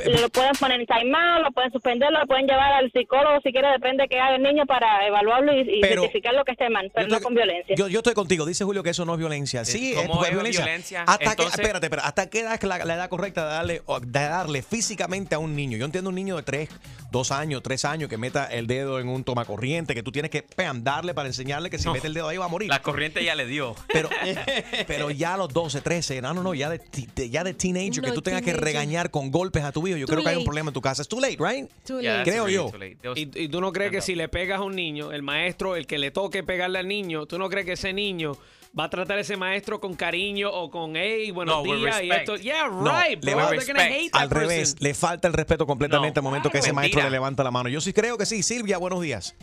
lo 0.06 0.30
pueden 0.30 0.52
poner 0.60 0.80
en 0.80 0.86
timeout, 0.86 1.44
lo 1.44 1.52
pueden 1.52 1.72
suspender, 1.72 2.12
lo 2.12 2.26
pueden 2.28 2.46
llevar 2.46 2.72
al 2.74 2.92
psicólogo 2.92 3.40
si 3.44 3.52
quiere, 3.52 3.68
depende 3.72 4.04
de 4.04 4.10
qué 4.10 4.20
haga 4.20 4.36
el 4.36 4.44
niño 4.44 4.66
para 4.66 5.06
evaluarlo 5.08 5.54
y, 5.54 5.62
y 5.62 5.82
Pero- 5.82 6.02
identificar 6.04 6.34
lo 6.36 6.46
que 6.46 6.52
esté 6.52 6.70
mal, 6.70 6.92
pero 6.94 7.08
no 7.08 7.20
con 7.20 7.34
violencia. 7.34 7.76
Yo, 7.76 7.88
yo 7.88 8.00
estoy 8.00 8.14
contigo. 8.14 8.46
Dice 8.46 8.64
Julio 8.64 8.84
que 8.84 8.92
eso 8.92 9.06
no 9.06 9.14
es 9.14 9.20
violencia. 9.20 9.66
Sí, 9.66 9.94
es, 9.94 10.06
¿cómo 10.08 10.22
es 10.24 10.30
es 10.30 10.34
violencia. 10.36 10.64
violencia? 10.66 11.04
¿Hasta, 11.08 11.32
Entonces- 11.32 11.60
espérate, 11.60 11.86
espérate, 11.88 12.08
¿Hasta 12.08 12.30
qué 12.30 12.42
edad 12.42 12.54
es 12.54 12.64
la, 12.64 12.78
la 12.86 12.94
edad 12.96 13.10
correcta 13.10 13.44
de 13.46 13.52
darle, 13.54 13.82
o 13.86 14.00
de 14.00 14.08
darle 14.08 14.62
físicamente 14.62 15.36
a 15.36 15.40
un 15.40 15.56
niño? 15.56 15.78
Yo 15.78 15.86
entiendo 15.86 16.10
un 16.10 16.16
niño 16.16 16.36
de 16.36 16.44
3, 16.44 16.70
2 17.12 17.32
años, 17.32 17.64
3 17.64 17.86
años 17.86 18.10
que 18.10 18.18
meta 18.18 18.46
el 18.46 18.68
dedo 18.68 19.00
en 19.00 19.10
un 19.10 19.24
tomacorriente, 19.24 19.96
que 19.96 20.04
tú 20.04 20.12
tienes 20.12 20.30
que 20.30 20.44
pam, 20.44 20.84
darle 20.84 21.14
para 21.16 21.28
enseñarle 21.28 21.70
que 21.70 21.80
si 21.80 21.86
No. 21.86 21.94
mete 21.94 22.08
el 22.08 22.14
dedo 22.14 22.28
ahí 22.28 22.38
va 22.38 22.46
a 22.46 22.50
morir. 22.50 22.70
La 22.70 22.82
corriente 22.82 23.24
ya 23.24 23.34
le 23.36 23.46
dio. 23.48 23.76
Pero, 23.92 24.10
pero 24.88 25.10
ya 25.12 25.34
a 25.34 25.38
los 25.38 25.52
12, 25.54 25.82
13, 25.82 26.22
no, 26.22 26.34
no, 26.34 26.44
no, 26.44 26.54
ya 26.54 26.70
de, 26.70 26.80
ti- 26.80 27.08
de- 27.16 27.30
ya 27.30 27.44
de 27.44 27.54
teenager, 27.54 28.04
que 28.04 28.12
tú 28.12 28.22
tengas 28.22 28.42
que 28.42 28.54
regañar 28.54 29.10
con 29.10 29.32
golpes 29.32 29.64
a 29.64 29.72
tu 29.72 29.82
hijo, 29.88 29.98
yo 29.98 30.06
Too 30.06 30.14
creo 30.16 30.24
que 30.24 30.30
hay 30.30 30.38
un 30.38 30.44
problema 30.46 30.70
en 30.70 30.74
tu 30.74 30.82
casa. 30.82 31.02
Es 31.02 31.08
too 31.08 31.20
late, 31.20 31.38
right? 31.40 31.70
Too 31.86 32.02
Yeah, 32.02 32.24
Creo 32.24 32.48
yo. 32.48 32.72
Y, 33.16 33.44
y 33.44 33.48
tú 33.50 33.62
no 33.62 33.72
crees 33.72 33.92
que 33.92 34.02
si 34.02 34.16
le 34.16 34.28
pegas 34.30 34.60
a 34.60 34.64
un 34.64 34.76
niño, 34.76 35.12
el 35.12 35.24
maestro, 35.24 35.76
el 35.76 35.88
que 35.88 35.98
le 35.98 36.12
toque 36.12 36.44
pegarle 36.44 36.80
al 36.80 36.88
niño, 36.88 37.26
tú 37.26 37.38
no 37.40 37.50
crees 37.50 37.66
que 37.66 37.74
ese 37.74 37.94
niño 37.94 38.34
va 38.78 38.84
a 38.86 38.90
tratar 38.90 39.18
a 39.18 39.22
ese 39.22 39.38
maestro 39.38 39.80
con 39.80 39.96
cariño 39.96 40.52
o 40.52 40.70
con, 40.70 40.96
hey, 40.96 41.32
buenos 41.32 41.66
No, 41.66 41.76
días 41.78 42.02
y 42.04 42.12
esto. 42.12 42.36
Yeah, 42.38 42.68
No, 42.68 42.84
right, 43.02 43.24
le 43.24 43.34
bro. 43.34 43.44
va- 43.44 43.50
They're 43.50 43.66
gonna 43.66 43.84
hate 43.86 44.12
that 44.12 44.22
Al 44.22 44.30
revés, 44.30 44.76
le 44.80 44.94
falta 44.94 45.28
el 45.28 45.34
respeto 45.34 45.66
completamente 45.66 46.20
al 46.20 46.24
momento 46.24 46.50
que 46.52 46.60
ese 46.60 46.74
maestro 46.74 47.02
le 47.02 47.10
levanta 47.10 47.44
la 47.44 47.52
mano. 47.52 47.70
Yo 47.70 47.82
sí 47.82 47.94
creo 47.94 48.18
que 48.18 48.26
sí. 48.26 48.44
Silvia, 48.44 48.78
buenos 48.78 49.02
días. 49.02 49.36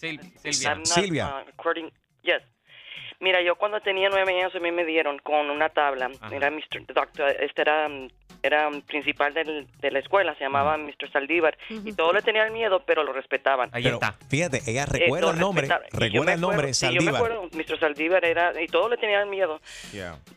Sil- 0.00 0.22
Silvia. 0.40 0.74
Not, 0.76 0.86
Silvia. 0.86 1.44
uh, 1.44 1.90
yes. 2.22 2.42
Mira, 3.20 3.42
yo 3.42 3.56
cuando 3.56 3.80
tenía 3.80 4.08
nueve 4.08 4.32
años 4.38 4.54
a 4.54 4.60
mí 4.60 4.70
me 4.70 4.84
dieron 4.84 5.18
con 5.18 5.50
una 5.50 5.68
tabla. 5.70 6.10
Era 6.30 6.50
Mr. 6.50 6.86
Doctor, 6.94 7.30
este 7.40 7.62
era, 7.62 7.88
era 8.44 8.70
principal 8.86 9.34
del- 9.34 9.66
de 9.80 9.90
la 9.90 9.98
escuela, 9.98 10.36
se 10.36 10.44
llamaba 10.44 10.76
Mr. 10.76 11.10
Saldívar. 11.10 11.58
Y 11.68 11.92
todos 11.94 12.14
le 12.14 12.22
tenían 12.22 12.52
miedo, 12.52 12.84
pero 12.86 13.02
lo 13.02 13.12
respetaban. 13.12 13.70
Pero, 13.72 13.98
Fíjate, 14.30 14.60
ella 14.70 14.84
Eh, 14.84 14.86
recuerda 14.86 15.32
el 15.32 15.38
nombre. 15.40 15.68
Recuerda 15.90 16.34
el 16.34 16.40
nombre, 16.40 16.58
acuerdo- 16.68 16.74
sí, 16.74 16.86
yo 16.86 16.92
me 17.02 17.10
Saldívar. 17.12 17.14
acuerdo, 17.32 17.48
Mr. 17.56 17.80
Saldívar 17.80 18.24
era, 18.24 18.62
y 18.62 18.66
todos 18.68 18.88
le 18.88 18.96
tenían 18.98 19.28
miedo. 19.28 19.60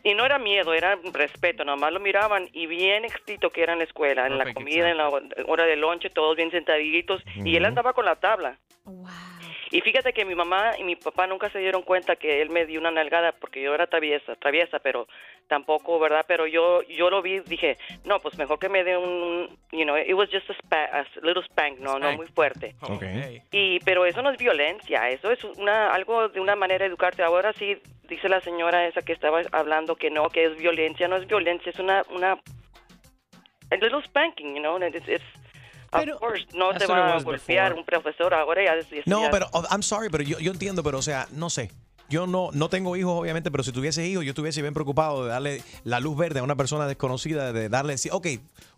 Y 0.02 0.14
no 0.14 0.26
era 0.26 0.38
miedo, 0.40 0.74
era 0.74 0.98
respeto, 1.12 1.64
nomás 1.64 1.92
lo 1.92 2.00
miraban 2.00 2.48
y 2.52 2.66
bien 2.66 3.04
excito 3.04 3.50
que 3.50 3.62
era 3.62 3.74
en 3.74 3.78
la 3.78 3.84
escuela, 3.84 4.26
en 4.26 4.38
la 4.38 4.52
comida, 4.54 4.90
en 4.90 4.96
la 4.96 5.08
hora 5.46 5.66
de 5.66 5.76
lonche, 5.76 6.10
todos 6.10 6.36
bien 6.36 6.50
sentaditos, 6.50 7.22
y 7.44 7.54
él 7.56 7.64
andaba 7.64 7.92
con 7.92 8.04
la 8.06 8.16
tabla. 8.16 8.58
Y 9.72 9.80
fíjate 9.80 10.12
que 10.12 10.24
mi 10.26 10.34
mamá 10.34 10.72
y 10.78 10.84
mi 10.84 10.96
papá 10.96 11.26
nunca 11.26 11.48
se 11.50 11.58
dieron 11.58 11.82
cuenta 11.82 12.14
que 12.16 12.42
él 12.42 12.50
me 12.50 12.66
dio 12.66 12.78
una 12.78 12.90
nalgada 12.90 13.32
porque 13.32 13.62
yo 13.62 13.74
era 13.74 13.86
traviesa, 13.86 14.36
traviesa, 14.36 14.78
pero 14.80 15.08
tampoco, 15.48 15.98
¿verdad? 15.98 16.24
Pero 16.28 16.46
yo 16.46 16.82
yo 16.82 17.08
lo 17.08 17.22
vi, 17.22 17.40
dije, 17.40 17.78
no, 18.04 18.20
pues 18.20 18.36
mejor 18.36 18.58
que 18.58 18.68
me 18.68 18.84
dé 18.84 18.96
un, 18.98 19.48
you 19.72 19.84
know, 19.84 19.96
it 19.96 20.12
was 20.12 20.28
just 20.30 20.48
a, 20.50 20.52
spa- 20.52 20.90
a 20.92 21.06
little 21.22 21.42
spank, 21.44 21.78
no, 21.78 21.98
no 21.98 22.12
muy 22.12 22.26
fuerte. 22.26 22.74
Ok. 22.82 23.02
Y 23.50 23.80
pero 23.80 24.04
eso 24.04 24.20
no 24.22 24.30
es 24.30 24.36
violencia, 24.38 25.08
eso 25.08 25.30
es 25.30 25.42
una 25.44 25.92
algo 25.94 26.28
de 26.28 26.38
una 26.40 26.54
manera 26.54 26.84
de 26.84 26.88
educarte. 26.90 27.22
Ahora 27.22 27.54
sí 27.54 27.78
dice 28.08 28.28
la 28.28 28.42
señora 28.42 28.86
esa 28.86 29.00
que 29.00 29.14
estaba 29.14 29.40
hablando 29.52 29.96
que 29.96 30.10
no, 30.10 30.28
que 30.28 30.44
es 30.44 30.56
violencia, 30.58 31.08
no 31.08 31.16
es 31.16 31.26
violencia, 31.26 31.70
es 31.70 31.78
una 31.78 32.02
una 32.10 32.32
a 33.70 33.76
little 33.76 34.02
spanking, 34.02 34.54
you 34.54 34.60
know, 34.60 34.76
it's, 34.82 35.08
it's 35.08 35.24
of 35.92 36.18
course, 36.20 36.46
no 36.54 36.72
te 36.72 36.86
va 36.86 37.16
a 37.16 37.20
golpear 37.22 37.70
before. 37.74 37.80
un 37.80 37.84
profesor 37.86 38.34
ahora 38.34 38.64
ya 38.64 38.74
decir. 38.76 39.02
No, 39.06 39.28
pero 39.30 39.48
oh, 39.52 39.64
I'm 39.70 39.82
sorry, 39.82 40.08
pero 40.10 40.24
yo, 40.24 40.38
yo 40.38 40.52
entiendo, 40.52 40.82
pero 40.82 40.98
o 40.98 41.02
sea, 41.02 41.28
no 41.32 41.50
sé. 41.50 41.70
Yo 42.08 42.26
no, 42.26 42.50
no 42.52 42.68
tengo 42.68 42.94
hijos, 42.94 43.18
obviamente, 43.18 43.50
pero 43.50 43.64
si 43.64 43.72
tuviese 43.72 44.06
hijos, 44.06 44.22
yo 44.22 44.30
estuviese 44.32 44.60
bien 44.60 44.74
preocupado 44.74 45.24
de 45.24 45.30
darle 45.30 45.62
la 45.84 45.98
luz 45.98 46.14
verde 46.14 46.40
a 46.40 46.42
una 46.42 46.56
persona 46.56 46.86
desconocida, 46.86 47.54
de 47.54 47.70
darle, 47.70 47.96
sí, 47.96 48.10
ok, 48.12 48.26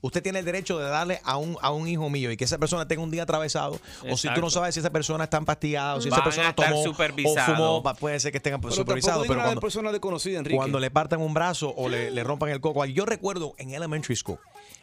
usted 0.03 0.23
tiene 0.23 0.39
el 0.39 0.45
derecho 0.45 0.79
de 0.79 0.89
darle 0.89 1.21
a 1.25 1.37
un, 1.37 1.57
a 1.61 1.73
un 1.73 1.89
hijo 1.89 2.09
mío 2.11 2.31
y 2.31 2.37
que 2.37 2.45
esa 2.45 2.59
persona 2.59 2.87
tenga 2.87 3.03
un 3.03 3.11
día 3.11 3.25
atravesado, 3.25 3.81
o 4.09 4.17
si 4.17 4.33
tú 4.35 4.41
no 4.41 4.51
sabes 4.51 4.75
si 4.75 4.81
esa 4.81 4.91
persona 4.91 5.25
está 5.25 5.39
empastigada, 5.39 5.97
o 5.97 6.01
si 6.01 6.11
Van 6.11 6.21
esa 6.21 6.25
persona 6.25 6.55
tomó 6.55 6.81
o 6.81 6.85
supervisados. 6.85 7.57
fumó, 7.57 7.83
puede 7.99 8.21
ser 8.21 8.31
que 8.31 8.39
estén 8.39 8.61
Pero 8.61 8.73
supervisados, 8.73 9.27
pero 9.27 9.39
la 9.39 9.47
cuando, 9.47 9.61
persona 9.61 9.91
desconocida, 9.91 10.39
Enrique. 10.39 10.57
cuando 10.57 10.79
le 10.79 10.93
partan 10.93 11.21
un 11.21 11.35
brazo 11.35 11.75
o 11.77 11.89
le, 11.89 12.13
le 12.13 12.23
rompan 12.23 12.51
el 12.51 12.61
coco. 12.61 12.85
Yo 12.85 13.05
recuerdo 13.05 13.55
en 13.59 13.71
elementary 13.75 14.15
school, 14.15 14.39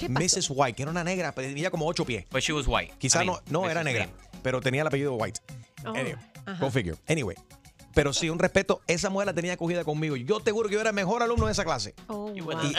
Mrs. 0.10 0.50
White, 0.50 0.76
que 0.76 0.84
era 0.84 0.92
una 0.92 1.04
negra, 1.04 1.34
pero 1.34 1.48
tenía 1.48 1.72
como 1.72 1.88
ocho 1.88 2.06
pies. 2.06 2.26
But 2.32 2.42
she 2.42 2.54
was 2.54 2.66
white. 2.68 2.94
Quizás 2.98 3.24
I 3.24 3.26
mean, 3.26 3.40
no, 3.50 3.62
no 3.62 3.70
era 3.70 3.84
negra, 3.84 4.10
pero 4.42 4.62
tenía 4.62 4.82
el 4.82 4.88
apellido 4.88 5.14
White. 5.16 5.40
Oh, 5.86 5.90
Anyway, 5.90 6.16
ajá. 6.46 6.60
go 6.64 6.72
figure. 6.72 6.98
Anyway. 7.08 7.36
Pero 7.94 8.14
sí, 8.14 8.30
un 8.30 8.40
respeto, 8.40 8.82
esa 8.88 9.10
mujer 9.10 9.28
la 9.28 9.34
tenía 9.34 9.58
cogida 9.58 9.84
conmigo. 9.84 10.16
Yo 10.16 10.40
te 10.40 10.52
juro 10.52 10.70
que 10.70 10.76
yo 10.76 10.82
era 10.82 10.92
el 10.92 10.96
mejor 10.96 11.24
alumno 11.24 11.48
de 11.48 11.52
esa 11.52 11.66
clase. 11.66 11.94
Oh, 12.08 12.32
wow. 12.32 12.50
one. 12.50 12.74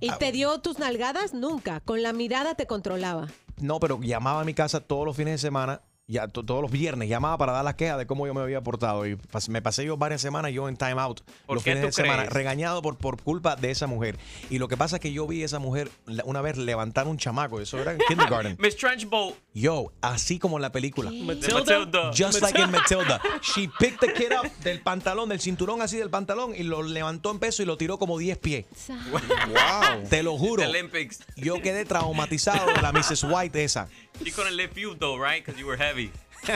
¿Y 0.00 0.10
te 0.12 0.32
dio 0.32 0.58
tus 0.60 0.78
nalgadas? 0.78 1.34
Nunca. 1.34 1.80
Con 1.80 2.02
la 2.02 2.12
mirada 2.12 2.54
te 2.54 2.66
controlaba. 2.66 3.28
No, 3.58 3.78
pero 3.80 4.00
llamaba 4.00 4.40
a 4.40 4.44
mi 4.44 4.54
casa 4.54 4.80
todos 4.80 5.04
los 5.04 5.14
fines 5.16 5.34
de 5.34 5.38
semana, 5.38 5.82
ya 6.10 6.28
to- 6.28 6.44
todos 6.44 6.60
los 6.62 6.70
viernes, 6.70 7.08
llamaba 7.08 7.38
para 7.38 7.52
dar 7.52 7.64
las 7.64 7.74
quejas 7.76 7.96
de 7.98 8.06
cómo 8.06 8.26
yo 8.26 8.34
me 8.34 8.40
había 8.40 8.60
portado. 8.60 9.06
Y 9.06 9.16
pas- 9.16 9.48
me 9.48 9.62
pasé 9.62 9.84
yo 9.84 9.96
varias 9.96 10.20
semanas 10.20 10.52
yo 10.52 10.68
en 10.68 10.76
time 10.76 11.00
out 11.00 11.20
¿Por 11.46 11.54
los 11.56 11.64
qué 11.64 11.70
fines 11.72 11.82
tú 11.82 11.86
de 11.86 11.92
semana, 11.92 12.22
crees? 12.22 12.32
regañado 12.32 12.82
por, 12.82 12.96
por 12.96 13.22
culpa 13.22 13.56
de 13.56 13.70
esa 13.70 13.86
mujer. 13.86 14.18
Y 14.50 14.58
lo 14.58 14.68
que 14.68 14.76
pasa 14.76 14.96
es 14.96 15.00
que 15.00 15.12
yo 15.12 15.26
vi 15.26 15.42
a 15.42 15.46
esa 15.46 15.58
mujer 15.58 15.90
una 16.24 16.40
vez 16.40 16.56
levantar 16.56 17.06
un 17.08 17.16
chamaco, 17.16 17.60
eso 17.60 17.78
era 17.78 17.92
en 17.92 17.98
kindergarten. 18.08 18.56
Miss 18.60 18.76
Trenchbolt. 18.76 19.36
Yo, 19.54 19.92
así 20.00 20.38
como 20.38 20.56
en 20.58 20.62
la 20.62 20.72
película. 20.72 21.10
Matilda? 21.10 22.10
Just 22.16 22.40
like 22.42 22.60
in 22.60 22.70
Matilda. 22.70 23.20
She 23.42 23.68
picked 23.78 24.00
the 24.00 24.12
kid 24.12 24.32
up 24.32 24.50
del 24.62 24.80
pantalón, 24.80 25.28
del 25.28 25.40
cinturón 25.40 25.82
así 25.82 25.96
del 25.96 26.10
pantalón 26.10 26.54
y 26.56 26.62
lo 26.62 26.82
levantó 26.82 27.30
en 27.30 27.38
peso 27.38 27.62
y 27.62 27.66
lo 27.66 27.76
tiró 27.76 27.98
como 27.98 28.18
10 28.18 28.38
pies. 28.38 28.66
Wow. 29.10 30.08
Te 30.08 30.22
lo 30.22 30.36
juro. 30.38 30.62
Yo 31.36 31.60
quedé 31.62 31.84
traumatizado 31.84 32.72
de 32.72 32.82
la 32.82 32.92
Mrs. 32.92 33.24
White 33.24 33.62
esa. 33.64 33.88
She 34.24 34.30
couldn't 34.30 34.56
lift 34.56 34.76
you 34.76 34.94
though, 34.94 35.16
right? 35.16 35.44
Because 35.44 35.58
you 35.60 35.66
were 35.66 35.76
heavy. 35.76 36.10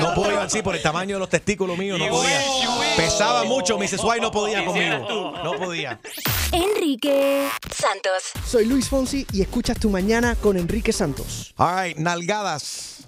No 0.00 0.14
podía 0.14 0.42
así 0.42 0.62
por 0.62 0.74
el 0.74 0.82
tamaño 0.82 1.16
de 1.16 1.20
los 1.20 1.28
testículos 1.28 1.76
míos, 1.78 1.98
no 1.98 2.06
You 2.06 2.12
podía. 2.12 2.40
you. 2.62 2.70
Pesaba 2.96 3.44
mucho, 3.44 3.78
Mrs. 3.78 4.02
White 4.02 4.20
no 4.22 4.30
podía 4.30 4.64
conmigo. 4.64 4.98
No 5.44 5.52
podía. 5.58 6.00
Enrique 6.52 7.48
Santos. 7.70 8.32
Soy 8.46 8.64
Luis 8.66 8.88
Fonsi 8.88 9.26
y 9.32 9.42
escuchas 9.42 9.78
tu 9.78 9.90
mañana 9.90 10.34
con 10.36 10.56
Enrique 10.56 10.92
Santos. 10.92 11.52
All 11.56 11.84
right, 11.84 11.96
nalgadas 11.98 13.01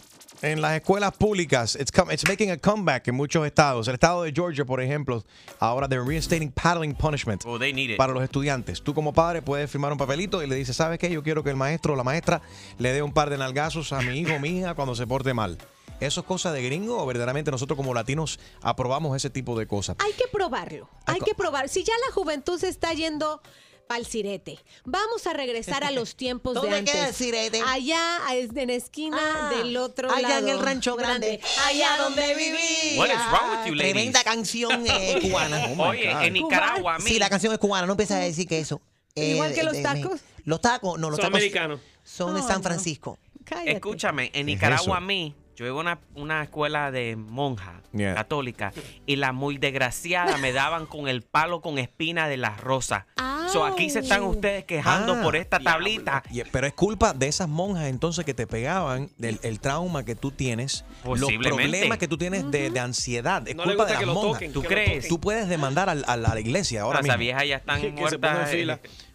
en 0.45 0.61
las 0.61 0.75
escuelas 0.77 1.17
públicas. 1.17 1.77
It's, 1.81 1.91
come- 1.91 2.13
it's 2.13 2.27
making 2.29 2.51
a 2.51 2.57
comeback 2.59 3.09
en 3.09 3.15
muchos 3.15 3.47
estados. 3.47 3.89
El 3.89 3.95
estado 3.95 4.23
de 4.25 4.33
Georgia, 4.33 4.65
por 4.65 4.81
ejemplo, 4.81 5.25
ahora 5.59 5.89
they're 5.89 6.07
reinstating 6.07 6.51
paddling 6.53 6.95
punishment 6.95 7.43
Oh, 7.47 7.59
they 7.59 7.73
need 7.73 7.91
it. 7.91 7.97
para 7.97 8.13
los 8.13 8.23
estudiantes. 8.23 8.83
Tú 8.83 8.95
como 8.95 9.13
padre 9.13 9.43
puedes 9.43 9.71
firmar 9.71 9.91
un 9.93 9.99
papelito 9.99 10.43
y 10.43 10.47
le 10.47 10.55
dices, 10.55 10.77
¿sabes 10.77 10.99
qué? 10.99 11.11
Yo 11.11 11.23
quiero 11.23 11.43
que 11.43 11.51
el 11.51 11.57
maestro 11.57 11.95
o 11.95 11.97
la 11.97 12.05
maestra 12.05 12.43
le 12.79 12.93
dé 12.93 13.03
un 13.03 13.13
par 13.13 13.31
de 13.31 13.39
nalgazos 13.39 13.93
a 13.93 14.01
mi 14.03 14.19
hijo 14.21 14.35
o 14.35 14.39
mi 14.39 14.59
hija 14.59 14.75
cuando 14.75 14.95
se 14.95 15.07
porte 15.07 15.33
mal. 15.35 15.59
¿Eso 16.01 16.21
es 16.21 16.27
cosa 16.27 16.53
de 16.53 16.61
gringo 16.63 16.99
o 17.01 17.07
verdaderamente 17.07 17.51
nosotros 17.53 17.77
como 17.77 17.95
latinos 17.95 18.39
aprobamos 18.61 19.17
ese 19.17 19.31
tipo 19.31 19.57
de 19.59 19.67
cosas? 19.67 19.97
Hay 20.05 20.13
que 20.13 20.25
probarlo. 20.31 20.89
Hay 21.07 21.21
que 21.21 21.35
probar. 21.35 21.69
Si 21.69 21.85
ya 21.85 21.95
la 22.09 22.13
juventud 22.13 22.59
se 22.59 22.69
está 22.69 22.93
yendo 22.93 23.41
pa'l 23.87 24.07
sirete, 24.07 24.59
vamos 24.85 25.27
a 25.27 25.33
regresar 25.33 25.85
a 25.85 25.91
los 25.91 26.17
tiempos 26.17 26.55
de 26.55 26.61
¿Dónde 26.61 26.77
antes. 26.79 26.95
queda 26.95 27.09
el 27.09 27.15
sirete? 27.15 27.63
Allá 27.67 28.19
es- 28.33 28.51
en 28.57 28.69
la 28.69 28.75
esquina 28.75 29.19
Ah, 29.21 29.51
del 29.57 29.77
otro 29.77 30.11
allá 30.11 30.29
lado. 30.29 30.41
en 30.47 30.49
el 30.49 30.59
rancho 30.61 30.97
grande, 30.97 31.41
allá 31.67 31.97
donde 31.99 32.35
vivía. 32.35 32.99
What 32.99 33.09
is 33.09 33.17
wrong 33.31 33.51
with 33.51 33.67
you, 33.69 33.75
ladies? 33.75 33.93
Tremenda 33.95 34.25
canción 34.25 34.85
eh, 34.87 35.19
cubana. 35.23 35.67
Oye, 35.89 36.11
en 36.11 36.33
Nicaragua, 36.33 36.97
a 36.97 36.99
mí. 36.99 37.09
Sí, 37.11 37.19
la 37.19 37.29
canción 37.31 37.53
es 37.53 37.59
cubana, 37.59 37.87
no 37.87 37.93
empieza 37.93 38.17
a 38.17 38.21
decir 38.21 38.47
que 38.49 38.59
eso. 38.59 38.81
Igual 39.15 39.55
que 39.55 39.63
los 39.63 39.73
de- 39.75 39.83
tacos. 39.83 40.21
Los 40.45 40.61
tacos, 40.61 40.99
no, 40.99 41.09
los 41.11 41.17
Son 41.17 41.27
tacos 41.27 41.39
americanos. 41.39 41.81
son 42.05 42.35
de 42.35 42.41
Oh, 42.41 42.47
San 42.47 42.59
no. 42.59 42.63
Francisco. 42.65 43.19
Escúchame, 43.67 44.25
en 44.27 44.33
¿Qué 44.33 44.41
es 44.41 44.47
Nicaragua 44.47 44.97
a 44.97 45.01
mí, 45.01 45.35
yo 45.57 45.67
iba 45.67 45.77
a 45.77 45.81
una, 45.81 45.99
una 46.15 46.43
escuela 46.43 46.91
de 46.91 47.17
monja 47.17 47.81
Yeah. 47.93 48.15
católica 48.17 48.73
y 49.07 49.15
la 49.17 49.31
muy 49.33 49.57
desgraciada 49.57 50.37
me 50.39 50.53
daban 50.53 50.85
con 50.87 51.07
el 51.07 51.23
palo 51.23 51.61
con 51.61 51.79
espina 51.79 52.27
de 52.29 52.37
las 52.37 52.61
rosas. 52.61 53.05
So, 53.53 53.65
aquí 53.65 53.89
se 53.89 54.01
están 54.01 54.25
ustedes 54.25 54.65
quejando 54.65 55.13
Ah, 55.15 55.23
por 55.23 55.37
esta 55.37 55.61
tablita. 55.61 56.25
Y- 56.33 56.43
Pero 56.43 56.67
es 56.67 56.73
culpa 56.73 57.13
de 57.13 57.29
esas 57.29 57.49
monjas 57.49 57.85
entonces 57.87 58.25
que 58.25 58.35
te 58.35 58.49
pegaban, 58.49 59.11
del 59.17 59.39
el 59.45 59.61
trauma 59.61 60.05
que 60.05 60.17
tú 60.17 60.33
tienes, 60.33 60.85
los 61.05 61.31
problemas 61.35 61.99
que 61.99 62.09
tú 62.09 62.19
tienes 62.19 62.51
de, 62.51 62.71
de 62.71 62.81
ansiedad. 62.81 63.47
Es 63.47 63.55
No 63.55 63.65
le 63.65 63.77
culpa 63.77 63.85
gusta 63.85 63.93
de 63.93 64.01
que 64.01 64.07
las 64.07 64.15
lo 64.15 64.21
monjas. 64.21 64.33
toquen, 64.41 64.53
¿Tú 64.53 64.63
crees? 64.65 65.07
Tú 65.09 65.21
puedes 65.21 65.49
demandar 65.49 65.89
al- 65.89 66.05
a, 66.09 66.17
la 66.17 66.41
iglesia 66.41 66.83
ahora 66.83 66.99
Esas 66.99 67.05
mismo. 67.11 67.19
viejas 67.21 67.47
ya 67.47 67.57
están 67.59 67.81
muertas. 67.95 68.51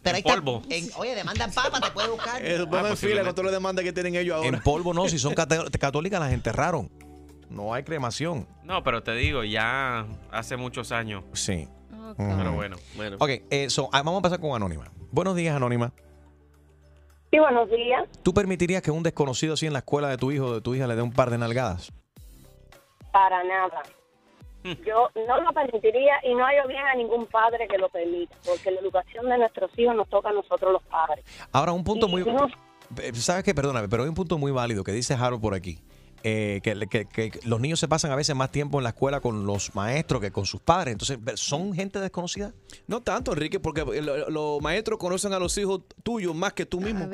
Pero 0.02 0.18
en 0.18 0.24
polvo. 0.24 0.62
está, 0.64 0.76
en- 0.76 0.90
oye, 0.98 1.16
demandan 1.16 1.52
papa, 1.52 1.82
te 1.82 1.92
puedes 1.92 2.10
buscar. 2.10 2.44
Eh, 2.46 2.58
pongan 2.66 2.88
en 2.88 2.98
fila 2.98 3.24
con 3.24 3.36
todas 3.36 3.46
las 3.46 3.54
demandas 3.54 3.84
que 3.84 3.92
tienen 3.94 4.16
ellos 4.16 4.36
ahora. 4.38 4.48
En 4.48 4.62
polvo 4.62 4.94
no, 4.94 5.08
si 5.10 5.20
son 5.20 5.34
católicas 5.80 6.20
las 6.20 6.32
enterraron. 6.32 6.90
No 7.50 7.74
hay 7.74 7.84
cremación. 7.84 8.48
No, 8.64 8.84
pero 8.84 9.02
te 9.04 9.14
digo, 9.14 9.44
ya 9.44 10.06
hace 10.32 10.56
muchos 10.56 10.92
años. 10.92 11.24
Sí. 11.34 11.68
Pero 12.18 12.54
bueno. 12.54 12.78
Bueno. 12.96 13.18
Ok, 13.20 13.30
eh, 13.50 13.70
so, 13.70 13.90
ah, 13.92 14.00
vamos 14.00 14.16
a 14.16 14.18
empezar 14.18 14.40
con 14.40 14.56
Anónima. 14.56 14.90
Buenos 15.12 15.36
días, 15.36 15.56
Anónima. 15.56 15.92
Sí, 17.32 17.38
buenos 17.38 17.70
días. 17.70 18.08
¿Tú 18.24 18.34
permitirías 18.34 18.82
que 18.82 18.90
un 18.92 19.04
desconocido 19.04 19.54
así 19.54 19.68
en 19.68 19.74
la 19.74 19.80
escuela 19.80 20.08
de 20.10 20.18
tu 20.18 20.32
hijo 20.32 20.46
o 20.46 20.54
de 20.56 20.62
tu 20.62 20.74
hija 20.74 20.88
le 20.88 20.96
dé 20.96 21.02
un 21.02 21.12
par 21.12 21.30
de 21.30 21.38
nalgadas? 21.38 21.92
Para 23.12 23.44
nada. 23.44 23.84
Yo 24.64 25.10
no 25.28 25.42
lo 25.42 25.52
permitiría 25.54 26.16
y 26.24 26.34
no 26.36 26.44
hallo 26.46 26.68
bien 26.68 26.86
a 26.86 26.96
ningún 26.96 27.26
padre 27.28 27.68
que 27.68 27.78
lo 27.78 27.90
permita, 27.90 28.36
porque 28.46 28.72
la 28.72 28.80
educación 28.82 29.30
de 29.30 29.38
nuestros 29.38 29.72
hijos 29.78 29.96
nos 29.96 30.10
toca 30.10 30.30
a 30.30 30.34
nosotros 30.34 30.74
los 30.74 30.84
padres. 30.84 31.24
Ahora, 31.52 31.72
un 31.72 31.84
punto 31.84 32.08
Y 32.08 32.12
muy... 32.12 32.24
no- 32.26 32.48
Eh, 33.02 33.14
¿Sabes 33.14 33.44
qué? 33.44 33.54
Perdóname, 33.54 33.88
pero 33.88 34.04
hay 34.04 34.10
un 34.10 34.16
punto 34.16 34.38
muy 34.38 34.52
válido 34.52 34.84
que 34.84 34.92
dice 34.92 35.14
Harold 35.14 35.42
por 35.42 35.54
aquí. 35.54 35.80
Eh, 36.24 36.60
que, 36.64 36.88
que- 36.90 37.06
que 37.06 37.40
los 37.46 37.60
niños 37.60 37.80
se 37.80 37.88
pasan 37.88 38.12
a 38.12 38.16
veces 38.16 38.36
más 38.36 38.52
tiempo 38.52 38.78
en 38.80 38.84
la 38.84 38.90
escuela 38.90 39.20
con 39.22 39.46
los 39.46 39.76
maestros 39.76 40.22
que 40.22 40.32
con 40.32 40.46
sus 40.46 40.62
padres. 40.62 40.92
Entonces, 40.94 41.18
¿son 41.36 41.74
gente 41.74 42.00
desconocida? 42.00 42.54
No 42.88 43.02
tanto, 43.02 43.34
Enrique, 43.34 43.60
porque 43.60 43.84
lo- 44.02 44.30
los 44.30 44.62
maestros 44.62 45.00
conocen 45.00 45.34
a 45.34 45.40
los 45.40 45.58
hijos 45.58 45.82
tuyos 46.04 46.36
más 46.36 46.54
que 46.54 46.66
tú 46.66 46.80
mismo. 46.82 47.06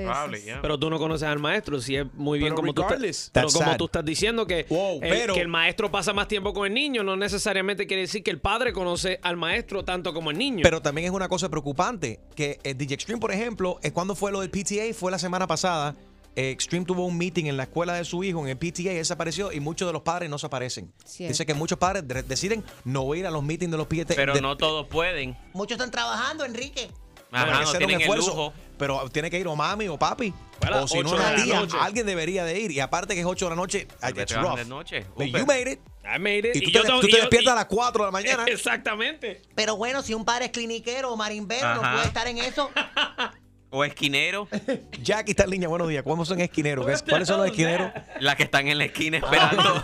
Pero 0.61 0.79
tú 0.79 0.89
no 0.89 0.97
conoces 0.99 1.27
al 1.27 1.39
maestro, 1.39 1.79
si 1.81 1.95
es 1.95 2.05
muy 2.13 2.39
bien 2.39 2.49
Pero 2.49 2.55
como 2.57 2.73
tú, 2.73 2.81
estás, 2.81 3.29
pero 3.33 3.47
como 3.49 3.77
tú 3.77 3.85
estás 3.85 4.05
diciendo 4.05 4.45
que, 4.47 4.65
el, 5.01 5.09
pero- 5.09 5.33
que 5.33 5.41
el 5.41 5.47
maestro 5.47 5.91
pasa 5.91 6.13
más 6.13 6.27
tiempo 6.27 6.53
con 6.53 6.65
el 6.67 6.73
niño, 6.73 7.03
no 7.03 7.15
necesariamente 7.15 7.87
quiere 7.87 8.01
decir 8.03 8.23
que 8.23 8.31
el 8.31 8.39
padre 8.39 8.73
conoce 8.73 9.19
al 9.21 9.37
maestro 9.37 9.83
tanto 9.85 10.13
como 10.13 10.31
el 10.31 10.37
niño. 10.37 10.61
Pero 10.63 10.81
también 10.81 11.05
es 11.07 11.11
una 11.13 11.27
cosa 11.29 11.49
preocupante 11.49 12.19
que 12.35 12.59
el 12.63 12.77
DJ 12.77 12.95
Extreme, 12.95 13.19
por 13.21 13.31
ejemplo, 13.31 13.79
es 13.83 13.91
cuando 13.91 14.15
fue 14.15 14.31
lo 14.31 14.41
del 14.41 14.49
PTA, 14.49 14.93
fue 14.93 15.11
la 15.11 15.19
semana 15.19 15.47
pasada. 15.47 15.95
Eh, 16.35 16.51
Extreme 16.51 16.85
tuvo 16.85 17.05
un 17.05 17.17
meeting 17.17 17.45
en 17.45 17.57
la 17.57 17.63
escuela 17.63 17.93
de 17.93 18.03
su 18.05 18.23
hijo, 18.23 18.41
en 18.41 18.49
el 18.49 18.57
PTA, 18.57 18.81
y 18.83 18.87
él 18.97 19.05
se 19.05 19.13
apareció 19.13 19.51
y 19.51 19.59
muchos 19.59 19.87
de 19.87 19.93
los 19.93 20.01
padres 20.01 20.29
no 20.29 20.37
se 20.37 20.45
aparecen. 20.47 20.91
Cierto. 21.05 21.31
Dice 21.31 21.45
que 21.45 21.53
muchos 21.53 21.77
padres 21.77 22.07
de- 22.07 22.23
deciden 22.23 22.63
no 22.83 23.13
ir 23.15 23.25
a 23.25 23.31
los 23.31 23.43
meetings 23.43 23.71
de 23.71 23.77
los 23.77 23.87
PTA. 23.87 24.15
Pero 24.15 24.33
de- 24.33 24.41
no 24.41 24.57
todos 24.57 24.87
pueden. 24.87 25.37
Muchos 25.53 25.75
están 25.77 25.91
trabajando, 25.91 26.43
Enrique. 26.45 26.89
Ajá, 27.31 27.45
no 27.47 27.51
hacer 27.57 27.67
un 27.73 27.77
tienen 27.79 27.95
el 27.95 28.01
esfuerzo, 28.03 28.29
lujo. 28.29 28.53
Pero 28.77 29.09
tiene 29.09 29.29
que 29.29 29.39
ir 29.39 29.47
o 29.47 29.55
mami 29.55 29.87
o 29.89 29.97
papi. 29.97 30.33
Bueno, 30.61 30.83
o 30.83 30.87
si 30.87 30.99
no, 30.99 31.11
una 31.11 31.35
tía. 31.35 31.61
Alguien 31.81 32.05
debería 32.05 32.45
de 32.45 32.57
ir. 32.59 32.71
Y 32.71 32.79
aparte 32.79 33.13
que 33.13 33.19
es 33.21 33.25
8 33.25 33.45
de 33.45 33.49
la 33.49 33.55
noche, 33.55 33.87
it's 34.07 34.35
rough. 34.35 34.55
de 34.57 34.65
noche. 34.65 35.05
But 35.17 35.25
you 35.27 35.45
made 35.45 35.69
it. 35.71 35.79
I 36.05 36.19
made 36.19 36.39
it. 36.49 36.55
Y 36.55 36.61
tú 36.61 36.71
te- 36.71 36.81
tengo- 36.81 36.99
tú 37.01 37.07
te 37.07 37.13
yo- 37.13 37.17
despiertas 37.19 37.51
y- 37.51 37.51
a 37.51 37.55
las 37.55 37.65
4 37.65 38.03
de 38.03 38.07
la 38.07 38.11
mañana. 38.11 38.43
Exactamente. 38.47 39.41
Pero 39.55 39.75
bueno, 39.75 40.01
si 40.01 40.13
un 40.13 40.23
padre 40.23 40.45
es 40.45 40.51
cliniquero 40.51 41.11
o 41.11 41.17
marimbero, 41.17 41.75
no 41.75 41.81
puede 41.81 42.05
estar 42.05 42.27
en 42.27 42.37
eso. 42.37 42.69
O 43.77 43.83
esquinero. 43.83 44.47
Jackie 45.03 45.31
está 45.31 45.43
en 45.43 45.49
línea. 45.49 45.67
Buenos 45.67 45.89
días. 45.89 46.01
¿Cómo 46.03 46.23
son 46.23 46.39
esquineros? 46.39 46.85
¿Qué- 46.85 47.09
¿Cuáles 47.09 47.27
son 47.27 47.39
los 47.39 47.47
esquineros? 47.47 47.91
Las 48.21 48.37
que 48.37 48.43
están 48.43 48.69
en 48.69 48.77
la 48.77 48.85
esquina 48.85 49.17
esperando. 49.17 49.61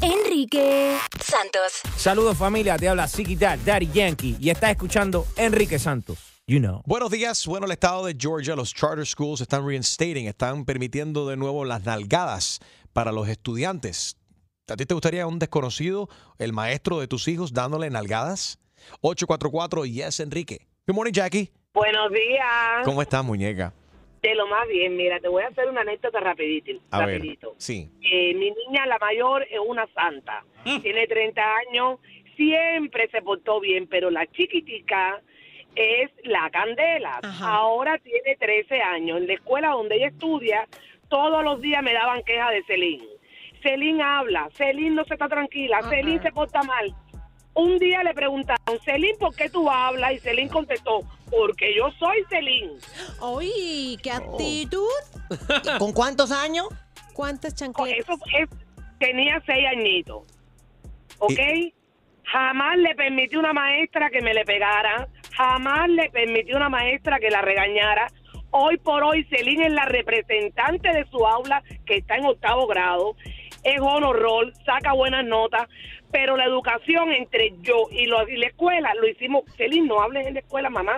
Enrique 0.00 0.96
Santos. 1.20 1.80
Saludos 1.96 2.36
familia, 2.38 2.76
te 2.78 2.88
habla 2.88 3.08
Dad, 3.38 3.58
Daddy 3.64 3.88
Yankee 3.92 4.36
y 4.38 4.50
estás 4.50 4.70
escuchando 4.70 5.26
Enrique 5.36 5.78
Santos. 5.80 6.18
You 6.46 6.60
know. 6.60 6.82
Buenos 6.86 7.10
días. 7.10 7.44
Bueno, 7.46 7.66
el 7.66 7.72
estado 7.72 8.04
de 8.06 8.14
Georgia, 8.16 8.54
los 8.54 8.72
charter 8.72 9.04
schools 9.04 9.40
están 9.40 9.66
reinstating, 9.66 10.26
están 10.28 10.64
permitiendo 10.64 11.26
de 11.26 11.36
nuevo 11.36 11.64
las 11.64 11.84
nalgadas 11.84 12.60
para 12.92 13.10
los 13.10 13.28
estudiantes. 13.28 14.16
¿A 14.68 14.76
ti 14.76 14.86
te 14.86 14.94
gustaría 14.94 15.26
un 15.26 15.40
desconocido, 15.40 16.08
el 16.38 16.52
maestro 16.52 17.00
de 17.00 17.08
tus 17.08 17.26
hijos, 17.26 17.52
dándole 17.52 17.90
nalgadas? 17.90 18.58
844 19.00 19.86
Yes 19.86 20.20
Enrique. 20.20 20.68
Good 20.86 20.94
morning, 20.94 21.12
Jackie. 21.12 21.50
Buenos 21.74 22.12
días. 22.12 22.84
¿Cómo 22.84 23.02
estás, 23.02 23.24
muñeca? 23.24 23.72
De 24.22 24.32
lo 24.36 24.46
más 24.46 24.68
bien, 24.68 24.96
mira, 24.96 25.18
te 25.18 25.26
voy 25.26 25.42
a 25.42 25.48
hacer 25.48 25.68
una 25.68 25.80
anécdota 25.80 26.20
rapidito. 26.20 26.70
A 26.92 27.04
ver. 27.04 27.20
Sí. 27.58 27.90
Eh, 28.00 28.32
mi 28.34 28.52
niña, 28.52 28.86
la 28.86 28.96
mayor, 28.98 29.42
es 29.50 29.58
una 29.58 29.84
santa. 29.88 30.44
Tiene 30.82 31.08
30 31.08 31.42
años, 31.68 31.98
siempre 32.36 33.08
se 33.10 33.22
portó 33.22 33.58
bien, 33.58 33.88
pero 33.88 34.08
la 34.08 34.24
chiquitica 34.28 35.20
es 35.74 36.12
la 36.22 36.48
candela. 36.50 37.18
Ahora 37.42 37.98
tiene 37.98 38.36
13 38.36 38.80
años. 38.80 39.18
En 39.18 39.26
la 39.26 39.34
escuela 39.34 39.70
donde 39.70 39.96
ella 39.96 40.08
estudia, 40.08 40.68
todos 41.08 41.42
los 41.42 41.60
días 41.60 41.82
me 41.82 41.92
daban 41.92 42.22
quejas 42.22 42.52
de 42.52 42.62
Celine. 42.68 43.08
Celine 43.64 44.00
habla, 44.00 44.48
Celine 44.52 44.94
no 44.94 45.04
se 45.06 45.14
está 45.14 45.28
tranquila, 45.28 45.82
Celine 45.90 46.22
se 46.22 46.30
porta 46.30 46.62
mal. 46.62 46.94
Un 47.54 47.78
día 47.78 48.02
le 48.02 48.14
preguntaron, 48.14 48.78
Celine, 48.84 49.16
¿por 49.18 49.34
qué 49.34 49.48
tú 49.48 49.70
hablas? 49.70 50.12
Y 50.14 50.18
Celine 50.18 50.50
contestó, 50.50 51.00
porque 51.30 51.74
yo 51.76 51.90
soy 51.98 52.24
Celine. 52.28 52.72
Uy, 53.22 53.96
qué 54.02 54.10
actitud. 54.10 54.88
¿Con 55.78 55.92
cuántos 55.92 56.32
años? 56.32 56.66
¿Cuántas 57.12 57.54
chancletas? 57.54 57.98
Eso 58.00 58.14
es- 58.38 58.48
tenía 58.98 59.40
seis 59.46 59.64
añitos. 59.70 60.22
¿Ok? 61.18 61.38
Jamás 62.24 62.76
le 62.78 62.94
permití 62.96 63.36
a 63.36 63.38
una 63.38 63.52
maestra 63.52 64.10
que 64.10 64.20
me 64.20 64.34
le 64.34 64.44
pegara. 64.44 65.06
Jamás 65.36 65.88
le 65.90 66.10
permití 66.10 66.52
a 66.52 66.56
una 66.56 66.68
maestra 66.68 67.20
que 67.20 67.30
la 67.30 67.42
regañara. 67.42 68.08
Hoy 68.50 68.78
por 68.78 69.02
hoy, 69.04 69.24
Celine 69.30 69.66
es 69.66 69.72
la 69.72 69.84
representante 69.84 70.88
de 70.88 71.04
su 71.10 71.24
aula 71.26 71.62
que 71.86 71.96
está 71.98 72.16
en 72.16 72.24
octavo 72.26 72.66
grado. 72.66 73.14
Es 73.62 73.80
honor 73.80 74.18
roll, 74.20 74.52
saca 74.64 74.92
buenas 74.92 75.24
notas. 75.24 75.68
Pero 76.14 76.36
la 76.36 76.44
educación 76.44 77.10
entre 77.10 77.54
yo 77.62 77.74
y, 77.90 78.06
lo- 78.06 78.28
y 78.28 78.36
la 78.36 78.46
escuela 78.46 78.92
lo 79.00 79.08
hicimos. 79.08 79.42
Celine, 79.56 79.88
no 79.88 80.00
hables 80.00 80.28
en 80.28 80.34
la 80.34 80.40
escuela, 80.40 80.70
mamá. 80.70 80.92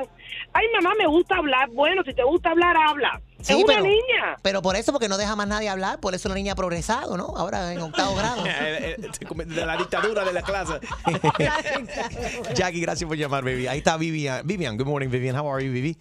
Ay, 0.52 0.66
mamá, 0.74 0.92
me 0.98 1.06
gusta 1.06 1.36
hablar. 1.36 1.70
Bueno, 1.70 2.02
si 2.04 2.12
te 2.12 2.22
gusta 2.22 2.50
hablar, 2.50 2.76
habla. 2.76 3.18
Sí, 3.40 3.54
es 3.54 3.64
una 3.64 3.66
pero, 3.76 3.82
niña. 3.86 4.36
pero 4.42 4.60
por 4.60 4.76
eso, 4.76 4.92
porque 4.92 5.08
no 5.08 5.16
deja 5.16 5.34
más 5.34 5.48
nadie 5.48 5.70
hablar, 5.70 6.00
por 6.00 6.14
eso 6.14 6.28
la 6.28 6.34
niña 6.34 6.52
ha 6.52 6.56
progresado, 6.56 7.16
¿no? 7.16 7.28
Ahora 7.34 7.72
en 7.72 7.80
octavo 7.80 8.14
grado. 8.16 8.42
De 8.44 9.64
la 9.66 9.76
dictadura 9.78 10.22
de 10.22 10.32
la 10.34 10.42
clase. 10.42 10.74
Jackie, 12.54 12.80
gracias 12.82 13.08
por 13.08 13.16
llamar, 13.16 13.42
baby. 13.42 13.68
Ahí 13.68 13.78
está 13.78 13.96
Vivian. 13.96 14.46
Vivian, 14.46 14.76
good 14.76 14.86
morning, 14.86 15.08
Vivian. 15.08 15.34
How 15.38 15.48
are 15.50 15.64
you, 15.64 15.72
Vivi? 15.72 15.96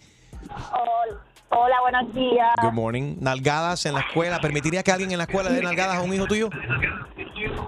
Hola, 0.50 1.20
hola, 1.50 1.76
buenos 1.80 2.14
días. 2.14 2.48
Good 2.60 2.72
morning. 2.72 3.16
Nalgadas 3.20 3.86
en 3.86 3.94
la 3.94 4.00
escuela. 4.00 4.40
¿Permitirías 4.40 4.84
que 4.84 4.92
alguien 4.92 5.10
en 5.12 5.18
la 5.18 5.24
escuela 5.24 5.48
dé 5.50 5.62
nalgadas 5.62 5.96
a 5.96 6.02
un 6.02 6.12
hijo 6.12 6.26
tuyo? 6.26 6.50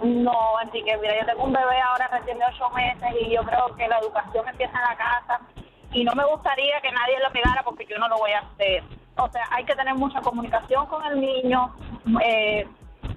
No, 0.03 0.59
así 0.59 0.83
que 0.83 0.97
mira, 0.99 1.18
yo 1.20 1.26
tengo 1.26 1.45
un 1.45 1.53
bebé 1.53 1.81
ahora 1.81 2.09
recién 2.09 2.39
de 2.39 2.45
ocho 2.45 2.68
meses 2.70 3.09
y 3.20 3.31
yo 3.31 3.43
creo 3.43 3.74
que 3.76 3.89
la 3.89 3.99
educación 3.99 4.49
empieza 4.49 4.76
en 4.76 4.85
la 4.85 4.97
casa 4.97 5.41
y 5.93 6.05
no 6.05 6.12
me 6.14 6.24
gustaría 6.24 6.81
que 6.81 6.93
nadie 6.93 7.18
lo 7.20 7.33
pegara 7.33 7.62
porque 7.62 7.87
yo 7.87 7.99
no 7.99 8.09
lo 8.09 8.18
voy 8.18 8.33
a 8.33 8.41
hacer. 8.41 8.83
O 9.16 9.29
sea, 9.31 9.45
hay 9.51 9.64
que 9.64 9.74
tener 9.74 9.95
mucha 9.95 10.20
comunicación 10.20 10.87
con 10.87 11.05
el 11.07 11.20
niño, 11.20 11.74
eh, 12.22 12.66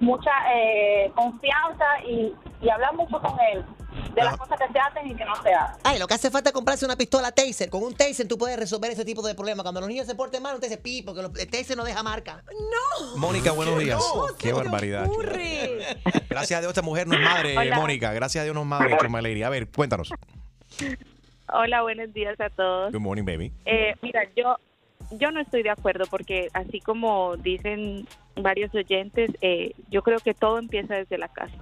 mucha 0.00 0.30
eh, 0.52 1.12
confianza 1.14 2.00
y, 2.04 2.34
y 2.60 2.70
hablar 2.70 2.94
mucho 2.94 3.20
con 3.20 3.38
él 3.40 3.64
de 4.14 4.22
las 4.22 4.36
cosas 4.36 4.58
que 4.58 4.72
se 4.72 4.78
hacen 4.78 5.10
y 5.10 5.14
que 5.14 5.24
no 5.24 5.34
se 5.42 5.52
hacen. 5.52 5.80
Ay, 5.84 5.98
lo 5.98 6.06
que 6.06 6.14
hace 6.14 6.30
falta 6.30 6.50
es 6.50 6.54
comprarse 6.54 6.84
una 6.84 6.96
pistola 6.96 7.32
taser. 7.32 7.70
Con 7.70 7.82
un 7.82 7.94
taser 7.94 8.28
tú 8.28 8.38
puedes 8.38 8.58
resolver 8.58 8.90
ese 8.90 9.04
tipo 9.04 9.22
de 9.22 9.34
problemas. 9.34 9.62
Cuando 9.62 9.80
los 9.80 9.88
niños 9.88 10.06
se 10.06 10.14
porten 10.14 10.42
mal, 10.42 10.54
usted 10.54 10.68
se 10.68 10.78
pi, 10.78 11.02
porque 11.02 11.20
el 11.20 11.50
taser 11.50 11.76
no 11.76 11.84
deja 11.84 12.02
marca. 12.02 12.42
No. 12.46 13.16
Mónica, 13.16 13.52
buenos 13.52 13.78
días. 13.78 14.02
Qué 14.38 14.52
barbaridad. 14.52 15.08
Gracias 16.28 16.58
a 16.58 16.60
Dios, 16.60 16.70
esta 16.70 16.82
mujer 16.82 17.06
no 17.06 17.14
es 17.14 17.20
madre, 17.20 17.56
Hola. 17.56 17.76
Mónica. 17.76 18.12
Gracias 18.12 18.42
a 18.42 18.44
Dios 18.44 18.54
no 18.54 18.62
es 18.62 18.66
madre, 18.66 18.96
Choma 19.00 19.20
Lady. 19.22 19.42
A 19.42 19.50
ver, 19.50 19.68
cuéntanos. 19.68 20.12
Hola, 21.52 21.82
buenos 21.82 22.12
días 22.14 22.40
a 22.40 22.48
todos. 22.50 22.92
Good 22.92 23.00
morning, 23.00 23.24
baby. 23.24 23.52
Eh, 23.66 23.94
mira, 24.00 24.22
yo 24.36 24.56
yo 25.10 25.30
no 25.30 25.40
estoy 25.40 25.62
de 25.62 25.70
acuerdo 25.70 26.04
porque 26.10 26.48
así 26.54 26.80
como 26.80 27.36
dicen 27.36 28.06
varios 28.36 28.74
oyentes, 28.74 29.30
eh, 29.40 29.72
yo 29.90 30.02
creo 30.02 30.18
que 30.18 30.34
todo 30.34 30.58
empieza 30.58 30.94
desde 30.94 31.18
la 31.18 31.28
casa. 31.28 31.56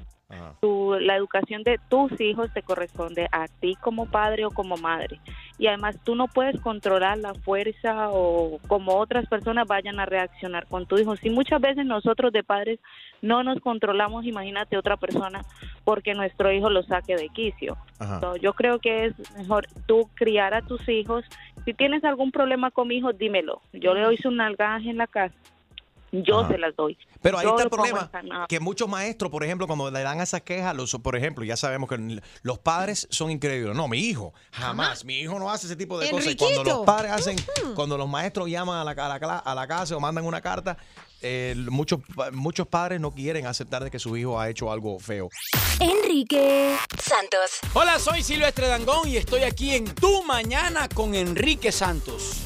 Tu, 0.60 0.94
la 1.00 1.16
educación 1.16 1.64
de 1.64 1.80
tus 1.88 2.20
hijos 2.20 2.52
te 2.54 2.62
corresponde 2.62 3.26
a 3.32 3.48
ti 3.48 3.74
como 3.80 4.06
padre 4.06 4.44
o 4.44 4.50
como 4.50 4.76
madre. 4.76 5.20
Y 5.58 5.66
además 5.66 5.98
tú 6.04 6.14
no 6.14 6.28
puedes 6.28 6.60
controlar 6.60 7.18
la 7.18 7.34
fuerza 7.34 8.10
o 8.10 8.60
como 8.68 8.96
otras 8.96 9.26
personas 9.28 9.66
vayan 9.66 9.98
a 9.98 10.06
reaccionar 10.06 10.66
con 10.68 10.86
tu 10.86 10.98
hijo. 10.98 11.16
Si 11.16 11.30
muchas 11.30 11.60
veces 11.60 11.84
nosotros 11.84 12.32
de 12.32 12.44
padres 12.44 12.78
no 13.22 13.42
nos 13.42 13.60
controlamos, 13.60 14.24
imagínate 14.24 14.78
otra 14.78 14.96
persona 14.96 15.42
porque 15.84 16.14
nuestro 16.14 16.52
hijo 16.52 16.70
lo 16.70 16.84
saque 16.84 17.16
de 17.16 17.28
quicio. 17.30 17.76
So, 18.20 18.36
yo 18.36 18.52
creo 18.52 18.78
que 18.78 19.06
es 19.06 19.36
mejor 19.36 19.66
tú 19.86 20.08
criar 20.14 20.54
a 20.54 20.62
tus 20.62 20.88
hijos. 20.88 21.24
Si 21.64 21.74
tienes 21.74 22.04
algún 22.04 22.30
problema 22.30 22.70
con 22.70 22.86
mi 22.88 22.98
hijo, 22.98 23.12
dímelo. 23.12 23.60
Yo 23.72 23.94
le 23.94 24.02
doy 24.02 24.16
su 24.16 24.30
nalgaje 24.30 24.90
en 24.90 24.98
la 24.98 25.08
casa. 25.08 25.34
Yo 26.12 26.46
se 26.48 26.58
las 26.58 26.74
doy. 26.74 26.98
Pero 27.22 27.38
ahí 27.38 27.44
Yo 27.44 27.50
está 27.50 27.62
el 27.64 27.70
problema, 27.70 28.10
que 28.48 28.58
muchos 28.60 28.88
maestros, 28.88 29.30
por 29.30 29.44
ejemplo, 29.44 29.66
cuando 29.66 29.90
le 29.90 30.02
dan 30.02 30.20
esas 30.20 30.42
quejas, 30.42 30.74
los, 30.74 30.92
por 31.02 31.14
ejemplo, 31.16 31.44
ya 31.44 31.56
sabemos 31.56 31.88
que 31.88 32.20
los 32.42 32.58
padres 32.58 33.06
son 33.10 33.30
increíbles. 33.30 33.76
No, 33.76 33.86
mi 33.88 33.98
hijo, 33.98 34.32
jamás. 34.52 35.04
Mi 35.04 35.20
hijo 35.20 35.38
no 35.38 35.50
hace 35.50 35.66
ese 35.66 35.76
tipo 35.76 35.98
de 35.98 36.10
cosas. 36.10 36.32
Y 36.32 36.36
cuando 36.36 36.64
los 36.64 36.84
padres 36.86 37.12
hacen, 37.12 37.36
cuando 37.74 37.96
los 37.96 38.08
maestros 38.08 38.48
llaman 38.48 38.78
a 38.78 38.84
la, 38.84 38.90
a 38.92 39.18
la, 39.18 39.38
a 39.38 39.54
la 39.54 39.66
casa 39.68 39.96
o 39.96 40.00
mandan 40.00 40.24
una 40.24 40.40
carta, 40.40 40.76
eh, 41.22 41.54
muchos, 41.68 42.00
pa- 42.16 42.30
muchos 42.30 42.66
padres 42.66 42.98
no 43.00 43.12
quieren 43.12 43.46
aceptar 43.46 43.84
de 43.84 43.90
que 43.90 43.98
su 43.98 44.16
hijo 44.16 44.40
ha 44.40 44.48
hecho 44.48 44.72
algo 44.72 44.98
feo. 44.98 45.28
Enrique 45.78 46.76
Santos. 46.98 47.60
Hola, 47.74 47.98
soy 47.98 48.22
Silvestre 48.22 48.66
Dangón 48.68 49.06
y 49.08 49.16
estoy 49.16 49.42
aquí 49.42 49.74
en 49.74 49.84
Tu 49.84 50.22
Mañana 50.24 50.88
con 50.88 51.14
Enrique 51.14 51.70
Santos. 51.72 52.42